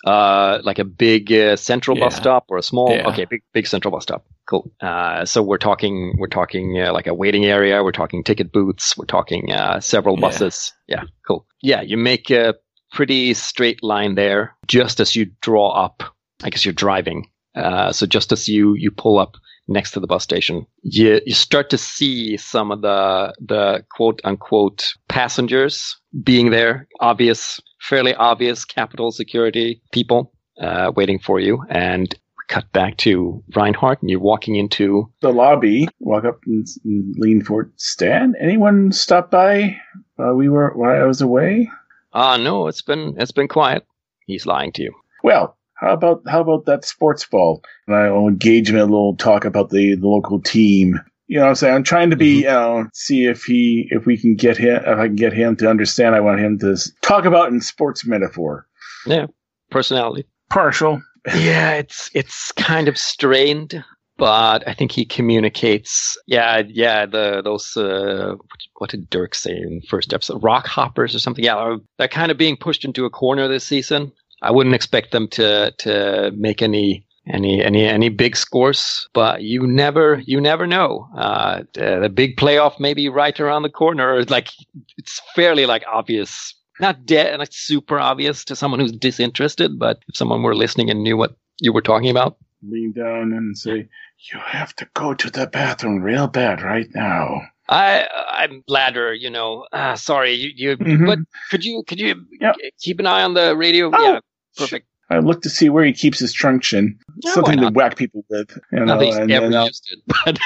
Uh, 0.06 0.60
like 0.64 0.78
a 0.78 0.84
big 0.84 1.30
uh, 1.30 1.56
central 1.56 1.98
bus 1.98 2.16
stop 2.16 2.46
or 2.48 2.56
a 2.56 2.62
small? 2.62 2.90
Yeah. 2.90 3.08
Okay, 3.08 3.26
big 3.26 3.42
big 3.52 3.66
central 3.66 3.92
bus 3.92 4.04
stop. 4.04 4.24
Cool. 4.50 4.68
Uh, 4.80 5.24
so 5.24 5.42
we're 5.42 5.58
talking 5.58 6.16
we're 6.18 6.26
talking 6.26 6.82
uh, 6.84 6.92
like 6.92 7.06
a 7.06 7.14
waiting 7.14 7.44
area. 7.44 7.84
We're 7.84 7.92
talking 7.92 8.24
ticket 8.24 8.52
booths. 8.52 8.96
We're 8.98 9.04
talking 9.04 9.52
uh, 9.52 9.78
several 9.78 10.16
buses. 10.16 10.72
Yeah, 10.88 11.04
cool. 11.24 11.46
Yeah, 11.62 11.82
you 11.82 11.96
make 11.96 12.30
a 12.30 12.54
pretty 12.90 13.32
straight 13.34 13.80
line 13.84 14.16
there, 14.16 14.56
just 14.66 14.98
as 14.98 15.14
you 15.14 15.26
draw 15.40 15.70
up. 15.70 16.02
I 16.42 16.50
guess 16.50 16.64
you're 16.64 16.74
driving. 16.74 17.28
Uh, 17.54 17.92
so 17.92 18.06
just 18.06 18.32
as 18.32 18.48
you 18.48 18.74
you 18.74 18.90
pull 18.90 19.20
up 19.20 19.36
next 19.68 19.92
to 19.92 20.00
the 20.00 20.08
bus 20.08 20.24
station, 20.24 20.66
you 20.82 21.20
you 21.24 21.34
start 21.34 21.70
to 21.70 21.78
see 21.78 22.36
some 22.36 22.72
of 22.72 22.82
the 22.82 23.32
the 23.38 23.84
quote 23.94 24.20
unquote 24.24 24.94
passengers 25.08 25.96
being 26.24 26.50
there. 26.50 26.88
Obvious, 26.98 27.60
fairly 27.80 28.14
obvious 28.14 28.64
Capitol 28.64 29.12
security 29.12 29.80
people 29.92 30.32
uh, 30.60 30.90
waiting 30.96 31.20
for 31.20 31.38
you, 31.38 31.62
and 31.70 32.16
cut 32.50 32.70
back 32.72 32.98
to 32.98 33.42
Reinhardt, 33.54 34.02
and 34.02 34.10
you're 34.10 34.20
walking 34.20 34.56
into 34.56 35.10
The 35.22 35.32
lobby. 35.32 35.88
Walk 36.00 36.24
up 36.24 36.40
and, 36.46 36.66
and 36.84 37.14
lean 37.16 37.42
forward. 37.42 37.72
Stan, 37.76 38.34
anyone 38.38 38.92
stop 38.92 39.30
by 39.30 39.76
while 40.16 40.34
we 40.34 40.48
were 40.48 40.72
while 40.74 41.02
I 41.02 41.06
was 41.06 41.22
away? 41.22 41.70
Ah, 42.12 42.36
no, 42.36 42.66
it's 42.66 42.82
been 42.82 43.14
it's 43.16 43.32
been 43.32 43.48
quiet. 43.48 43.86
He's 44.26 44.46
lying 44.46 44.72
to 44.72 44.82
you. 44.82 44.92
Well, 45.22 45.56
how 45.74 45.92
about 45.92 46.22
how 46.26 46.40
about 46.40 46.66
that 46.66 46.84
sports 46.84 47.24
ball? 47.24 47.62
And 47.86 47.96
I 47.96 48.10
will 48.10 48.28
engage 48.28 48.68
him 48.68 48.76
in 48.76 48.82
a 48.82 48.84
little 48.84 49.16
talk 49.16 49.44
about 49.44 49.70
the, 49.70 49.94
the 49.94 50.06
local 50.06 50.40
team. 50.40 51.00
You 51.28 51.36
know 51.36 51.44
what 51.44 51.50
I'm 51.50 51.54
saying? 51.54 51.74
I'm 51.76 51.84
trying 51.84 52.10
to 52.10 52.16
be, 52.16 52.40
you 52.40 52.46
know, 52.46 52.88
see 52.92 53.26
if 53.26 53.44
he 53.44 53.86
if 53.90 54.04
we 54.04 54.18
can 54.18 54.34
get 54.34 54.56
him 54.56 54.82
if 54.84 54.98
I 54.98 55.06
can 55.06 55.14
get 55.14 55.32
him 55.32 55.54
to 55.56 55.70
understand 55.70 56.16
I 56.16 56.20
want 56.20 56.40
him 56.40 56.58
to 56.58 56.76
talk 57.00 57.24
about 57.24 57.52
in 57.52 57.60
sports 57.60 58.04
metaphor. 58.04 58.66
Yeah, 59.06 59.26
personality. 59.70 60.26
Partial. 60.50 61.00
Yeah, 61.34 61.72
it's 61.72 62.10
it's 62.14 62.52
kind 62.52 62.88
of 62.88 62.96
strained, 62.96 63.84
but 64.16 64.66
I 64.66 64.74
think 64.74 64.92
he 64.92 65.04
communicates. 65.04 66.16
Yeah, 66.26 66.62
yeah. 66.66 67.06
The 67.06 67.42
those 67.42 67.76
uh, 67.76 68.34
what, 68.76 68.90
did 68.90 69.10
Dirk 69.10 69.34
say 69.34 69.52
in 69.52 69.82
first 69.88 70.12
episode? 70.12 70.42
Rock 70.42 70.66
hoppers 70.66 71.14
or 71.14 71.18
something. 71.18 71.44
Yeah, 71.44 71.76
they're 71.98 72.08
kind 72.08 72.30
of 72.30 72.38
being 72.38 72.56
pushed 72.56 72.84
into 72.84 73.04
a 73.04 73.10
corner 73.10 73.48
this 73.48 73.64
season. 73.64 74.12
I 74.42 74.50
wouldn't 74.50 74.74
expect 74.74 75.12
them 75.12 75.28
to 75.28 75.72
to 75.78 76.32
make 76.36 76.62
any 76.62 77.06
any 77.28 77.62
any 77.62 77.84
any 77.84 78.08
big 78.08 78.36
scores, 78.36 79.08
but 79.12 79.42
you 79.42 79.66
never 79.66 80.22
you 80.26 80.40
never 80.40 80.66
know. 80.66 81.08
Uh, 81.16 81.62
the, 81.74 82.00
the 82.02 82.08
big 82.08 82.36
playoff 82.36 82.80
may 82.80 82.94
be 82.94 83.08
right 83.08 83.38
around 83.38 83.62
the 83.62 83.70
corner. 83.70 84.24
Like 84.24 84.48
it's 84.96 85.20
fairly 85.34 85.66
like 85.66 85.84
obvious 85.90 86.54
not 86.80 87.04
dead, 87.06 87.38
like 87.38 87.52
super 87.52 87.98
obvious 87.98 88.44
to 88.46 88.56
someone 88.56 88.80
who's 88.80 88.92
disinterested, 88.92 89.78
but 89.78 90.00
if 90.08 90.16
someone 90.16 90.42
were 90.42 90.54
listening 90.54 90.90
and 90.90 91.02
knew 91.02 91.16
what 91.16 91.36
you 91.60 91.72
were 91.72 91.82
talking 91.82 92.10
about, 92.10 92.36
Lean 92.62 92.92
down 92.92 93.32
and 93.32 93.56
say, 93.56 93.88
"You 94.32 94.38
have 94.44 94.74
to 94.76 94.88
go 94.94 95.14
to 95.14 95.30
the 95.30 95.46
bathroom 95.46 96.02
real 96.02 96.26
bad 96.28 96.60
right 96.62 96.88
now." 96.94 97.40
I 97.70 98.06
I'm 98.30 98.62
ladder, 98.68 99.14
you 99.14 99.30
know. 99.30 99.66
Uh, 99.72 99.94
sorry, 99.96 100.32
you, 100.34 100.50
you 100.54 100.76
Mhm. 100.76 101.06
but 101.06 101.18
could 101.50 101.64
you 101.64 101.82
could 101.86 101.98
you 102.00 102.26
Yep. 102.40 102.56
keep 102.80 102.98
an 103.00 103.06
eye 103.06 103.22
on 103.22 103.32
the 103.34 103.56
radio? 103.56 103.90
Oh, 103.94 104.02
yeah, 104.02 104.20
perfect. 104.58 104.86
I 105.08 105.18
look 105.20 105.40
to 105.42 105.50
see 105.50 105.70
where 105.70 105.84
he 105.84 105.92
keeps 105.92 106.18
his 106.18 106.32
truncheon, 106.32 106.98
Yeah, 107.24 107.32
something 107.32 107.60
to 107.60 107.70
whack 107.70 107.96
people 107.96 108.24
with. 108.28 108.50
You 108.72 108.80
know, 108.80 108.84
Nothing's 108.86 109.16
and 109.20 109.30
then 109.30 109.54
I'll, 109.54 109.66
used 109.66 109.88
it, 109.92 110.00
but 110.06 110.38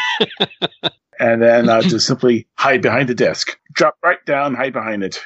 and 1.18 1.42
then 1.42 1.68
I'll 1.68 1.82
just 1.82 2.06
simply 2.06 2.46
hide 2.56 2.82
behind 2.82 3.08
the 3.08 3.14
desk, 3.14 3.58
drop 3.72 3.96
right 4.04 4.24
down, 4.26 4.54
hide 4.54 4.72
behind 4.72 5.02
it, 5.02 5.20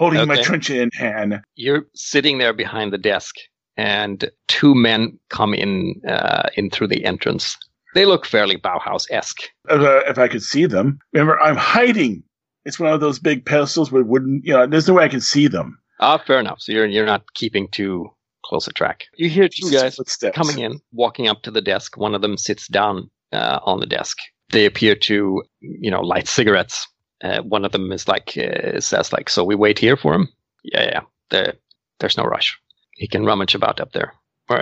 holding 0.00 0.26
my 0.26 0.34
Okay. 0.34 0.42
truncheon 0.42 0.80
in 0.82 0.90
hand. 0.92 1.40
you're 1.56 1.84
sitting 1.94 2.38
there 2.38 2.54
behind 2.54 2.92
the 2.92 2.98
desk, 3.12 3.34
and 3.76 4.30
two 4.48 4.74
men 4.74 5.18
come 5.28 5.52
in 5.54 6.00
uh, 6.08 6.48
in 6.56 6.70
through 6.70 6.88
the 6.88 7.04
entrance. 7.04 7.56
They 7.94 8.06
look 8.06 8.24
fairly 8.26 8.56
Bauhaus 8.56 9.04
esque. 9.10 9.42
If, 9.68 9.80
uh, 9.80 10.02
if 10.12 10.18
I 10.18 10.28
could 10.28 10.42
see 10.42 10.66
them, 10.66 10.98
remember 11.12 11.38
I'm 11.40 11.56
hiding. 11.56 12.22
It's 12.64 12.78
one 12.78 12.92
of 12.92 13.00
those 13.00 13.18
big 13.18 13.44
pedestals 13.44 13.90
with 13.92 14.06
wooden. 14.06 14.40
You 14.44 14.52
know, 14.54 14.66
there's 14.66 14.88
no 14.88 14.94
way 14.94 15.04
I 15.04 15.08
can 15.08 15.20
see 15.20 15.48
them. 15.48 15.78
Ah, 15.98 16.18
fair 16.18 16.40
enough. 16.40 16.60
So 16.60 16.72
you're 16.72 16.86
you're 16.86 17.06
not 17.14 17.22
keeping 17.34 17.68
too 17.68 18.08
close 18.44 18.66
a 18.68 18.72
track. 18.72 19.04
You 19.16 19.28
hear 19.28 19.48
two 19.48 19.70
guys 19.70 19.96
footsteps. 19.96 20.36
coming 20.36 20.58
in, 20.60 20.80
walking 20.92 21.28
up 21.28 21.42
to 21.42 21.50
the 21.50 21.60
desk. 21.60 21.96
One 21.96 22.14
of 22.14 22.22
them 22.22 22.36
sits 22.36 22.68
down 22.68 23.10
uh, 23.32 23.58
on 23.64 23.80
the 23.80 23.86
desk. 23.86 24.16
They 24.50 24.66
appear 24.66 24.94
to, 25.08 25.42
you 25.60 25.90
know, 25.90 26.00
light 26.00 26.26
cigarettes. 26.26 26.86
Uh, 27.22 27.42
one 27.42 27.64
of 27.64 27.72
them 27.72 27.92
is 27.92 28.08
like 28.08 28.36
uh, 28.38 28.80
says 28.80 29.12
like, 29.12 29.28
"So 29.28 29.44
we 29.44 29.54
wait 29.54 29.78
here 29.78 29.96
for 29.96 30.14
him." 30.14 30.28
Yeah, 30.64 30.82
yeah. 30.84 31.00
There, 31.30 31.54
there's 31.98 32.16
no 32.16 32.24
rush. 32.24 32.58
He 32.94 33.06
can 33.06 33.24
rummage 33.24 33.54
about 33.54 33.80
up 33.80 33.92
there. 33.92 34.12
Uh, 34.48 34.54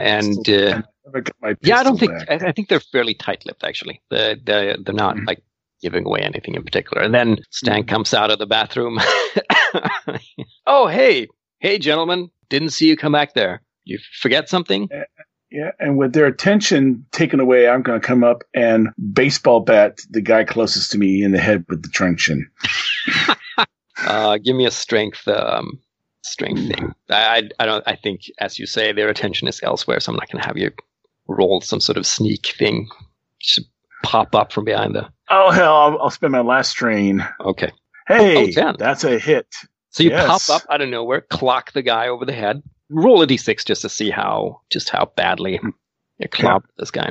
and 0.00 0.48
uh, 0.48 0.80
I 1.42 1.54
yeah, 1.62 1.78
I 1.78 1.82
don't 1.82 1.98
think. 1.98 2.12
I, 2.28 2.34
I 2.36 2.52
think 2.52 2.68
they're 2.68 2.80
fairly 2.80 3.14
tight-lipped 3.14 3.62
actually. 3.64 4.00
They're 4.10 4.36
they're, 4.36 4.76
they're 4.78 4.94
not 4.94 5.16
Mhm. 5.16 5.26
like 5.26 5.42
giving 5.82 6.06
away 6.06 6.20
anything 6.20 6.54
in 6.54 6.62
particular. 6.62 7.02
And 7.02 7.12
then 7.14 7.38
Stan 7.50 7.82
Mhm. 7.82 7.88
comes 7.88 8.14
out 8.14 8.30
of 8.30 8.38
the 8.38 8.46
bathroom. 8.46 8.98
oh, 10.66 10.86
hey, 10.86 11.28
hey, 11.58 11.78
gentlemen, 11.78 12.30
didn't 12.48 12.70
see 12.70 12.88
you 12.88 12.96
come 12.96 13.12
back 13.12 13.34
there. 13.34 13.60
You 13.84 13.98
forget 14.20 14.48
something? 14.48 14.88
Yeah, 15.54 15.70
and 15.78 15.96
with 15.96 16.14
their 16.14 16.26
attention 16.26 17.06
taken 17.12 17.38
away, 17.38 17.68
I'm 17.68 17.82
going 17.82 18.00
to 18.00 18.04
come 18.04 18.24
up 18.24 18.42
and 18.54 18.88
baseball 19.12 19.60
bat 19.60 20.00
the 20.10 20.20
guy 20.20 20.42
closest 20.42 20.90
to 20.90 20.98
me 20.98 21.22
in 21.22 21.30
the 21.30 21.38
head 21.38 21.64
with 21.68 21.82
the 21.82 21.88
truncheon. 21.90 22.50
uh, 24.04 24.38
give 24.38 24.56
me 24.56 24.66
a 24.66 24.70
strength 24.72 25.28
um, 25.28 25.78
strength 26.22 26.60
thing. 26.74 26.92
I, 27.08 27.14
I, 27.14 27.42
I 27.60 27.66
don't. 27.66 27.84
I 27.86 27.94
think, 27.94 28.22
as 28.40 28.58
you 28.58 28.66
say, 28.66 28.90
their 28.92 29.08
attention 29.08 29.46
is 29.46 29.60
elsewhere, 29.62 30.00
so 30.00 30.10
I'm 30.10 30.16
not 30.16 30.28
going 30.28 30.42
to 30.42 30.46
have 30.48 30.56
you 30.56 30.72
roll 31.28 31.60
some 31.60 31.80
sort 31.80 31.98
of 31.98 32.04
sneak 32.06 32.54
thing. 32.58 32.88
Just 33.40 33.68
pop 34.02 34.34
up 34.34 34.52
from 34.52 34.64
behind 34.64 34.96
the. 34.96 35.08
Oh 35.30 35.52
hell! 35.52 35.76
I'll, 35.76 35.98
I'll 36.02 36.10
spend 36.10 36.32
my 36.32 36.40
last 36.40 36.70
strain. 36.70 37.24
Okay. 37.40 37.70
Hey, 38.08 38.48
Oh, 38.48 38.50
10. 38.50 38.76
that's 38.78 39.04
a 39.04 39.20
hit. 39.20 39.46
So 39.90 40.02
you 40.02 40.10
Yes. 40.10 40.48
pop 40.48 40.62
up 40.62 40.68
out 40.68 40.80
of 40.80 40.88
nowhere, 40.88 41.20
clock 41.20 41.72
the 41.72 41.80
guy 41.82 42.08
over 42.08 42.24
the 42.24 42.32
head, 42.32 42.60
roll 42.90 43.22
a 43.22 43.26
d6 43.26 43.64
just 43.64 43.82
to 43.82 43.88
see 43.88 44.10
how 44.10 44.60
just 44.70 44.88
how 44.90 45.10
badly 45.16 45.60
you 46.18 46.28
clobbed 46.28 46.66
this 46.78 46.90
guy. 46.90 47.10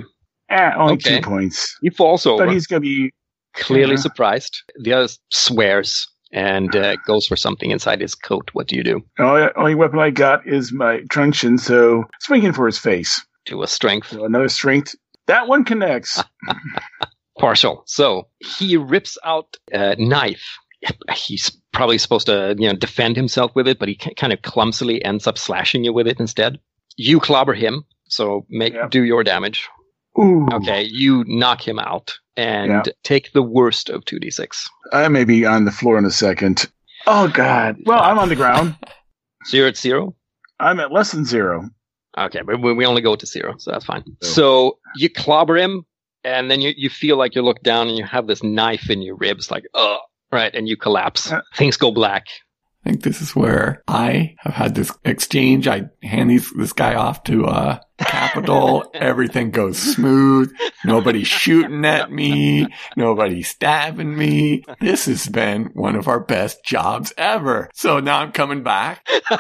Ah, 0.50 0.74
only 0.78 0.94
Okay. 0.94 1.18
two 1.18 1.22
points. 1.22 1.76
He 1.82 1.90
falls 1.90 2.26
over, 2.26 2.46
But 2.46 2.54
he's 2.54 2.68
going 2.68 2.82
to 2.82 2.86
be. 2.88 3.12
clearly 3.56 3.94
Yeah. 3.94 4.00
surprised. 4.02 4.62
The 4.82 4.94
other 4.94 5.08
swears 5.32 6.08
and 6.32 6.76
uh, 6.76 6.96
goes 7.06 7.28
for 7.28 7.36
something 7.36 7.72
inside 7.72 8.02
his 8.02 8.16
coat. 8.16 8.50
What 8.54 8.68
do 8.68 8.76
you 8.76 8.84
do? 8.84 9.02
Only, 9.20 9.50
only 9.56 9.76
weapon 9.76 10.00
I 10.00 10.10
got 10.10 10.46
is 10.48 10.72
my 10.72 11.02
truncheon, 11.10 11.58
so 11.60 12.06
swinging 12.22 12.54
for 12.54 12.66
his 12.66 12.78
face. 12.80 13.22
To 13.46 13.62
a 13.64 13.68
strength 13.68 14.08
So 14.10 14.26
another 14.26 14.50
strength. 14.50 14.96
That 15.28 15.48
one 15.48 15.64
connects. 15.64 16.22
partial. 17.40 17.84
So 17.88 18.28
he 18.40 18.78
rips 18.78 19.18
out 19.26 19.58
a 19.72 19.96
knife. 19.98 20.44
He's 21.16 21.50
probably 21.72 21.98
supposed 21.98 22.28
to, 22.28 22.56
you 22.58 22.68
know, 22.68 22.76
defend 22.76 23.16
himself 23.16 23.52
with 23.56 23.68
it, 23.68 23.80
but 23.80 23.88
he 23.90 23.96
kind 23.96 24.34
of 24.34 24.42
clumsily 24.42 25.04
ends 25.04 25.28
up 25.28 25.38
slashing 25.38 25.84
you 25.84 25.94
with 25.94 26.08
it 26.08 26.20
instead. 26.20 26.60
You 26.98 27.20
clobber 27.20 27.54
him, 27.54 27.84
so 28.06 28.46
make 28.50 28.74
Yep. 28.74 28.92
do 28.92 29.04
your 29.04 29.24
damage. 29.24 29.68
Ooh. 30.20 30.48
Okay, 30.54 30.84
you 30.84 31.24
knock 31.28 31.68
him 31.68 31.80
out 31.80 32.14
and 32.38 32.92
take 33.04 33.32
the 33.34 33.42
worst 33.42 33.90
of 33.90 34.06
two 34.06 34.20
d 34.20 34.30
six. 34.30 34.70
I 34.92 35.08
may 35.08 35.24
be 35.24 35.46
on 35.46 35.66
the 35.66 35.72
floor 35.72 35.98
in 35.98 36.06
a 36.06 36.12
second. 36.12 36.70
Oh 37.08 37.28
God. 37.28 37.78
Well, 37.86 38.00
I'm 38.02 38.20
on 38.20 38.30
the 38.30 38.36
ground. 38.36 38.76
So 39.46 39.58
you're 39.58 39.68
at 39.68 39.76
zero. 39.76 40.16
I'm 40.62 40.80
at 40.80 40.94
less 40.94 41.12
than 41.12 41.26
zero. 41.26 41.70
Okay, 42.18 42.42
but 42.46 42.62
we 42.62 42.72
we 42.72 42.86
only 42.86 43.02
go 43.02 43.16
to 43.18 43.26
zero, 43.26 43.56
so 43.58 43.72
that's 43.72 43.84
fine. 43.84 44.04
So- 44.22 44.30
So 44.32 44.80
you 44.96 45.10
clobber 45.10 45.58
him, 45.58 45.86
and 46.24 46.50
then 46.50 46.62
you, 46.62 46.74
you 46.78 46.90
feel 46.90 47.18
like 47.18 47.36
you 47.36 47.42
look 47.42 47.62
down 47.62 47.90
and 47.90 47.98
you 47.98 48.06
have 48.06 48.26
this 48.28 48.42
knife 48.42 48.90
in 48.90 49.02
your 49.02 49.16
ribs, 49.18 49.52
like, 49.52 49.66
oh, 49.74 49.98
right, 50.34 50.54
and 50.54 50.68
you 50.68 50.78
collapse. 50.78 51.32
Uh. 51.32 51.42
Things 51.56 51.78
go 51.78 51.92
black. 51.92 52.26
I 52.86 52.90
think 52.90 53.04
this 53.04 53.22
is 53.22 53.34
where 53.34 53.82
I 53.88 54.36
have 54.40 54.54
had 54.54 54.76
this 54.76 54.92
exchange. 55.06 55.70
I 55.70 55.84
hand 56.02 56.30
these, 56.30 56.52
this 56.52 56.74
guy 56.74 56.96
off 56.96 57.24
to 57.24 57.46
uh, 57.46 57.80
Capitol. 57.98 58.84
Everything 58.94 59.52
goes 59.52 59.78
smooth. 59.78 60.54
Nobody's 60.84 61.28
shooting 61.30 61.86
at 61.86 62.12
me. 62.12 62.68
Nobody's 62.98 63.48
stabbing 63.48 64.18
me. 64.18 64.66
This 64.82 65.06
has 65.06 65.28
been 65.28 65.68
one 65.74 65.96
of 65.96 66.10
our 66.10 66.20
best 66.20 66.66
jobs 66.66 67.14
ever. 67.18 67.70
So 67.74 68.02
now 68.02 68.20
I'm 68.20 68.34
coming 68.34 68.64
back. 68.64 69.08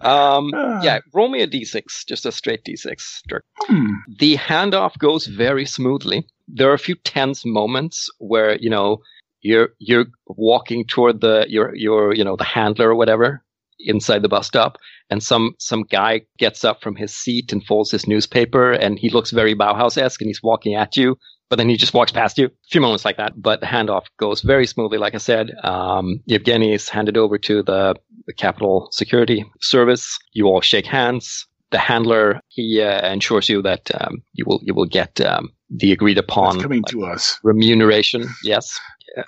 Um, 0.00 0.50
Ah. 0.54 0.80
yeah, 0.82 0.98
roll 1.14 1.28
me 1.28 1.40
a 1.42 1.46
d6, 1.46 2.06
just 2.06 2.26
a 2.26 2.32
straight 2.32 2.64
d6. 2.64 3.20
Dirk. 3.26 3.44
Hmm. 3.60 3.86
The 4.18 4.36
handoff 4.36 4.98
goes 4.98 5.26
very 5.26 5.64
smoothly. 5.64 6.26
There 6.48 6.70
are 6.70 6.74
a 6.74 6.78
few 6.78 6.96
tense 6.96 7.44
moments 7.46 8.10
where 8.18 8.56
you 8.58 8.68
know 8.68 8.98
you're 9.44 9.68
you're 9.78 10.06
walking 10.26 10.84
toward 10.86 11.20
the 11.20 11.44
your 11.48 11.74
your 11.76 12.14
you 12.14 12.24
know 12.24 12.34
the 12.34 12.44
handler 12.44 12.90
or 12.90 12.94
whatever 12.96 13.44
inside 13.78 14.22
the 14.22 14.28
bus 14.28 14.46
stop, 14.46 14.78
and 15.10 15.22
some 15.22 15.54
some 15.58 15.84
guy 15.84 16.22
gets 16.38 16.64
up 16.64 16.82
from 16.82 16.96
his 16.96 17.14
seat 17.14 17.52
and 17.52 17.64
folds 17.64 17.90
his 17.90 18.08
newspaper, 18.08 18.72
and 18.72 18.98
he 18.98 19.10
looks 19.10 19.30
very 19.30 19.54
Bauhaus 19.54 19.98
esque, 19.98 20.20
and 20.20 20.28
he's 20.28 20.42
walking 20.42 20.74
at 20.74 20.96
you. 20.96 21.16
But 21.50 21.56
then 21.56 21.68
he 21.68 21.76
just 21.76 21.92
walks 21.92 22.10
past 22.10 22.38
you. 22.38 22.46
A 22.46 22.50
few 22.70 22.80
moments 22.80 23.04
like 23.04 23.18
that, 23.18 23.34
but 23.40 23.60
the 23.60 23.66
handoff 23.66 24.06
goes 24.18 24.40
very 24.40 24.66
smoothly. 24.66 24.96
Like 24.96 25.14
I 25.14 25.18
said, 25.18 25.52
um, 25.62 26.20
Yevgeny 26.24 26.72
is 26.72 26.88
handed 26.88 27.18
over 27.18 27.36
to 27.38 27.62
the, 27.62 27.94
the 28.26 28.32
Capitol 28.32 28.88
Security 28.92 29.44
Service. 29.60 30.18
You 30.32 30.46
all 30.46 30.62
shake 30.62 30.86
hands. 30.86 31.46
The 31.70 31.78
handler 31.78 32.40
he 32.48 32.80
uh, 32.80 33.12
ensures 33.12 33.48
you 33.50 33.60
that 33.62 33.90
um, 34.00 34.22
you 34.32 34.44
will 34.46 34.60
you 34.62 34.74
will 34.74 34.86
get 34.86 35.20
um, 35.20 35.52
the 35.74 35.92
agreed 35.92 36.18
upon 36.18 36.60
coming 36.60 36.82
like, 36.82 36.92
to 36.92 37.04
us. 37.04 37.38
remuneration. 37.42 38.28
Yes, 38.42 38.78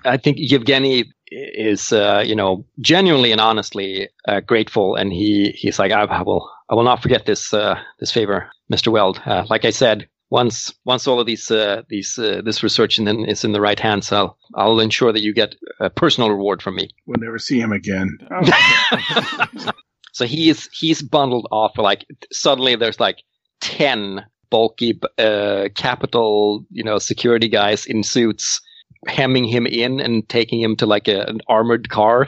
I 0.05 0.17
think 0.17 0.39
Yevgeny 0.41 1.13
is 1.31 1.93
uh, 1.93 2.23
you 2.25 2.35
know 2.35 2.65
genuinely 2.81 3.33
and 3.33 3.41
honestly 3.41 4.09
uh, 4.29 4.41
grateful, 4.41 4.95
and 4.95 5.13
he 5.13 5.51
he's 5.51 5.79
like 5.79 5.93
I, 5.93 6.03
I 6.03 6.23
will 6.23 6.51
I 6.71 6.75
will 6.75 6.85
not 6.85 7.03
forget 7.03 7.27
this 7.27 7.53
uh, 7.53 7.79
this 8.01 8.13
favor, 8.13 8.49
Mister 8.69 8.91
Weld. 8.91 9.21
Uh, 9.27 9.45
like 9.51 9.65
I 9.65 9.71
said, 9.71 10.09
once 10.31 10.73
once 10.85 11.07
all 11.07 11.21
of 11.21 11.27
these 11.27 11.51
uh, 11.51 11.83
these 11.89 12.19
uh, 12.19 12.43
this 12.45 12.63
research 12.63 12.99
in, 12.99 13.09
is 13.27 13.45
in 13.45 13.53
the 13.53 13.61
right 13.61 13.79
hands, 13.79 14.13
I'll 14.13 14.39
I'll 14.55 14.81
ensure 14.81 15.13
that 15.13 15.23
you 15.23 15.33
get 15.35 15.57
a 15.81 15.91
personal 15.91 16.31
reward 16.31 16.63
from 16.63 16.77
me. 16.77 16.91
We'll 17.07 17.21
never 17.21 17.39
see 17.39 17.61
him 17.61 17.73
again. 17.73 18.19
Oh. 18.31 19.71
So 20.17 20.25
he 20.25 20.49
is 20.49 20.67
he's 20.73 21.03
bundled 21.03 21.47
off. 21.53 21.77
Like 21.77 22.07
suddenly, 22.33 22.75
there's 22.75 22.99
like 22.99 23.19
ten 23.61 24.25
bulky 24.51 24.99
uh, 25.19 25.69
Capitol, 25.75 26.65
you 26.71 26.83
know, 26.83 26.99
security 26.99 27.49
guys 27.49 27.87
in 27.87 28.03
suits 28.03 28.61
hemming 29.07 29.45
him 29.45 29.67
in 29.67 30.01
and 30.01 30.29
taking 30.29 30.61
him 30.61 30.77
to 30.77 30.87
like 30.87 31.09
a, 31.09 31.23
an 31.23 31.41
armored 31.49 31.89
car. 31.89 32.27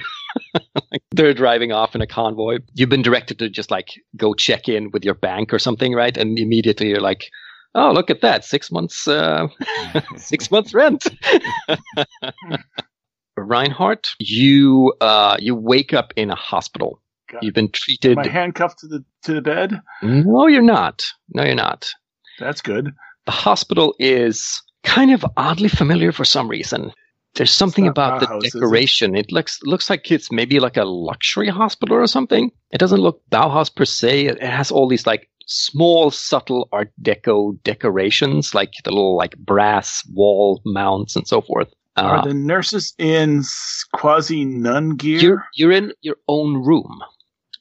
They're 1.10 1.34
driving 1.34 1.72
off 1.72 1.94
in 1.94 2.00
a 2.00 2.06
convoy. 2.06 2.58
You've 2.74 2.88
been 2.88 3.02
directed 3.02 3.38
to 3.40 3.48
just 3.48 3.70
like 3.70 3.88
go 4.16 4.34
check 4.34 4.68
in 4.68 4.90
with 4.90 5.04
your 5.04 5.14
bank 5.14 5.52
or 5.52 5.58
something, 5.58 5.94
right? 5.94 6.16
And 6.16 6.38
immediately 6.38 6.88
you're 6.88 7.00
like, 7.00 7.30
"Oh, 7.74 7.92
look 7.92 8.10
at 8.10 8.20
that! 8.20 8.44
Six 8.44 8.70
months, 8.70 9.08
uh, 9.08 9.48
six 10.16 10.50
months 10.50 10.74
rent." 10.74 11.06
Reinhardt, 13.36 14.10
you 14.18 14.92
uh, 15.00 15.36
you 15.38 15.54
wake 15.54 15.94
up 15.94 16.12
in 16.16 16.30
a 16.30 16.34
hospital. 16.34 17.00
God. 17.30 17.42
You've 17.42 17.54
been 17.54 17.70
treated. 17.70 18.18
Am 18.18 18.24
I 18.24 18.28
handcuffed 18.28 18.78
to 18.80 18.86
the 18.86 19.04
to 19.22 19.34
the 19.34 19.42
bed? 19.42 19.80
No, 20.02 20.46
you're 20.46 20.62
not. 20.62 21.04
No, 21.34 21.44
you're 21.44 21.54
not. 21.54 21.90
That's 22.38 22.60
good. 22.60 22.92
The 23.26 23.32
hospital 23.32 23.94
is 23.98 24.62
kind 24.84 25.12
of 25.12 25.24
oddly 25.36 25.68
familiar 25.68 26.12
for 26.12 26.24
some 26.24 26.48
reason. 26.48 26.92
There's 27.34 27.50
something 27.50 27.86
about 27.86 28.20
the 28.20 28.26
Bauhaus, 28.26 28.44
is 28.46 28.54
it? 28.54 28.58
decoration. 28.58 29.16
It? 29.16 29.30
looks 29.30 29.60
looks 29.62 29.90
like 29.90 30.10
it's 30.10 30.32
maybe 30.32 30.58
like 30.60 30.76
a 30.76 30.84
luxury 30.84 31.48
hospital 31.48 31.96
or 31.96 32.06
something. 32.06 32.50
It 32.70 32.78
doesn't 32.78 33.00
look 33.00 33.20
Bauhaus 33.30 33.74
per 33.74 33.84
se. 33.84 34.26
It 34.26 34.42
has 34.42 34.70
all 34.70 34.88
these 34.88 35.06
like 35.06 35.28
small, 35.46 36.10
subtle 36.10 36.68
Art 36.72 36.90
Deco 37.02 37.62
decorations, 37.62 38.54
like 38.54 38.72
the 38.84 38.90
little 38.90 39.16
like 39.16 39.36
brass 39.38 40.02
wall 40.14 40.60
mounts 40.64 41.16
and 41.16 41.28
so 41.28 41.40
forth. 41.42 41.68
Are 41.96 42.18
Uh, 42.18 42.24
the 42.24 42.34
nurses 42.34 42.94
in 42.98 43.42
quasi 43.92 44.44
nun 44.44 44.90
gear? 44.90 45.20
you're 45.20 45.44
you're 45.54 45.72
in 45.72 45.92
your 46.00 46.16
own 46.28 46.64
room. 46.64 47.00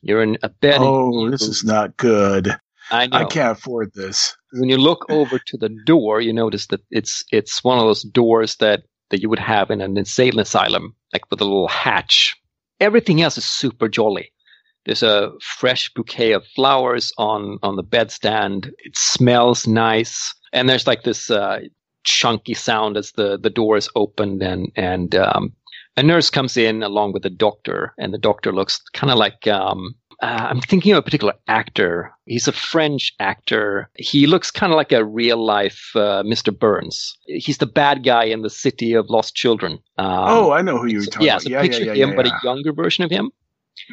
You're 0.02 0.24
in 0.24 0.38
a 0.44 0.50
bed. 0.50 0.78
oh, 0.80 1.30
this 1.30 1.42
is 1.42 1.64
not 1.64 1.98
good. 1.98 2.56
I 2.90 3.08
know. 3.08 3.18
I 3.18 3.26
can't 3.26 3.58
afford 3.58 3.94
this. 3.94 4.36
when 4.54 4.70
you 4.70 4.78
look 4.78 5.06
over 5.10 5.40
to 5.40 5.58
the 5.58 5.70
door, 5.86 6.22
you 6.22 6.34
notice 6.34 6.68
that 6.68 6.82
it's 6.92 7.24
it's 7.32 7.64
one 7.64 7.78
of 7.78 7.86
those 7.86 8.04
doors 8.04 8.56
that 8.58 8.84
that 9.10 9.22
you 9.22 9.30
would 9.30 9.40
have 9.40 9.72
in 9.72 9.82
an 9.82 9.98
insane 9.98 10.40
asylum, 10.40 10.96
like 11.14 11.30
with 11.30 11.42
a 11.42 11.46
little 11.46 11.68
hatch. 11.68 12.36
Everything 12.80 13.22
else 13.22 13.38
is 13.38 13.46
super 13.46 13.88
jolly. 13.88 14.32
There's 14.86 15.04
a 15.04 15.32
fresh 15.42 15.94
bouquet 15.94 16.32
of 16.32 16.46
flowers 16.56 17.12
on 17.18 17.60
on 17.62 17.76
the 17.76 17.84
bedstand. 17.84 18.72
It 18.80 18.98
smells 18.98 19.68
nice, 19.68 20.34
and 20.54 20.70
there's 20.70 20.88
like 20.88 21.04
this 21.04 21.30
uh, 21.30 21.60
chunky 22.04 22.54
sound 22.54 22.96
as 22.96 23.12
the 23.12 23.38
the 23.38 23.50
door 23.50 23.76
is 23.76 23.90
opened, 23.96 24.42
and 24.42 24.72
and 24.76 25.14
um, 25.16 25.54
a 25.98 26.04
nurse 26.04 26.30
comes 26.30 26.56
in 26.56 26.84
along 26.84 27.12
with 27.12 27.24
the 27.24 27.30
doctor, 27.30 27.94
and 27.98 28.14
the 28.14 28.18
doctor 28.18 28.54
looks 28.54 28.80
kind 28.94 29.12
of 29.12 29.18
like 29.18 29.46
um, 29.48 29.96
uh, 30.22 30.48
I'm 30.50 30.62
thinking 30.62 30.94
of 30.94 30.98
a 30.98 31.02
particular 31.02 31.34
actor. 31.48 32.12
He's 32.26 32.48
a 32.48 32.52
French 32.52 33.14
actor. 33.20 33.90
He 33.96 34.26
looks 34.28 34.50
kind 34.52 34.72
of 34.74 34.78
like 34.78 34.92
a 34.92 35.06
real 35.06 35.44
life 35.44 35.92
uh, 35.96 36.24
Mr. 36.24 36.58
Burns. 36.58 37.18
He's 37.26 37.60
the 37.60 37.68
bad 37.68 38.04
guy 38.04 38.24
in 38.26 38.42
the 38.42 38.50
City 38.50 38.94
of 38.94 39.10
Lost 39.10 39.36
Children. 39.36 39.74
Um, 39.98 40.08
oh, 40.28 40.52
I 40.52 40.62
know 40.62 40.78
who 40.80 40.88
you're 40.88 41.04
so- 41.04 41.12
talking 41.12 41.28
yeah, 41.28 41.34
about. 41.34 41.42
so 41.44 41.50
yeah, 41.50 41.62
picture 41.62 41.84
yeah, 41.84 41.94
yeah, 41.94 42.04
him, 42.04 42.10
yeah, 42.12 42.16
but 42.16 42.28
a 42.28 42.40
younger 42.44 42.74
version 42.74 43.04
of 43.04 43.12
him. 43.12 43.32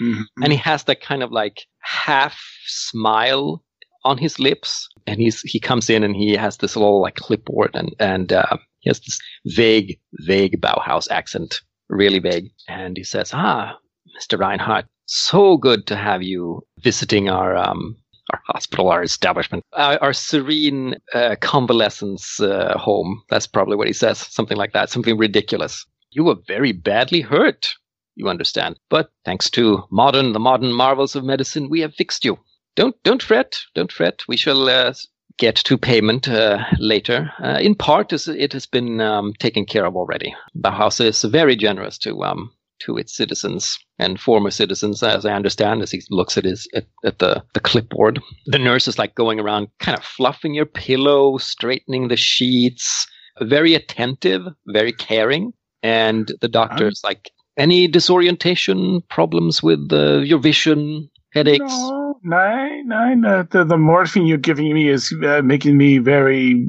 Mhm. 0.01 0.23
And 0.43 0.51
he 0.53 0.59
has 0.59 0.85
that 0.85 1.03
kind 1.03 1.23
of 1.23 1.31
like 1.31 1.67
half 1.81 2.41
smile 2.67 3.63
on 4.05 4.17
his 4.19 4.39
lips. 4.39 4.89
And 5.07 5.21
he's 5.21 5.43
he 5.43 5.61
comes 5.61 5.91
in 5.91 6.03
and 6.03 6.17
he 6.17 6.33
has 6.37 6.57
this 6.57 6.75
little 6.77 7.03
like 7.03 7.17
clipboard 7.17 7.71
and 7.75 7.95
and 8.01 8.33
uh, 8.33 8.57
he 8.81 8.89
has 8.89 9.01
this 9.01 9.19
vague 9.47 9.99
vague 10.21 10.61
Bauhaus 10.61 11.11
accent, 11.11 11.61
really 11.91 12.19
vague. 12.19 12.47
And 12.67 12.97
he 12.97 13.05
says, 13.05 13.31
"Ah, 13.35 13.77
Mr. 14.19 14.39
Reinhardt, 14.39 14.87
so 15.07 15.57
good 15.57 15.87
to 15.87 15.97
have 15.97 16.23
you 16.23 16.63
visiting 16.81 17.29
our 17.29 17.57
um, 17.57 17.97
our 18.33 18.41
hospital, 18.47 18.89
our 18.89 19.03
establishment, 19.03 19.63
our, 19.75 19.99
our 20.03 20.13
serene 20.13 20.97
uh, 21.13 21.37
convalescence 21.41 22.41
uh, 22.41 22.77
home. 22.79 23.23
That's 23.29 23.47
probably 23.47 23.77
what 23.77 23.87
he 23.87 23.93
says, 23.93 24.19
something 24.19 24.57
like 24.57 24.73
that, 24.73 24.91
something 24.91 25.19
ridiculous. 25.19 25.85
You 26.11 26.25
were 26.25 26.37
very 26.47 26.73
badly 26.73 27.21
hurt, 27.21 27.69
you 28.15 28.29
understand. 28.29 28.79
But 28.89 29.11
thanks 29.25 29.51
to 29.51 29.85
modern, 29.91 30.33
the 30.33 30.41
modern 30.41 30.73
marvels 30.73 31.15
of 31.17 31.25
medicine, 31.25 31.69
we 31.69 31.81
have 31.81 31.95
fixed 31.95 32.25
you. 32.25 32.39
don't 32.77 32.97
don't 33.03 33.23
fret, 33.23 33.57
don't 33.75 33.93
fret. 33.93 34.23
We 34.27 34.37
shall 34.37 34.69
uh, 34.69 34.95
get 35.39 35.57
to 35.57 35.77
payment 35.79 36.29
uh, 36.29 36.65
later. 36.79 37.31
Uh, 37.43 37.59
in 37.61 37.75
part, 37.75 38.13
it 38.13 38.53
has 38.53 38.67
been 38.67 39.01
um, 39.01 39.33
taken 39.39 39.67
care 39.67 39.87
of 39.87 39.97
already. 39.97 40.35
Bauhaus 40.57 41.01
is 41.01 41.23
very 41.23 41.57
generous 41.57 41.99
to 41.99 42.23
um, 42.25 42.53
to 42.81 42.97
its 42.97 43.17
citizens 43.17 43.79
and 43.99 44.21
former 44.21 44.51
citizens, 44.51 45.03
as 45.03 45.25
I 45.25 45.33
understand, 45.33 45.83
as 45.83 45.91
he 45.91 46.03
looks 46.11 46.37
at 46.37 46.45
his 46.45 46.69
at, 46.75 46.87
at 47.05 47.19
the, 47.19 47.43
the 47.55 47.61
clipboard. 47.61 48.21
The 48.47 48.59
nurse 48.59 48.89
is 48.89 48.99
like 48.99 49.15
going 49.15 49.41
around 49.41 49.69
kind 49.79 49.97
of 49.97 50.05
fluffing 50.05 50.55
your 50.55 50.67
pillow, 50.67 51.39
straightening 51.39 52.09
the 52.09 52.17
sheets, 52.17 53.07
very 53.41 53.75
attentive, 53.75 54.43
very 54.67 54.93
caring. 54.93 55.53
And 55.83 56.33
the 56.41 56.49
doctor's 56.49 57.03
um, 57.05 57.09
like, 57.09 57.31
any 57.57 57.87
disorientation, 57.87 59.03
problems 59.11 59.63
with 59.63 59.93
uh, 59.93 60.19
your 60.19 60.41
vision, 60.41 61.09
headaches? 61.33 61.61
No, 61.61 62.19
no, 62.25 62.83
nine. 62.85 63.25
Uh, 63.25 63.45
the, 63.51 63.65
the 63.65 63.77
morphine 63.77 64.27
you're 64.27 64.39
giving 64.39 64.73
me 64.73 64.89
is 64.89 65.15
uh, 65.25 65.43
making 65.43 65.77
me 65.77 65.99
very 65.99 66.69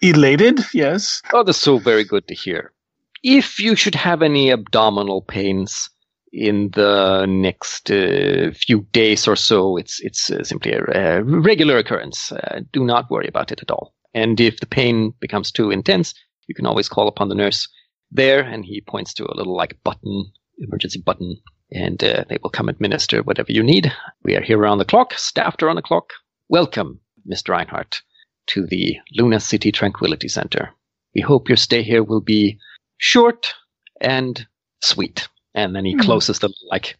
elated, 0.00 0.60
yes. 0.74 1.22
Oh, 1.32 1.42
that's 1.42 1.58
so 1.58 1.78
very 1.78 2.04
good 2.04 2.28
to 2.28 2.34
hear. 2.34 2.72
If 3.22 3.60
you 3.60 3.76
should 3.76 3.94
have 3.94 4.22
any 4.22 4.50
abdominal 4.50 5.22
pains 5.22 5.88
in 6.32 6.70
the 6.72 7.26
next 7.26 7.90
uh, 7.90 8.50
few 8.52 8.86
days 8.92 9.28
or 9.28 9.36
so, 9.36 9.76
it's 9.76 10.00
it's 10.00 10.30
uh, 10.30 10.42
simply 10.42 10.72
a, 10.72 10.82
a, 11.18 11.22
regular 11.22 11.76
occurrence. 11.76 12.32
Uh, 12.32 12.60
do 12.72 12.84
not 12.84 13.10
worry 13.10 13.28
about 13.28 13.52
it 13.52 13.62
at 13.62 13.70
all. 13.70 13.94
And 14.14 14.40
if 14.40 14.60
the 14.60 14.66
pain 14.66 15.12
becomes 15.20 15.52
too 15.52 15.70
intense, 15.70 16.14
you 16.48 16.54
can 16.54 16.66
always 16.66 16.88
call 16.88 17.06
upon 17.06 17.28
the 17.28 17.34
nurse 17.34 17.68
there, 18.10 18.40
and 18.40 18.64
he 18.64 18.80
points 18.80 19.14
to 19.14 19.24
a 19.24 19.36
little 19.36 19.56
like 19.56 19.78
button, 19.84 20.32
emergency 20.58 21.00
button, 21.00 21.36
and 21.70 22.02
uh, 22.02 22.24
they 22.28 22.38
will 22.42 22.50
come 22.50 22.68
administer 22.68 23.22
whatever 23.22 23.52
you 23.52 23.62
need. 23.62 23.92
We 24.24 24.36
are 24.36 24.42
here 24.42 24.58
around 24.58 24.78
the 24.78 24.84
clock, 24.84 25.14
staffed 25.14 25.62
around 25.62 25.76
the 25.76 25.82
clock. 25.82 26.12
Welcome, 26.48 27.00
Mr. 27.30 27.50
Reinhardt, 27.50 28.02
to 28.48 28.66
the 28.66 28.96
Luna 29.12 29.40
City 29.40 29.70
Tranquility 29.70 30.28
Center. 30.28 30.70
We 31.14 31.20
hope 31.20 31.48
your 31.48 31.56
stay 31.56 31.82
here 31.82 32.02
will 32.02 32.20
be 32.20 32.58
short 33.02 33.52
and 34.00 34.46
sweet. 34.80 35.28
And 35.54 35.74
then 35.74 35.84
he 35.84 35.94
mm-hmm. 35.94 36.06
closes 36.06 36.38
the 36.38 36.50
like 36.70 36.96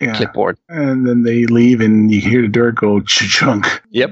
yeah. 0.00 0.14
clipboard. 0.14 0.58
And 0.68 1.06
then 1.06 1.22
they 1.22 1.46
leave, 1.46 1.80
and 1.80 2.10
you 2.10 2.20
hear 2.20 2.42
the 2.42 2.48
door 2.48 2.72
go 2.72 3.00
chunk. 3.00 3.82
Yep. 3.90 4.10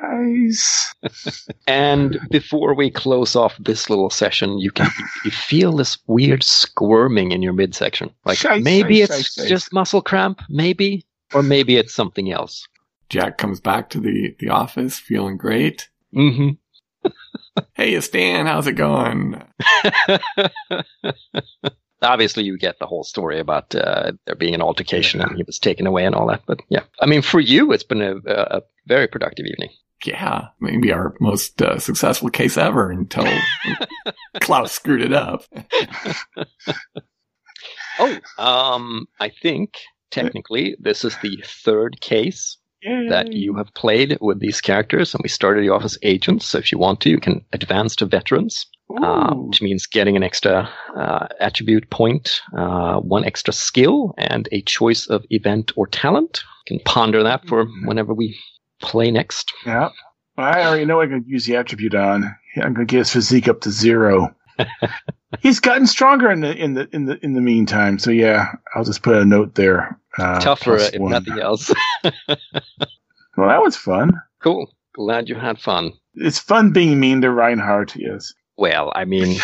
Guys. 0.00 0.94
and 1.66 2.18
before 2.30 2.74
we 2.74 2.90
close 2.90 3.34
off 3.34 3.56
this 3.58 3.90
little 3.90 4.10
session, 4.10 4.58
you 4.58 4.70
can 4.70 4.90
you 5.24 5.30
feel 5.30 5.72
this 5.72 5.98
weird 6.06 6.42
squirming 6.42 7.32
in 7.32 7.42
your 7.42 7.52
midsection. 7.52 8.10
Like 8.24 8.38
shice, 8.38 8.62
maybe 8.62 8.98
shice, 8.98 9.20
it's 9.20 9.38
shice, 9.38 9.48
just 9.48 9.72
muscle 9.72 10.02
cramp, 10.02 10.40
maybe, 10.48 11.04
or 11.34 11.42
maybe 11.42 11.76
it's 11.76 11.94
something 11.94 12.30
else. 12.30 12.66
Jack 13.10 13.38
comes 13.38 13.60
back 13.60 13.90
to 13.90 14.00
the 14.00 14.34
the 14.38 14.50
office 14.50 14.98
feeling 14.98 15.36
great. 15.36 15.88
Mm-hmm 16.14 16.50
hey, 17.74 18.00
Stan, 18.00 18.46
how's 18.46 18.66
it 18.66 18.72
going? 18.72 19.42
Obviously, 22.02 22.44
you 22.44 22.58
get 22.58 22.78
the 22.78 22.86
whole 22.86 23.04
story 23.04 23.40
about 23.40 23.74
uh, 23.74 24.12
there 24.26 24.34
being 24.34 24.54
an 24.54 24.62
altercation 24.62 25.20
yeah. 25.20 25.26
and 25.26 25.36
he 25.36 25.42
was 25.44 25.58
taken 25.58 25.86
away 25.86 26.04
and 26.04 26.14
all 26.14 26.26
that. 26.26 26.42
But 26.46 26.60
yeah, 26.68 26.82
I 27.00 27.06
mean, 27.06 27.22
for 27.22 27.40
you, 27.40 27.72
it's 27.72 27.82
been 27.82 28.02
a, 28.02 28.16
a 28.26 28.62
very 28.86 29.06
productive 29.08 29.46
evening. 29.46 29.70
Yeah, 30.04 30.48
maybe 30.60 30.92
our 30.92 31.14
most 31.20 31.62
uh, 31.62 31.78
successful 31.78 32.28
case 32.28 32.58
ever 32.58 32.90
until 32.90 33.26
Klaus 34.40 34.72
screwed 34.72 35.00
it 35.00 35.14
up. 35.14 35.44
oh, 37.98 38.18
um, 38.36 39.06
I 39.18 39.30
think 39.30 39.78
technically 40.10 40.76
this 40.78 41.04
is 41.04 41.16
the 41.22 41.42
third 41.46 42.00
case 42.00 42.58
that 42.84 43.32
you 43.32 43.54
have 43.54 43.72
played 43.74 44.18
with 44.20 44.40
these 44.40 44.60
characters, 44.60 45.14
and 45.14 45.22
we 45.22 45.28
started 45.28 45.64
you 45.64 45.72
off 45.72 45.84
as 45.84 45.98
agents. 46.02 46.46
So 46.46 46.58
if 46.58 46.70
you 46.70 46.78
want 46.78 47.00
to, 47.00 47.10
you 47.10 47.18
can 47.18 47.44
advance 47.52 47.96
to 47.96 48.06
veterans, 48.06 48.66
uh, 49.02 49.34
which 49.34 49.62
means 49.62 49.86
getting 49.86 50.16
an 50.16 50.22
extra 50.22 50.68
uh, 50.96 51.26
attribute 51.40 51.88
point, 51.90 52.40
uh, 52.56 53.00
one 53.00 53.24
extra 53.24 53.52
skill, 53.52 54.14
and 54.18 54.48
a 54.52 54.62
choice 54.62 55.06
of 55.06 55.24
event 55.30 55.72
or 55.76 55.86
talent. 55.86 56.42
You 56.66 56.78
can 56.78 56.84
ponder 56.84 57.22
that 57.22 57.46
for 57.46 57.64
mm-hmm. 57.64 57.86
whenever 57.86 58.12
we 58.12 58.38
play 58.80 59.10
next. 59.10 59.52
Yeah, 59.64 59.88
I 60.36 60.62
already 60.64 60.84
know 60.84 61.00
I 61.00 61.06
can 61.06 61.24
use 61.26 61.46
the 61.46 61.56
attribute 61.56 61.94
on. 61.94 62.24
I'm 62.56 62.74
going 62.74 62.86
to 62.86 62.90
get 62.90 62.98
his 62.98 63.12
physique 63.12 63.48
up 63.48 63.60
to 63.62 63.70
zero. 63.70 64.34
He's 65.40 65.60
gotten 65.60 65.86
stronger 65.86 66.30
in 66.30 66.40
the 66.40 66.54
in 66.54 66.74
the 66.74 66.88
in 66.92 67.06
the 67.06 67.24
in 67.24 67.32
the 67.34 67.40
meantime. 67.40 67.98
So 67.98 68.10
yeah, 68.10 68.52
I'll 68.74 68.84
just 68.84 69.02
put 69.02 69.16
a 69.16 69.24
note 69.24 69.54
there. 69.54 69.98
Uh, 70.16 70.40
Tougher 70.40 70.76
if 70.76 70.98
one. 70.98 71.12
nothing 71.12 71.38
else. 71.38 71.72
well, 72.28 73.48
that 73.48 73.62
was 73.62 73.76
fun. 73.76 74.12
Cool. 74.40 74.72
Glad 74.94 75.28
you 75.28 75.34
had 75.34 75.58
fun. 75.58 75.92
It's 76.14 76.38
fun 76.38 76.72
being 76.72 77.00
mean 77.00 77.20
to 77.22 77.30
Reinhardt. 77.30 77.96
Yes. 77.96 78.32
Well, 78.56 78.92
I 78.94 79.04
mean, 79.04 79.40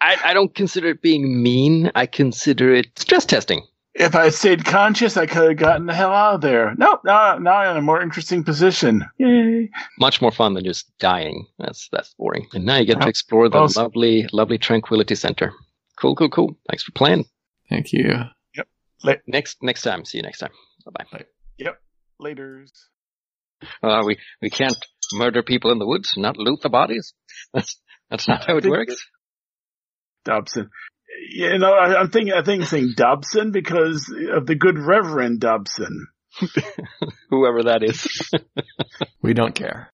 I, 0.00 0.16
I 0.24 0.34
don't 0.34 0.52
consider 0.52 0.88
it 0.88 1.02
being 1.02 1.42
mean. 1.42 1.92
I 1.94 2.06
consider 2.06 2.74
it 2.74 2.98
stress 2.98 3.24
testing 3.24 3.64
if 3.94 4.16
I 4.16 4.30
stayed 4.30 4.64
conscious, 4.64 5.16
I 5.16 5.26
could 5.26 5.48
have 5.48 5.56
gotten 5.56 5.86
the 5.86 5.94
hell 5.94 6.12
out 6.12 6.36
of 6.36 6.40
there. 6.40 6.74
Nope, 6.76 7.02
now, 7.04 7.38
now 7.38 7.54
I'm 7.54 7.70
in 7.72 7.76
a 7.76 7.82
more 7.82 8.02
interesting 8.02 8.42
position. 8.42 9.04
Yay. 9.18 9.70
Much 9.98 10.20
more 10.20 10.32
fun 10.32 10.54
than 10.54 10.64
just 10.64 10.90
dying. 10.98 11.46
That's 11.58 11.88
that's 11.92 12.12
boring. 12.14 12.48
And 12.52 12.64
now 12.64 12.78
you 12.78 12.86
get 12.86 13.00
to 13.00 13.08
explore 13.08 13.48
the 13.48 13.58
awesome. 13.58 13.84
lovely, 13.84 14.26
lovely 14.32 14.58
Tranquility 14.58 15.14
Center. 15.14 15.52
Cool, 15.96 16.16
cool, 16.16 16.28
cool. 16.28 16.56
Thanks 16.68 16.82
for 16.82 16.92
playing. 16.92 17.24
Thank 17.70 17.92
you. 17.92 18.12
Yep. 18.56 18.68
La- 19.04 19.14
next 19.28 19.62
next 19.62 19.82
time. 19.82 20.04
See 20.04 20.18
you 20.18 20.22
next 20.22 20.38
time. 20.38 20.52
Bye 20.84 21.04
bye. 21.12 21.24
Yep. 21.58 21.80
Laters. 22.20 22.70
Uh, 23.82 24.02
we 24.04 24.18
we 24.42 24.50
can't 24.50 24.76
murder 25.12 25.42
people 25.42 25.70
in 25.70 25.78
the 25.78 25.86
woods, 25.86 26.14
not 26.16 26.36
loot 26.36 26.60
the 26.62 26.68
bodies. 26.68 27.14
That's 27.52 27.80
that's 28.10 28.26
not 28.26 28.44
how 28.44 28.56
it 28.56 28.66
works. 28.66 28.96
Dobson 30.24 30.70
you 31.30 31.58
know, 31.58 31.72
I, 31.72 32.00
am 32.00 32.10
thinking, 32.10 32.34
I 32.34 32.42
think 32.42 32.64
saying 32.64 32.92
Dobson 32.96 33.50
because 33.50 34.14
of 34.32 34.46
the 34.46 34.54
good 34.54 34.78
Reverend 34.78 35.40
Dobson. 35.40 36.06
Whoever 37.30 37.64
that 37.64 37.82
is. 37.82 38.30
we 39.22 39.34
don't 39.34 39.54
care. 39.54 39.90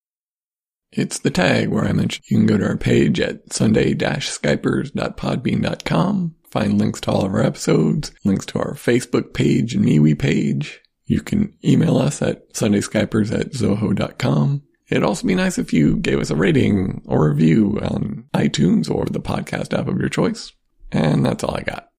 It's 0.93 1.21
the 1.21 1.31
tag 1.31 1.69
where 1.69 1.85
I 1.85 1.93
mentioned 1.93 2.25
you 2.29 2.39
can 2.39 2.47
go 2.47 2.59
to 2.59 2.67
our 2.67 2.77
page 2.77 3.21
at 3.21 3.53
sunday-skypers.podbean.com, 3.53 6.35
find 6.51 6.79
links 6.79 7.01
to 7.03 7.13
all 7.13 7.27
of 7.27 7.33
our 7.33 7.45
episodes, 7.45 8.11
links 8.25 8.45
to 8.47 8.59
our 8.59 8.75
Facebook 8.75 9.33
page 9.33 9.75
and 9.75 9.85
MeWe 9.85 10.19
page. 10.19 10.81
You 11.05 11.21
can 11.21 11.57
email 11.65 11.97
us 11.97 12.21
at 12.23 12.53
sundayskypers 12.55 13.33
at 13.33 13.53
zoho.com. 13.53 14.65
It'd 14.91 15.05
also 15.05 15.27
be 15.27 15.37
nice 15.37 15.59
if 15.59 15.73
you 15.73 15.97
gave 15.97 16.19
us 16.19 16.31
a 16.31 16.37
rating 16.37 17.03
or 17.07 17.29
review 17.29 17.79
on 17.81 18.25
iTunes 18.35 18.91
or 18.91 19.05
the 19.05 19.21
podcast 19.21 19.79
app 19.79 19.87
of 19.87 20.01
your 20.01 20.09
choice. 20.09 20.53
And 20.93 21.25
that's 21.25 21.45
all 21.45 21.55
I 21.55 21.63
got. 21.63 21.90